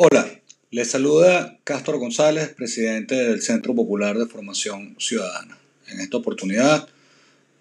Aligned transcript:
Hola, 0.00 0.30
les 0.70 0.92
saluda 0.92 1.58
Castro 1.64 1.98
González, 1.98 2.50
presidente 2.50 3.16
del 3.16 3.42
Centro 3.42 3.74
Popular 3.74 4.16
de 4.16 4.26
Formación 4.26 4.94
Ciudadana. 4.96 5.58
En 5.88 5.98
esta 5.98 6.18
oportunidad, 6.18 6.86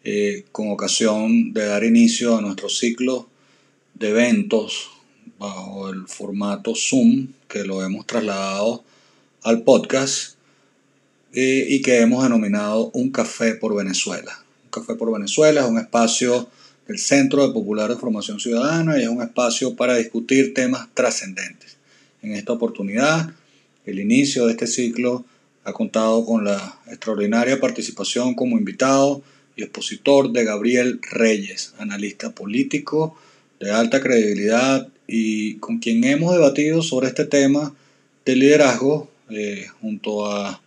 eh, 0.03 0.45
con 0.51 0.69
ocasión 0.69 1.51
de 1.51 1.65
dar 1.65 1.83
inicio 1.83 2.37
a 2.37 2.41
nuestro 2.41 2.69
ciclo 2.69 3.27
de 3.95 4.09
eventos 4.09 4.91
bajo 5.39 5.89
el 5.89 6.07
formato 6.07 6.75
Zoom, 6.75 7.29
que 7.47 7.63
lo 7.63 7.83
hemos 7.83 8.05
trasladado 8.05 8.83
al 9.41 9.63
podcast 9.63 10.35
eh, 11.33 11.65
y 11.67 11.81
que 11.81 12.01
hemos 12.01 12.21
denominado 12.21 12.91
Un 12.93 13.09
Café 13.09 13.55
por 13.55 13.75
Venezuela. 13.75 14.45
Un 14.65 14.69
Café 14.69 14.93
por 14.93 15.11
Venezuela 15.11 15.61
es 15.61 15.67
un 15.67 15.79
espacio 15.79 16.47
del 16.87 16.99
Centro 16.99 17.47
de 17.47 17.51
Popular 17.51 17.89
de 17.89 17.97
Formación 17.99 18.39
Ciudadana 18.39 18.99
y 18.99 19.01
es 19.01 19.09
un 19.09 19.23
espacio 19.23 19.75
para 19.75 19.95
discutir 19.95 20.53
temas 20.53 20.87
trascendentes 20.93 21.66
en 22.21 22.33
esta 22.33 22.53
oportunidad. 22.53 23.31
El 23.85 23.99
inicio 23.99 24.45
de 24.45 24.51
este 24.51 24.67
ciclo 24.67 25.25
ha 25.63 25.73
contado 25.73 26.25
con 26.25 26.45
la 26.45 26.79
extraordinaria 26.87 27.59
participación 27.59 28.33
como 28.35 28.57
invitado 28.57 29.21
y 29.55 29.63
expositor 29.63 30.31
de 30.31 30.45
Gabriel 30.45 30.99
Reyes, 31.01 31.73
analista 31.77 32.31
político 32.31 33.17
de 33.59 33.71
alta 33.71 34.01
credibilidad 34.01 34.87
y 35.07 35.55
con 35.55 35.79
quien 35.79 36.03
hemos 36.03 36.33
debatido 36.33 36.81
sobre 36.81 37.07
este 37.07 37.25
tema 37.25 37.73
de 38.25 38.35
liderazgo 38.35 39.09
eh, 39.29 39.67
junto 39.81 40.25
a 40.31 40.61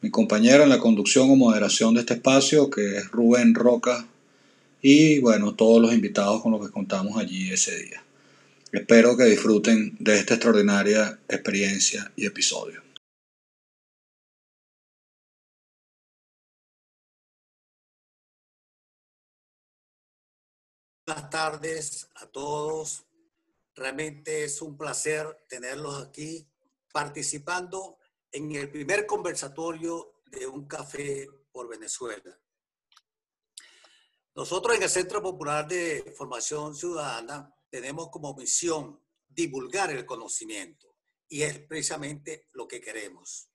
mi 0.00 0.10
compañero 0.10 0.62
en 0.62 0.68
la 0.68 0.78
conducción 0.78 1.30
o 1.30 1.36
moderación 1.36 1.94
de 1.94 2.00
este 2.00 2.14
espacio, 2.14 2.70
que 2.70 2.98
es 2.98 3.10
Rubén 3.10 3.54
Roca, 3.54 4.06
y 4.80 5.18
bueno, 5.18 5.54
todos 5.54 5.82
los 5.82 5.92
invitados 5.92 6.40
con 6.42 6.52
los 6.52 6.64
que 6.64 6.72
contamos 6.72 7.18
allí 7.18 7.50
ese 7.50 7.76
día. 7.76 8.02
Espero 8.70 9.16
que 9.16 9.24
disfruten 9.24 9.96
de 9.98 10.18
esta 10.18 10.34
extraordinaria 10.34 11.18
experiencia 11.26 12.12
y 12.16 12.26
episodio. 12.26 12.82
Buenas 21.06 21.30
tardes 21.30 22.10
a 22.16 22.26
todos. 22.26 23.06
Realmente 23.74 24.44
es 24.44 24.60
un 24.60 24.76
placer 24.76 25.46
tenerlos 25.48 26.06
aquí 26.06 26.46
participando 26.92 27.96
en 28.30 28.54
el 28.54 28.70
primer 28.70 29.06
conversatorio 29.06 30.20
de 30.26 30.46
un 30.46 30.68
café 30.68 31.26
por 31.50 31.68
Venezuela. 31.68 32.38
Nosotros 34.34 34.76
en 34.76 34.82
el 34.82 34.90
Centro 34.90 35.22
Popular 35.22 35.66
de 35.66 36.12
Formación 36.14 36.74
Ciudadana 36.74 37.54
tenemos 37.70 38.10
como 38.10 38.34
misión 38.34 39.02
divulgar 39.26 39.90
el 39.90 40.06
conocimiento 40.06 40.96
y 41.28 41.42
es 41.42 41.58
precisamente 41.60 42.48
lo 42.52 42.66
que 42.66 42.80
queremos. 42.80 43.50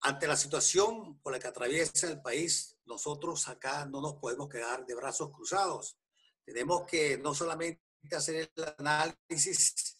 Ante 0.00 0.26
la 0.26 0.36
situación 0.36 1.20
por 1.20 1.32
la 1.32 1.38
que 1.38 1.46
atraviesa 1.46 2.08
el 2.08 2.20
país, 2.20 2.76
nosotros 2.84 3.48
acá 3.48 3.86
no 3.86 4.00
nos 4.00 4.14
podemos 4.14 4.48
quedar 4.48 4.84
de 4.84 4.94
brazos 4.94 5.30
cruzados. 5.30 5.96
Tenemos 6.44 6.86
que 6.86 7.18
no 7.18 7.34
solamente 7.34 7.82
hacer 8.10 8.50
el 8.56 8.74
análisis 8.78 9.96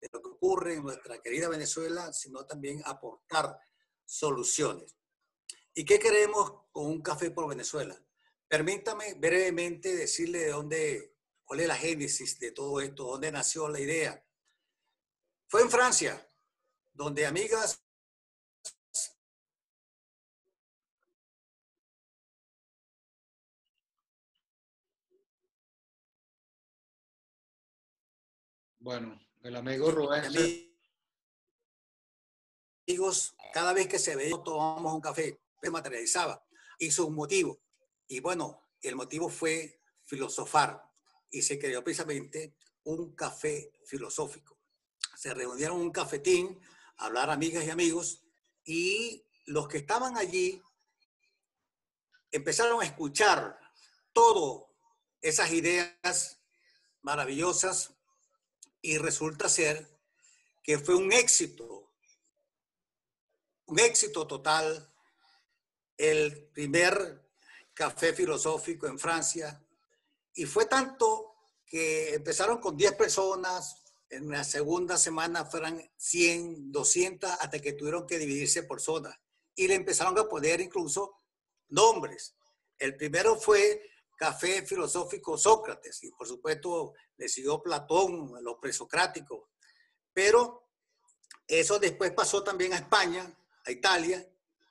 de 0.00 0.08
lo 0.12 0.20
que 0.20 0.28
ocurre 0.28 0.74
en 0.74 0.82
nuestra 0.82 1.20
querida 1.20 1.48
Venezuela, 1.48 2.12
sino 2.12 2.44
también 2.46 2.82
aportar 2.84 3.58
soluciones. 4.04 4.96
¿Y 5.72 5.84
qué 5.84 5.98
queremos 5.98 6.64
con 6.72 6.86
un 6.86 7.00
café 7.00 7.30
por 7.30 7.48
Venezuela? 7.48 7.96
Permítame 8.48 9.14
brevemente 9.14 9.94
decirle 9.94 10.40
de 10.40 10.50
dónde 10.50 11.17
¿Cuál 11.48 11.60
es 11.60 11.66
la 11.66 11.76
génesis 11.76 12.38
de 12.38 12.52
todo 12.52 12.78
esto? 12.78 13.04
¿Dónde 13.04 13.32
nació 13.32 13.68
la 13.68 13.80
idea? 13.80 14.22
Fue 15.46 15.62
en 15.62 15.70
Francia, 15.70 16.30
donde 16.92 17.24
amigas 17.24 17.82
Bueno, 28.80 29.18
el 29.42 29.56
amigo 29.56 29.90
Rubén. 29.90 30.24
Amigos, 32.86 33.34
cada 33.54 33.72
vez 33.72 33.88
que 33.88 33.98
se 33.98 34.16
veía, 34.16 34.36
tomamos 34.42 34.94
un 34.94 35.00
café, 35.00 35.40
se 35.62 35.70
materializaba, 35.70 36.46
hizo 36.78 37.06
un 37.06 37.14
motivo. 37.14 37.60
Y 38.06 38.20
bueno, 38.20 38.68
el 38.82 38.96
motivo 38.96 39.28
fue 39.30 39.82
filosofar 40.04 40.87
y 41.30 41.42
se 41.42 41.58
creó 41.58 41.82
precisamente 41.82 42.54
un 42.84 43.14
café 43.14 43.72
filosófico. 43.84 44.58
Se 45.16 45.34
reunieron 45.34 45.80
un 45.80 45.90
cafetín 45.90 46.58
a 46.96 47.06
hablar 47.06 47.30
amigas 47.30 47.64
y 47.64 47.70
amigos 47.70 48.22
y 48.64 49.24
los 49.46 49.68
que 49.68 49.78
estaban 49.78 50.16
allí 50.16 50.62
empezaron 52.30 52.80
a 52.82 52.84
escuchar 52.84 53.58
todas 54.12 54.68
esas 55.20 55.50
ideas 55.52 56.38
maravillosas 57.02 57.92
y 58.82 58.98
resulta 58.98 59.48
ser 59.48 59.88
que 60.62 60.78
fue 60.78 60.94
un 60.94 61.12
éxito, 61.12 61.90
un 63.66 63.78
éxito 63.78 64.26
total 64.26 64.92
el 65.96 66.48
primer 66.52 67.28
café 67.74 68.12
filosófico 68.12 68.86
en 68.86 68.98
Francia, 68.98 69.60
y 70.38 70.46
fue 70.46 70.66
tanto 70.66 71.34
que 71.66 72.14
empezaron 72.14 72.58
con 72.58 72.76
10 72.76 72.94
personas, 72.94 73.82
en 74.08 74.30
la 74.30 74.44
segunda 74.44 74.96
semana 74.96 75.44
fueron 75.44 75.82
100, 75.96 76.70
200, 76.70 77.28
hasta 77.28 77.58
que 77.58 77.72
tuvieron 77.72 78.06
que 78.06 78.18
dividirse 78.18 78.62
por 78.62 78.80
zonas. 78.80 79.18
Y 79.56 79.66
le 79.66 79.74
empezaron 79.74 80.16
a 80.16 80.28
poner 80.28 80.60
incluso 80.60 81.18
nombres. 81.70 82.36
El 82.78 82.96
primero 82.96 83.34
fue 83.34 83.82
Café 84.16 84.64
Filosófico 84.64 85.36
Sócrates, 85.36 86.04
y 86.04 86.12
por 86.12 86.28
supuesto 86.28 86.94
le 87.16 87.28
siguió 87.28 87.60
Platón, 87.60 88.32
los 88.40 88.58
presocráticos. 88.60 89.48
Pero 90.12 90.68
eso 91.48 91.80
después 91.80 92.12
pasó 92.12 92.44
también 92.44 92.74
a 92.74 92.76
España, 92.76 93.28
a 93.66 93.72
Italia, 93.72 94.24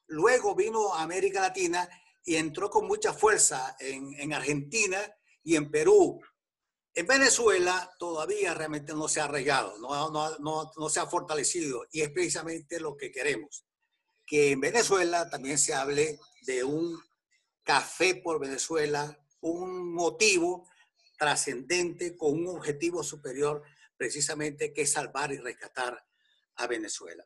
luego 0.07 0.55
vino 0.55 0.93
a 0.93 1.01
América 1.01 1.41
Latina 1.41 1.89
y 2.23 2.37
entró 2.37 2.69
con 2.69 2.87
mucha 2.87 3.11
fuerza 3.11 3.75
en 3.81 4.31
Argentina 4.31 4.97
y 5.47 5.55
en 5.55 5.71
Perú. 5.71 6.21
En 6.93 7.07
Venezuela 7.07 7.89
todavía 7.97 8.53
realmente 8.53 8.93
no 8.93 9.07
se 9.07 9.21
ha 9.21 9.25
arraigado, 9.25 9.77
no, 9.77 10.09
no, 10.09 10.37
no, 10.39 10.73
no 10.75 10.89
se 10.89 10.99
ha 10.99 11.07
fortalecido 11.07 11.85
y 11.89 12.01
es 12.01 12.09
precisamente 12.09 12.81
lo 12.81 12.97
que 12.97 13.13
queremos, 13.13 13.65
que 14.25 14.51
en 14.51 14.59
Venezuela 14.59 15.29
también 15.29 15.57
se 15.57 15.73
hable 15.73 16.19
de 16.41 16.65
un 16.65 17.01
café 17.63 18.15
por 18.15 18.41
Venezuela, 18.41 19.17
un 19.39 19.93
motivo 19.93 20.67
trascendente 21.17 22.17
con 22.17 22.33
un 22.33 22.49
objetivo 22.49 23.01
superior 23.01 23.63
precisamente 23.95 24.73
que 24.73 24.81
es 24.81 24.91
salvar 24.91 25.31
y 25.31 25.37
rescatar 25.37 26.05
a 26.55 26.67
Venezuela. 26.67 27.25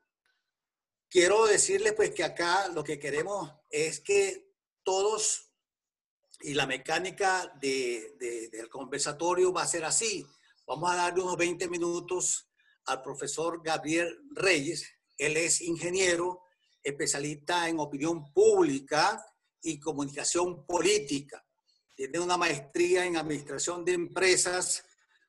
Quiero 1.09 1.47
decirles 1.47 1.93
pues 1.93 2.11
que 2.11 2.23
acá 2.23 2.67
lo 2.67 2.83
que 2.83 2.99
queremos 2.99 3.51
es 3.71 3.99
que 3.99 4.53
todos 4.83 5.50
y 6.43 6.53
la 6.53 6.65
mecánica 6.65 7.53
del 7.59 8.69
conversatorio 8.69 9.53
va 9.53 9.63
a 9.63 9.67
ser 9.67 9.85
así. 9.85 10.25
Vamos 10.65 10.91
a 10.91 10.95
darle 10.95 11.21
unos 11.21 11.37
20 11.37 11.67
minutos 11.67 12.47
al 12.85 13.01
profesor 13.01 13.61
Gabriel 13.63 14.19
Reyes. 14.31 14.85
Él 15.17 15.37
es 15.37 15.61
ingeniero, 15.61 16.43
especialista 16.83 17.69
en 17.69 17.79
opinión 17.79 18.31
pública 18.33 19.23
y 19.61 19.79
comunicación 19.79 20.65
política. 20.65 21.45
Tiene 21.95 22.19
una 22.19 22.37
maestría 22.37 23.05
en 23.05 23.17
administración 23.17 23.85
de 23.85 23.93
empresas 23.93 24.83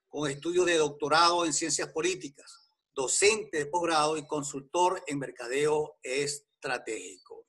con 0.09 0.31
estudios 0.31 0.67
de 0.67 0.77
doctorado 0.77 1.45
en 1.45 1.53
ciencias 1.53 1.89
políticas, 1.89 2.71
docente 2.95 3.59
de 3.59 3.67
posgrado 3.67 4.17
y 4.17 4.27
consultor 4.27 5.03
en 5.07 5.19
mercadeo 5.19 5.97
estratégico. 6.03 7.47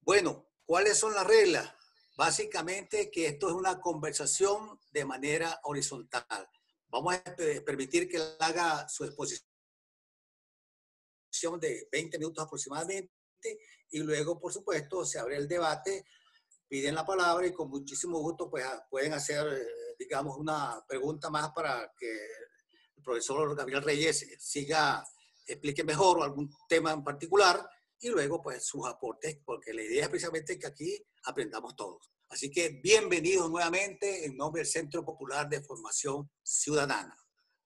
Bueno, 0.00 0.46
¿cuáles 0.64 0.96
son 0.96 1.14
las 1.14 1.26
reglas? 1.26 1.74
Básicamente 2.18 3.10
que 3.12 3.26
esto 3.28 3.48
es 3.48 3.54
una 3.54 3.80
conversación 3.80 4.80
de 4.90 5.04
manera 5.04 5.60
horizontal. 5.62 6.50
Vamos 6.88 7.14
a 7.14 7.22
permitir 7.64 8.08
que 8.08 8.16
él 8.16 8.34
haga 8.40 8.88
su 8.88 9.04
exposición 9.04 9.46
de 11.60 11.88
20 11.92 12.18
minutos 12.18 12.44
aproximadamente 12.44 13.12
y 13.90 14.00
luego, 14.00 14.40
por 14.40 14.52
supuesto, 14.52 15.04
se 15.04 15.20
abre 15.20 15.36
el 15.36 15.46
debate, 15.46 16.06
piden 16.66 16.96
la 16.96 17.06
palabra 17.06 17.46
y 17.46 17.52
con 17.52 17.70
muchísimo 17.70 18.18
gusto 18.18 18.50
pues, 18.50 18.64
ah, 18.64 18.84
pueden 18.90 19.12
hacer, 19.12 19.46
eh, 19.46 19.94
digamos, 19.96 20.36
una 20.38 20.84
pregunta 20.88 21.30
más 21.30 21.52
para 21.52 21.94
que 21.96 22.10
el 22.96 23.02
profesor 23.04 23.54
Gabriel 23.54 23.84
Reyes 23.84 24.26
siga, 24.40 25.06
explique 25.46 25.84
mejor 25.84 26.20
algún 26.24 26.50
tema 26.68 26.90
en 26.90 27.04
particular 27.04 27.64
y 28.00 28.08
luego 28.08 28.42
pues 28.42 28.64
sus 28.64 28.86
aportes, 28.86 29.38
porque 29.44 29.72
la 29.72 29.82
idea 29.82 30.04
es 30.04 30.08
precisamente 30.08 30.58
que 30.58 30.66
aquí 30.66 31.04
aprendamos 31.24 31.74
todos. 31.74 32.10
Así 32.28 32.50
que 32.50 32.80
bienvenidos 32.82 33.50
nuevamente 33.50 34.26
en 34.26 34.36
nombre 34.36 34.60
del 34.60 34.70
Centro 34.70 35.04
Popular 35.04 35.48
de 35.48 35.62
Formación 35.62 36.30
Ciudadana. 36.42 37.16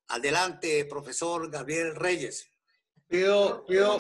Adelante, 0.09 0.85
profesor 0.87 1.51
Gabriel 1.51 1.95
Reyes. 1.95 2.49
Pido, 3.09 3.65
pido, 3.67 3.99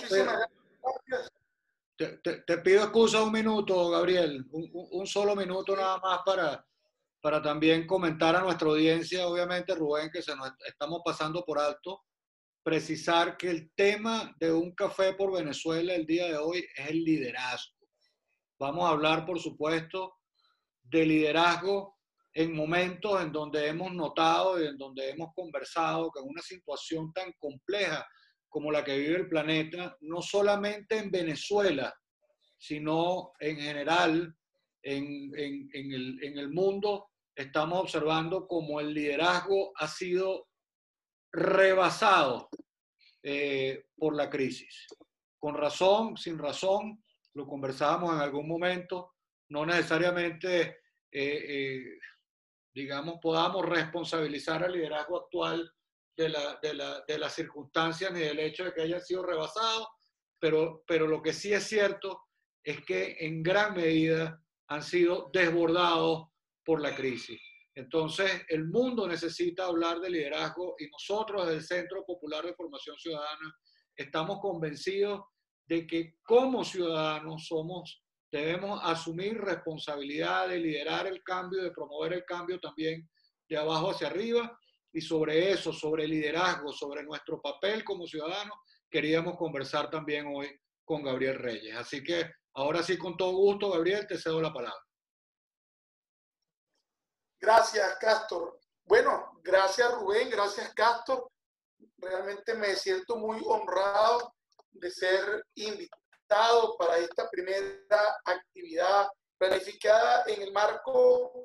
te, 1.96 2.18
te, 2.18 2.58
pido 2.58 2.84
excusa 2.84 3.22
un 3.22 3.32
minuto, 3.32 3.90
Gabriel, 3.90 4.46
un, 4.50 4.70
un, 4.72 5.06
solo 5.06 5.36
minuto 5.36 5.76
nada 5.76 5.98
más 5.98 6.20
para, 6.24 6.66
para 7.20 7.42
también 7.42 7.86
comentar 7.86 8.34
a 8.34 8.40
nuestra 8.40 8.68
audiencia, 8.68 9.26
obviamente, 9.26 9.74
Rubén, 9.74 10.10
que 10.10 10.22
se 10.22 10.34
nos 10.34 10.50
estamos 10.66 11.02
pasando 11.04 11.44
por 11.44 11.58
alto, 11.58 12.02
precisar 12.62 13.36
que 13.36 13.50
el 13.50 13.72
tema 13.74 14.34
de 14.38 14.52
un 14.52 14.74
café 14.74 15.14
por 15.14 15.32
Venezuela 15.32 15.94
el 15.94 16.06
día 16.06 16.26
de 16.26 16.36
hoy 16.36 16.64
es 16.76 16.90
el 16.90 17.02
liderazgo. 17.04 17.76
Vamos 18.58 18.84
a 18.84 18.90
hablar, 18.90 19.26
por 19.26 19.40
supuesto, 19.40 20.14
de 20.82 21.04
liderazgo 21.04 21.98
en 22.34 22.54
momentos 22.54 23.20
en 23.20 23.32
donde 23.32 23.66
hemos 23.66 23.92
notado 23.92 24.62
y 24.62 24.66
en 24.66 24.78
donde 24.78 25.10
hemos 25.10 25.34
conversado 25.34 26.10
que 26.10 26.20
en 26.20 26.28
una 26.28 26.42
situación 26.42 27.12
tan 27.12 27.32
compleja 27.38 28.06
como 28.48 28.70
la 28.70 28.84
que 28.84 28.96
vive 28.96 29.16
el 29.16 29.28
planeta, 29.28 29.96
no 30.00 30.22
solamente 30.22 30.98
en 30.98 31.10
Venezuela, 31.10 31.94
sino 32.58 33.32
en 33.40 33.56
general 33.56 34.36
en, 34.82 35.32
el, 35.34 36.50
mundo, 36.52 37.08
estamos 37.34 37.80
observando 37.80 38.46
como 38.46 38.78
el 38.78 38.92
liderazgo 38.92 39.72
ha 39.76 39.88
sido 39.88 40.48
rebasado 41.32 42.48
eh, 43.22 43.86
por 43.96 44.14
la 44.14 44.28
crisis. 44.28 44.86
Con 45.38 45.54
razón, 45.54 46.16
sin 46.16 46.38
razón, 46.38 47.02
lo 47.34 47.46
conversábamos 47.46 48.14
en 48.14 48.20
algún 48.20 48.46
momento, 48.46 49.14
no 49.48 49.64
necesariamente, 49.64 50.82
eh, 51.10 51.44
eh, 51.48 51.84
digamos, 52.74 53.16
podamos 53.20 53.66
responsabilizar 53.66 54.64
al 54.64 54.72
liderazgo 54.72 55.18
actual 55.18 55.72
de, 56.16 56.28
la, 56.28 56.58
de, 56.62 57.02
de, 57.06 57.18
las 57.18 57.34
circunstancias 57.34 58.12
ni 58.12 58.20
del 58.20 58.38
hecho 58.38 58.64
de 58.64 58.74
que 58.74 58.82
hayan 58.82 59.00
sido 59.00 59.22
rebasados, 59.22 59.88
pero, 60.38 60.84
pero 60.86 61.06
lo 61.06 61.22
que 61.22 61.32
sí 61.32 61.52
es 61.52 61.64
cierto 61.64 62.22
es 62.62 62.84
que 62.84 63.16
en 63.20 63.42
gran 63.42 63.74
medida 63.74 64.42
han 64.68 64.82
sido 64.82 65.30
desbordados 65.32 66.28
por 66.64 66.80
la 66.80 66.94
crisis. 66.94 67.40
Entonces, 67.74 68.30
el 68.48 68.66
mundo 68.66 69.08
necesita 69.08 69.64
hablar 69.64 70.00
de 70.00 70.10
liderazgo 70.10 70.74
y 70.78 70.88
nosotros 70.88 71.46
desde 71.46 71.58
el 71.58 71.64
Centro 71.64 72.04
Popular 72.04 72.44
de 72.44 72.54
Formación 72.54 72.96
Ciudadana 72.98 73.54
estamos 73.96 74.40
convencidos 74.40 75.22
de 75.66 75.86
que 75.86 76.16
como 76.22 76.64
ciudadanos 76.64 77.46
somos, 77.46 78.02
debemos 78.30 78.80
asumir 78.82 79.38
responsabilidad 79.38 80.48
de 80.48 80.58
liderar 80.58 81.06
el 81.06 81.22
cambio, 81.22 81.62
de 81.62 81.70
promover 81.70 82.12
el 82.14 82.24
cambio 82.24 82.60
también 82.60 83.08
de 83.48 83.56
abajo 83.56 83.90
hacia 83.90 84.08
arriba 84.08 84.58
y 84.92 85.00
sobre 85.00 85.50
eso, 85.50 85.72
sobre 85.72 86.06
liderazgo, 86.06 86.72
sobre 86.72 87.02
nuestro 87.02 87.40
papel 87.40 87.84
como 87.84 88.06
ciudadanos, 88.06 88.56
queríamos 88.90 89.36
conversar 89.36 89.90
también 89.90 90.26
hoy 90.26 90.48
con 90.84 91.02
Gabriel 91.02 91.38
Reyes. 91.38 91.76
Así 91.76 92.02
que 92.02 92.30
ahora 92.54 92.82
sí, 92.82 92.98
con 92.98 93.16
todo 93.16 93.32
gusto, 93.32 93.70
Gabriel, 93.70 94.06
te 94.06 94.18
cedo 94.18 94.42
la 94.42 94.52
palabra. 94.52 94.80
Gracias, 97.42 97.96
Castor. 97.96 98.56
Bueno, 98.84 99.32
gracias 99.42 99.92
Rubén, 99.94 100.30
gracias 100.30 100.72
Castor. 100.74 101.28
Realmente 101.98 102.54
me 102.54 102.76
siento 102.76 103.16
muy 103.16 103.42
honrado 103.44 104.32
de 104.70 104.88
ser 104.92 105.44
invitado 105.56 106.76
para 106.78 106.98
esta 106.98 107.28
primera 107.28 108.20
actividad 108.24 109.08
planificada 109.36 110.22
en 110.28 110.42
el 110.42 110.52
marco 110.52 111.42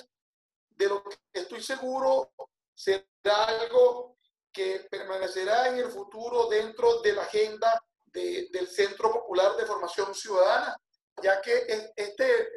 de 0.69 0.87
lo 0.87 1.03
que 1.03 1.17
estoy 1.33 1.63
seguro 1.63 2.31
será 2.75 3.45
algo 3.47 4.17
que 4.53 4.85
permanecerá 4.91 5.69
en 5.69 5.79
el 5.79 5.89
futuro 5.89 6.47
dentro 6.47 7.01
de 7.01 7.13
la 7.13 7.23
agenda 7.23 7.83
del 8.05 8.67
Centro 8.67 9.11
Popular 9.11 9.55
de 9.55 9.65
Formación 9.65 10.13
Ciudadana, 10.13 10.77
ya 11.23 11.41
que 11.41 11.91
este 11.95 12.49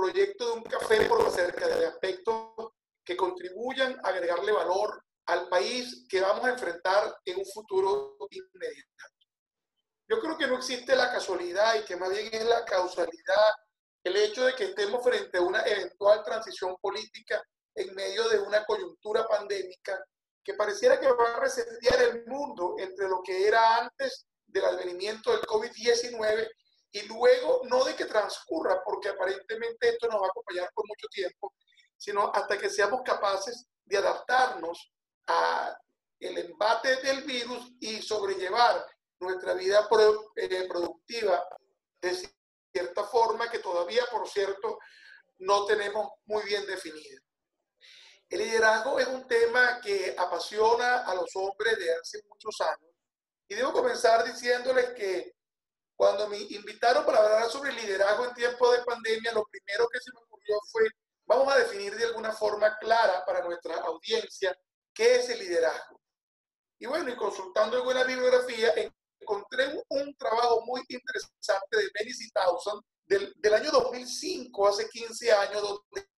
proyecto 0.00 0.46
de 0.46 0.52
un 0.52 0.62
café 0.62 1.04
por 1.06 1.26
acerca 1.26 1.66
de 1.68 1.86
aspectos 1.86 2.72
que 3.04 3.16
contribuyan 3.16 3.98
a 4.02 4.08
agregarle 4.08 4.52
valor 4.52 5.04
al 5.26 5.48
país 5.48 6.06
que 6.08 6.22
vamos 6.22 6.44
a 6.44 6.50
enfrentar 6.50 7.14
en 7.24 7.38
un 7.38 7.46
futuro 7.46 8.16
inmediato. 8.30 8.88
Yo 10.08 10.18
creo 10.20 10.38
que 10.38 10.46
no 10.46 10.56
existe 10.56 10.96
la 10.96 11.12
casualidad 11.12 11.76
y 11.76 11.84
que 11.84 11.96
más 11.96 12.10
bien 12.10 12.28
es 12.32 12.44
la 12.44 12.64
causalidad 12.64 13.54
el 14.02 14.16
hecho 14.16 14.46
de 14.46 14.54
que 14.54 14.64
estemos 14.64 15.04
frente 15.04 15.36
a 15.36 15.42
una 15.42 15.62
eventual 15.62 16.24
transición 16.24 16.76
política 16.80 17.42
en 17.74 17.94
medio 17.94 18.26
de 18.30 18.38
una 18.38 18.64
coyuntura 18.64 19.26
pandémica 19.28 20.02
que 20.42 20.54
pareciera 20.54 20.98
que 20.98 21.12
va 21.12 21.34
a 21.36 21.40
resetear 21.40 22.02
el 22.02 22.26
mundo 22.26 22.76
entre 22.78 23.06
lo 23.06 23.20
que 23.22 23.46
era 23.46 23.76
antes 23.76 24.26
del 24.46 24.64
advenimiento 24.64 25.30
del 25.30 25.42
COVID-19 25.42 26.48
y 26.92 27.02
luego 27.02 27.62
no 27.64 27.84
de 27.84 27.94
que 27.94 28.06
transcurra, 28.06 28.82
porque 28.84 29.10
aparentemente 29.10 29.90
esto 29.90 30.08
nos 30.08 30.20
va 30.20 30.26
a 30.26 30.30
acompañar 30.30 30.70
por 30.74 30.86
mucho 30.88 31.06
tiempo, 31.08 31.54
sino 31.96 32.30
hasta 32.34 32.58
que 32.58 32.68
seamos 32.68 33.02
capaces 33.04 33.66
de 33.84 33.98
adaptarnos 33.98 34.92
a 35.26 35.76
el 36.18 36.38
embate 36.38 36.96
del 36.96 37.22
virus 37.22 37.72
y 37.80 38.02
sobrellevar 38.02 38.84
nuestra 39.20 39.54
vida 39.54 39.88
eh, 40.36 40.66
productiva 40.68 41.46
de 42.00 42.30
cierta 42.72 43.04
forma 43.04 43.50
que 43.50 43.58
todavía, 43.58 44.04
por 44.10 44.28
cierto, 44.28 44.78
no 45.38 45.64
tenemos 45.64 46.08
muy 46.26 46.42
bien 46.44 46.66
definida. 46.66 47.20
El 48.28 48.40
liderazgo 48.40 48.98
es 49.00 49.08
un 49.08 49.26
tema 49.26 49.80
que 49.80 50.14
apasiona 50.16 51.04
a 51.04 51.14
los 51.14 51.30
hombres 51.34 51.78
de 51.78 51.92
hace 51.94 52.22
muchos 52.28 52.60
años. 52.60 52.90
Y 53.48 53.54
debo 53.54 53.72
comenzar 53.72 54.24
diciéndoles 54.24 54.90
que 54.90 55.34
cuando 56.00 56.28
me 56.28 56.38
invitaron 56.38 57.04
para 57.04 57.18
hablar 57.18 57.50
sobre 57.50 57.74
liderazgo 57.74 58.24
en 58.24 58.32
tiempo 58.32 58.72
de 58.72 58.82
pandemia, 58.84 59.32
lo 59.32 59.44
primero 59.44 59.86
que 59.86 60.00
se 60.00 60.10
me 60.10 60.20
ocurrió 60.20 60.58
fue, 60.72 60.88
vamos 61.26 61.52
a 61.52 61.58
definir 61.58 61.94
de 61.94 62.06
alguna 62.06 62.32
forma 62.32 62.74
clara 62.78 63.22
para 63.26 63.44
nuestra 63.44 63.74
audiencia 63.82 64.58
qué 64.94 65.16
es 65.16 65.28
el 65.28 65.40
liderazgo. 65.40 66.00
Y 66.78 66.86
bueno, 66.86 67.10
y 67.10 67.16
consultando 67.16 67.84
buena 67.84 68.02
bibliografía, 68.04 68.72
encontré 69.20 69.84
un, 69.90 70.16
trabajo 70.16 70.64
muy 70.64 70.80
interesante 70.88 71.76
de 71.76 71.90
Benny 71.92 72.30
Towson 72.32 72.80
del, 73.04 73.34
del 73.36 73.52
año 73.52 73.70
2005, 73.70 74.68
hace 74.68 74.88
15 74.88 75.32
años, 75.32 75.60
donde 75.60 76.08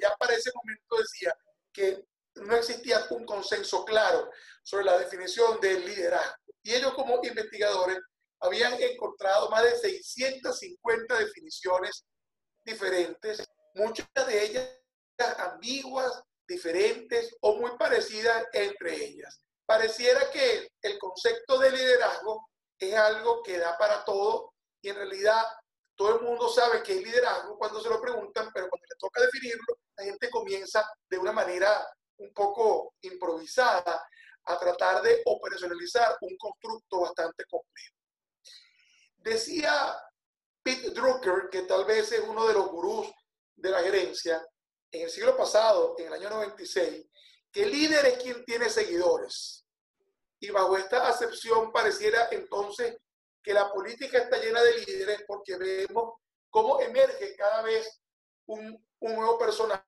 ya 0.00 0.16
para 0.16 0.36
ese 0.36 0.50
momento 0.54 0.96
decía 0.96 1.36
que 1.70 2.02
no 2.36 2.56
existía 2.56 3.04
un 3.10 3.26
consenso 3.26 3.84
claro 3.84 4.30
sobre 4.62 4.86
la 4.86 4.96
definición 4.96 5.60
del 5.60 5.84
liderazgo. 5.84 6.44
Y 6.62 6.72
ellos 6.72 6.94
como 6.94 7.20
investigadores 7.22 7.98
habían 8.40 8.74
encontrado 8.80 9.50
más 9.50 9.62
de 9.62 9.76
650 9.76 11.18
definiciones 11.18 12.04
diferentes, 12.64 13.44
muchas 13.74 14.06
de 14.26 14.44
ellas 14.44 14.68
ambiguas, 15.38 16.22
diferentes 16.46 17.36
o 17.40 17.56
muy 17.56 17.76
parecidas 17.76 18.46
entre 18.52 18.94
ellas. 19.04 19.40
Pareciera 19.66 20.30
que 20.30 20.68
el 20.82 20.98
concepto 20.98 21.58
de 21.58 21.70
liderazgo 21.70 22.48
es 22.78 22.94
algo 22.94 23.42
que 23.42 23.58
da 23.58 23.76
para 23.76 24.04
todo 24.04 24.54
y 24.80 24.88
en 24.88 24.96
realidad 24.96 25.44
todo 25.94 26.16
el 26.16 26.24
mundo 26.24 26.48
sabe 26.48 26.82
que 26.82 26.92
es 26.92 27.02
liderazgo 27.02 27.58
cuando 27.58 27.80
se 27.80 27.88
lo 27.90 28.00
preguntan, 28.00 28.50
pero 28.54 28.68
cuando 28.68 28.86
le 28.88 28.96
toca 28.98 29.20
definirlo, 29.20 29.76
la 29.96 30.04
gente 30.04 30.30
comienza 30.30 30.88
de 31.10 31.18
una 31.18 31.32
manera 31.32 31.86
un 32.18 32.32
poco 32.32 32.94
improvisada 33.02 34.08
a 34.44 34.58
tratar 34.58 35.02
de 35.02 35.20
operacionalizar 35.26 36.16
un 36.20 36.36
constructo 36.38 37.00
bastante 37.00 37.44
complejo. 37.44 37.97
Decía 39.28 39.94
Pete 40.62 40.90
Drucker, 40.90 41.50
que 41.50 41.62
tal 41.62 41.84
vez 41.84 42.10
es 42.12 42.20
uno 42.20 42.46
de 42.46 42.54
los 42.54 42.68
gurús 42.68 43.06
de 43.54 43.70
la 43.70 43.80
gerencia, 43.80 44.42
en 44.90 45.02
el 45.02 45.10
siglo 45.10 45.36
pasado, 45.36 45.94
en 45.98 46.06
el 46.06 46.14
año 46.14 46.30
96, 46.30 47.06
que 47.52 47.62
el 47.62 47.70
líder 47.70 48.06
es 48.06 48.22
quien 48.22 48.42
tiene 48.46 48.70
seguidores. 48.70 49.66
Y 50.40 50.50
bajo 50.50 50.78
esta 50.78 51.08
acepción 51.08 51.70
pareciera 51.72 52.28
entonces 52.30 52.96
que 53.42 53.52
la 53.52 53.70
política 53.70 54.18
está 54.18 54.38
llena 54.38 54.62
de 54.62 54.78
líderes 54.78 55.24
porque 55.26 55.56
vemos 55.56 56.14
cómo 56.48 56.80
emerge 56.80 57.36
cada 57.36 57.60
vez 57.62 58.00
un, 58.46 58.82
un 59.00 59.14
nuevo 59.14 59.38
personaje 59.38 59.84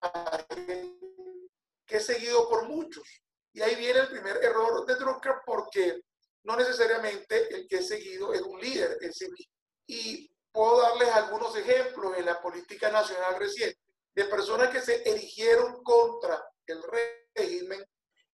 que 1.86 1.96
es 1.96 2.04
seguido 2.04 2.46
por 2.46 2.68
muchos. 2.68 3.04
Y 3.54 3.62
ahí 3.62 3.74
viene 3.76 4.00
el 4.00 4.08
primer 4.08 4.36
error 4.44 4.84
de 4.84 4.96
Drucker 4.96 5.36
porque 5.46 6.02
no 6.44 6.56
necesariamente 6.56 7.54
el 7.54 7.66
que 7.68 7.76
es 7.76 7.88
seguido 7.88 8.32
es 8.32 8.40
un 8.42 8.60
líder 8.60 8.98
en 9.00 9.12
sí 9.12 9.30
mismo. 9.30 9.54
Y 9.86 10.30
puedo 10.52 10.80
darles 10.80 11.08
algunos 11.10 11.54
ejemplos 11.56 12.16
en 12.16 12.26
la 12.26 12.40
política 12.40 12.90
nacional 12.90 13.36
reciente 13.38 13.78
de 14.14 14.24
personas 14.24 14.70
que 14.70 14.80
se 14.80 15.08
erigieron 15.08 15.82
contra 15.82 16.42
el 16.66 16.82
régimen, 17.36 17.84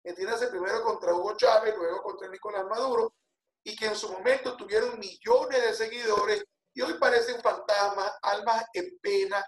entiéndase 0.02 0.48
primero 0.48 0.82
contra 0.82 1.14
Hugo 1.14 1.36
Chávez, 1.36 1.74
luego 1.76 2.02
contra 2.02 2.28
Nicolás 2.28 2.64
Maduro, 2.66 3.14
y 3.62 3.76
que 3.76 3.86
en 3.86 3.96
su 3.96 4.10
momento 4.10 4.56
tuvieron 4.56 4.98
millones 4.98 5.62
de 5.62 5.74
seguidores 5.74 6.44
y 6.72 6.82
hoy 6.82 6.94
parecen 6.94 7.40
fantasmas, 7.40 8.12
almas 8.22 8.64
en 8.72 8.98
pena 9.00 9.44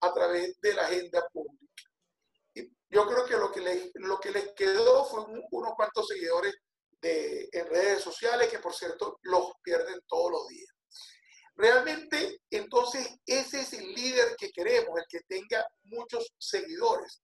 a 0.00 0.12
través 0.12 0.60
de 0.60 0.74
la 0.74 0.82
agenda 0.82 1.26
pública. 1.32 1.84
Y 2.54 2.68
yo 2.88 3.06
creo 3.06 3.24
que 3.26 3.36
lo 3.36 3.52
que 3.52 3.60
les, 3.60 3.90
lo 3.94 4.18
que 4.18 4.30
les 4.32 4.52
quedó 4.54 5.04
fue 5.04 5.24
unos 5.50 5.74
cuantos 5.76 6.08
seguidores 6.08 6.54
de, 7.00 7.48
en 7.52 7.66
redes 7.66 8.02
sociales 8.02 8.48
que, 8.48 8.58
por 8.58 8.74
cierto, 8.74 9.18
los 9.22 9.52
pierden 9.62 10.00
todos 10.06 10.30
los 10.32 10.48
días. 10.48 10.70
Realmente, 11.56 12.40
entonces, 12.50 13.18
ese 13.26 13.60
es 13.60 13.72
el 13.74 13.92
líder 13.92 14.34
que 14.36 14.50
queremos, 14.50 14.98
el 14.98 15.06
que 15.08 15.20
tenga 15.28 15.66
muchos 15.84 16.32
seguidores. 16.38 17.22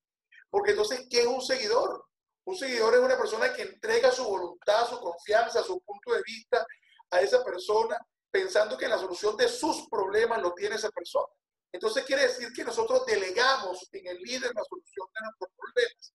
Porque 0.51 0.73
entonces, 0.73 1.07
¿qué 1.09 1.21
es 1.21 1.27
un 1.27 1.41
seguidor? 1.41 2.05
Un 2.45 2.57
seguidor 2.57 2.95
es 2.95 3.01
una 3.01 3.17
persona 3.17 3.53
que 3.53 3.63
entrega 3.63 4.13
su 4.13 4.25
voluntad, 4.25 4.89
su 4.89 5.01
confianza, 5.01 5.63
su 5.63 5.81
punto 5.81 6.13
de 6.13 6.23
vista 6.23 6.65
a 7.11 7.21
esa 7.21 7.43
persona, 7.45 7.99
pensando 8.31 8.77
que 8.77 8.89
la 8.89 8.99
solución 8.99 9.37
de 9.37 9.49
sus 9.49 9.89
problemas 9.89 10.43
lo 10.43 10.53
tiene 10.55 10.77
esa 10.77 10.91
persona. 10.91 11.33
Entonces 11.73 12.05
quiere 12.05 12.23
decir 12.23 12.53
que 12.55 12.65
nosotros 12.65 13.05
delegamos 13.07 13.89
en 13.93 14.07
el 14.07 14.19
líder 14.19 14.53
la 14.55 14.65
solución 14.65 15.07
de 15.15 15.21
nuestros 15.25 15.51
problemas. 15.57 16.15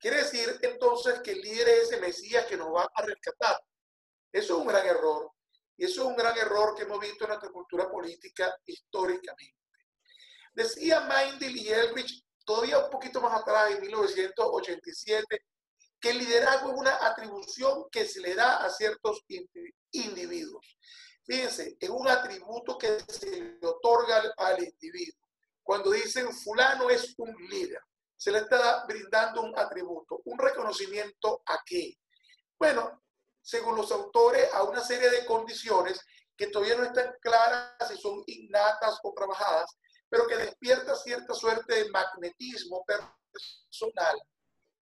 Quiere 0.00 0.16
decir 0.16 0.58
entonces 0.62 1.20
que 1.20 1.32
el 1.32 1.40
líder 1.40 1.68
es 1.68 1.82
ese 1.90 2.00
Mesías 2.00 2.46
que 2.46 2.56
nos 2.56 2.74
va 2.74 2.90
a 2.94 3.02
rescatar. 3.02 3.60
Eso 4.32 4.54
es 4.54 4.60
un 4.60 4.66
gran 4.66 4.86
error. 4.86 5.30
Y 5.76 5.84
eso 5.84 6.02
es 6.02 6.08
un 6.08 6.16
gran 6.16 6.36
error 6.38 6.74
que 6.74 6.82
hemos 6.82 6.98
visto 6.98 7.24
en 7.24 7.28
nuestra 7.28 7.50
cultura 7.50 7.90
política 7.90 8.54
históricamente. 8.64 9.56
Decía 10.54 11.00
Mindel 11.00 11.56
y 11.56 11.68
Elrich 11.68 12.24
todavía 12.44 12.78
un 12.78 12.90
poquito 12.90 13.20
más 13.20 13.40
atrás, 13.40 13.72
en 13.72 13.80
1987, 13.80 15.44
que 16.00 16.10
el 16.10 16.18
liderazgo 16.18 16.70
es 16.70 16.78
una 16.78 17.06
atribución 17.06 17.84
que 17.90 18.06
se 18.06 18.20
le 18.20 18.34
da 18.34 18.64
a 18.64 18.70
ciertos 18.70 19.22
individuos. 19.92 20.78
Fíjense, 21.24 21.76
es 21.78 21.90
un 21.90 22.08
atributo 22.08 22.76
que 22.78 22.98
se 23.06 23.30
le 23.30 23.66
otorga 23.66 24.34
al, 24.36 24.64
individuo. 24.64 25.20
Cuando 25.62 25.90
dicen 25.90 26.32
fulano 26.32 26.90
es 26.90 27.14
un 27.18 27.32
líder, 27.48 27.80
se 28.20 28.30
le 28.30 28.40
está 28.40 28.84
brindando 28.84 29.40
un 29.40 29.58
atributo, 29.58 30.20
un 30.26 30.38
reconocimiento 30.38 31.42
a 31.46 31.62
qué. 31.64 31.98
Bueno, 32.58 33.02
según 33.40 33.76
los 33.76 33.90
autores, 33.92 34.52
a 34.52 34.62
una 34.62 34.84
serie 34.84 35.08
de 35.08 35.24
condiciones 35.24 36.04
que 36.36 36.48
todavía 36.48 36.76
no 36.76 36.84
están 36.84 37.14
claras 37.22 37.88
si 37.88 37.96
son 37.96 38.22
innatas 38.26 38.98
o 39.02 39.14
trabajadas, 39.14 39.74
pero 40.06 40.26
que 40.26 40.36
despierta 40.36 40.94
cierta 40.96 41.32
suerte 41.32 41.76
de 41.76 41.90
magnetismo 41.90 42.84
personal 42.84 44.22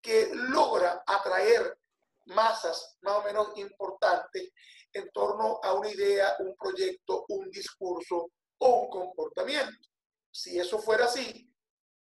que 0.02 0.30
logra 0.32 1.04
atraer 1.06 1.78
masas 2.26 2.96
más 3.02 3.18
o 3.18 3.22
menos 3.22 3.56
importantes 3.56 4.50
en 4.92 5.12
torno 5.12 5.60
a 5.62 5.74
una 5.74 5.88
idea, 5.88 6.34
un 6.40 6.56
proyecto, 6.56 7.24
un 7.28 7.48
discurso 7.50 8.32
o 8.58 8.68
un 8.80 8.90
comportamiento. 8.90 9.88
Si 10.28 10.58
eso 10.58 10.80
fuera 10.80 11.04
así, 11.04 11.47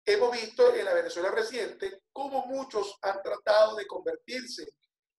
hemos 0.05 0.33
visto 0.33 0.75
en 0.75 0.85
la 0.85 0.95
Venezuela 0.95 1.31
reciente 1.31 2.03
cómo 2.13 2.47
muchos 2.47 2.97
han 3.03 3.23
tratado 3.23 3.77
de 3.77 3.87
convertirse 3.87 4.67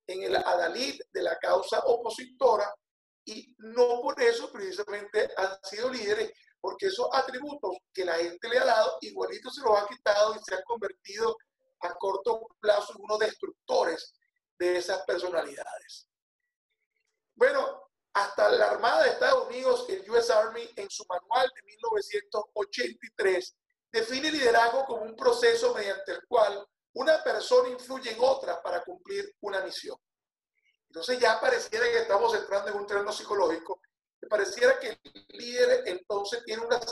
en 0.08 0.24
el 0.24 0.36
adalid 0.36 1.00
de 1.12 1.22
la 1.22 1.38
causa 1.40 1.80
opositora 1.86 2.74
y 3.25 3.56
no 3.58 4.02
por 4.02 4.22
eso 4.22 4.52
precisamente 4.52 5.32
han 5.38 5.58
sido 5.63 5.90
líderes, 5.90 6.34
porque 6.60 6.88
esos 6.88 7.08
atributos 7.13 7.78
que 7.94 8.04
la 8.04 8.16
gente 8.16 8.50
le 8.50 8.60
ha 8.60 8.66
dado, 8.66 8.98
igualito 9.02 9.50
se 9.50 9.62
los 9.62 9.78
ha 9.78 9.88
quitado 9.88 10.36
y 10.36 10.44
se 10.44 10.56
han 10.56 10.63
convertido 10.63 11.38
a 11.82 11.94
corto 11.96 12.48
plazo 12.60 12.94
en 12.96 13.04
unos 13.04 13.20
destructores 13.20 14.13
de 14.60 14.78
esas 14.78 15.04
personalidades. 15.04 16.08
Bueno, 17.36 17.84
hasta 18.13 18.50
la 18.50 18.72
Armada 18.72 19.04
de 19.04 19.10
Estados 19.10 19.48
Unidos, 19.48 19.86
el 19.90 20.10
US 20.10 20.30
Army, 20.30 20.70
en 20.75 20.90
su 20.90 21.04
manual 21.08 21.50
de 21.56 21.63
1983, 21.63 23.56
define 23.93 24.31
liderazgo 24.31 24.85
como 24.85 25.03
un 25.03 25.15
proceso 25.15 25.73
mediante 25.75 26.13
el 26.13 26.25
cual 26.27 26.67
una 26.95 27.23
persona 27.23 27.69
influye 27.69 28.12
en 28.12 28.17
otra 28.19 28.62
para 28.62 28.83
cumplir 28.83 29.35
una 29.41 29.62
misión. 29.62 29.95
Entonces 30.89 31.19
ya 31.19 31.39
pareciera 31.39 31.85
que 31.85 32.00
estamos 32.00 32.33
entrando 32.35 32.71
en 32.71 32.77
un 32.77 32.88
terreno 32.88 33.12
psicológico, 33.12 33.79
me 34.19 34.27
pareciera 34.27 34.79
que 34.79 34.89
el 34.89 35.00
líder 35.29 35.83
entonces 35.88 36.43
tiene 36.43 36.65
unas 36.65 36.83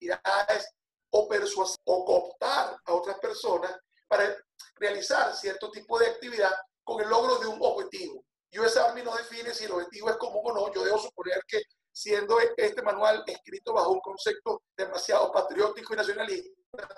habilidades 0.00 0.74
o 1.10 1.28
persuasivas 1.28 1.80
o 1.84 2.04
cooptar 2.04 2.80
a 2.84 2.92
otras 2.92 3.18
personas 3.18 3.76
para 4.06 4.36
realizar 4.76 5.34
cierto 5.34 5.70
tipo 5.70 5.98
de 5.98 6.06
actividad 6.06 6.54
con 6.84 7.00
el 7.00 7.08
logro 7.08 7.38
de 7.38 7.46
un 7.48 7.58
objetivo. 7.60 8.24
US 8.56 8.76
Army 8.76 9.02
no 9.02 9.14
define 9.16 9.52
si 9.52 9.64
el 9.64 9.72
objetivo 9.72 10.10
es 10.10 10.16
común 10.16 10.42
o 10.44 10.54
no. 10.54 10.72
Yo 10.72 10.84
debo 10.84 10.98
suponer 10.98 11.42
que 11.46 11.62
siendo 11.92 12.38
este 12.56 12.82
manual 12.82 13.24
escrito 13.26 13.72
bajo 13.72 13.90
un 13.92 14.00
concepto 14.00 14.62
demasiado 14.76 15.30
patriótico 15.32 15.92
y 15.92 15.96
nacionalista, 15.96 16.88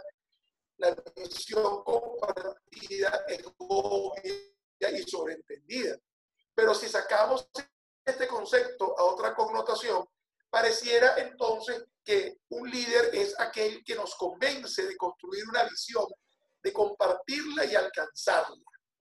la 0.76 0.95
visión 1.16 1.83
compartida 1.83 3.25
es 3.28 3.45
obvia 3.59 4.90
y 4.92 5.02
sobreentendida. 5.02 5.97
Pero 6.54 6.75
si 6.75 6.88
sacamos 6.88 7.49
este 8.04 8.26
concepto 8.26 8.99
a 8.99 9.04
otra 9.04 9.35
connotación, 9.35 10.07
pareciera 10.49 11.16
entonces 11.19 11.85
que 12.04 12.38
un 12.50 12.71
líder 12.71 13.11
es 13.14 13.38
aquel 13.38 13.85
que 13.85 13.95
nos 13.95 14.14
convence 14.14 14.87
de 14.87 14.97
construir 14.97 15.49
una 15.49 15.64
visión 15.64 16.07
de 16.62 16.73
compartirla 16.73 17.64
y 17.64 17.75
alcanzarla. 17.75 18.57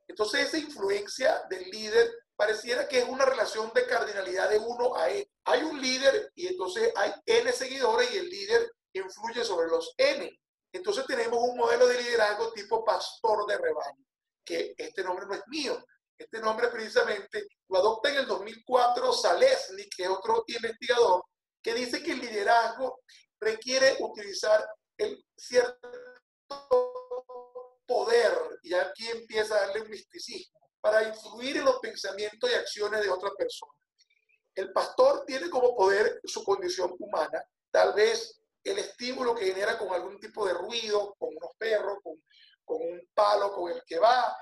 Entonces 0.07 0.47
esa 0.47 0.57
influencia 0.57 1.43
del 1.49 1.69
líder 1.69 2.11
pareciera 2.39 2.87
que 2.87 2.99
es 2.99 3.09
una 3.09 3.25
relación 3.25 3.69
de 3.73 3.85
cardinalidad 3.85 4.49
de 4.49 4.59
uno 4.59 4.95
a 4.95 5.09
él. 5.09 5.29
Hay 5.43 5.61
un 5.61 5.81
líder 5.81 6.31
y 6.35 6.47
entonces 6.47 6.89
hay 6.95 7.11
N 7.25 7.51
seguidores 7.51 8.09
y 8.13 8.17
el 8.17 8.29
líder 8.29 8.71
influye 8.93 9.43
sobre 9.43 9.67
los 9.67 9.93
N. 9.97 10.39
Entonces 10.71 11.05
tenemos 11.05 11.37
un 11.37 11.57
modelo 11.57 11.85
de 11.85 12.01
liderazgo 12.01 12.53
tipo 12.53 12.85
pastor 12.85 13.45
de 13.45 13.57
rebaño, 13.57 14.05
que 14.45 14.73
este 14.77 15.03
nombre 15.03 15.25
no 15.25 15.33
es 15.33 15.41
mío. 15.47 15.83
Este 16.17 16.39
nombre 16.39 16.69
precisamente 16.69 17.45
lo 17.67 17.79
adopta 17.79 18.09
en 18.09 18.19
el 18.19 18.27
2004 18.27 19.11
Salesny, 19.11 19.89
que 19.89 20.03
es 20.03 20.09
otro 20.09 20.45
investigador, 20.47 21.25
que 21.61 21.73
dice 21.73 22.01
que 22.01 22.13
el 22.13 22.21
liderazgo 22.21 23.01
requiere 23.41 23.97
utilizar 23.99 24.65
el 24.97 25.21
cierto 25.35 25.89
poder, 27.85 28.33
y 28.63 28.73
aquí 28.75 29.09
empieza 29.09 29.55
a 29.57 29.67
darle 29.67 29.81
un 29.81 29.89
misticismo, 29.89 30.58
para 30.81 31.03
influir 31.03 31.57
en 31.57 31.65
los 31.65 31.79
pensamientos 31.79 32.49
y 32.49 32.53
acciones 32.53 33.01
de 33.01 33.09
otra 33.09 33.31
persona. 33.37 33.73
El 34.55 34.71
pastor 34.71 35.23
tiene 35.25 35.49
como 35.49 35.75
poder 35.75 36.19
su 36.23 36.43
condición 36.43 36.95
humana, 36.99 37.43
tal 37.71 37.93
vez 37.93 38.39
el 38.63 38.77
estímulo 38.77 39.35
que 39.35 39.45
genera 39.45 39.77
con 39.77 39.93
algún 39.93 40.19
tipo 40.19 40.45
de 40.45 40.53
ruido, 40.53 41.15
con 41.17 41.29
unos 41.29 41.51
perros, 41.57 41.97
con, 42.03 42.17
un 42.81 43.09
palo 43.13 43.51
con 43.53 43.71
el 43.71 43.81
que 43.85 43.97
va, 43.97 44.37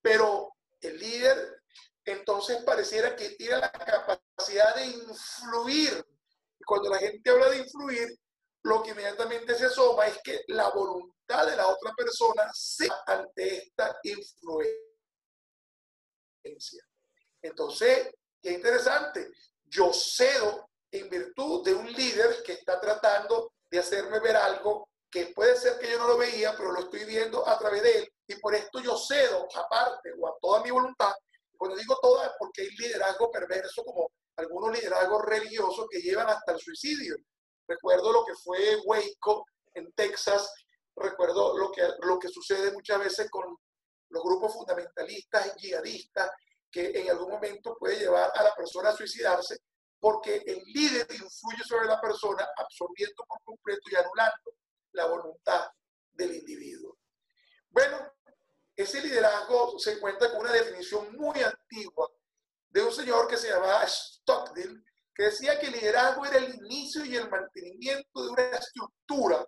pero 0.00 0.52
el 0.80 0.96
líder 0.98 1.60
entonces 2.04 2.62
pareciera 2.62 3.16
que 3.16 3.30
tiene 3.30 3.56
la 3.56 3.72
capacidad 3.72 4.76
de 4.76 4.86
influir. 4.86 6.06
Cuando 6.64 6.90
la 6.90 6.98
gente 6.98 7.30
habla 7.30 7.50
de 7.50 7.58
influir, 7.58 8.16
lo 8.62 8.82
que 8.82 8.90
inmediatamente 8.90 9.54
se 9.56 9.66
asoma 9.66 10.06
es 10.06 10.18
que 10.22 10.42
la 10.48 10.68
voluntad 10.70 11.46
de 11.46 11.56
la 11.56 11.66
otra 11.66 11.92
persona 11.96 12.48
sea 12.52 13.02
ante 13.06 13.56
esta 13.56 13.98
influencia. 14.04 14.83
Entonces, 17.42 18.10
qué 18.42 18.52
interesante. 18.52 19.30
Yo 19.64 19.92
cedo 19.92 20.68
en 20.90 21.08
virtud 21.08 21.64
de 21.64 21.74
un 21.74 21.90
líder 21.92 22.42
que 22.44 22.52
está 22.52 22.80
tratando 22.80 23.52
de 23.70 23.78
hacerme 23.78 24.20
ver 24.20 24.36
algo 24.36 24.88
que 25.10 25.26
puede 25.26 25.56
ser 25.56 25.78
que 25.78 25.90
yo 25.90 25.98
no 25.98 26.08
lo 26.08 26.18
veía, 26.18 26.54
pero 26.56 26.72
lo 26.72 26.80
estoy 26.80 27.04
viendo 27.04 27.46
a 27.48 27.58
través 27.58 27.82
de 27.82 27.98
él. 27.98 28.12
Y 28.26 28.36
por 28.36 28.54
esto 28.54 28.80
yo 28.80 28.96
cedo 28.96 29.46
aparte 29.54 30.10
o 30.18 30.26
a 30.26 30.34
toda 30.40 30.62
mi 30.62 30.70
voluntad. 30.70 31.12
Cuando 31.56 31.76
digo 31.76 31.96
toda 32.02 32.26
es 32.26 32.32
porque 32.38 32.62
hay 32.62 32.70
liderazgo 32.70 33.30
perverso 33.30 33.84
como 33.84 34.10
algunos 34.36 34.76
liderazgos 34.76 35.22
religiosos 35.24 35.86
que 35.88 36.00
llevan 36.00 36.28
hasta 36.28 36.52
el 36.52 36.58
suicidio. 36.58 37.16
Recuerdo 37.66 38.12
lo 38.12 38.24
que 38.24 38.34
fue 38.34 38.76
Waco 38.84 39.46
en 39.74 39.92
Texas, 39.92 40.52
recuerdo 40.96 41.56
lo 41.56 41.70
que, 41.70 41.82
lo 42.02 42.18
que 42.18 42.28
sucede 42.28 42.72
muchas 42.72 42.98
veces 42.98 43.30
con 43.30 43.56
los 44.14 44.22
grupos 44.22 44.52
fundamentalistas 44.54 45.54
y 45.56 45.66
yihadistas, 45.66 46.30
que 46.70 46.92
en 46.94 47.10
algún 47.10 47.30
momento 47.30 47.76
puede 47.76 47.98
llevar 47.98 48.30
a 48.34 48.44
la 48.44 48.54
persona 48.54 48.90
a 48.90 48.96
suicidarse, 48.96 49.58
porque 49.98 50.36
el 50.46 50.62
líder 50.66 51.06
influye 51.10 51.64
sobre 51.64 51.86
la 51.86 52.00
persona, 52.00 52.46
absorbiendo 52.56 53.24
por 53.26 53.42
completo 53.42 53.82
y 53.90 53.96
anulando 53.96 54.56
la 54.92 55.06
voluntad 55.06 55.66
del 56.12 56.36
individuo. 56.36 56.98
Bueno, 57.70 58.12
ese 58.76 59.02
liderazgo 59.02 59.78
se 59.78 59.92
encuentra 59.92 60.30
con 60.30 60.40
una 60.40 60.52
definición 60.52 61.16
muy 61.16 61.40
antigua 61.42 62.08
de 62.70 62.82
un 62.82 62.92
señor 62.92 63.26
que 63.28 63.36
se 63.36 63.48
llamaba 63.48 63.86
Stockdale, 63.86 64.84
que 65.12 65.24
decía 65.24 65.58
que 65.58 65.66
el 65.66 65.72
liderazgo 65.72 66.24
era 66.24 66.38
el 66.38 66.54
inicio 66.54 67.04
y 67.04 67.16
el 67.16 67.28
mantenimiento 67.28 68.24
de 68.24 68.30
una 68.30 68.42
estructura 68.42 69.46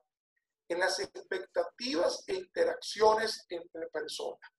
en 0.68 0.80
las 0.80 0.98
expectativas 0.98 2.24
e 2.26 2.34
interacciones 2.34 3.44
entre 3.48 3.88
personas. 3.88 4.55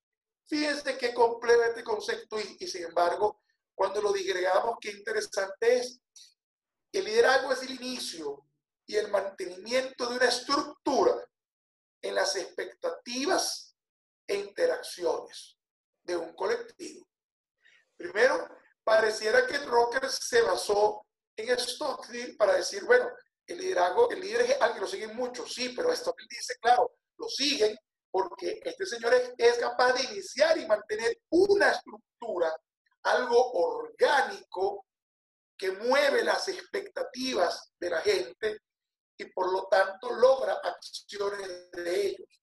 Fíjense 0.47 0.97
qué 0.97 1.13
complejo 1.13 1.63
este 1.63 1.83
concepto 1.83 2.39
y, 2.39 2.57
y 2.59 2.67
sin 2.67 2.85
embargo, 2.85 3.41
cuando 3.75 4.01
lo 4.01 4.11
digregamos, 4.11 4.77
qué 4.79 4.91
interesante 4.91 5.77
es. 5.77 5.99
El 6.91 7.05
liderazgo 7.05 7.51
es 7.51 7.61
el 7.63 7.71
inicio 7.71 8.47
y 8.85 8.95
el 8.95 9.09
mantenimiento 9.09 10.07
de 10.07 10.15
una 10.15 10.25
estructura 10.25 11.27
en 12.01 12.15
las 12.15 12.35
expectativas 12.37 13.75
e 14.25 14.35
interacciones 14.35 15.57
de 16.03 16.15
un 16.15 16.33
colectivo. 16.33 17.07
Primero, 17.95 18.47
pareciera 18.83 19.45
que 19.45 19.57
Rocker 19.59 20.09
se 20.09 20.41
basó 20.41 21.05
en 21.35 21.57
Stockdale 21.59 22.35
para 22.35 22.55
decir, 22.55 22.83
bueno, 22.85 23.09
el 23.45 23.57
liderazgo, 23.57 24.09
el 24.09 24.21
líder 24.21 24.41
es 24.41 24.61
alguien 24.61 24.81
lo 24.81 24.87
siguen 24.87 25.15
muchos, 25.15 25.53
sí, 25.53 25.69
pero 25.69 25.93
Stockdale 25.93 26.27
dice, 26.29 26.55
claro, 26.61 26.97
lo 27.17 27.27
siguen 27.27 27.77
porque 28.11 28.59
este 28.63 28.85
señor 28.85 29.13
es, 29.37 29.57
capaz 29.57 29.93
de 29.93 30.03
iniciar 30.03 30.57
y 30.57 30.65
mantener 30.65 31.17
una 31.29 31.71
estructura, 31.71 32.55
algo 33.03 33.51
orgánico, 33.51 34.85
que 35.57 35.71
mueve 35.71 36.23
las 36.23 36.47
expectativas 36.49 37.71
de 37.79 37.89
la 37.89 38.01
gente 38.01 38.61
y 39.17 39.25
por 39.25 39.51
lo 39.51 39.67
tanto 39.67 40.11
logra 40.13 40.53
acciones 40.63 41.71
de 41.71 42.07
ellos. 42.07 42.41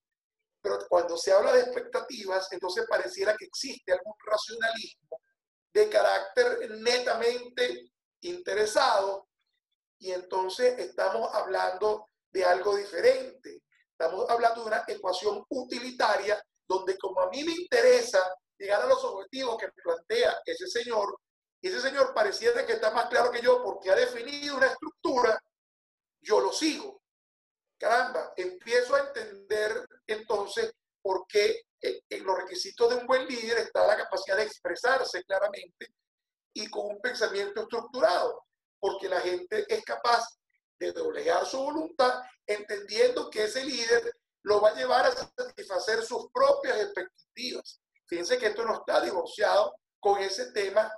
Pero 0.61 0.79
cuando 0.89 1.17
se 1.17 1.33
habla 1.33 1.53
de 1.53 1.61
expectativas, 1.61 2.51
entonces 2.51 2.85
pareciera 2.89 3.37
que 3.37 3.45
existe 3.45 3.93
algún 3.93 4.15
racionalismo 4.25 5.21
de 5.73 5.89
carácter 5.89 6.71
netamente 6.81 7.93
interesado 8.23 9.29
y 9.99 10.13
entonces 10.13 10.79
estamos 10.79 11.33
hablando 11.35 12.09
de 12.31 12.45
algo 12.45 12.77
diferente. 12.77 13.63
Estamos 13.99 14.29
hablando 14.29 14.63
de 14.63 14.67
una 14.67 14.85
ecuación 14.89 15.45
utilitaria 15.49 16.43
donde 16.67 16.99
como 16.99 17.21
a 17.21 17.31
mí 17.31 17.45
me 17.45 17.53
interesa 17.53 18.19
llegar 18.59 18.83
a 18.83 18.87
los 18.87 19.05
objetivos 19.05 19.57
que 19.57 19.69
plantea 19.69 20.41
ese 20.45 20.67
señor, 20.67 21.17
ese 21.63 21.81
señor 21.81 22.13
pareciera 22.13 22.67
que 22.67 22.73
está 22.73 22.91
más 22.91 23.07
claro 23.07 23.31
que 23.31 23.41
yo 23.41 23.63
porque 23.63 23.91
ha 23.91 23.95
definido 23.95 24.57
una 24.57 24.67
estructura, 24.67 25.39
yo 26.21 26.41
lo 26.41 26.53
sigo. 26.53 27.03
Caramba, 27.79 28.33
empiezo 28.37 28.97
a 28.97 29.01
entender 29.01 29.87
entonces 30.07 30.73
por 31.01 31.25
qué 31.29 31.63
en 31.81 32.25
los 32.25 32.37
requisitos 32.37 32.91
de 32.91 32.97
un 32.97 33.07
buen 33.07 33.27
líder 33.27 33.59
está 33.59 33.87
la 33.87 33.97
capacidad 33.97 34.37
de 34.37 34.45
expresarse 34.45 35.23
claramente 35.23 35.95
y 36.53 36.69
con 36.69 36.87
un 36.87 37.01
pensamiento 37.01 37.63
estructurado, 37.63 38.45
porque 38.81 39.09
la 39.09 39.21
gente 39.21 39.65
es 39.69 39.85
capaz 39.85 40.25
de 40.79 40.93
doblegar 40.93 41.47
su 41.47 41.59
voluntad 41.59 42.23
entendiendo 42.47 43.31
que 43.31 43.45
ese 43.45 43.65
líder 43.65 44.17
lo 44.43 44.61
va 44.61 44.71
a 44.71 44.75
llevar 44.75 45.07
a 45.07 45.13
satisfacer 45.13 46.03
sus 46.03 46.31
propias 46.33 46.79
expectativas. 46.81 47.81
Fíjense 48.07 48.39
que 48.39 48.47
esto 48.47 48.65
no 48.65 48.75
está 48.75 49.01
divorciado 49.01 49.75
con 49.99 50.21
ese 50.21 50.53
tema 50.53 50.93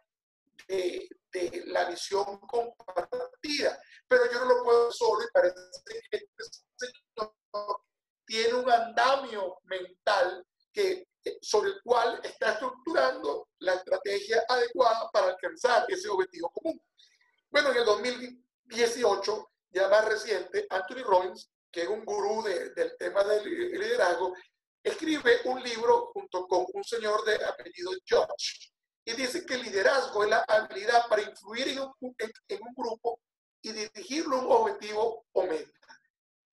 de, 0.67 1.09
de 1.33 1.63
la 1.67 1.85
visión 1.85 2.41
compartida, 2.41 3.81
pero 4.09 4.31
yo 4.33 4.41
no 4.41 4.47
lo 4.47 4.65
puedo 4.65 4.93
solo 4.93 5.25
y 5.25 5.31
parece 5.33 5.55
que 6.11 6.17
este 6.17 6.45
señor 6.77 7.37
tiene 8.27 8.55
un 8.55 8.71
andamio 8.71 9.59
mental 9.65 10.45
que, 10.73 11.09
sobre 11.41 11.71
el 11.71 11.83
cual 11.83 12.21
está 12.23 12.53
estructurando 12.53 13.49
la 13.61 13.75
estrategia 13.75 14.45
adecuada 14.49 15.09
para 15.11 15.29
alcanzar 15.29 15.87
ese 15.89 16.09
objetivo 16.09 16.51
común. 16.51 16.81
Bueno, 17.51 17.71
en 17.71 17.79
el 17.79 17.85
2018, 17.85 19.51
ya 19.71 19.89
más 19.89 20.05
reciente, 20.05 20.67
Anthony 20.71 21.03
Robbins, 21.05 21.51
que 21.71 21.83
es 21.83 21.89
un 21.89 22.05
gurú 22.05 22.43
del 22.43 22.97
tema 22.99 23.25
del 23.25 23.45
liderazgo, 23.45 24.35
escribe 24.83 25.41
un 25.45 25.63
libro 25.63 26.11
junto 26.13 26.47
con 26.47 26.65
un 26.73 26.85
señor 26.85 27.25
de 27.25 27.45
apellido 27.45 27.91
George 28.05 28.71
y 29.05 29.13
dice 29.13 29.45
que 29.45 29.55
el 29.55 29.63
liderazgo 29.63 30.25
es 30.25 30.31
la 30.31 30.45
habilidad 30.49 31.07
para 31.09 31.23
influir 31.23 31.69
en 31.69 31.81
un, 31.81 32.17
en 32.19 32.61
un 32.63 32.75
grupo 32.75 33.21
y 33.63 33.73
dirigirlo 33.73 34.37
a 34.37 34.41
un 34.41 34.53
objetivo 34.53 35.27
o 35.33 35.43
meta. 35.43 36.01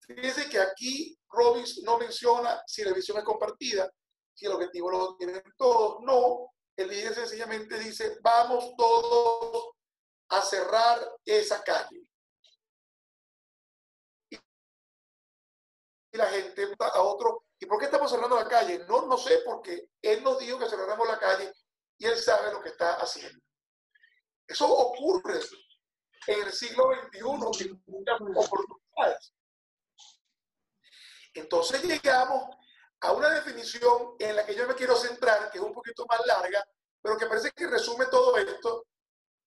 Fíjense 0.02 0.50
que 0.50 0.60
aquí 0.60 1.18
Robbins 1.30 1.82
no 1.84 1.98
menciona 1.98 2.62
si 2.68 2.84
la 2.84 2.94
visión 2.94 3.18
es 3.18 3.24
compartida, 3.24 3.90
si 4.34 4.46
el 4.46 4.52
objetivo 4.52 4.92
lo 4.92 5.16
tienen 5.16 5.42
todos. 5.58 6.02
No, 6.02 6.52
el 6.76 6.90
líder 6.90 7.16
sencillamente 7.16 7.80
dice, 7.80 8.18
vamos 8.22 8.74
todos 8.78 9.70
a 10.30 10.42
cerrar 10.42 11.00
esa 11.26 11.64
calle. 11.64 12.02
La 16.18 16.28
gente 16.28 16.76
a 16.80 17.02
otro. 17.02 17.46
¿Y 17.60 17.66
por 17.66 17.80
qué 17.80 17.86
estamos 17.86 18.12
cerrando 18.12 18.36
la 18.36 18.48
calle? 18.48 18.86
No, 18.88 19.06
no 19.06 19.18
sé, 19.18 19.42
porque 19.46 19.90
él 20.02 20.24
nos 20.24 20.40
dijo 20.40 20.60
que 20.60 20.70
cerramos 20.70 21.08
la 21.08 21.20
calle 21.20 21.52
y 21.98 22.06
él 22.06 22.18
sabe 22.18 22.52
lo 22.52 22.62
que 22.62 22.70
está 22.70 22.96
haciendo. 22.96 23.40
Eso 24.48 24.68
ocurre 24.68 25.40
en 26.28 26.44
el 26.44 26.52
siglo 26.52 26.92
XXI, 26.94 27.70
en 27.70 27.84
muchas 27.88 28.22
oportunidades. 28.22 29.34
Entonces 31.34 31.84
llegamos 31.84 32.56
a 33.02 33.12
una 33.12 33.30
definición 33.30 34.16
en 34.20 34.36
la 34.36 34.46
que 34.46 34.56
yo 34.56 34.68
me 34.68 34.76
quiero 34.76 34.96
centrar, 34.96 35.52
que 35.52 35.58
es 35.58 35.64
un 35.64 35.74
poquito 35.74 36.06
más 36.06 36.26
larga, 36.26 36.64
pero 37.02 37.18
que 37.18 37.26
parece 37.26 37.52
que 37.52 37.68
resume 37.68 38.06
todo 38.06 38.38
esto 38.38 38.86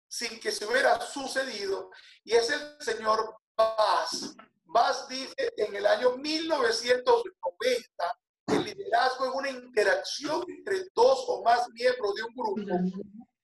sin 0.09 0.39
que 0.41 0.53
se 0.53 0.65
hubiera 0.65 1.01
sucedido, 1.01 1.91
y 2.23 2.35
es 2.35 2.49
el 2.51 2.81
señor 2.81 3.37
Bass. 3.57 4.37
Bass 4.65 5.09
dice 5.09 5.53
en 5.57 5.75
el 5.75 5.87
año 5.87 6.17
1990, 6.17 8.19
el 8.49 8.65
liderazgo 8.65 9.27
es 9.27 9.35
una 9.35 9.51
interacción 9.51 10.45
entre 10.49 10.85
dos 10.95 11.25
o 11.29 11.43
más 11.43 11.69
miembros 11.71 12.15
de 12.15 12.23
un 12.23 12.35
grupo 12.35 12.63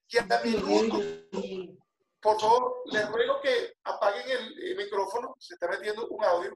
que 0.06 0.20
a 0.20 0.26
menudo, 0.44 1.00
por 2.20 2.40
favor, 2.40 2.82
les 2.86 3.08
ruego 3.08 3.40
que 3.40 3.74
apaguen 3.84 4.30
el 4.30 4.76
micrófono, 4.76 5.34
se 5.38 5.54
está 5.54 5.66
metiendo 5.68 6.06
un 6.08 6.22
audio. 6.22 6.54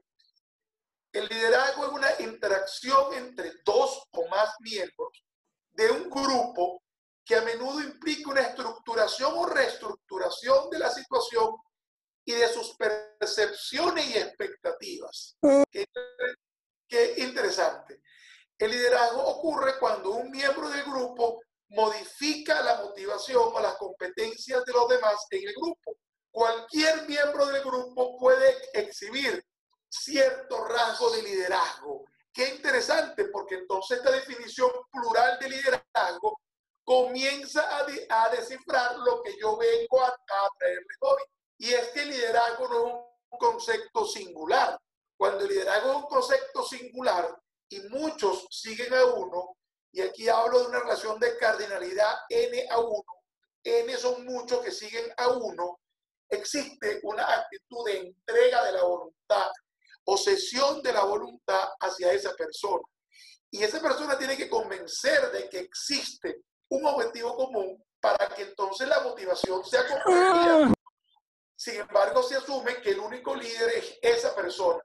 El 1.11 1.27
liderazgo 1.27 1.85
es 1.85 1.91
una 1.91 2.09
interacción 2.19 3.13
entre 3.15 3.51
dos 3.65 4.03
o 4.11 4.27
más 4.27 4.53
miembros 4.59 5.09
de 5.71 5.89
un 5.89 6.07
grupo 6.09 6.83
que 7.25 7.35
a 7.35 7.41
menudo 7.41 7.81
implica 7.81 8.29
una 8.29 8.41
estructuración 8.41 9.33
o 9.35 9.47
reestructuración 9.47 10.69
de 10.69 10.79
la 10.79 10.91
situación 10.91 11.55
y 12.27 12.33
de 12.33 12.49
sus 12.49 12.75
percepciones 12.75 14.05
y 14.09 14.17
expectativas. 14.17 15.37
Qué, 16.89 17.13
interesante. 17.19 18.01
El 18.59 18.71
liderazgo 18.71 19.23
ocurre 19.25 19.79
cuando 19.79 20.11
un 20.11 20.29
miembro 20.29 20.67
del 20.67 20.83
grupo 20.83 21.41
modifica 21.69 22.61
la 22.61 22.81
motivación 22.83 23.43
o 23.53 23.59
las 23.61 23.75
competencias 23.75 24.65
de 24.65 24.73
los 24.73 24.89
demás 24.89 25.15
en 25.31 25.47
el 25.47 25.53
grupo. 25.53 25.97
Cualquier 26.29 27.07
miembro 27.07 27.45
del 27.45 27.63
grupo 27.63 28.17
puede 28.17 28.57
exhibir 28.73 29.41
cierto 29.87 30.65
rasgo 30.65 31.09
de 31.11 31.23
liderazgo. 31.23 32.03
Qué 32.33 32.49
interesante, 32.49 33.29
porque 33.29 33.55
entonces 33.55 33.99
esta 33.99 34.11
definición 34.11 34.69
plural 34.91 35.39
de 35.39 35.49
liderazgo 35.49 36.41
comienza 36.83 37.77
a, 37.77 38.29
descifrar 38.31 38.97
lo 38.97 39.21
que 39.23 39.33
yo 39.39 39.55
vengo 39.55 40.01
a, 40.01 40.09
a 40.09 40.49
traerles 40.59 40.97
hoy. 40.99 41.21
Y 41.57 41.73
es 41.73 41.89
que 41.89 42.01
el 42.01 42.09
liderazgo 42.09 42.67
no 42.67 42.87
es 42.87 42.93
un 43.29 43.37
concepto 43.39 44.05
singular. 44.05 44.79
Cuando 45.17 45.43
el 45.43 45.49
liderazgo 45.49 45.89
es 45.91 45.95
un 45.97 46.03
concepto 46.03 46.63
singular 46.63 47.41
y 47.69 47.79
muchos 47.89 48.47
siguen 48.51 48.93
a 48.93 49.05
uno, 49.05 49.57
y 49.91 50.01
aquí 50.01 50.29
hablo 50.29 50.59
de 50.59 50.67
una 50.67 50.79
relación 50.79 51.19
de 51.19 51.37
cardinalidad 51.37 52.13
N 52.29 52.67
a 52.69 52.79
1, 52.79 53.03
N 53.63 53.97
son 53.97 54.25
muchos 54.25 54.61
que 54.61 54.71
siguen 54.71 55.11
a 55.17 55.29
uno, 55.29 55.79
existe 56.29 56.99
una 57.03 57.23
actitud 57.23 57.85
de 57.85 57.97
entrega 57.99 58.63
de 58.65 58.73
la 58.73 58.83
voluntad 58.83 59.49
posesión 60.07 60.81
de 60.81 60.93
la 60.93 61.03
voluntad 61.03 61.67
hacia 61.81 62.13
esa 62.13 62.33
persona. 62.33 62.81
Y 63.51 63.61
esa 63.61 63.81
persona 63.81 64.17
tiene 64.17 64.37
que 64.37 64.47
convencer 64.47 65.31
de 65.33 65.49
que 65.49 65.59
existe 65.59 66.43
un 66.69 66.85
objetivo 66.85 67.35
común 67.35 67.83
para 67.99 68.29
que 68.29 68.43
entonces 68.43 68.87
la 68.87 69.01
motivación 69.01 69.65
sea 69.65 69.85
compartida. 69.85 70.73
Sin 71.57 71.75
embargo, 71.81 72.21
se 72.21 72.35
asume 72.35 72.79
que 72.81 72.91
el 72.91 72.99
único 72.99 73.35
líder 73.35 73.69
es 73.69 73.97
esa 73.99 74.35
persona. 74.35 74.79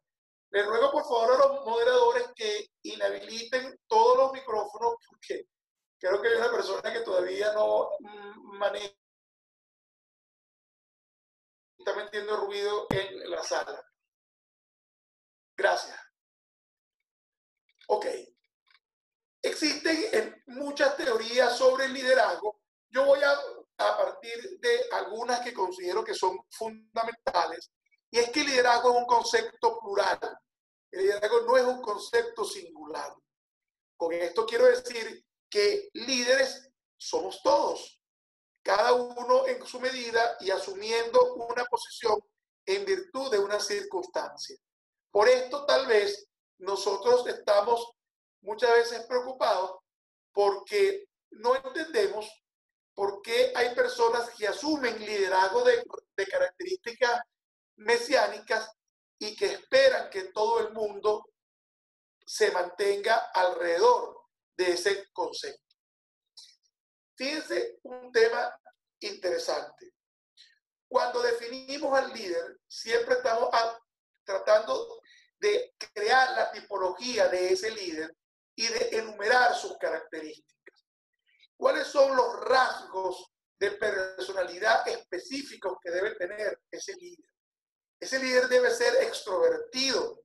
Le 0.51 0.63
ruego 0.63 0.91
por 0.91 1.03
favor 1.03 1.35
a 1.35 1.39
los 1.39 1.65
moderadores 1.67 2.29
que 2.35 2.67
inhabiliten 2.83 3.79
todos 3.87 4.17
los 4.17 4.33
micrófonos 4.33 4.95
porque 5.07 5.49
creo 5.99 6.21
que 6.21 6.29
hay 6.29 6.35
una 6.35 6.51
persona 6.51 6.91
que 6.91 7.01
todavía 7.01 7.53
no 7.53 7.91
maneja, 8.59 8.95
está 11.79 11.95
metiendo 11.95 12.37
ruido 12.39 12.87
en 12.91 13.31
la 13.31 13.43
sala. 13.43 13.85
Gracias. 15.55 15.99
Ok. 17.89 18.07
Existen 19.43 20.43
muchas 20.47 20.97
teorías 20.97 21.55
sobre 21.57 21.85
el 21.85 21.93
liderazgo. 21.93 22.63
Yo 22.89 23.05
voy 23.05 23.21
a, 23.23 23.39
a 23.79 23.97
partir 23.97 24.59
de 24.61 24.81
algunas 24.93 25.41
que 25.41 25.53
considero 25.53 26.05
que 26.05 26.15
son 26.15 26.39
fundamentales. 26.51 27.71
Y 28.11 28.19
es 28.19 28.31
que 28.31 28.41
el 28.41 28.47
liderazgo 28.47 28.91
es 28.91 28.97
un 28.97 29.07
concepto 29.07 29.79
plural. 29.81 30.19
El 30.91 31.03
liderazgo 31.03 31.41
no 31.43 31.57
es 31.57 31.65
un 31.65 31.81
concepto 31.81 32.45
singular. 32.45 33.15
Con 33.97 34.13
esto 34.13 34.45
quiero 34.47 34.67
decir 34.67 35.25
que 35.49 35.89
líderes 35.95 36.71
somos 36.97 37.43
todos, 37.43 38.01
cada 38.63 38.93
uno 38.93 39.47
en 39.47 39.65
su 39.67 39.81
medida 39.81 40.37
y 40.41 40.51
asumiendo 40.51 41.35
una 41.35 41.65
posición 41.65 42.23
en 42.67 42.85
virtud 42.85 43.31
de 43.31 43.39
una 43.39 43.59
circunstancia. 43.59 44.57
Por 45.11 45.29
esto 45.29 45.67
tal 45.67 45.87
vez 45.87 46.29
nosotros 46.59 47.27
estamos 47.27 47.93
muchas 48.41 48.71
veces 48.71 49.07
preocupados 49.07 49.81
porque 50.33 51.09
no 51.31 51.55
entendemos 51.57 52.31
personas 53.93 54.31
que 54.31 54.49
asumen 54.49 54.99
liderazgo 54.99 55.65
de, 55.65 55.85
de 56.17 56.27
características 56.27 57.21
mesiánicas 57.77 58.71
y 59.19 59.37
que 59.37 59.53
esperan 59.53 60.09
que 60.09 60.25
todo 60.25 60.67
el 60.67 60.73
mundo 60.73 61.31
se 62.25 62.51
mantenga 62.53 63.31
alrededor 63.35 64.19
de 64.57 64.73
ese 64.73 65.11
concepto. 65.13 65.77
Fíjense 67.15 67.81
un 67.83 68.11
tema 68.11 68.59
interesante. 69.01 69.93
Cuando 70.89 71.21
definimos 71.23 71.99
al 71.99 72.13
líder, 72.15 72.61
siempre 72.67 73.17
estamos 73.17 73.51
tratando 74.25 75.03
de 75.39 75.75
crear 75.93 76.31
la 76.31 76.51
tipología 76.51 77.29
de 77.29 77.53
ese 77.53 77.71
líder 77.71 78.17
y 78.55 78.69
de 78.69 78.99
enumerar 78.99 79.55
sus 79.55 79.77
características. 79.77 80.87
¿Cuáles 81.57 81.87
son 81.89 82.17
los 82.17 82.41
rasgos 82.41 83.32
de 83.63 83.71
personalidad 83.71 84.87
específicos 84.89 85.79
que 85.81 85.93
debe 85.93 86.17
tener 86.17 86.61
ese 86.69 86.97
líder? 86.97 87.25
Ese 88.01 88.19
líder 88.19 88.49
debe 88.49 88.69
ser 88.73 88.93
extrovertido. 89.05 90.21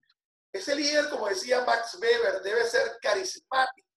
Ese 0.52 0.76
líder, 0.76 1.08
como 1.12 1.28
decía 1.28 1.64
Max 1.64 2.00
Weber, 2.02 2.42
debe 2.42 2.66
ser 2.66 2.98
carismático. 3.00 3.88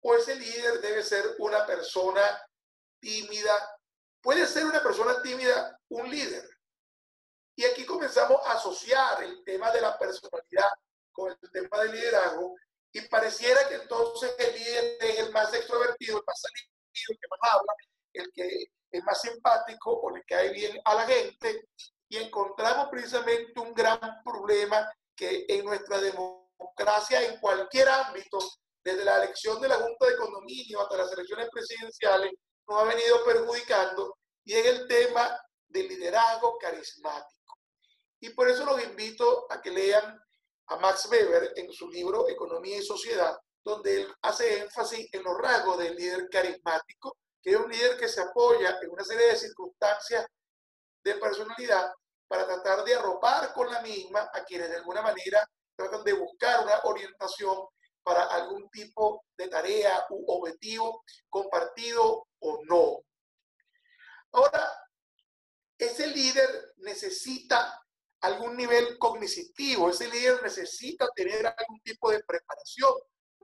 O 0.00 0.16
ese 0.16 0.34
líder 0.34 0.80
debe 0.80 1.02
ser 1.02 1.36
una 1.40 1.66
persona 1.66 2.22
tímida. 3.00 3.78
Puede 4.22 4.46
ser 4.46 4.64
una 4.64 4.82
persona 4.82 5.20
tímida 5.20 5.78
un 5.90 6.10
líder. 6.10 6.48
Y 7.54 7.66
aquí 7.66 7.84
comenzamos 7.84 8.40
a 8.46 8.52
asociar 8.52 9.22
el 9.24 9.44
tema 9.44 9.70
de 9.72 9.82
la 9.82 9.98
personalidad 9.98 10.70
con 11.12 11.30
el 11.30 11.50
tema 11.50 11.82
del 11.82 11.92
liderazgo 11.92 12.56
y 12.92 13.02
pareciera 13.02 13.68
que 13.68 13.74
entonces 13.74 14.34
el 14.38 14.54
líder 14.54 14.96
es 15.02 15.18
el 15.18 15.32
más 15.32 15.52
extrovertido, 15.52 16.16
el 16.16 16.24
más 16.26 16.40
salido, 16.40 16.72
el 17.10 17.18
que 17.18 17.28
más 17.28 17.52
habla, 17.52 17.72
el 18.12 18.30
que 18.32 18.66
es 18.90 19.04
más 19.04 19.20
simpático 19.20 19.90
o 19.90 20.10
le 20.10 20.22
cae 20.24 20.50
bien 20.50 20.80
a 20.84 20.94
la 20.94 21.06
gente 21.06 21.68
y 22.08 22.18
encontramos 22.18 22.88
precisamente 22.90 23.58
un 23.58 23.72
gran 23.72 23.98
problema 24.22 24.86
que 25.16 25.46
en 25.48 25.64
nuestra 25.64 25.98
democracia, 26.00 27.22
en 27.22 27.40
cualquier 27.40 27.88
ámbito, 27.88 28.38
desde 28.84 29.04
la 29.04 29.22
elección 29.22 29.60
de 29.60 29.68
la 29.68 29.76
Junta 29.76 30.06
de 30.06 30.16
Condominio 30.16 30.82
hasta 30.82 30.96
las 30.98 31.12
elecciones 31.12 31.48
presidenciales, 31.50 32.32
nos 32.68 32.80
ha 32.80 32.84
venido 32.84 33.24
perjudicando, 33.24 34.18
y 34.44 34.54
es 34.54 34.66
el 34.66 34.88
tema 34.88 35.38
del 35.68 35.88
liderazgo 35.88 36.58
carismático. 36.58 37.58
Y 38.20 38.30
por 38.30 38.48
eso 38.48 38.64
los 38.64 38.82
invito 38.82 39.46
a 39.50 39.60
que 39.60 39.70
lean 39.70 40.20
a 40.66 40.76
Max 40.76 41.06
Weber 41.10 41.52
en 41.56 41.72
su 41.72 41.88
libro 41.90 42.28
Economía 42.28 42.78
y 42.78 42.82
Sociedad, 42.82 43.36
donde 43.64 44.02
él 44.02 44.14
hace 44.22 44.60
énfasis 44.60 45.12
en 45.12 45.22
los 45.22 45.38
rasgos 45.38 45.78
del 45.78 45.96
líder 45.96 46.28
carismático, 46.28 47.16
que 47.42 47.50
es 47.50 47.56
un 47.56 47.70
líder 47.70 47.98
que 47.98 48.08
se 48.08 48.20
apoya 48.20 48.78
en 48.80 48.90
una 48.90 49.04
serie 49.04 49.26
de 49.26 49.36
circunstancias 49.36 50.26
de 51.04 51.14
personalidad 51.16 51.92
para 52.28 52.46
tratar 52.46 52.84
de 52.84 52.94
arropar 52.94 53.52
con 53.52 53.70
la 53.70 53.82
misma 53.82 54.30
a 54.32 54.44
quienes 54.44 54.70
de 54.70 54.76
alguna 54.76 55.02
manera 55.02 55.46
tratan 55.74 56.04
de 56.04 56.12
buscar 56.12 56.62
una 56.62 56.80
orientación 56.84 57.66
para 58.02 58.24
algún 58.24 58.70
tipo 58.70 59.24
de 59.36 59.48
tarea 59.48 60.06
u 60.10 60.24
objetivo 60.32 61.02
compartido 61.28 62.28
o 62.38 62.60
no. 62.64 63.04
Ahora, 64.32 64.72
ese 65.76 66.06
líder 66.06 66.74
necesita 66.78 67.84
algún 68.20 68.56
nivel 68.56 68.98
cognitivo, 68.98 69.90
ese 69.90 70.08
líder 70.08 70.42
necesita 70.42 71.08
tener 71.14 71.44
algún 71.46 71.80
tipo 71.82 72.10
de 72.10 72.22
preparación, 72.22 72.92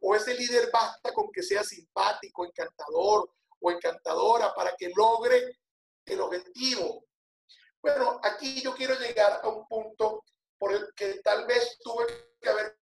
o 0.00 0.14
ese 0.14 0.34
líder 0.34 0.70
basta 0.72 1.12
con 1.12 1.30
que 1.32 1.42
sea 1.42 1.64
simpático, 1.64 2.44
encantador 2.44 3.28
o 3.60 3.70
encantadora 3.70 4.54
para 4.54 4.74
que 4.76 4.90
logre 4.94 5.58
el 6.04 6.20
objetivo. 6.20 7.04
Bueno, 7.80 8.20
aquí 8.22 8.60
yo 8.60 8.74
quiero 8.74 8.94
llegar 8.98 9.40
a 9.42 9.48
un 9.48 9.66
punto 9.66 10.24
por 10.58 10.72
el 10.72 10.92
que 10.94 11.20
tal 11.22 11.46
vez 11.46 11.78
tuve 11.80 12.06
que 12.40 12.48
haber 12.48 12.78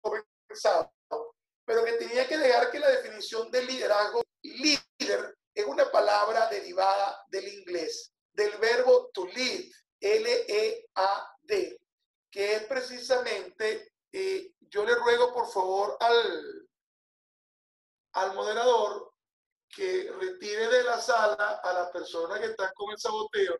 comenzado, 0.00 0.92
pero 1.64 1.84
que 1.84 1.92
tenía 1.92 2.26
que 2.26 2.38
dejar 2.38 2.70
que 2.70 2.78
la 2.78 2.88
definición 2.88 3.50
de 3.50 3.62
liderazgo, 3.64 4.22
líder, 4.42 5.36
es 5.54 5.66
una 5.66 5.90
palabra 5.90 6.48
derivada 6.48 7.24
del 7.28 7.48
inglés, 7.48 8.12
del 8.32 8.56
verbo 8.58 9.10
to 9.12 9.26
lead, 9.26 9.64
L-E-A-D, 10.00 11.78
que 12.30 12.54
es 12.54 12.64
precisamente, 12.64 13.92
eh, 14.10 14.51
yo 14.72 14.86
le 14.86 14.94
ruego 14.94 15.32
por 15.34 15.46
favor 15.52 15.96
al, 16.00 16.68
al 18.14 18.34
moderador 18.34 19.12
que 19.68 20.10
retire 20.18 20.68
de 20.68 20.82
la 20.82 21.00
sala 21.00 21.60
a 21.62 21.72
las 21.74 21.90
personas 21.90 22.40
que 22.40 22.46
están 22.46 22.72
con 22.74 22.90
el 22.90 22.98
saboteo, 22.98 23.58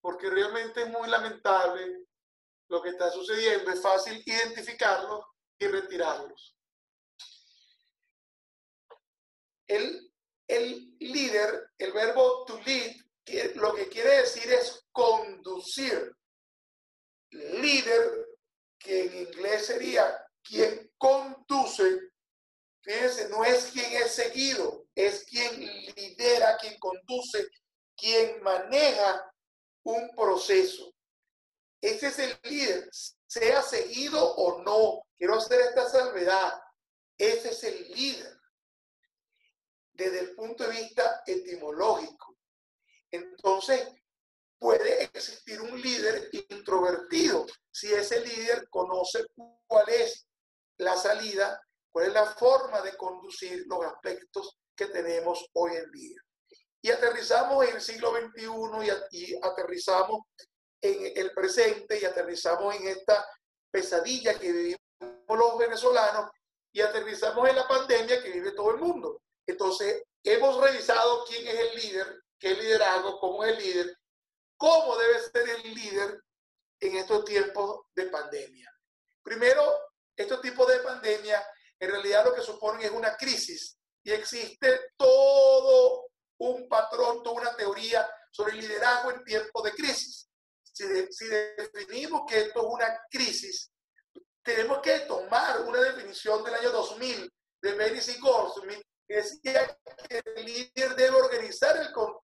porque 0.00 0.28
realmente 0.28 0.82
es 0.82 0.88
muy 0.88 1.08
lamentable 1.08 2.04
lo 2.68 2.82
que 2.82 2.90
está 2.90 3.10
sucediendo. 3.10 3.70
Es 3.70 3.82
fácil 3.82 4.22
identificarlos 4.24 5.24
y 5.58 5.66
retirarlos. 5.66 6.56
El, 9.66 10.12
el 10.46 10.96
líder, 10.98 11.70
el 11.78 11.92
verbo 11.92 12.44
to 12.44 12.60
lead, 12.60 12.96
lo 13.54 13.74
que 13.74 13.88
quiere 13.88 14.18
decir 14.18 14.50
es 14.52 14.86
conducir. 14.92 16.14
Líder, 17.30 18.26
que 18.78 19.04
en 19.04 19.28
inglés 19.28 19.66
sería 19.66 20.19
quien 20.50 20.92
conduce, 20.98 22.10
fíjense, 22.82 23.28
no 23.28 23.44
es 23.44 23.66
quien 23.66 23.92
es 24.02 24.12
seguido, 24.12 24.88
es 24.96 25.24
quien 25.24 25.60
lidera, 25.60 26.56
quien 26.58 26.76
conduce, 26.80 27.48
quien 27.96 28.42
maneja 28.42 29.32
un 29.84 30.10
proceso. 30.16 30.92
Ese 31.80 32.08
es 32.08 32.18
el 32.18 32.38
líder, 32.42 32.90
sea 33.26 33.62
seguido 33.62 34.34
o 34.34 34.60
no. 34.62 35.02
Quiero 35.16 35.36
hacer 35.36 35.60
esta 35.60 35.88
salvedad. 35.88 36.60
Ese 37.16 37.50
es 37.50 37.64
el 37.64 37.88
líder 37.92 38.36
desde 39.92 40.18
el 40.18 40.34
punto 40.34 40.64
de 40.66 40.80
vista 40.80 41.22
etimológico. 41.26 42.36
Entonces, 43.10 43.86
puede 44.58 45.04
existir 45.04 45.60
un 45.60 45.80
líder 45.80 46.28
introvertido 46.48 47.46
si 47.70 47.92
ese 47.92 48.20
líder 48.20 48.68
conoce 48.68 49.24
cuál 49.66 49.88
es 49.88 50.26
la 50.80 50.96
salida, 50.96 51.62
cuál 51.92 52.06
es 52.06 52.12
la 52.14 52.26
forma 52.26 52.80
de 52.80 52.96
conducir 52.96 53.64
los 53.66 53.84
aspectos 53.84 54.58
que 54.74 54.86
tenemos 54.86 55.46
hoy 55.52 55.76
en 55.76 55.90
día. 55.90 56.20
Y 56.82 56.90
aterrizamos 56.90 57.66
en 57.66 57.76
el 57.76 57.82
siglo 57.82 58.12
XXI 58.12 58.46
y, 59.10 59.38
aterrizamos 59.42 60.22
en 60.80 61.18
el 61.18 61.32
presente 61.32 62.00
y 62.00 62.04
aterrizamos 62.06 62.74
en 62.76 62.88
esta 62.88 63.26
pesadilla 63.70 64.38
que 64.38 64.50
vivimos 64.50 64.80
los 65.28 65.58
venezolanos 65.58 66.30
y 66.72 66.80
aterrizamos 66.80 67.48
en 67.48 67.56
la 67.56 67.68
pandemia 67.68 68.22
que 68.22 68.30
vive 68.30 68.52
todo 68.52 68.70
el 68.70 68.78
mundo. 68.78 69.20
Entonces, 69.46 70.02
hemos 70.24 70.58
revisado 70.58 71.24
quién 71.26 71.46
es 71.46 71.54
el 71.54 71.76
líder, 71.76 72.22
qué 72.38 72.54
liderazgo, 72.54 73.20
cómo 73.20 73.44
es 73.44 73.52
el 73.52 73.58
líder, 73.58 73.96
cómo 74.56 74.96
debe 74.96 75.20
ser 75.20 75.48
el 75.48 75.74
líder 75.74 76.22
en 76.80 76.96
estos 76.96 77.24
tiempos 77.26 77.82
de 77.94 78.06
pandemia. 78.06 78.72
Primero, 79.22 79.89
estos 80.20 80.40
tipos 80.40 80.68
de 80.68 80.80
pandemia 80.80 81.44
en 81.78 81.90
realidad 81.90 82.24
lo 82.24 82.34
que 82.34 82.42
suponen 82.42 82.82
es 82.82 82.90
una 82.90 83.16
crisis 83.16 83.78
y 84.02 84.12
existe 84.12 84.92
todo 84.96 86.10
un 86.38 86.68
patrón, 86.68 87.22
toda 87.22 87.40
una 87.40 87.56
teoría 87.56 88.08
sobre 88.30 88.52
el 88.52 88.60
liderazgo 88.60 89.10
en 89.10 89.24
tiempos 89.24 89.62
de 89.64 89.72
crisis. 89.72 90.28
Si, 90.72 90.86
definimos 90.86 92.22
que 92.28 92.40
esto 92.40 92.60
es 92.60 92.66
una 92.66 93.00
crisis, 93.10 93.70
tenemos 94.42 94.80
que 94.80 95.00
tomar 95.00 95.60
una 95.62 95.80
definición 95.80 96.42
del 96.44 96.54
año 96.54 96.70
2000 96.70 97.30
de 97.62 97.74
Meris 97.74 98.08
y 98.08 98.18
Goldsmith 98.20 98.82
que 99.06 99.16
decía 99.16 99.78
que 100.08 100.22
el 100.36 100.44
líder 100.44 100.94
debe 100.94 101.16
organizar 101.16 101.76
el, 101.76 101.88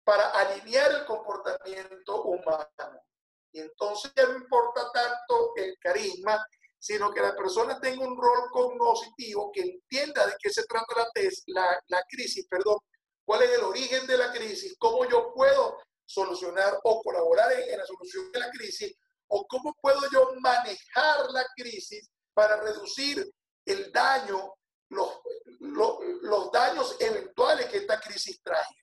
para 0.04 0.30
alinear 0.30 0.90
el 0.90 1.04
comportamiento 1.04 2.22
humano. 2.22 3.04
Y 3.52 3.60
entonces 3.60 4.10
ya 4.16 4.26
no 4.26 4.36
importa 4.36 4.90
tanto 4.90 5.52
el 5.56 5.76
carisma, 5.78 6.44
sino 6.82 7.12
que 7.12 7.20
la 7.20 7.36
persona 7.36 7.78
tenga 7.80 8.04
un 8.04 8.20
rol 8.20 8.50
cognitivo, 8.50 9.52
que 9.52 9.60
entienda 9.60 10.26
de 10.26 10.34
qué 10.42 10.50
se 10.50 10.64
trata 10.64 10.92
la, 10.96 11.06
la, 11.46 11.80
la 11.86 12.02
crisis, 12.08 12.44
perdón, 12.48 12.76
cuál 13.24 13.42
es 13.42 13.50
el 13.52 13.62
origen 13.62 14.04
de 14.08 14.18
la 14.18 14.32
crisis, 14.32 14.74
cómo 14.80 15.08
yo 15.08 15.32
puedo 15.32 15.78
solucionar 16.04 16.76
o 16.82 17.00
colaborar 17.00 17.52
en, 17.52 17.78
la 17.78 17.86
solución 17.86 18.32
de 18.32 18.40
la 18.40 18.50
crisis, 18.50 18.96
o 19.28 19.46
cómo 19.46 19.72
puedo 19.80 20.00
yo 20.12 20.32
manejar 20.40 21.30
la 21.30 21.46
crisis 21.54 22.10
para 22.34 22.60
reducir 22.60 23.32
el 23.64 23.92
daño, 23.92 24.52
los, 24.88 25.20
los, 25.60 25.98
los 26.22 26.50
daños 26.50 26.96
eventuales 26.98 27.66
que 27.66 27.76
esta 27.76 28.00
crisis 28.00 28.42
trae. 28.42 28.76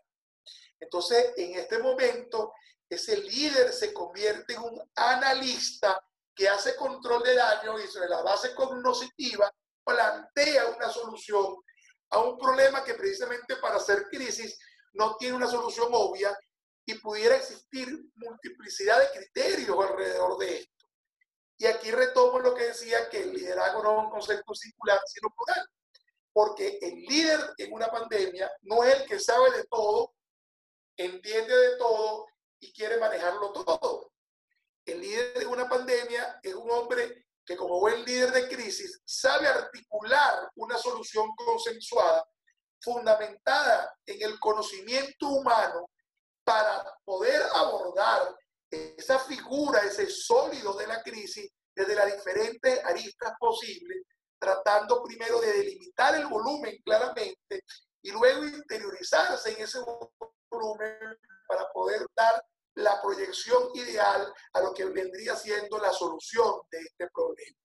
Entonces, 0.79 1.33
en 1.35 1.59
este 1.59 1.79
momento, 1.79 2.53
ese 2.89 3.17
líder 3.17 3.73
se 3.73 3.93
convierte 3.93 4.53
en 4.53 4.61
un 4.61 4.91
analista 4.95 6.01
que 6.39 6.47
hace 6.47 6.73
control 6.77 7.21
de 7.21 7.35
daño 7.35 7.77
y 7.77 7.87
sobre 7.87 8.07
la 8.07 8.21
base 8.21 8.55
cognoscitiva 8.55 9.53
plantea 9.83 10.67
una 10.67 10.87
solución 10.89 11.57
a 12.11 12.19
un 12.19 12.37
problema 12.37 12.81
que 12.81 12.93
precisamente 12.93 13.57
para 13.57 13.75
hacer 13.75 14.05
crisis 14.09 14.57
no 14.93 15.17
tiene 15.17 15.35
una 15.35 15.47
solución 15.47 15.89
obvia 15.91 16.33
y 16.85 16.93
pudiera 16.99 17.35
existir 17.35 17.89
multiplicidad 18.15 19.01
de 19.01 19.19
criterios 19.19 19.85
alrededor 19.85 20.37
de 20.37 20.59
esto. 20.59 20.85
Y 21.57 21.65
aquí 21.65 21.91
retomo 21.91 22.39
lo 22.39 22.55
que 22.55 22.67
decía, 22.67 23.09
que 23.09 23.21
el 23.21 23.33
liderazgo 23.33 23.83
no 23.83 23.91
es 23.91 24.05
un 24.05 24.09
concepto 24.09 24.55
singular, 24.55 25.01
sino 25.07 25.27
plural. 25.35 25.67
Porque 26.31 26.79
el 26.81 27.01
líder 27.01 27.53
en 27.57 27.73
una 27.73 27.87
pandemia 27.87 28.49
no 28.61 28.85
es 28.85 28.95
el 28.95 29.05
que 29.05 29.19
sabe 29.19 29.51
de 29.51 29.65
todo, 29.65 30.13
entiende 30.95 31.53
de 31.53 31.75
todo 31.75 32.27
y 32.61 32.71
quiere 32.71 32.95
manejarlo 32.97 33.51
todo. 33.51 34.13
El 34.89 35.01
líder 35.01 35.37
de 35.37 35.45
una 35.45 35.69
pandemia 35.69 36.39
es 36.41 36.55
un 36.55 36.69
hombre 36.71 37.27
que 37.45 37.55
como 37.55 37.79
buen 37.79 38.03
líder 38.05 38.31
de 38.31 38.47
crisis 38.47 38.99
sabe 39.05 39.47
articular 39.47 40.49
una 40.55 40.77
solución 40.79 41.29
consensuada 41.35 42.27
fundamentada 42.81 43.95
en 44.03 44.21
el 44.23 44.39
conocimiento 44.39 45.27
humano 45.27 45.89
para 46.43 46.91
poder 47.05 47.39
abordar 47.53 48.35
esa 48.71 49.19
figura, 49.19 49.79
ese 49.81 50.09
sólido 50.09 50.73
de 50.73 50.87
la 50.87 51.03
crisis 51.03 51.51
desde 51.75 51.93
las 51.93 52.11
diferentes 52.11 52.83
aristas 52.83 53.33
posibles, 53.39 54.03
tratando 54.39 55.03
primero 55.03 55.39
de 55.39 55.53
delimitar 55.53 56.15
el 56.15 56.25
volumen 56.25 56.77
claramente 56.83 57.63
y 58.01 58.11
luego 58.11 58.43
interiorizarse 58.43 59.51
en 59.51 59.63
ese 59.63 59.79
volumen 60.49 61.15
para 61.47 61.71
poder 61.73 62.07
dar 62.15 62.43
la 62.79 63.01
proyección 63.01 63.69
ideal 63.73 64.33
a 64.53 64.61
lo 64.61 64.73
que 64.73 64.85
vendría 64.85 65.35
siendo 65.35 65.77
la 65.77 65.91
solución 65.91 66.61
de 66.71 66.79
este 66.79 67.07
problema. 67.13 67.57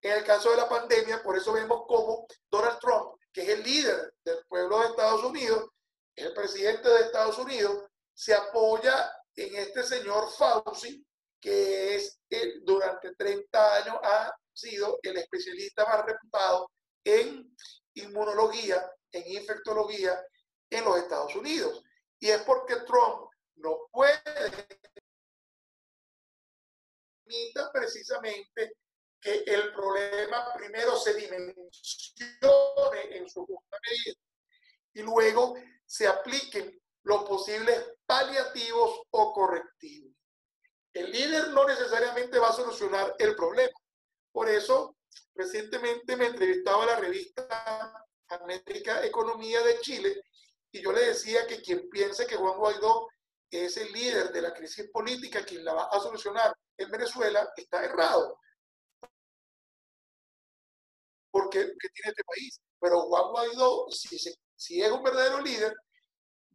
En 0.00 0.12
el 0.12 0.24
caso 0.24 0.50
de 0.50 0.56
la 0.56 0.68
pandemia, 0.68 1.22
por 1.22 1.36
eso 1.36 1.52
vemos 1.52 1.82
cómo 1.86 2.26
Donald 2.50 2.78
Trump, 2.80 3.14
que 3.32 3.42
es 3.42 3.48
el 3.50 3.62
líder 3.62 4.14
del 4.24 4.44
pueblo 4.48 4.80
de 4.80 4.86
Estados 4.88 5.22
Unidos, 5.24 5.68
el 6.16 6.34
presidente 6.34 6.88
de 6.88 7.00
Estados 7.02 7.38
Unidos, 7.38 7.84
se 8.12 8.34
apoya 8.34 9.12
en 9.36 9.54
este 9.56 9.82
señor 9.82 10.30
Fauci, 10.32 11.04
que 11.40 11.96
es 11.96 12.20
durante 12.62 13.14
30 13.14 13.74
años 13.76 13.96
ha 14.02 14.32
sido 14.52 14.98
el 15.02 15.16
especialista 15.16 15.84
más 15.86 16.04
reputado 16.04 16.70
en 17.04 17.56
inmunología, 17.94 18.88
en 19.10 19.32
infectología 19.32 20.20
en 20.70 20.84
los 20.84 20.98
Estados 20.98 21.34
Unidos. 21.34 21.82
Y 22.20 22.28
es 22.28 22.42
porque 22.42 22.76
Trump 22.86 23.31
no 23.56 23.88
puede 23.90 24.22
precisamente 27.72 28.76
que 29.20 29.44
el 29.46 29.72
problema 29.72 30.52
primero 30.54 30.96
se 30.96 31.14
dimensione 31.14 31.62
en 33.10 33.28
su 33.28 33.46
justa 33.46 33.78
medida 33.88 34.20
y 34.94 35.02
luego 35.02 35.54
se 35.86 36.06
apliquen 36.06 36.80
los 37.04 37.24
posibles 37.24 37.94
paliativos 38.06 39.02
o 39.10 39.32
correctivos. 39.32 40.12
El 40.92 41.10
líder 41.10 41.48
no 41.48 41.66
necesariamente 41.66 42.38
va 42.38 42.48
a 42.48 42.52
solucionar 42.52 43.14
el 43.18 43.34
problema. 43.34 43.72
Por 44.30 44.48
eso, 44.48 44.96
recientemente 45.34 46.16
me 46.16 46.26
entrevistaba 46.26 46.84
la 46.84 46.96
revista 46.96 48.06
América 48.28 49.04
Economía 49.04 49.62
de 49.62 49.80
Chile 49.80 50.22
y 50.70 50.82
yo 50.82 50.92
le 50.92 51.06
decía 51.06 51.46
que 51.46 51.62
quien 51.62 51.88
piense 51.88 52.26
que 52.26 52.36
Juan 52.36 52.58
Guaidó 52.58 53.08
es 53.52 53.76
el 53.76 53.92
líder 53.92 54.32
de 54.32 54.40
la 54.40 54.54
crisis 54.54 54.88
política, 54.90 55.44
quien 55.44 55.64
la 55.64 55.74
va 55.74 55.84
a 55.84 56.00
solucionar 56.00 56.56
en 56.78 56.90
Venezuela, 56.90 57.52
está 57.54 57.84
errado. 57.84 58.38
Porque 61.30 61.60
tiene 61.60 62.10
este 62.10 62.24
país. 62.24 62.60
Pero 62.80 63.02
Juan 63.02 63.30
Guaidó, 63.30 63.86
si, 63.90 64.18
si 64.56 64.82
es 64.82 64.90
un 64.90 65.02
verdadero 65.02 65.40
líder, 65.40 65.74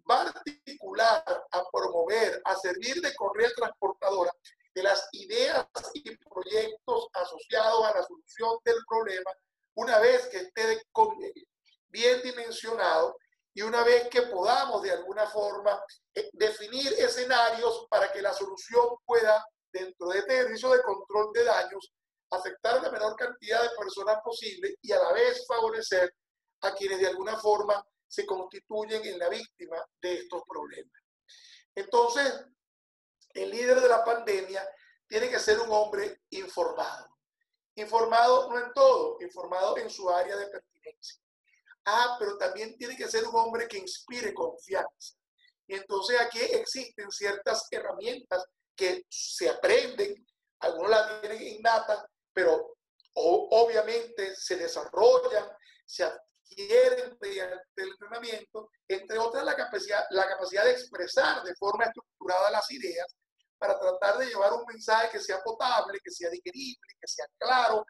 va 0.10 0.22
a 0.22 0.30
articular, 0.30 1.24
a 1.52 1.64
promover, 1.72 2.42
a 2.44 2.56
servir 2.56 3.00
de 3.02 3.14
correa 3.16 3.50
transportadora 3.56 4.32
de 4.74 4.84
las 4.84 5.08
ideas 5.12 5.68
y 5.94 6.16
proyectos 6.18 7.08
asociados 7.14 7.86
a 7.86 7.96
la 7.96 8.04
solución 8.04 8.58
del 8.64 8.78
problema, 8.88 9.32
una 9.76 10.00
vez 10.00 10.28
que 10.28 10.38
esté 10.38 10.82
bien 11.90 12.22
dimensionado 12.24 13.16
y 13.58 13.64
una 13.64 13.84
vez 13.84 14.08
que 14.10 14.22
podamos 14.22 14.84
de 14.84 14.92
alguna 14.92 15.26
forma 15.26 15.84
eh, 16.14 16.30
definir 16.34 16.94
escenarios 16.94 17.88
para 17.90 18.12
que 18.12 18.22
la 18.22 18.32
solución 18.32 18.86
pueda, 19.04 19.44
dentro 19.74 20.10
de 20.10 20.20
este 20.20 20.36
ejercicio 20.36 20.70
de 20.70 20.84
control 20.84 21.34
de 21.34 21.44
daños, 21.44 21.92
afectar 22.30 22.84
la 22.84 22.92
menor 22.92 23.16
cantidad 23.16 23.64
de 23.64 23.76
personas 23.76 24.20
posible 24.24 24.76
y 24.80 24.92
a 24.92 25.00
la 25.00 25.12
vez 25.12 25.44
favorecer 25.48 26.14
a 26.62 26.76
quienes 26.76 27.00
de 27.00 27.08
alguna 27.08 27.36
forma 27.38 27.84
se 28.08 28.28
constituyen 28.28 29.04
en 29.04 29.18
la 29.18 29.28
víctima 29.28 29.84
de 30.04 30.20
estos 30.20 30.44
problemas. 30.48 31.02
Entonces, 31.74 32.32
el 33.34 33.50
líder 33.50 33.82
de 33.82 33.90
la 33.90 34.06
pandemia 34.06 34.70
tiene 35.08 35.32
que 35.32 35.40
ser 35.40 35.60
un 35.62 35.72
hombre 35.72 36.22
informado. 36.30 37.08
Informado 37.74 38.52
no 38.52 38.60
en 38.60 38.72
todo, 38.74 39.18
informado 39.20 39.78
en 39.78 39.90
su 39.90 40.08
área 40.12 40.38
de 40.38 40.46
pertinencia. 40.46 41.27
Ah, 41.90 42.18
pero 42.20 42.38
también 42.38 42.78
tiene 42.78 42.98
que 42.98 43.08
ser 43.08 43.26
un 43.26 43.36
hombre 43.36 43.68
que 43.68 43.78
inspire 43.78 44.34
confianza. 44.34 45.16
Y 45.68 45.76
entonces 45.76 46.20
aquí 46.20 46.40
existen 46.40 47.10
ciertas 47.10 47.66
herramientas 47.72 48.46
que 48.76 49.04
se 49.10 49.50
aprenden, 49.50 50.14
algunos 50.60 50.90
las 50.90 51.22
tienen 51.22 51.42
innatas, 51.42 52.04
pero 52.34 52.76
obviamente 53.14 54.36
se 54.36 54.58
desarrollan, 54.58 55.48
se, 55.86 56.06
quieren 56.50 57.18
mediante 57.20 57.64
el 57.76 57.90
entrenamiento, 57.90 58.70
entre 58.88 59.18
otras 59.18 59.44
la 59.44 59.56
capacidad, 59.56 60.06
la 60.12 60.28
capacidad 60.28 60.64
de 60.64 60.72
expresar 60.72 61.44
de 61.44 61.56
forma 61.56 61.86
estructurada 61.86 62.52
las 62.52 62.70
ideas 62.72 63.08
para 63.58 63.80
tratar 63.80 64.18
de 64.18 64.28
llevar 64.28 64.54
un 64.54 64.66
mensaje 64.68 65.10
que 65.12 65.20
sea 65.20 65.42
potable, 65.44 66.00
que 66.04 66.12
sea 66.12 66.30
digerible, 66.30 66.88
que 67.00 67.08
sea 67.08 67.26
claro 67.38 67.86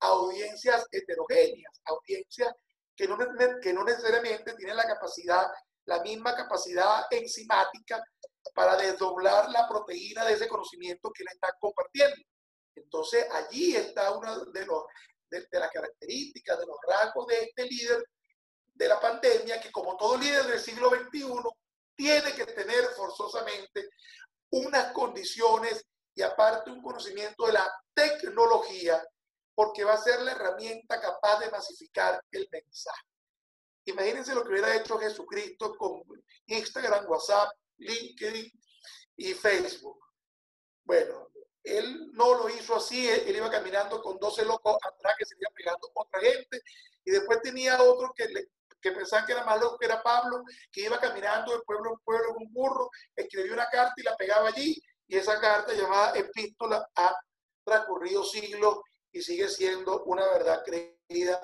a 0.00 0.06
audiencias 0.06 0.86
heterogéneas, 0.90 1.80
audiencias 1.84 2.52
que 2.96 3.08
no, 3.08 3.16
que 3.60 3.72
no 3.72 3.84
necesariamente 3.84 4.54
tienen 4.54 4.76
la 4.76 4.84
capacidad, 4.84 5.50
la 5.86 6.00
misma 6.02 6.34
capacidad 6.36 7.06
enzimática 7.10 8.02
para 8.54 8.76
desdoblar 8.76 9.50
la 9.50 9.68
proteína 9.68 10.24
de 10.24 10.34
ese 10.34 10.48
conocimiento 10.48 11.10
que 11.12 11.24
le 11.24 11.30
está 11.32 11.52
compartiendo. 11.58 12.16
Entonces 12.74 13.26
allí 13.32 13.76
está 13.76 14.12
uno 14.12 14.44
de 14.46 14.66
los, 14.66 14.84
de, 15.30 15.46
las 15.58 15.70
características, 15.70 16.58
de 16.58 16.66
los 16.66 16.76
rasgos 16.86 17.26
de 17.26 17.42
este 17.42 17.66
líder 17.66 18.04
de 18.74 18.88
la 18.88 19.00
pandemia, 19.00 19.60
que 19.60 19.70
como 19.70 19.96
todo 19.96 20.16
líder 20.16 20.44
del 20.46 20.60
siglo 20.60 20.90
XXI, 20.90 21.26
tiene 21.94 22.32
que 22.32 22.46
tener 22.46 22.84
forzosamente 22.96 23.90
unas 24.50 24.92
condiciones 24.92 25.84
y 26.14 26.22
aparte 26.22 26.70
un 26.70 26.82
conocimiento 26.82 27.46
de 27.46 27.52
la 27.52 27.72
tecnología, 27.94 29.02
porque 29.54 29.84
va 29.84 29.94
a 29.94 30.02
ser 30.02 30.20
la 30.22 30.32
herramienta 30.32 31.00
capaz 31.00 31.40
de 31.40 31.50
masificar 31.50 32.22
el 32.30 32.48
mensaje. 32.50 33.02
Imagínense 33.84 34.34
lo 34.34 34.44
que 34.44 34.50
hubiera 34.50 34.74
hecho 34.76 34.98
Jesucristo 34.98 35.76
con 35.76 36.02
Instagram, 36.46 37.08
WhatsApp, 37.08 37.50
LinkedIn 37.78 38.50
y 39.16 39.34
Facebook. 39.34 39.98
Bueno, 40.84 41.28
él 41.62 42.10
no 42.12 42.34
lo 42.34 42.48
hizo 42.48 42.76
así, 42.76 43.08
él, 43.08 43.36
iba 43.36 43.50
caminando 43.50 44.02
con 44.02 44.18
12 44.18 44.44
locos 44.44 44.76
atrás 44.82 45.14
que 45.18 45.24
se 45.24 45.34
iban 45.38 45.52
pegando 45.54 45.90
otra 45.94 46.20
gente, 46.20 46.60
y 47.04 47.10
después 47.10 47.40
tenía 47.42 47.80
otro 47.82 48.12
que, 48.14 48.28
le, 48.28 48.48
que 48.80 48.92
pensaban 48.92 49.26
que 49.26 49.32
era 49.32 49.44
más 49.44 49.60
loco 49.60 49.78
que 49.78 49.86
era 49.86 50.02
Pablo, 50.02 50.42
que 50.70 50.82
iba 50.82 50.98
caminando 50.98 51.52
de 51.52 51.62
pueblo 51.62 51.92
en 51.92 51.98
pueblo 52.04 52.30
en 52.30 52.46
un 52.46 52.52
burro, 52.52 52.90
escribió 53.14 53.54
una 53.54 53.66
carta 53.66 53.94
y 53.96 54.02
la 54.02 54.16
pegaba 54.16 54.48
allí, 54.48 54.80
y 55.06 55.16
esa 55.16 55.40
carta 55.40 55.72
llamada 55.72 56.16
epístola 56.16 56.88
ha 56.96 57.14
transcurrido 57.64 58.24
siglos 58.24 58.80
y 59.12 59.22
sigue 59.22 59.48
siendo 59.48 60.04
una 60.04 60.26
verdad 60.28 60.62
creída 60.64 61.40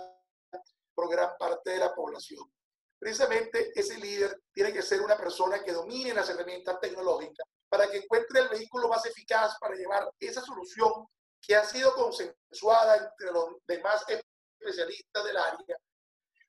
por 0.95 1.11
gran 1.11 1.37
parte 1.39 1.71
de 1.71 1.79
la 1.79 1.95
población. 1.95 2.51
Precisamente 2.99 3.71
ese 3.75 3.99
líder 3.99 4.43
tiene 4.53 4.73
que 4.73 4.83
ser 4.83 5.01
una 5.01 5.17
persona 5.17 5.63
que 5.63 5.73
domine 5.73 6.13
las 6.13 6.29
herramientas 6.31 6.81
tecnológicas 6.81 7.47
para 7.69 7.89
que 7.89 7.99
encuentre 7.99 8.41
el 8.41 8.49
vehículo 8.49 8.89
más 8.89 9.05
eficaz 9.07 9.57
para 9.61 9.77
llevar 9.77 10.11
esa 10.19 10.41
solución 10.43 11.07
que 11.41 11.55
ha 11.55 11.65
sido 11.65 11.95
consensuada 11.95 12.97
entre 12.97 13.31
los 13.31 13.57
demás 13.67 14.05
especialistas 14.09 15.25
del 15.25 15.37
área. 15.37 15.77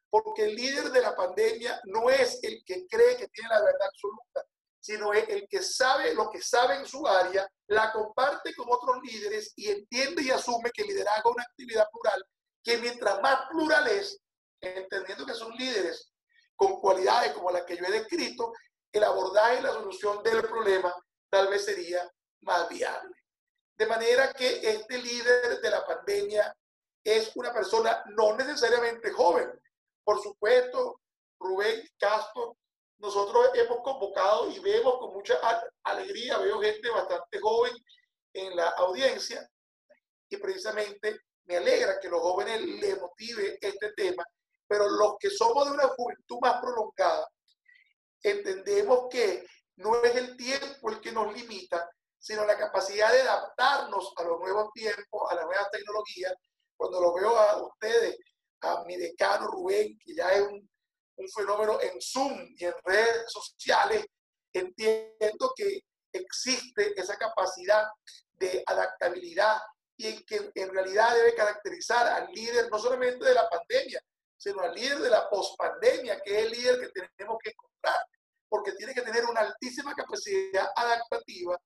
Porque 0.09 0.45
el 0.45 0.55
líder 0.55 0.89
de 0.91 1.01
la 1.01 1.15
pandemia 1.15 1.79
no 1.85 2.09
es 2.09 2.39
el 2.41 2.63
que 2.65 2.87
cree 2.87 3.17
que 3.17 3.27
tiene 3.27 3.49
la 3.49 3.61
verdad 3.61 3.87
absoluta, 3.87 4.45
sino 4.79 5.13
es 5.13 5.27
el 5.29 5.47
que 5.47 5.61
sabe 5.61 6.13
lo 6.13 6.29
que 6.29 6.41
sabe 6.41 6.75
en 6.75 6.85
su 6.85 7.05
área, 7.07 7.47
la 7.67 7.91
comparte 7.91 8.53
con 8.55 8.67
otros 8.69 8.97
líderes 9.03 9.53
y 9.55 9.69
entiende 9.69 10.23
y 10.23 10.31
asume 10.31 10.71
que 10.71 10.83
el 10.83 10.89
liderazgo 10.89 11.31
una 11.31 11.43
actividad 11.43 11.87
plural, 11.91 12.23
que 12.63 12.77
mientras 12.77 13.21
más 13.21 13.47
plural 13.49 13.87
es, 13.87 14.19
entendiendo 14.61 15.25
que 15.25 15.33
son 15.33 15.51
líderes 15.55 16.11
con 16.55 16.79
cualidades 16.79 17.33
como 17.33 17.51
las 17.51 17.63
que 17.63 17.77
yo 17.77 17.85
he 17.85 17.91
descrito, 17.91 18.51
el 18.91 19.03
abordaje 19.03 19.59
y 19.59 19.63
la 19.63 19.73
solución 19.73 20.23
del 20.23 20.41
problema 20.41 20.93
tal 21.29 21.47
vez 21.47 21.65
sería 21.65 22.09
más 22.41 22.67
viable. 22.69 23.15
De 23.77 23.85
manera 23.85 24.33
que 24.33 24.59
este 24.61 24.97
líder 24.97 25.61
de 25.61 25.69
la 25.69 25.85
pandemia 25.85 26.53
es 27.03 27.31
una 27.35 27.53
persona 27.53 28.03
no 28.07 28.35
necesariamente 28.35 29.11
joven. 29.11 29.49
Por 30.03 30.21
supuesto, 30.21 30.99
Rubén 31.39 31.87
Castro, 31.97 32.57
nosotros 32.99 33.49
hemos 33.53 33.79
convocado 33.81 34.49
y 34.51 34.59
vemos 34.59 34.97
con 34.99 35.13
mucha 35.13 35.35
alegría, 35.83 36.37
veo 36.37 36.61
gente 36.61 36.89
bastante 36.89 37.39
joven 37.39 37.73
en 38.33 38.55
la 38.55 38.69
audiencia 38.69 39.49
y 40.29 40.37
precisamente 40.37 41.21
me 41.45 41.57
alegra 41.57 41.99
que 41.99 42.09
los 42.09 42.21
jóvenes 42.21 42.61
les 42.61 42.99
motive 42.99 43.57
este 43.61 43.93
tema, 43.93 44.23
pero 44.67 44.87
los 44.87 45.15
que 45.17 45.29
somos 45.29 45.65
de 45.65 45.73
una 45.73 45.87
juventud 45.87 46.37
más 46.41 46.61
prolongada, 46.61 47.27
entendemos 48.21 49.07
que 49.09 49.47
no 49.77 49.95
es 50.03 50.15
el 50.15 50.37
tiempo 50.37 50.89
el 50.89 50.99
que 50.99 51.11
nos 51.11 51.33
limita, 51.33 51.89
sino 52.19 52.45
la 52.45 52.57
capacidad 52.57 53.11
de 53.11 53.21
adaptarnos 53.21 54.11
a 54.17 54.23
los 54.23 54.39
nuevos 54.39 54.71
tiempos, 54.73 55.31
a 55.31 55.35
las 55.35 55.45
nuevas 55.45 55.71
tecnologías. 55.71 56.33
Cuando 56.75 57.01
lo 57.01 57.13
veo 57.13 57.35
a 57.37 57.63
ustedes, 57.63 58.17
a 58.61 58.83
mi 58.83 58.97
decano 58.97 59.47
Rubén, 59.47 59.97
que 59.97 60.13
ya 60.13 60.29
es 60.33 60.41
un, 60.41 60.69
un 61.19 61.29
fenómeno 61.29 61.79
en 61.81 62.01
Zoom 62.01 62.55
y 62.57 62.65
en 62.65 62.73
redes 62.83 63.25
sociales, 63.27 64.05
entiendo 64.53 65.53
que 65.55 65.81
existe 66.11 66.93
esa 66.99 67.17
capacidad 67.17 67.87
de 68.33 68.63
adaptabilidad 68.65 69.59
y 69.97 70.23
que 70.25 70.49
en 70.55 70.73
realidad 70.73 71.13
debe 71.13 71.35
caracterizar 71.35 72.07
al 72.07 72.31
líder 72.31 72.69
no 72.71 72.79
solamente 72.79 73.25
de 73.25 73.33
la 73.33 73.49
pandemia, 73.49 74.01
sino 74.37 74.61
al 74.61 74.73
líder 74.73 74.99
de 74.99 75.09
la 75.09 75.29
pospandemia, 75.29 76.21
que 76.21 76.39
es 76.39 76.45
el 76.45 76.51
líder 76.51 76.79
que 76.79 77.01
tenemos 77.17 77.37
que 77.43 77.51
encontrar, 77.51 77.97
porque 78.47 78.71
tiene 78.71 78.93
que 78.93 79.01
tener 79.01 79.25
una 79.25 79.41
altísima 79.41 79.93
capacidad 79.93 80.69
adaptativa, 80.73 81.59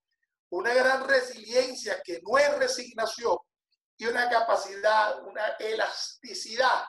una 0.49 0.73
gran 0.73 1.07
resiliencia 1.07 2.01
que 2.03 2.21
no 2.23 2.39
es 2.39 2.57
resignación 2.57 3.37
y 3.97 4.07
una 4.07 4.27
capacidad, 4.29 5.23
una 5.23 5.45
elasticidad 5.59 6.85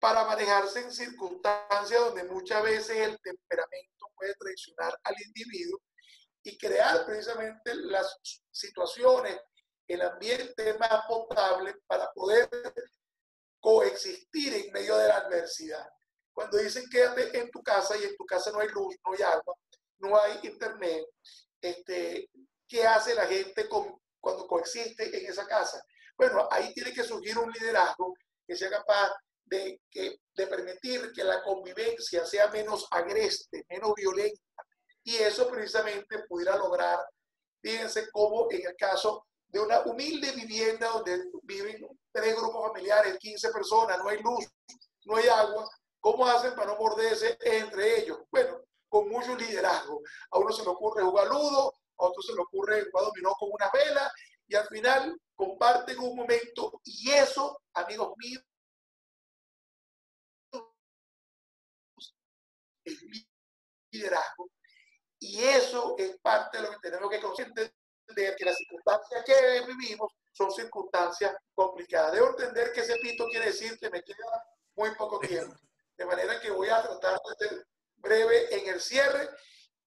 para 0.00 0.24
manejarse 0.24 0.80
en 0.80 0.92
circunstancias 0.92 2.00
donde 2.00 2.24
muchas 2.24 2.62
veces 2.62 2.96
el 2.96 3.20
temperamento 3.20 4.06
puede 4.16 4.34
traicionar 4.34 4.98
al 5.04 5.14
individuo 5.26 5.80
y 6.42 6.56
crear 6.56 7.04
precisamente 7.04 7.74
las 7.74 8.16
situaciones, 8.50 9.38
el 9.86 10.00
ambiente 10.00 10.74
más 10.78 11.04
potable 11.06 11.74
para 11.86 12.10
poder 12.12 12.48
coexistir 13.60 14.54
en 14.54 14.72
medio 14.72 14.96
de 14.96 15.08
la 15.08 15.18
adversidad. 15.18 15.86
Cuando 16.32 16.56
dicen 16.56 16.88
quédate 16.90 17.38
en 17.38 17.50
tu 17.50 17.62
casa 17.62 17.96
y 17.98 18.04
en 18.04 18.16
tu 18.16 18.24
casa 18.24 18.50
no 18.52 18.60
hay 18.60 18.68
luz, 18.68 18.96
no 19.04 19.12
hay 19.12 19.22
agua, 19.22 19.54
no 19.98 20.18
hay 20.18 20.40
internet, 20.44 21.04
este, 21.60 22.30
¿qué 22.66 22.86
hace 22.86 23.14
la 23.14 23.26
gente 23.26 23.68
cuando 23.68 24.46
coexiste 24.46 25.14
en 25.18 25.30
esa 25.30 25.46
casa? 25.46 25.82
Bueno, 26.16 26.48
ahí 26.50 26.72
tiene 26.72 26.94
que 26.94 27.04
surgir 27.04 27.36
un 27.36 27.50
liderazgo 27.50 28.14
que 28.46 28.56
sea 28.56 28.70
capaz 28.70 29.12
de, 29.50 29.80
que, 29.90 30.20
de 30.34 30.46
permitir 30.46 31.12
que 31.12 31.24
la 31.24 31.42
convivencia 31.42 32.24
sea 32.24 32.48
menos 32.48 32.86
agreste, 32.90 33.64
menos 33.68 33.92
violenta. 33.94 34.40
Y 35.02 35.16
eso 35.16 35.48
precisamente 35.50 36.20
pudiera 36.28 36.56
lograr, 36.56 36.98
fíjense 37.60 38.08
cómo 38.12 38.46
en 38.50 38.66
el 38.66 38.76
caso 38.76 39.26
de 39.48 39.60
una 39.60 39.80
humilde 39.80 40.30
vivienda 40.32 40.88
donde 40.88 41.24
viven 41.42 41.86
tres 42.12 42.36
grupos 42.36 42.68
familiares, 42.68 43.18
15 43.18 43.50
personas, 43.50 43.98
no 43.98 44.08
hay 44.08 44.22
luz, 44.22 44.46
no 45.04 45.16
hay 45.16 45.26
agua, 45.26 45.68
¿cómo 45.98 46.26
hacen 46.26 46.54
para 46.54 46.68
no 46.68 46.78
morderse 46.78 47.36
entre 47.40 48.00
ellos? 48.00 48.18
Bueno, 48.30 48.62
con 48.88 49.08
mucho 49.08 49.34
liderazgo. 49.34 50.00
A 50.30 50.38
uno 50.38 50.52
se 50.52 50.62
le 50.62 50.68
ocurre 50.68 51.02
jugar 51.02 51.26
ludo, 51.28 51.72
a 51.98 52.04
otro 52.04 52.22
se 52.22 52.34
le 52.34 52.40
ocurre 52.40 52.84
jugar 52.90 53.06
dominó 53.06 53.32
con 53.38 53.50
una 53.52 53.70
vela, 53.72 54.12
y 54.46 54.54
al 54.54 54.66
final 54.66 55.18
comparten 55.34 55.98
un 55.98 56.16
momento, 56.16 56.80
y 56.84 57.10
eso, 57.10 57.62
amigos 57.74 58.12
míos, 58.16 58.42
liderazgo. 63.90 64.50
Y 65.18 65.42
eso 65.42 65.94
es 65.98 66.18
parte 66.20 66.58
de 66.58 66.64
lo 66.64 66.70
que 66.70 66.78
tenemos 66.78 67.10
que 67.10 67.20
consciente 67.20 67.74
de 68.08 68.34
que 68.36 68.44
las 68.44 68.56
circunstancias 68.56 69.24
que 69.24 69.64
vivimos 69.66 70.12
son 70.32 70.50
circunstancias 70.50 71.34
complicadas. 71.54 72.12
Debo 72.12 72.30
entender 72.30 72.72
que 72.72 72.80
ese 72.80 72.96
pito 72.96 73.26
quiere 73.26 73.46
decir 73.46 73.78
que 73.78 73.90
me 73.90 74.02
queda 74.02 74.44
muy 74.76 74.94
poco 74.94 75.18
tiempo. 75.20 75.54
De 75.96 76.06
manera 76.06 76.40
que 76.40 76.50
voy 76.50 76.68
a 76.68 76.82
tratar 76.82 77.20
de 77.38 77.48
ser 77.48 77.66
breve 77.96 78.54
en 78.54 78.74
el 78.74 78.80
cierre 78.80 79.28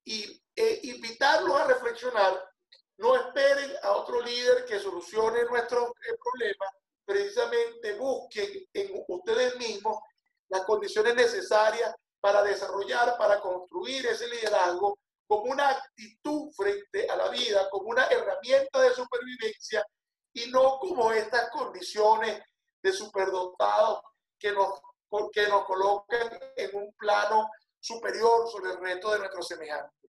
y 0.03 0.39
e 0.55 0.79
invitarlos 0.83 1.59
a 1.59 1.65
reflexionar. 1.65 2.49
No 2.97 3.15
esperen 3.15 3.71
a 3.81 3.91
otro 3.93 4.21
líder 4.21 4.65
que 4.65 4.79
solucione 4.79 5.45
nuestros 5.45 5.89
eh, 5.89 6.15
problemas. 6.21 6.69
Precisamente 7.05 7.95
busquen 7.95 8.67
en 8.73 9.03
ustedes 9.07 9.57
mismos 9.57 9.97
las 10.49 10.61
condiciones 10.61 11.15
necesarias 11.15 11.93
para 12.23 12.41
desarrollar, 12.41 13.17
para 13.17 13.41
construir 13.41 14.05
ese 14.05 14.29
liderazgo 14.29 14.97
como 15.27 15.51
una 15.51 15.71
actitud 15.71 16.49
frente 16.55 17.09
a 17.09 17.17
la 17.17 17.27
vida, 17.27 17.69
como 17.69 17.89
una 17.89 18.05
herramienta 18.05 18.79
de 18.79 18.93
supervivencia 18.93 19.85
y 20.31 20.49
no 20.49 20.79
como 20.79 21.11
estas 21.11 21.49
condiciones 21.49 22.41
de 22.81 22.93
superdotados 22.93 23.99
que 24.39 24.53
nos, 24.53 24.79
que 25.33 25.47
nos 25.49 25.65
colocan 25.65 26.39
en 26.55 26.75
un 26.77 26.93
plano 26.93 27.49
superior 27.81 28.49
sobre 28.49 28.71
el 28.71 28.79
reto 28.79 29.11
de 29.11 29.19
nuestros 29.19 29.45
semejantes. 29.45 30.09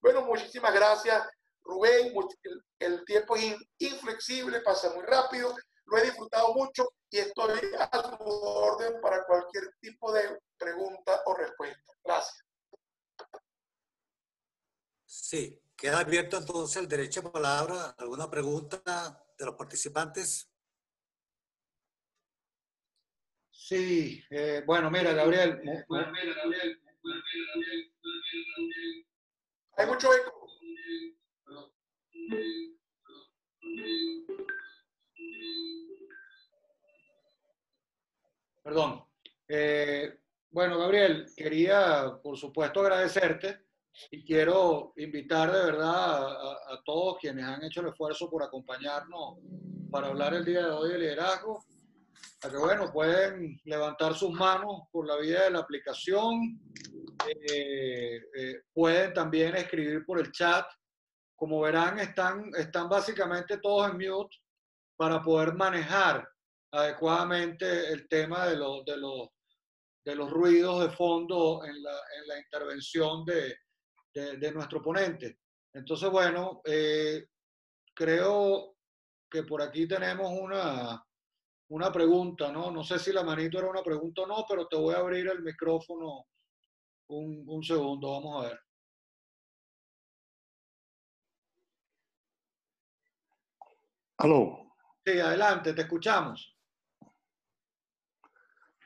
Bueno, 0.00 0.22
muchísimas 0.22 0.72
gracias, 0.72 1.28
Rubén. 1.62 2.14
El, 2.78 3.04
tiempo 3.04 3.36
es 3.36 3.54
inflexible, 3.76 4.62
pasa 4.62 4.94
muy 4.94 5.04
rápido. 5.04 5.54
Lo 5.84 5.98
he 5.98 6.04
disfrutado 6.04 6.54
mucho 6.54 6.88
y 7.10 7.18
estoy 7.18 7.60
a 7.78 8.16
su 8.16 8.24
orden 8.24 8.98
para 9.02 9.26
cualquier 9.26 9.74
tipo 9.78 10.10
de 10.10 10.38
pregunta 10.60 11.22
o 11.26 11.34
respuesta. 11.34 11.92
Gracias. 12.04 12.44
Sí, 15.06 15.60
queda 15.76 16.00
abierto 16.00 16.36
entonces 16.36 16.76
el 16.76 16.88
derecho 16.88 17.20
a 17.20 17.32
palabra. 17.32 17.94
¿Alguna 17.98 18.30
pregunta 18.30 19.24
de 19.38 19.46
los 19.46 19.54
participantes? 19.54 20.48
Sí, 23.50 24.22
eh, 24.30 24.62
bueno, 24.66 24.90
mira, 24.90 25.12
Gabriel. 25.12 25.60
Hay 29.76 29.86
mucho 29.86 30.14
eco. 30.14 30.40
Perdón. 38.62 39.04
Eh, 39.48 40.20
bueno, 40.50 40.78
Gabriel, 40.78 41.26
quería, 41.36 42.18
por 42.22 42.36
supuesto, 42.36 42.80
agradecerte 42.80 43.66
y 44.10 44.24
quiero 44.24 44.92
invitar 44.96 45.52
de 45.52 45.64
verdad 45.64 46.26
a, 46.72 46.82
todos 46.84 47.18
quienes 47.18 47.44
han 47.44 47.62
hecho 47.64 47.80
el 47.80 47.88
esfuerzo 47.88 48.28
por 48.28 48.42
acompañarnos 48.42 49.38
para 49.90 50.08
hablar 50.08 50.34
el 50.34 50.44
día 50.44 50.66
de 50.66 50.70
hoy 50.70 50.92
de 50.92 50.98
liderazgo, 50.98 51.64
a 52.42 52.50
que 52.50 52.56
bueno, 52.56 52.92
pueden 52.92 53.60
levantar 53.64 54.14
sus 54.14 54.30
manos 54.32 54.82
por 54.90 55.06
la 55.06 55.16
vía 55.18 55.44
de 55.44 55.50
la 55.50 55.60
aplicación, 55.60 56.60
eh, 57.28 58.20
eh, 58.36 58.62
pueden 58.72 59.12
también 59.12 59.54
escribir 59.56 60.04
por 60.04 60.18
el 60.18 60.32
chat. 60.32 60.66
Como 61.36 61.60
verán, 61.60 61.98
están, 61.98 62.50
están 62.56 62.88
básicamente 62.88 63.58
todos 63.58 63.90
en 63.90 63.96
mute 63.96 64.36
para 64.96 65.22
poder 65.22 65.54
manejar 65.54 66.28
adecuadamente 66.72 67.88
el 67.92 68.08
tema 68.08 68.46
de, 68.46 68.56
los 68.56 68.84
de, 68.84 68.96
los, 68.96 69.28
de 70.04 70.14
los 70.14 70.30
ruidos 70.30 70.82
de 70.82 70.90
fondo 70.90 71.64
en 71.64 71.82
la, 71.82 71.92
en 71.92 72.28
la 72.28 72.38
intervención 72.38 73.24
de, 73.24 73.56
de, 74.14 74.52
nuestro 74.52 74.82
ponente. 74.82 75.38
Entonces, 75.72 76.10
bueno, 76.10 76.60
eh, 76.64 77.26
creo 77.94 78.76
que 79.30 79.42
por 79.44 79.62
aquí 79.62 79.86
tenemos 79.86 80.30
una, 80.32 81.04
una 81.68 81.92
pregunta, 81.92 82.50
¿no? 82.50 82.70
No 82.70 82.82
sé 82.82 82.98
si 82.98 83.12
la 83.12 83.22
manito 83.22 83.58
era 83.58 83.68
una 83.68 83.82
pregunta 83.82 84.22
o 84.22 84.26
no, 84.26 84.44
pero 84.48 84.66
te 84.66 84.76
voy 84.76 84.94
a 84.94 84.98
abrir 84.98 85.28
el 85.28 85.42
micrófono 85.42 86.26
un, 87.08 87.44
un 87.46 87.62
segundo, 87.62 88.10
vamos 88.10 88.44
a 88.44 88.48
ver. 88.48 88.60
Aló. 94.18 94.74
Sí, 95.04 95.18
adelante, 95.18 95.72
te 95.72 95.82
escuchamos. 95.82 96.59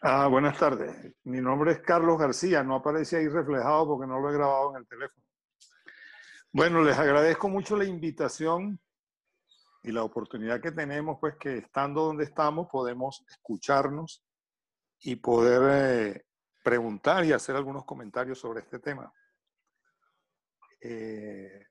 Ah, 0.06 0.26
buenas 0.26 0.58
tardes. 0.58 1.14
Mi 1.22 1.40
nombre 1.40 1.72
es 1.72 1.78
Carlos 1.78 2.18
García. 2.18 2.62
No 2.62 2.74
aparece 2.74 3.16
ahí 3.16 3.26
reflejado 3.26 3.86
porque 3.86 4.06
no 4.06 4.20
lo 4.20 4.28
he 4.28 4.34
grabado 4.34 4.72
en 4.72 4.82
el 4.82 4.86
teléfono. 4.86 5.24
Bueno, 6.52 6.82
les 6.82 6.98
agradezco 6.98 7.48
mucho 7.48 7.74
la 7.74 7.86
invitación 7.86 8.78
y 9.82 9.92
la 9.92 10.02
oportunidad 10.02 10.60
que 10.60 10.72
tenemos, 10.72 11.16
pues 11.18 11.36
que 11.36 11.56
estando 11.56 12.02
donde 12.02 12.24
estamos 12.24 12.68
podemos 12.70 13.24
escucharnos 13.30 14.22
y 15.00 15.16
poder 15.16 15.62
eh, 16.12 16.26
preguntar 16.62 17.24
y 17.24 17.32
hacer 17.32 17.56
algunos 17.56 17.86
comentarios 17.86 18.38
sobre 18.38 18.60
este 18.60 18.80
tema. 18.80 19.10
Eh, 20.82 21.66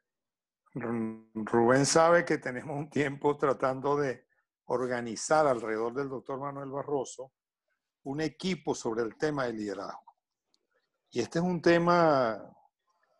Rubén 0.73 1.85
sabe 1.85 2.25
que 2.25 2.39
tenemos 2.39 2.75
un 2.75 2.89
tiempo 2.89 3.37
tratando 3.37 3.95
de 3.95 4.25
organizar 4.65 5.45
alrededor 5.45 5.93
del 5.93 6.09
doctor 6.09 6.39
Manuel 6.39 6.71
Barroso 6.71 7.31
un 8.03 8.21
equipo 8.21 8.75
sobre 8.75 9.03
el 9.03 9.15
tema 9.17 9.45
del 9.45 9.57
liderazgo. 9.57 10.15
Y 11.11 11.19
este 11.19 11.39
es 11.39 11.45
un 11.45 11.61
tema, 11.61 12.55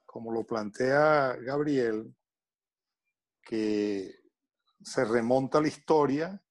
como 0.06 0.32
lo 0.32 0.46
plantea 0.46 1.36
Gabriel, 1.36 2.14
que 3.42 4.16
se 4.82 5.06
remonta 5.06 5.58
a 5.58 5.62
la 5.62 5.68
historia 5.68 6.44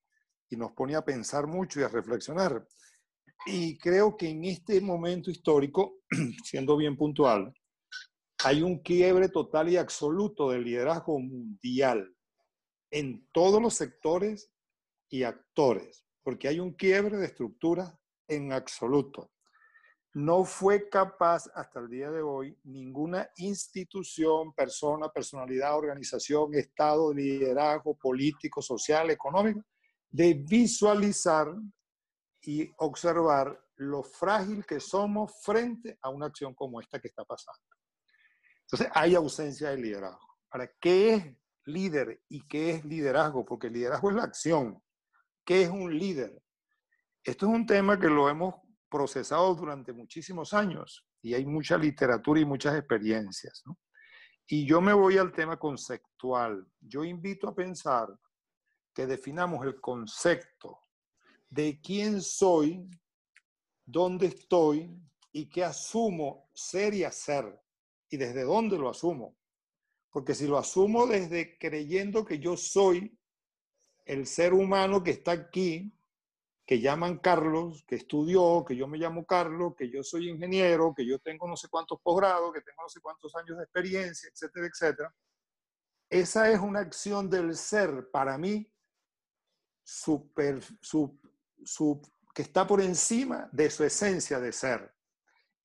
y 0.49 0.57
nos 0.57 0.73
pone 0.73 0.95
a 0.95 1.05
pensar 1.05 1.47
mucho 1.47 1.81
y 1.81 1.83
a 1.83 1.89
reflexionar. 1.89 2.67
Y 3.47 3.77
creo 3.79 4.17
que 4.17 4.29
en 4.29 4.45
este 4.45 4.81
momento 4.81 5.31
histórico, 5.31 6.03
siendo 6.45 6.77
bien 6.77 6.97
puntual, 6.97 7.53
hay 8.45 8.63
un 8.63 8.81
quiebre 8.81 9.29
total 9.29 9.69
y 9.69 9.77
absoluto 9.77 10.51
del 10.51 10.65
liderazgo 10.65 11.19
mundial 11.19 12.15
en 12.91 13.27
todos 13.33 13.61
los 13.61 13.75
sectores 13.75 14.53
y 15.09 15.23
actores, 15.23 16.05
porque 16.23 16.49
hay 16.49 16.61
un 16.61 16.75
quiebre 16.75 17.17
de 17.17 17.27
estructuras 17.27 17.95
en 18.35 18.53
absoluto. 18.53 19.31
No 20.15 20.45
fue 20.45 20.91
capaz 20.91 21.51
hasta 21.55 21.81
el 21.81 21.89
día 21.89 22.11
de 22.11 22.21
hoy 22.21 22.59
ninguna 22.65 23.31
institución, 23.37 24.53
persona, 24.53 25.09
personalidad, 25.09 25.77
organización, 25.77 26.55
estado, 26.55 27.15
liderazgo 27.15 27.95
político, 27.97 28.61
social, 28.61 29.11
económico, 29.11 29.65
de 30.11 30.35
visualizar 30.35 31.49
y 32.43 32.71
observar 32.79 33.59
lo 33.77 34.03
frágil 34.03 34.67
que 34.67 34.81
somos 34.81 35.33
frente 35.43 35.99
a 36.03 36.11
una 36.11 36.27
acción 36.27 36.55
como 36.55 36.81
esta 36.81 37.01
que 37.01 37.09
está 37.09 37.25
pasando. 37.25 37.61
Entonces, 38.63 38.89
hay 38.95 39.15
ausencia 39.15 39.71
de 39.71 39.79
liderazgo. 39.79 40.37
Ahora, 40.51 40.71
¿qué 40.81 41.15
es 41.15 41.37
líder 41.65 42.23
y 42.29 42.47
qué 42.47 42.71
es 42.71 42.85
liderazgo? 42.85 43.45
Porque 43.45 43.69
el 43.69 43.75
liderazgo 43.75 44.11
es 44.11 44.17
la 44.17 44.25
acción. 44.25 44.83
¿Qué 45.45 45.63
es 45.63 45.71
un 45.71 45.97
líder? 45.99 46.42
Esto 47.25 47.47
es 47.47 47.53
un 47.53 47.67
tema 47.67 47.99
que 47.99 48.09
lo 48.09 48.29
hemos 48.29 48.55
procesado 48.89 49.55
durante 49.55 49.93
muchísimos 49.93 50.53
años 50.53 51.07
y 51.23 51.35
hay 51.35 51.47
mucha 51.47 51.79
literatura 51.79 52.41
y 52.41 52.45
muchas 52.45 52.77
experiencias. 52.77 53.63
Y 54.47 54.67
yo 54.67 54.81
me 54.81 54.93
voy 54.93 55.19
al 55.19 55.33
tema 55.33 55.57
conceptual. 55.57 56.67
Yo 56.81 57.05
invito 57.05 57.49
a 57.49 57.55
pensar 57.55 58.09
que 58.93 59.07
definamos 59.07 59.65
el 59.65 59.81
concepto 59.81 60.81
de 61.49 61.81
quién 61.81 62.21
soy, 62.21 62.91
dónde 63.85 64.27
estoy 64.27 64.91
y 65.31 65.49
qué 65.49 65.65
asumo 65.65 66.51
ser 66.53 66.93
y 66.93 67.05
hacer 67.05 67.61
y 68.11 68.17
desde 68.17 68.43
dónde 68.43 68.77
lo 68.77 68.91
asumo. 68.91 69.37
Porque 70.11 70.35
si 70.35 70.47
lo 70.49 70.59
asumo 70.59 71.07
desde 71.07 71.57
creyendo 71.57 72.25
que 72.25 72.41
yo 72.41 72.57
soy 72.57 73.17
el 74.05 74.27
ser 74.27 74.53
humano 74.53 75.03
que 75.03 75.13
está 75.13 75.33
aquí, 75.33 75.95
que 76.73 76.81
llaman 76.81 77.19
Carlos, 77.19 77.85
que 77.87 77.97
estudió, 77.97 78.65
que 78.67 78.75
yo 78.75 78.89
me 78.89 78.97
llamo 78.97 79.27
Carlos, 79.27 79.75
que 79.77 79.91
yo 79.91 80.03
soy 80.03 80.31
ingeniero, 80.31 80.95
que 80.97 81.07
yo 81.07 81.19
tengo 81.19 81.47
no 81.47 81.55
sé 81.55 81.69
cuántos 81.69 82.01
posgrados, 82.01 82.51
que 82.51 82.63
tengo 82.63 82.81
no 82.81 82.89
sé 82.89 82.99
cuántos 83.03 83.37
años 83.37 83.59
de 83.59 83.65
experiencia, 83.65 84.31
etcétera, 84.33 84.67
etcétera. 84.69 85.15
Esa 86.09 86.51
es 86.51 86.59
una 86.59 86.81
acción 86.81 87.29
del 87.29 87.55
ser 87.57 88.09
para 88.11 88.39
mí 88.39 88.73
super, 89.83 90.61
que 92.35 92.41
está 92.41 92.67
por 92.67 92.81
encima 92.81 93.51
de 93.53 93.69
su 93.69 93.85
esencia 93.85 94.41
de 94.41 94.51
ser. 94.51 94.95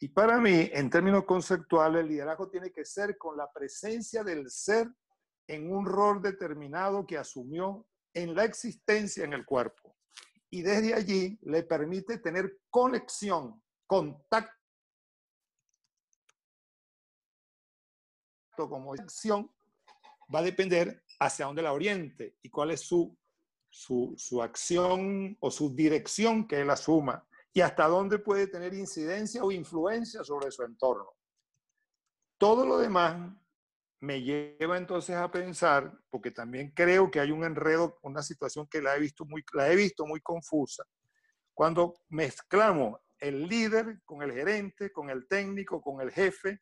Y 0.01 0.09
para 0.09 0.41
mí, 0.41 0.69
en 0.73 0.89
términos 0.89 1.23
conceptuales, 1.23 2.01
el 2.01 2.09
liderazgo 2.09 2.49
tiene 2.49 2.69
que 2.69 2.83
ser 2.83 3.17
con 3.17 3.37
la 3.37 3.49
presencia 3.49 4.25
del 4.25 4.51
ser 4.51 4.89
en 5.47 5.71
un 5.71 5.85
rol 5.85 6.21
determinado 6.21 7.05
que 7.05 7.17
asumió 7.17 7.87
en 8.13 8.35
la 8.35 8.43
existencia 8.43 9.23
en 9.23 9.31
el 9.31 9.45
cuerpo. 9.45 9.96
Y 10.49 10.61
desde 10.61 10.93
allí 10.93 11.37
le 11.41 11.63
permite 11.63 12.19
tener 12.19 12.61
conexión, 12.69 13.61
contacto 13.85 14.53
como 18.55 18.93
acción, 18.93 19.51
va 20.33 20.39
a 20.39 20.43
depender 20.43 21.03
hacia 21.19 21.45
dónde 21.45 21.61
la 21.61 21.73
oriente 21.73 22.37
y 22.41 22.49
cuál 22.49 22.71
es 22.71 22.81
su, 22.81 23.15
su, 23.69 24.13
su 24.17 24.41
acción 24.41 25.37
o 25.39 25.51
su 25.51 25.75
dirección 25.75 26.47
que 26.47 26.61
él 26.61 26.69
asuma 26.69 27.27
y 27.53 27.61
hasta 27.61 27.87
dónde 27.87 28.19
puede 28.19 28.47
tener 28.47 28.73
incidencia 28.73 29.43
o 29.43 29.51
influencia 29.51 30.23
sobre 30.23 30.51
su 30.51 30.63
entorno. 30.63 31.11
Todo 32.37 32.65
lo 32.65 32.77
demás 32.77 33.33
me 33.99 34.21
lleva 34.21 34.77
entonces 34.77 35.15
a 35.15 35.31
pensar, 35.31 35.91
porque 36.09 36.31
también 36.31 36.71
creo 36.71 37.09
que 37.09 37.19
hay 37.19 37.31
un 37.31 37.43
enredo, 37.43 37.97
una 38.03 38.21
situación 38.21 38.67
que 38.67 38.81
la 38.81 38.95
he 38.95 38.99
visto 38.99 39.25
muy, 39.25 39.43
la 39.53 39.71
he 39.71 39.75
visto 39.75 40.05
muy 40.05 40.21
confusa, 40.21 40.83
cuando 41.53 41.95
mezclamos 42.09 42.99
el 43.19 43.47
líder 43.47 44.01
con 44.05 44.21
el 44.21 44.31
gerente, 44.31 44.91
con 44.91 45.09
el 45.09 45.27
técnico, 45.27 45.81
con 45.81 46.01
el 46.01 46.11
jefe, 46.11 46.61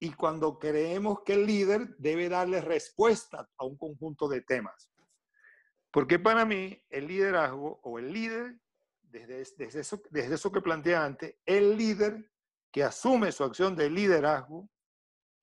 y 0.00 0.12
cuando 0.14 0.58
creemos 0.58 1.22
que 1.24 1.34
el 1.34 1.46
líder 1.46 1.94
debe 1.96 2.28
darle 2.28 2.60
respuesta 2.60 3.48
a 3.56 3.64
un 3.64 3.76
conjunto 3.76 4.26
de 4.26 4.40
temas. 4.40 4.90
Porque 5.92 6.18
para 6.18 6.44
mí 6.44 6.82
el 6.90 7.06
liderazgo 7.06 7.78
o 7.84 8.00
el 8.00 8.12
líder, 8.12 8.58
desde, 9.02 9.44
desde, 9.56 9.80
eso, 9.80 10.02
desde 10.10 10.34
eso 10.34 10.50
que 10.50 10.60
planteé 10.60 10.96
antes, 10.96 11.36
el 11.46 11.76
líder 11.76 12.28
que 12.72 12.82
asume 12.82 13.30
su 13.30 13.44
acción 13.44 13.76
de 13.76 13.90
liderazgo 13.90 14.68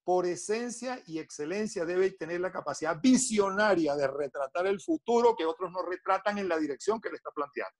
por 0.09 0.25
esencia 0.25 0.99
y 1.05 1.19
excelencia 1.19 1.85
debe 1.85 2.09
tener 2.09 2.41
la 2.41 2.51
capacidad 2.51 2.99
visionaria 2.99 3.95
de 3.95 4.07
retratar 4.07 4.65
el 4.65 4.81
futuro 4.81 5.35
que 5.35 5.45
otros 5.45 5.71
no 5.71 5.83
retratan 5.83 6.39
en 6.39 6.49
la 6.49 6.57
dirección 6.57 6.99
que 6.99 7.11
le 7.11 7.17
está 7.17 7.29
planteando. 7.29 7.77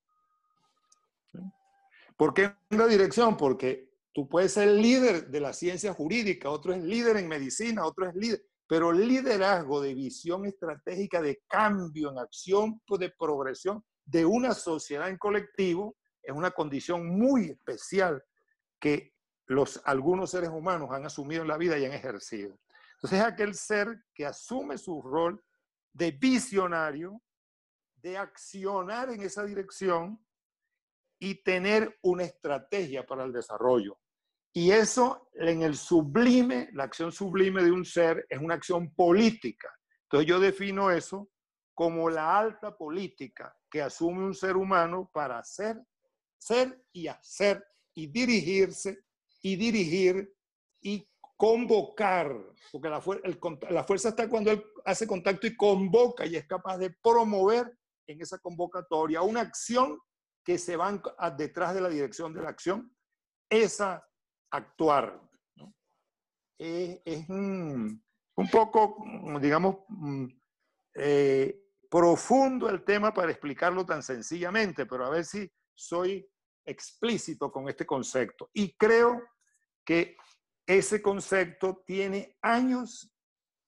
¿Por 2.15 2.35
qué 2.35 2.53
en 2.69 2.77
la 2.77 2.85
dirección? 2.85 3.35
Porque 3.35 3.89
tú 4.13 4.29
puedes 4.29 4.53
ser 4.53 4.67
líder 4.67 5.29
de 5.29 5.39
la 5.39 5.53
ciencia 5.53 5.91
jurídica, 5.91 6.51
otro 6.51 6.71
es 6.71 6.83
líder 6.83 7.17
en 7.17 7.27
medicina, 7.27 7.83
otro 7.83 8.07
es 8.07 8.13
líder, 8.13 8.43
pero 8.67 8.91
el 8.91 9.07
liderazgo 9.07 9.81
de 9.81 9.95
visión 9.95 10.45
estratégica 10.45 11.23
de 11.23 11.41
cambio 11.47 12.11
en 12.11 12.19
acción 12.19 12.79
de 12.87 13.09
progresión 13.09 13.83
de 14.05 14.23
una 14.23 14.53
sociedad 14.53 15.09
en 15.09 15.17
colectivo 15.17 15.97
es 16.21 16.35
una 16.35 16.51
condición 16.51 17.07
muy 17.07 17.45
especial 17.45 18.23
que 18.79 19.15
los, 19.49 19.81
algunos 19.83 20.29
seres 20.29 20.49
humanos 20.49 20.89
han 20.91 21.05
asumido 21.05 21.41
en 21.41 21.47
la 21.47 21.57
vida 21.57 21.77
y 21.77 21.85
han 21.85 21.91
ejercido. 21.91 22.57
Entonces 22.93 23.19
es 23.19 23.25
aquel 23.25 23.55
ser 23.55 24.05
que 24.13 24.25
asume 24.25 24.77
su 24.77 25.01
rol 25.01 25.43
de 25.91 26.11
visionario, 26.11 27.21
de 27.95 28.17
accionar 28.17 29.09
en 29.09 29.21
esa 29.21 29.43
dirección 29.43 30.23
y 31.19 31.41
tener 31.43 31.97
una 32.03 32.23
estrategia 32.23 33.05
para 33.05 33.23
el 33.23 33.33
desarrollo. 33.33 33.99
Y 34.53 34.71
eso 34.71 35.29
en 35.33 35.63
el 35.63 35.75
sublime, 35.75 36.69
la 36.73 36.83
acción 36.83 37.11
sublime 37.11 37.63
de 37.63 37.71
un 37.71 37.85
ser 37.85 38.25
es 38.29 38.39
una 38.39 38.53
acción 38.53 38.93
política. 38.93 39.69
Entonces 40.03 40.27
yo 40.27 40.39
defino 40.39 40.91
eso 40.91 41.29
como 41.73 42.09
la 42.09 42.37
alta 42.37 42.77
política 42.77 43.55
que 43.69 43.81
asume 43.81 44.25
un 44.25 44.35
ser 44.35 44.57
humano 44.57 45.09
para 45.11 45.39
hacer, 45.39 45.81
ser 46.37 46.83
y 46.91 47.07
hacer 47.07 47.65
y 47.95 48.07
dirigirse 48.07 49.05
y 49.41 49.55
dirigir 49.55 50.33
y 50.81 51.07
convocar, 51.37 52.35
porque 52.71 52.89
la, 52.89 53.01
la 53.69 53.83
fuerza 53.83 54.09
está 54.09 54.29
cuando 54.29 54.51
él 54.51 54.63
hace 54.85 55.07
contacto 55.07 55.47
y 55.47 55.55
convoca 55.55 56.25
y 56.25 56.35
es 56.35 56.45
capaz 56.45 56.77
de 56.77 56.91
promover 57.01 57.77
en 58.07 58.21
esa 58.21 58.39
convocatoria 58.39 59.21
una 59.21 59.41
acción 59.41 59.97
que 60.43 60.57
se 60.57 60.75
va 60.75 61.01
detrás 61.37 61.73
de 61.73 61.81
la 61.81 61.89
dirección 61.89 62.33
de 62.33 62.41
la 62.41 62.49
acción, 62.49 62.93
esa 63.49 64.05
actuar. 64.51 65.21
Es, 66.57 67.29
un, 67.29 68.03
poco, 68.51 68.97
digamos, 69.39 69.77
mm, 69.87 70.25
eh, 70.95 71.61
profundo 71.89 72.69
el 72.69 72.83
tema 72.83 73.13
para 73.13 73.31
explicarlo 73.31 73.85
tan 73.85 74.03
sencillamente, 74.03 74.85
pero 74.85 75.05
a 75.05 75.09
ver 75.09 75.23
si 75.23 75.49
soy 75.73 76.27
explícito 76.69 77.51
con 77.51 77.67
este 77.67 77.85
concepto. 77.85 78.49
Y 78.53 78.75
creo 78.75 79.21
que 79.85 80.17
ese 80.65 81.01
concepto 81.01 81.83
tiene 81.85 82.37
años, 82.41 83.11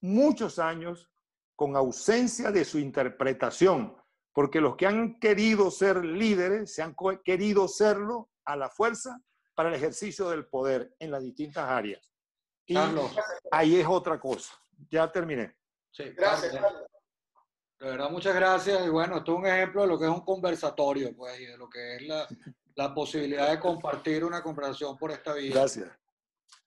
muchos 0.01 0.59
años, 0.59 1.09
con 1.55 1.75
ausencia 1.75 2.51
de 2.51 2.65
su 2.65 2.79
interpretación, 2.79 3.95
porque 4.33 4.61
los 4.61 4.75
que 4.75 4.87
han 4.87 5.19
querido 5.19 5.69
ser 5.71 6.05
líderes 6.05 6.73
se 6.73 6.81
han 6.81 6.95
querido 7.23 7.67
serlo 7.67 8.29
a 8.45 8.55
la 8.55 8.69
fuerza 8.69 9.19
para 9.55 9.69
el 9.69 9.75
ejercicio 9.75 10.29
del 10.29 10.47
poder 10.47 10.95
en 10.99 11.11
las 11.11 11.23
distintas 11.23 11.69
áreas. 11.69 12.11
Y 12.65 12.75
ahí 13.51 13.79
es 13.79 13.87
otra 13.87 14.19
cosa. 14.19 14.53
Ya 14.89 15.11
terminé. 15.11 15.55
Sí, 15.91 16.05
gracias. 16.15 16.53
De 16.53 17.87
verdad, 17.87 18.09
muchas 18.09 18.35
gracias. 18.35 18.85
Y 18.85 18.89
bueno, 18.89 19.17
esto 19.17 19.33
es 19.33 19.37
un 19.39 19.47
ejemplo 19.47 19.81
de 19.81 19.87
lo 19.87 19.99
que 19.99 20.05
es 20.05 20.11
un 20.11 20.23
conversatorio, 20.23 21.15
pues, 21.15 21.39
y 21.39 21.45
de 21.45 21.57
lo 21.57 21.69
que 21.69 21.95
es 21.95 22.01
la, 22.03 22.27
la 22.81 22.93
posibilidad 22.93 23.49
de 23.49 23.59
compartir 23.59 24.23
una 24.25 24.41
conversación 24.41 24.97
por 24.97 25.11
esta 25.11 25.33
vía. 25.33 25.53
Gracias. 25.53 25.89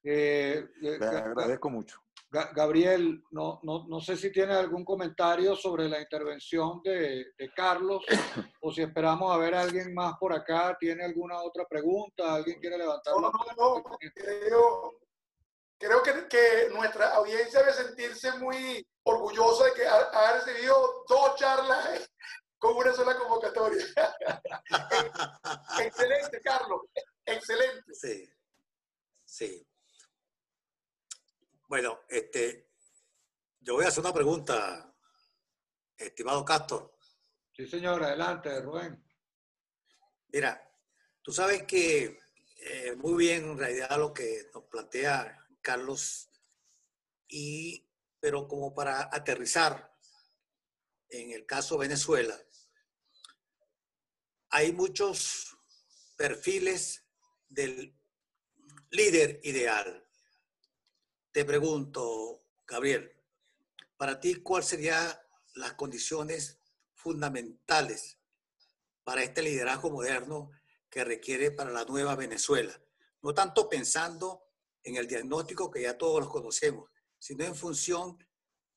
Eh, 0.03 0.65
eh 0.83 0.99
agradezco 1.01 1.71
mucho. 1.71 1.99
Gabriel, 2.53 3.23
no, 3.31 3.61
no, 3.63 3.87
no, 3.87 4.01
sé 4.01 4.17
si 4.17 4.33
tiene 4.33 4.55
algún 4.55 4.85
comentario 4.85 5.55
sobre 5.55 5.89
la 5.89 6.01
intervención 6.01 6.81
de, 6.83 7.27
de, 7.39 7.53
Carlos 7.55 8.03
o 8.61 8.73
si 8.73 8.83
esperamos 8.83 9.33
a 9.33 9.39
ver 9.39 9.55
a 9.55 9.61
alguien 9.61 9.95
más 9.95 10.15
por 10.19 10.33
acá. 10.33 10.77
¿Tiene 10.79 11.05
alguna 11.05 11.41
otra 11.43 11.65
pregunta? 11.65 12.35
¿Alguien 12.35 12.59
quiere 12.59 12.79
levantar 12.79 13.15
no, 13.15 13.21
No, 13.21 13.31
no, 13.57 13.85
creo, 14.15 14.99
creo 15.79 16.03
que, 16.03 16.29
que, 16.29 16.75
nuestra 16.75 17.15
audiencia 17.15 17.61
debe 17.61 17.73
sentirse 17.73 18.37
muy 18.39 18.85
orgullosa 19.05 19.67
de 19.67 19.75
que 19.75 19.87
ha, 19.87 19.97
ha 19.97 20.33
recibido 20.35 20.75
dos 21.09 21.37
charlas 21.37 22.11
con 22.65 22.79
una 22.79 22.95
sola 22.95 23.15
convocatoria. 23.19 23.85
excelente, 25.85 26.41
Carlos. 26.41 26.81
Excelente. 27.27 27.95
Sí. 27.95 28.27
Sí. 29.23 29.69
Bueno, 31.69 32.01
este, 32.09 32.71
yo 33.61 33.75
voy 33.75 33.85
a 33.85 33.89
hacer 33.89 34.01
una 34.01 34.15
pregunta, 34.15 34.97
estimado 35.95 36.43
Castor. 36.43 36.97
Sí, 37.53 37.67
señor, 37.67 38.03
adelante, 38.03 38.59
Rubén. 38.63 39.05
Mira, 40.29 40.67
tú 41.21 41.33
sabes 41.33 41.65
que 41.65 42.19
eh, 42.61 42.97
muy 42.97 43.27
bien 43.27 43.45
en 43.45 43.59
realidad 43.59 43.99
lo 43.99 44.15
que 44.15 44.49
nos 44.55 44.65
plantea 44.65 45.39
Carlos, 45.61 46.31
y, 47.29 47.87
pero 48.21 48.49
como 48.49 48.75
para 48.75 49.11
aterrizar 49.13 49.95
en 51.11 51.33
el 51.33 51.45
caso 51.45 51.77
Venezuela, 51.77 52.35
hay 54.55 54.73
muchos 54.73 55.57
perfiles 56.17 57.05
del 57.49 57.93
líder 58.91 59.41
ideal 59.43 60.05
te 61.35 61.45
pregunto, 61.45 62.45
Gabriel, 62.65 63.11
para 63.97 64.21
ti, 64.21 64.37
¿cuáles 64.37 64.69
serían 64.69 65.05
las 65.57 65.73
condiciones 65.73 66.61
fundamentales 66.95 68.21
para 69.03 69.25
este 69.25 69.43
liderazgo 69.43 69.91
moderno 69.91 70.53
que 70.89 71.03
requiere 71.03 71.51
para 71.51 71.73
la 71.73 71.85
nueva 71.87 72.15
Venezuela? 72.15 72.81
No 73.21 73.35
tanto 73.35 73.69
pensando 73.69 74.45
en 74.85 74.95
el 74.95 75.09
diagnóstico 75.09 75.73
que 75.73 75.83
ya 75.83 75.99
todos 75.99 76.21
los 76.21 76.31
conocemos, 76.31 76.89
sino 77.19 77.45
en 77.45 77.57
función 77.57 78.17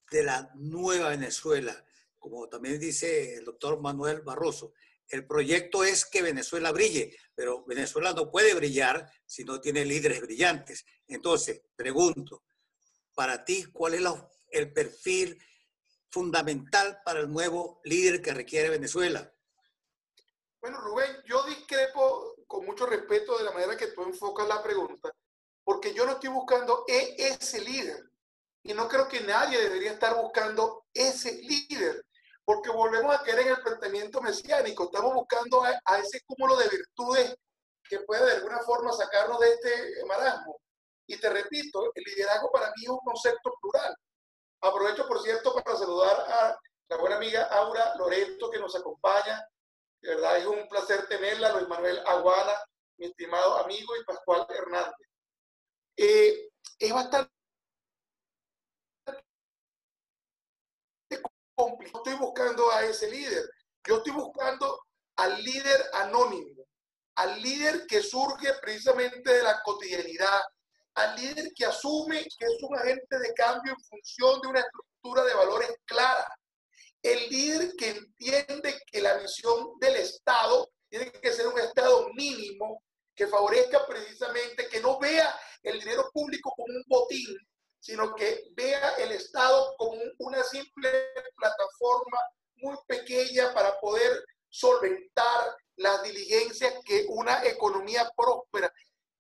de 0.10 0.24
la 0.24 0.50
nueva 0.56 1.10
Venezuela. 1.10 1.86
Como 2.18 2.50
también 2.50 2.80
dice 2.80 3.36
el 3.36 3.46
doctor 3.46 3.80
Manuel 3.80 4.22
Barroso, 4.22 4.74
el 5.10 5.26
proyecto 5.26 5.84
es 5.84 6.06
que 6.06 6.22
Venezuela 6.22 6.72
brille, 6.72 7.16
pero 7.34 7.64
Venezuela 7.66 8.14
no 8.14 8.30
puede 8.30 8.54
brillar 8.54 9.10
si 9.26 9.44
no 9.44 9.62
tiene 9.62 9.86
líderes 9.86 10.22
brillantes. 10.22 10.86
Entonces, 11.08 11.62
pregunto, 11.76 12.44
para 13.14 13.44
ti, 13.46 13.66
¿cuál 13.72 13.94
es 13.94 14.04
el 14.52 14.74
perfil 14.74 15.42
fundamental 16.10 17.02
para 17.06 17.20
el 17.20 17.32
nuevo 17.32 17.82
líder 17.84 18.22
que 18.22 18.34
requiere 18.34 18.70
Venezuela? 18.70 19.34
Bueno, 20.60 20.82
Rubén, 20.82 21.16
yo 21.26 21.44
discrepo 21.46 22.36
con 22.48 22.66
mucho 22.66 22.86
respeto 22.86 23.38
de 23.38 23.44
la 23.44 23.52
manera 23.52 23.78
que 23.78 23.88
tú 23.88 24.04
enfocas 24.04 24.48
la 24.48 24.62
pregunta, 24.62 25.12
porque 25.64 25.94
yo 25.94 26.06
no 26.06 26.14
estoy 26.14 26.30
buscando 26.30 26.84
e, 26.88 27.16
ese 27.18 27.62
líder. 27.62 28.12
Y 28.64 28.74
no 28.74 28.88
creo 28.88 29.08
que 29.08 29.22
nadie 29.22 29.62
debería 29.62 29.94
estar 29.94 30.16
buscando 30.22 30.88
ese 30.94 31.42
líder, 31.42 32.06
porque 32.48 32.70
volvemos 32.70 33.14
a 33.14 33.22
caer 33.24 33.40
en 33.40 33.50
el 33.50 33.62
planteamiento 33.62 34.22
mesiánico. 34.22 34.86
Estamos 34.86 35.14
buscando 35.14 35.66
a, 35.66 35.82
a 35.84 36.00
ese 36.00 36.22
cúmulo 36.26 36.56
de 36.56 36.70
virtudes 36.70 37.36
que 37.84 38.00
puede 38.00 38.26
de 38.26 38.36
alguna 38.38 38.60
forma 38.60 38.94
sacarnos 38.94 39.38
de 39.42 39.50
este 39.52 40.06
marasmo. 40.06 40.58
Y 41.08 41.20
te 41.20 41.30
repito, 41.30 41.92
el 41.94 42.04
liderazgo 42.06 42.50
para 42.50 42.68
mí 42.68 42.84
es 42.84 42.90
un 42.90 43.00
concepto 43.00 43.54
plural. 43.60 43.94
Aprovecho, 44.62 45.06
por 45.10 45.22
cierto, 45.22 45.54
para 45.56 45.76
saludar 45.76 46.18
a 46.22 46.58
la 46.88 46.98
buena 46.98 47.18
amiga 47.18 47.44
Aura 47.52 47.96
Loreto 47.96 48.50
que 48.50 48.60
nos 48.60 48.74
acompaña. 48.78 49.46
De 50.02 50.16
verdad 50.16 50.38
es 50.38 50.46
un 50.46 50.70
placer 50.70 51.06
tenerla, 51.10 51.52
Luis 51.52 51.68
Manuel 51.68 52.02
Aguana, 52.08 52.54
mi 52.98 53.08
estimado 53.08 53.58
amigo, 53.58 53.94
y 53.98 54.06
Pascual 54.06 54.48
Hernández. 54.50 55.08
Eh, 55.98 56.50
es 56.80 56.94
bastante 56.94 57.37
complicado. 61.58 62.04
Estoy 62.06 62.20
buscando 62.20 62.72
a 62.72 62.86
ese 62.86 63.10
líder. 63.10 63.50
Yo 63.86 63.98
estoy 63.98 64.14
buscando 64.14 64.80
al 65.18 65.44
líder 65.44 65.86
anónimo, 65.94 66.64
al 67.16 67.42
líder 67.42 67.86
que 67.88 68.02
surge 68.02 68.54
precisamente 68.62 69.34
de 69.34 69.44
la 69.44 69.62
cotidianidad, 69.64 70.42
al 70.94 71.16
líder 71.16 71.52
que 71.56 71.66
asume 71.66 72.24
que 72.38 72.46
es 72.46 72.58
un 72.62 72.78
agente 72.78 73.20
de 73.20 73.34
cambio 73.34 73.74
en 73.74 73.84
función 73.86 74.42
de 74.42 74.48
una 74.48 74.60
estructura 74.60 75.24
de 75.24 75.34
valores 75.34 75.72
clara. 75.86 76.28
El 77.02 77.30
líder 77.30 77.74
que 77.78 77.90
entiende 77.90 78.80
que 78.92 79.02
la 79.02 79.18
visión 79.18 79.80
del 79.80 79.96
Estado 79.96 80.70
tiene 80.90 81.12
que 81.12 81.34
ser 81.34 81.48
un 81.48 81.60
Estado 81.60 82.10
mínimo 82.14 82.84
que 83.16 83.28
favorezca 83.28 83.86
precisamente, 83.88 84.68
que 84.70 84.80
no 84.80 85.00
vea 85.00 85.34
el 85.64 85.80
dinero 85.80 86.10
público 86.14 86.54
como 86.56 86.68
un 86.68 86.84
botín, 86.88 87.36
sino 87.80 88.14
que 88.16 88.50
vea 88.54 88.96
el 88.98 89.12
Estado 89.12 89.76
como 89.78 90.00
una 90.20 90.44
simple 90.44 90.90
plataforma 91.36 92.18
muy 92.56 92.78
pequeña 92.88 93.54
para 93.54 93.80
poder 93.80 94.24
solventar 94.50 95.56
las 95.76 96.02
diligencias 96.04 96.74
que 96.84 97.06
una 97.10 97.46
economía 97.46 98.10
próspera 98.16 98.72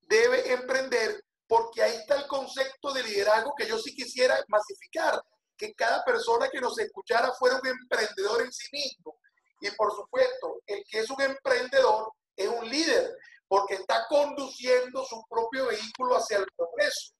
debe 0.02 0.52
emprender 0.52 1.24
porque 1.48 1.82
ahí 1.82 1.96
está 1.96 2.16
el 2.16 2.28
concepto 2.28 2.94
de 2.94 3.04
liderazgo 3.04 3.54
que 3.58 3.68
yo 3.68 3.78
sí 3.78 3.96
quisiera 3.96 4.44
masificar, 4.50 5.22
que 5.58 5.74
cada 5.74 6.04
persona 6.04 6.50
que 6.50 6.60
nos 6.60 6.78
escuchara 6.78 7.32
fuera 7.34 7.60
un 7.62 7.68
emprendedor 7.68 8.42
en 8.42 8.52
sí 8.52 8.68
mismo. 8.72 9.18
Y 9.62 9.72
por 9.72 9.96
supuesto, 9.96 10.62
el 10.68 10.84
que 10.90 11.00
es 11.00 11.10
un 11.10 11.22
emprendedor 11.22 12.12
es 12.36 12.48
un 12.48 12.70
líder, 12.70 13.18
porque 13.48 13.76
está 13.76 14.06
conduciendo 14.08 15.06
su 15.06 15.24
propio 15.30 15.68
vehículo 15.68 16.18
hacia 16.18 16.38
el 16.38 16.46
progreso. 16.56 17.14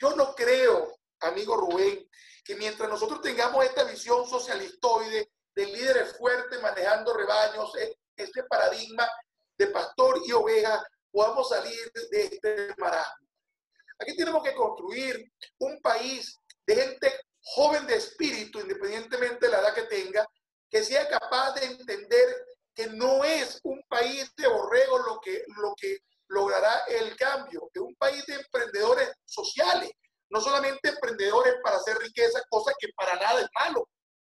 Yo 0.00 0.16
no 0.16 0.34
creo, 0.34 0.98
amigo 1.20 1.56
Rubén, 1.56 2.08
que 2.42 2.54
mientras 2.56 2.88
nosotros 2.88 3.20
tengamos 3.20 3.64
esta 3.64 3.84
visión 3.84 4.26
socialistoide 4.26 5.30
de 5.54 5.66
líderes 5.66 6.16
fuertes 6.16 6.60
manejando 6.62 7.12
rebaños, 7.12 7.76
e-, 7.76 7.98
este 8.16 8.44
paradigma 8.44 9.08
de 9.58 9.66
pastor 9.66 10.20
y 10.24 10.32
oveja, 10.32 10.82
podamos 11.12 11.48
salir 11.50 11.92
de 12.10 12.24
este 12.24 12.74
marasmo. 12.78 13.28
Aquí 13.98 14.16
tenemos 14.16 14.42
que 14.42 14.54
construir 14.54 15.30
un 15.58 15.80
país 15.82 16.34
de 16.66 16.76
gente 16.76 17.20
joven 17.42 17.86
de 17.86 17.96
espíritu, 17.96 18.60
independientemente 18.60 19.46
de 19.46 19.52
la 19.52 19.58
edad 19.60 19.74
que 19.74 19.82
tenga, 19.82 20.26
que 20.70 20.82
sea 20.82 21.06
capaz 21.08 21.52
de 21.54 21.66
entender 21.66 22.46
que 22.74 22.86
no 22.86 23.22
es 23.24 23.60
un 23.64 23.82
país 23.88 24.32
de 24.36 24.46
borregos 24.46 25.02
lo 25.06 25.20
que, 25.20 25.44
lo 25.56 25.74
que 25.74 25.98
logrará 26.30 26.84
el 26.88 27.16
cambio, 27.16 27.68
es 27.74 27.82
un 27.82 27.94
país 27.96 28.24
de 28.26 28.34
emprendedores 28.34 29.12
sociales, 29.24 29.90
no 30.30 30.40
solamente 30.40 30.88
emprendedores 30.88 31.56
para 31.62 31.76
hacer 31.76 31.98
riqueza, 31.98 32.40
cosa 32.48 32.72
que 32.78 32.88
para 32.96 33.16
nada 33.16 33.40
es 33.40 33.48
malo, 33.58 33.88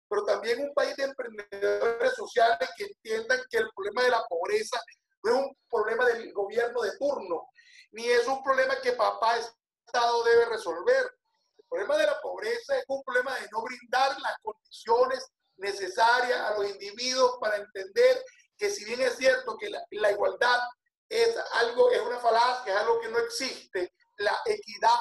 pero 0.08 0.24
también 0.24 0.62
un 0.62 0.74
país 0.74 0.96
de 0.96 1.06
emprendedores 1.06 2.14
sociales 2.14 2.70
que 2.78 2.86
entiendan 2.86 3.40
que 3.50 3.58
el 3.58 3.70
problema 3.76 4.04
de 4.04 4.12
la 4.12 4.24
pobreza 4.30 4.80
no 5.24 5.32
es 5.32 5.38
un 5.38 5.58
problema 5.70 6.06
del 6.06 6.32
gobierno 6.34 6.82
de 6.82 6.98
turno, 6.98 7.50
ni 7.92 8.06
es 8.06 8.28
un 8.28 8.44
problema 8.44 8.80
que 8.82 8.94
papá 8.94 9.38
Estado 9.86 10.24
debe 10.24 10.46
resolver. 10.46 11.12
El 11.58 11.66
problema 11.68 11.98
de 11.98 12.06
la 12.06 12.22
pobreza 12.22 12.78
es 12.78 12.84
un 12.88 13.02
problema 13.04 13.34
de 13.40 13.48
no 13.52 13.64
brindar 13.64 14.20
las 14.20 14.38
condiciones 14.44 15.26
necesarias 15.58 16.40
a 16.42 16.54
los 16.58 16.70
individuos 16.70 17.38
para 17.42 17.58
entender 17.58 18.24
que 18.56 18.70
si 18.70 18.86
bien 18.86 19.02
es 19.02 19.18
cierto 19.18 19.58
que 19.58 19.70
la, 19.70 19.84
la 19.92 20.12
igualdad 20.12 20.60
es 21.10 21.36
algo, 21.54 21.92
es 21.92 22.02
una 22.02 22.20
falacia, 22.20 22.74
es 22.74 22.80
algo 22.80 23.00
que 23.00 23.10
no 23.10 23.20
existe, 23.20 23.94
la 24.18 24.40
equidad 24.46 25.00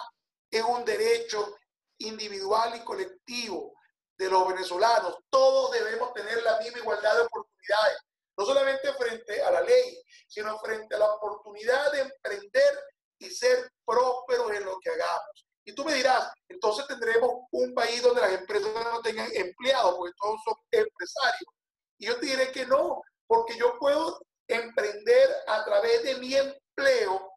es 0.51 0.63
un 0.63 0.85
derecho 0.85 1.57
individual 1.99 2.77
y 2.77 2.85
colectivo 2.85 3.75
de 4.19 4.29
los 4.29 4.49
venezolanos. 4.49 5.19
Todos 5.31 5.73
debemos 5.73 6.13
tener 6.13 6.43
la 6.43 6.59
misma 6.59 6.79
igualdad 6.79 7.15
de 7.15 7.23
oportunidades, 7.23 7.99
no 8.37 8.45
solamente 8.45 8.93
frente 8.95 9.43
a 9.43 9.51
la 9.51 9.61
ley, 9.63 10.03
sino 10.29 10.59
frente 10.59 10.95
a 10.95 10.99
la 10.99 11.13
oportunidad 11.13 11.93
de 11.93 12.01
emprender 12.01 12.81
y 13.19 13.31
ser 13.31 13.71
prósperos 13.85 14.53
en 14.53 14.65
lo 14.65 14.79
que 14.81 14.91
hagamos. 14.91 15.47
Y 15.65 15.75
tú 15.75 15.85
me 15.85 15.95
dirás, 15.95 16.31
entonces 16.49 16.87
tendremos 16.87 17.31
un 17.51 17.75
país 17.75 18.03
donde 18.03 18.21
las 18.21 18.33
empresas 18.33 18.73
no 18.73 19.01
tengan 19.01 19.29
empleados, 19.35 19.97
porque 19.97 20.15
todos 20.21 20.41
son 20.45 20.55
empresarios. 20.71 21.51
Y 21.99 22.07
yo 22.07 22.21
te 22.21 22.27
diré 22.27 22.53
que 22.53 22.67
no, 22.67 23.03
porque 23.27 23.57
yo 23.57 23.77
puedo 23.79 24.21
emprender 24.49 25.37
a 25.47 25.65
través 25.65 26.03
de 26.03 26.17
mi 26.17 26.35
empleo, 26.35 27.33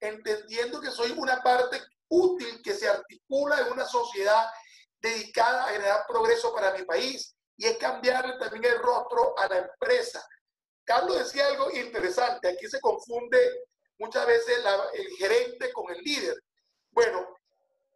entendiendo 0.00 0.80
que 0.80 0.90
soy 0.90 1.12
una 1.12 1.42
parte 1.42 1.82
útil 2.08 2.60
que 2.62 2.74
se 2.74 2.88
articula 2.88 3.60
en 3.60 3.72
una 3.72 3.84
sociedad 3.84 4.48
dedicada 5.00 5.64
a 5.64 5.68
generar 5.68 6.04
progreso 6.06 6.54
para 6.54 6.72
mi 6.72 6.84
país. 6.84 7.34
Y 7.56 7.66
es 7.66 7.78
cambiarle 7.78 8.38
también 8.38 8.64
el 8.64 8.78
rostro 8.78 9.38
a 9.38 9.48
la 9.48 9.58
empresa. 9.58 10.26
Carlos 10.84 11.18
decía 11.18 11.46
algo 11.46 11.70
interesante, 11.70 12.48
aquí 12.48 12.68
se 12.68 12.80
confunde 12.80 13.38
muchas 13.98 14.26
veces 14.26 14.58
el 14.94 15.08
gerente 15.16 15.72
con 15.72 15.90
el 15.90 16.00
líder. 16.02 16.36
Bueno, 16.90 17.36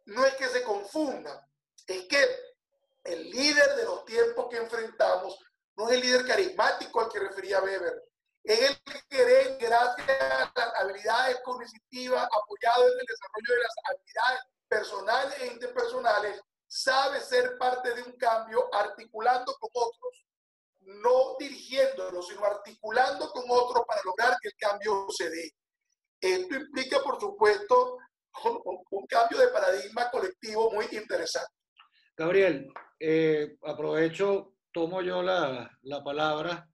no 0.05 0.25
es 0.25 0.35
que 0.35 0.47
se 0.47 0.63
confunda, 0.63 1.47
es 1.87 2.07
que 2.07 2.27
el 3.03 3.29
líder 3.29 3.75
de 3.75 3.85
los 3.85 4.05
tiempos 4.05 4.47
que 4.49 4.57
enfrentamos 4.57 5.37
no 5.77 5.89
es 5.89 5.95
el 5.95 6.01
líder 6.01 6.25
carismático 6.25 6.99
al 6.99 7.09
que 7.09 7.19
refería 7.19 7.61
Weber, 7.61 8.03
es 8.43 8.69
el 8.69 8.77
que 9.09 9.57
gracias 9.59 10.21
a 10.21 10.51
las 10.55 10.75
habilidades 10.81 11.39
cognitivas, 11.43 12.23
apoyado 12.23 12.87
en 12.87 12.99
el 12.99 13.05
desarrollo 13.05 13.53
de 13.53 13.61
las 13.61 13.75
habilidades 13.85 14.41
personales 14.67 15.41
e 15.41 15.47
interpersonales, 15.47 16.41
sabe 16.67 17.19
ser 17.19 17.57
parte 17.57 17.93
de 17.93 18.01
un 18.03 18.13
cambio 18.13 18.73
articulando 18.73 19.53
con 19.59 19.69
otros, 19.73 20.25
no 20.79 21.35
dirigiéndolo, 21.37 22.21
sino 22.23 22.43
articulando 22.45 23.29
con 23.29 23.43
otros 23.49 23.83
para 23.85 24.01
lograr 24.03 24.37
que 24.41 24.49
el 24.49 24.55
cambio 24.55 25.05
se 25.09 25.29
dé. 25.29 25.51
Esto 26.19 26.55
implica, 26.55 27.01
por 27.03 27.19
supuesto, 27.19 27.97
un, 28.45 29.05
cambio 29.07 29.39
de 29.39 29.47
paradigma 29.49 30.09
colectivo 30.09 30.71
muy 30.71 30.85
interesante. 30.91 31.51
Gabriel, 32.15 32.71
eh, 32.99 33.57
aprovecho, 33.63 34.53
tomo 34.71 35.01
yo 35.01 35.21
la, 35.21 35.69
la 35.81 36.03
palabra 36.03 36.70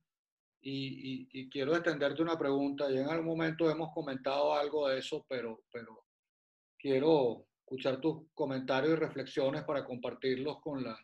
y, 0.69 1.49
quiero 1.49 1.75
extenderte 1.75 2.21
una 2.21 2.37
pregunta. 2.37 2.89
Ya 2.89 3.01
en 3.01 3.09
algún 3.09 3.27
momento 3.27 3.69
hemos 3.69 3.93
comentado 3.93 4.53
algo 4.53 4.89
de 4.89 4.99
eso, 4.99 5.25
pero, 5.27 5.63
pero 5.71 6.05
quiero 6.77 7.47
escuchar 7.59 8.01
tus 8.01 8.29
comentarios 8.33 8.93
y 8.93 8.95
reflexiones 8.95 9.63
para 9.63 9.85
compartirlos 9.85 10.59
con 10.61 10.83
la, 10.83 10.97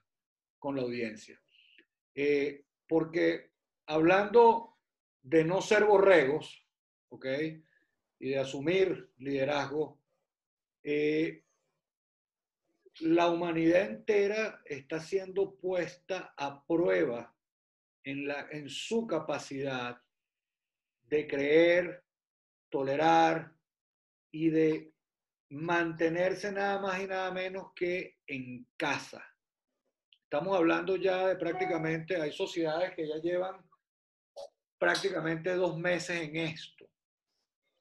con 0.59 0.75
la 0.75 0.81
audiencia. 0.81 1.41
Eh, 2.13 2.65
porque 2.87 3.51
hablando 3.85 4.77
de 5.21 5.45
no 5.45 5.61
ser 5.61 5.85
borregos, 5.85 6.67
¿ok? 7.09 7.25
Y 8.19 8.29
de 8.29 8.39
asumir 8.39 9.11
liderazgo, 9.17 10.01
eh, 10.83 11.43
la 12.99 13.29
humanidad 13.29 13.89
entera 13.89 14.61
está 14.65 14.99
siendo 14.99 15.55
puesta 15.55 16.33
a 16.37 16.63
prueba 16.65 17.33
en, 18.03 18.27
la, 18.27 18.47
en 18.51 18.69
su 18.69 19.07
capacidad 19.07 20.01
de 21.03 21.27
creer, 21.27 22.03
tolerar 22.69 23.55
y 24.31 24.49
de 24.49 24.93
mantenerse 25.49 26.51
nada 26.51 26.79
más 26.79 27.01
y 27.01 27.07
nada 27.07 27.31
menos 27.31 27.71
que 27.75 28.17
en 28.25 28.67
casa. 28.75 29.23
Estamos 30.23 30.57
hablando 30.57 30.95
ya 30.95 31.27
de 31.27 31.35
prácticamente, 31.35 32.19
hay 32.19 32.31
sociedades 32.31 32.95
que 32.95 33.07
ya 33.07 33.17
llevan 33.17 33.63
prácticamente 34.79 35.53
dos 35.55 35.77
meses 35.77 36.21
en 36.21 36.35
esto. 36.37 36.89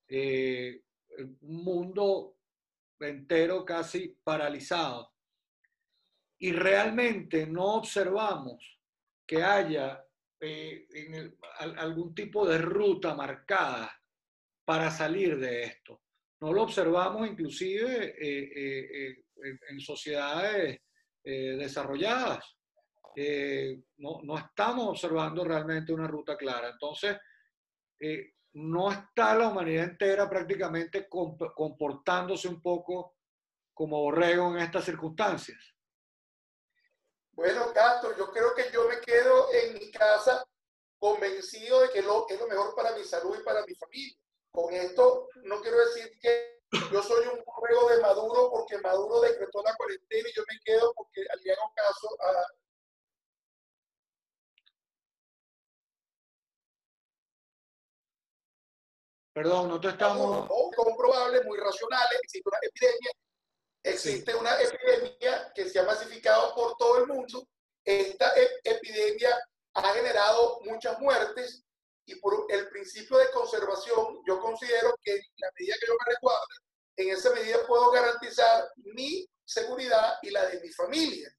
Eh, 0.09 0.83
un 1.41 1.65
mundo 1.65 2.37
entero 3.01 3.65
casi 3.65 4.17
paralizado. 4.23 5.11
Y 6.39 6.53
realmente 6.53 7.47
no 7.47 7.77
observamos 7.77 8.79
que 9.27 9.43
haya 9.43 10.05
eh, 10.45 10.89
algún 11.59 12.13
tipo 12.13 12.45
de 12.45 12.59
ruta 12.59 13.15
marcada 13.15 13.93
para 14.65 14.91
salir 14.91 15.39
de 15.39 15.63
esto. 15.63 16.03
No 16.41 16.53
lo 16.53 16.65
observamos 16.65 17.29
inclusive 17.29 18.17
eh, 18.19 18.51
eh, 18.57 19.25
en 19.71 19.81
sociedades 19.81 20.81
desarrolladas. 21.23 22.45
No, 23.99 24.21
no, 24.25 24.37
estamos 24.37 24.89
observando 24.89 25.45
realmente 25.45 25.93
una 25.93 26.09
ruta 26.09 26.37
clara. 26.37 26.71
Entonces, 26.71 27.17
no 28.55 28.91
está 28.91 29.37
la 29.37 29.49
humanidad 29.49 29.85
entera 29.85 30.29
prácticamente 30.29 31.07
comportándose 31.09 32.49
un 32.49 32.61
poco 32.61 33.19
como 33.73 34.01
borrego 34.01 34.51
en 34.51 34.65
estas 34.65 34.85
circunstancias. 34.87 35.72
Bueno, 37.43 37.73
Castro, 37.73 38.17
yo 38.17 38.31
creo 38.31 38.55
que 38.55 38.71
yo 38.71 38.87
me 38.87 39.01
quedo 39.01 39.53
en 39.53 39.75
mi 39.75 39.91
casa 39.91 40.47
convencido 41.01 41.81
de 41.81 41.91
que 41.91 42.01
lo, 42.01 42.25
es 42.29 42.39
lo 42.39 42.47
mejor 42.47 42.73
para 42.77 42.93
mi 42.93 43.03
salud 43.03 43.37
y 43.37 43.43
para 43.43 43.67
mi 43.67 43.75
familia. 43.75 44.17
Con 44.53 44.73
esto 44.73 45.29
no 45.43 45.61
quiero 45.61 45.77
decir 45.79 46.09
que 46.21 46.61
yo 46.93 47.03
soy 47.03 47.27
un 47.27 47.43
borrego 47.45 47.89
de 47.89 48.01
Maduro 48.01 48.49
porque 48.49 48.79
Maduro 48.79 49.21
decretó 49.23 49.61
la 49.65 49.75
cuarentena 49.75 50.29
y 50.29 50.33
yo 50.33 50.45
me 50.49 50.61
quedo 50.65 50.95
porque 50.95 51.23
le 51.43 51.53
hago 51.53 51.73
caso 51.75 52.09
a, 52.21 52.47
Perdón, 59.33 59.69
no 59.69 59.81
te 59.81 59.89
estamos... 59.89 60.49
comprobables, 60.77 61.45
muy 61.45 61.59
racionales, 61.59 62.21
existe 62.23 62.49
una 62.49 62.59
epidemia, 62.63 63.11
existe 63.83 64.35
una 64.35 64.61
epidemia 64.61 65.53
que 65.55 65.69
se 65.69 65.79
ha 65.79 65.85
masificado 65.85 66.55
por 66.55 66.77
todo 66.77 66.99
el 66.99 67.07
mundo. 67.07 67.47
Esta 67.85 68.33
epidemia 68.65 69.37
ha 69.75 69.95
generado 69.95 70.61
muchas 70.65 70.99
muertes 71.01 71.65
y 72.05 72.17
por 72.17 72.47
el 72.51 72.69
principio 72.69 73.17
de 73.19 73.31
conservación, 73.31 74.21
yo 74.27 74.41
considero 74.41 74.95
que 75.03 75.21
la 75.37 75.51
medida 75.59 75.77
que 75.81 75.87
yo 75.87 75.95
me 75.95 76.13
resguarde, 76.13 76.55
en 76.97 77.11
esa 77.11 77.31
medida 77.31 77.67
puedo 77.67 77.91
garantizar 77.91 78.71
mi 78.77 79.27
seguridad 79.45 80.19
y 80.23 80.31
la 80.31 80.47
de 80.47 80.61
mi 80.61 80.71
familia. 80.71 81.33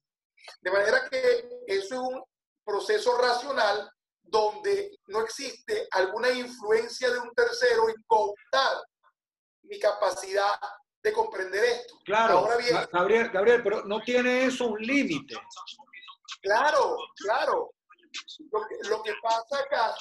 De 0.60 0.70
manera 0.70 1.08
que 1.08 1.48
es 1.66 1.90
un 1.90 2.22
proceso 2.64 3.16
racional 3.18 3.90
donde 4.22 4.98
no 5.06 5.20
existe 5.20 5.86
alguna 5.90 6.30
influencia 6.30 7.10
de 7.10 7.18
un 7.18 7.32
tercero 7.34 7.88
en 7.88 8.02
contar 8.06 8.82
mi 9.62 9.78
capacidad 9.78 10.50
de 11.04 11.12
comprender 11.12 11.62
esto. 11.62 12.00
Claro, 12.04 12.38
Ahora 12.38 12.56
bien, 12.56 12.76
Gabriel, 12.90 13.28
Gabriel, 13.28 13.62
pero 13.62 13.84
no 13.84 14.00
tiene 14.00 14.46
eso 14.46 14.68
un 14.68 14.80
límite. 14.80 15.36
Claro, 16.40 16.96
claro. 17.16 17.74
Lo 18.88 19.02
que, 19.02 19.12
pasa 19.22 19.58
acá, 19.60 19.94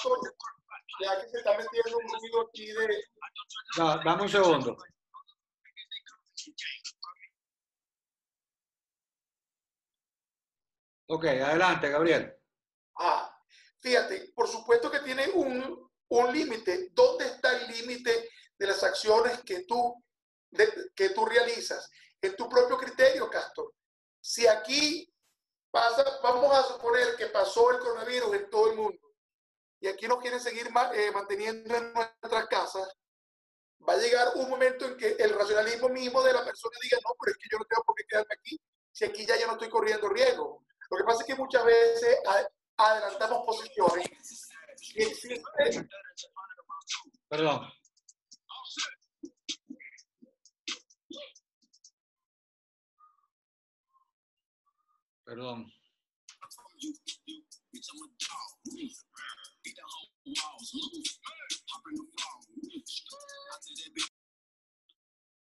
ya 1.02 1.22
que 1.22 1.30
se 1.30 1.38
está 1.38 1.58
metiendo 1.58 1.98
un 1.98 2.20
ruido 2.20 2.48
aquí 2.48 2.68
de... 2.68 3.04
dame 4.04 4.24
un 4.24 4.30
segundo. 4.30 4.78
Ok, 11.08 11.26
adelante, 11.26 11.90
Gabriel. 11.90 12.34
Ah, 12.98 13.34
Fíjate, 13.84 14.32
por 14.34 14.48
supuesto 14.48 14.90
que 14.90 15.02
tiene 15.02 15.28
un, 15.32 15.92
un 16.08 16.34
límite. 16.34 16.92
¿Dónde 16.94 17.26
está 17.26 17.58
el 17.58 17.68
límite 17.68 18.30
de 18.58 18.68
las 18.68 18.82
acciones 18.82 19.42
que 19.44 19.66
tú, 19.66 20.02
que 20.96 21.10
tú 21.10 21.26
realizas? 21.26 21.90
En 22.22 22.36
tu 22.36 22.48
propio 22.48 22.78
criterio, 22.78 23.30
Castor. 23.30 23.74
Si 24.22 24.48
aquí 24.48 25.14
pasa, 25.72 26.20
vamos 26.22 26.56
a 26.56 26.64
suponer 26.64 27.16
que 27.18 27.28
pasó 27.28 27.72
el 27.72 27.80
coronavirus 27.80 28.36
en 28.36 28.50
todo 28.50 28.72
el 28.72 28.78
mundo 28.78 29.04
y 29.84 29.88
aquí 29.90 30.08
nos 30.08 30.20
quieren 30.20 30.40
seguir 30.40 30.68
eh, 30.94 31.12
manteniendo 31.12 31.76
en 31.76 31.92
nuestras 31.92 32.48
casas, 32.48 32.88
va 33.88 33.94
a 33.94 33.98
llegar 33.98 34.30
un 34.36 34.50
momento 34.50 34.86
en 34.86 34.96
que 34.96 35.18
el 35.20 35.34
racionalismo 35.34 35.90
mismo 35.90 36.24
de 36.24 36.32
la 36.32 36.46
persona 36.46 36.78
diga, 36.82 36.98
no, 37.04 37.14
pero 37.20 37.34
es 37.34 37.38
que 37.38 37.50
yo 37.52 37.58
no 37.58 37.66
tengo 37.66 37.84
por 37.84 37.96
qué 37.98 38.06
quedarme 38.08 38.34
aquí, 38.34 38.58
si 38.94 39.04
aquí 39.04 39.26
ya 39.26 39.38
yo 39.38 39.46
no 39.46 39.54
estoy 39.54 39.68
corriendo 39.68 40.08
riesgo. 40.08 40.64
Lo 40.90 40.98
que 40.98 41.04
pasa 41.04 41.20
es 41.20 41.28
que 41.28 41.36
muchas 41.36 41.66
veces 41.66 42.18
adelantamos 42.78 43.46
posiciones. 43.46 44.08
Perdón. 47.28 47.68
Perdón. 55.34 55.66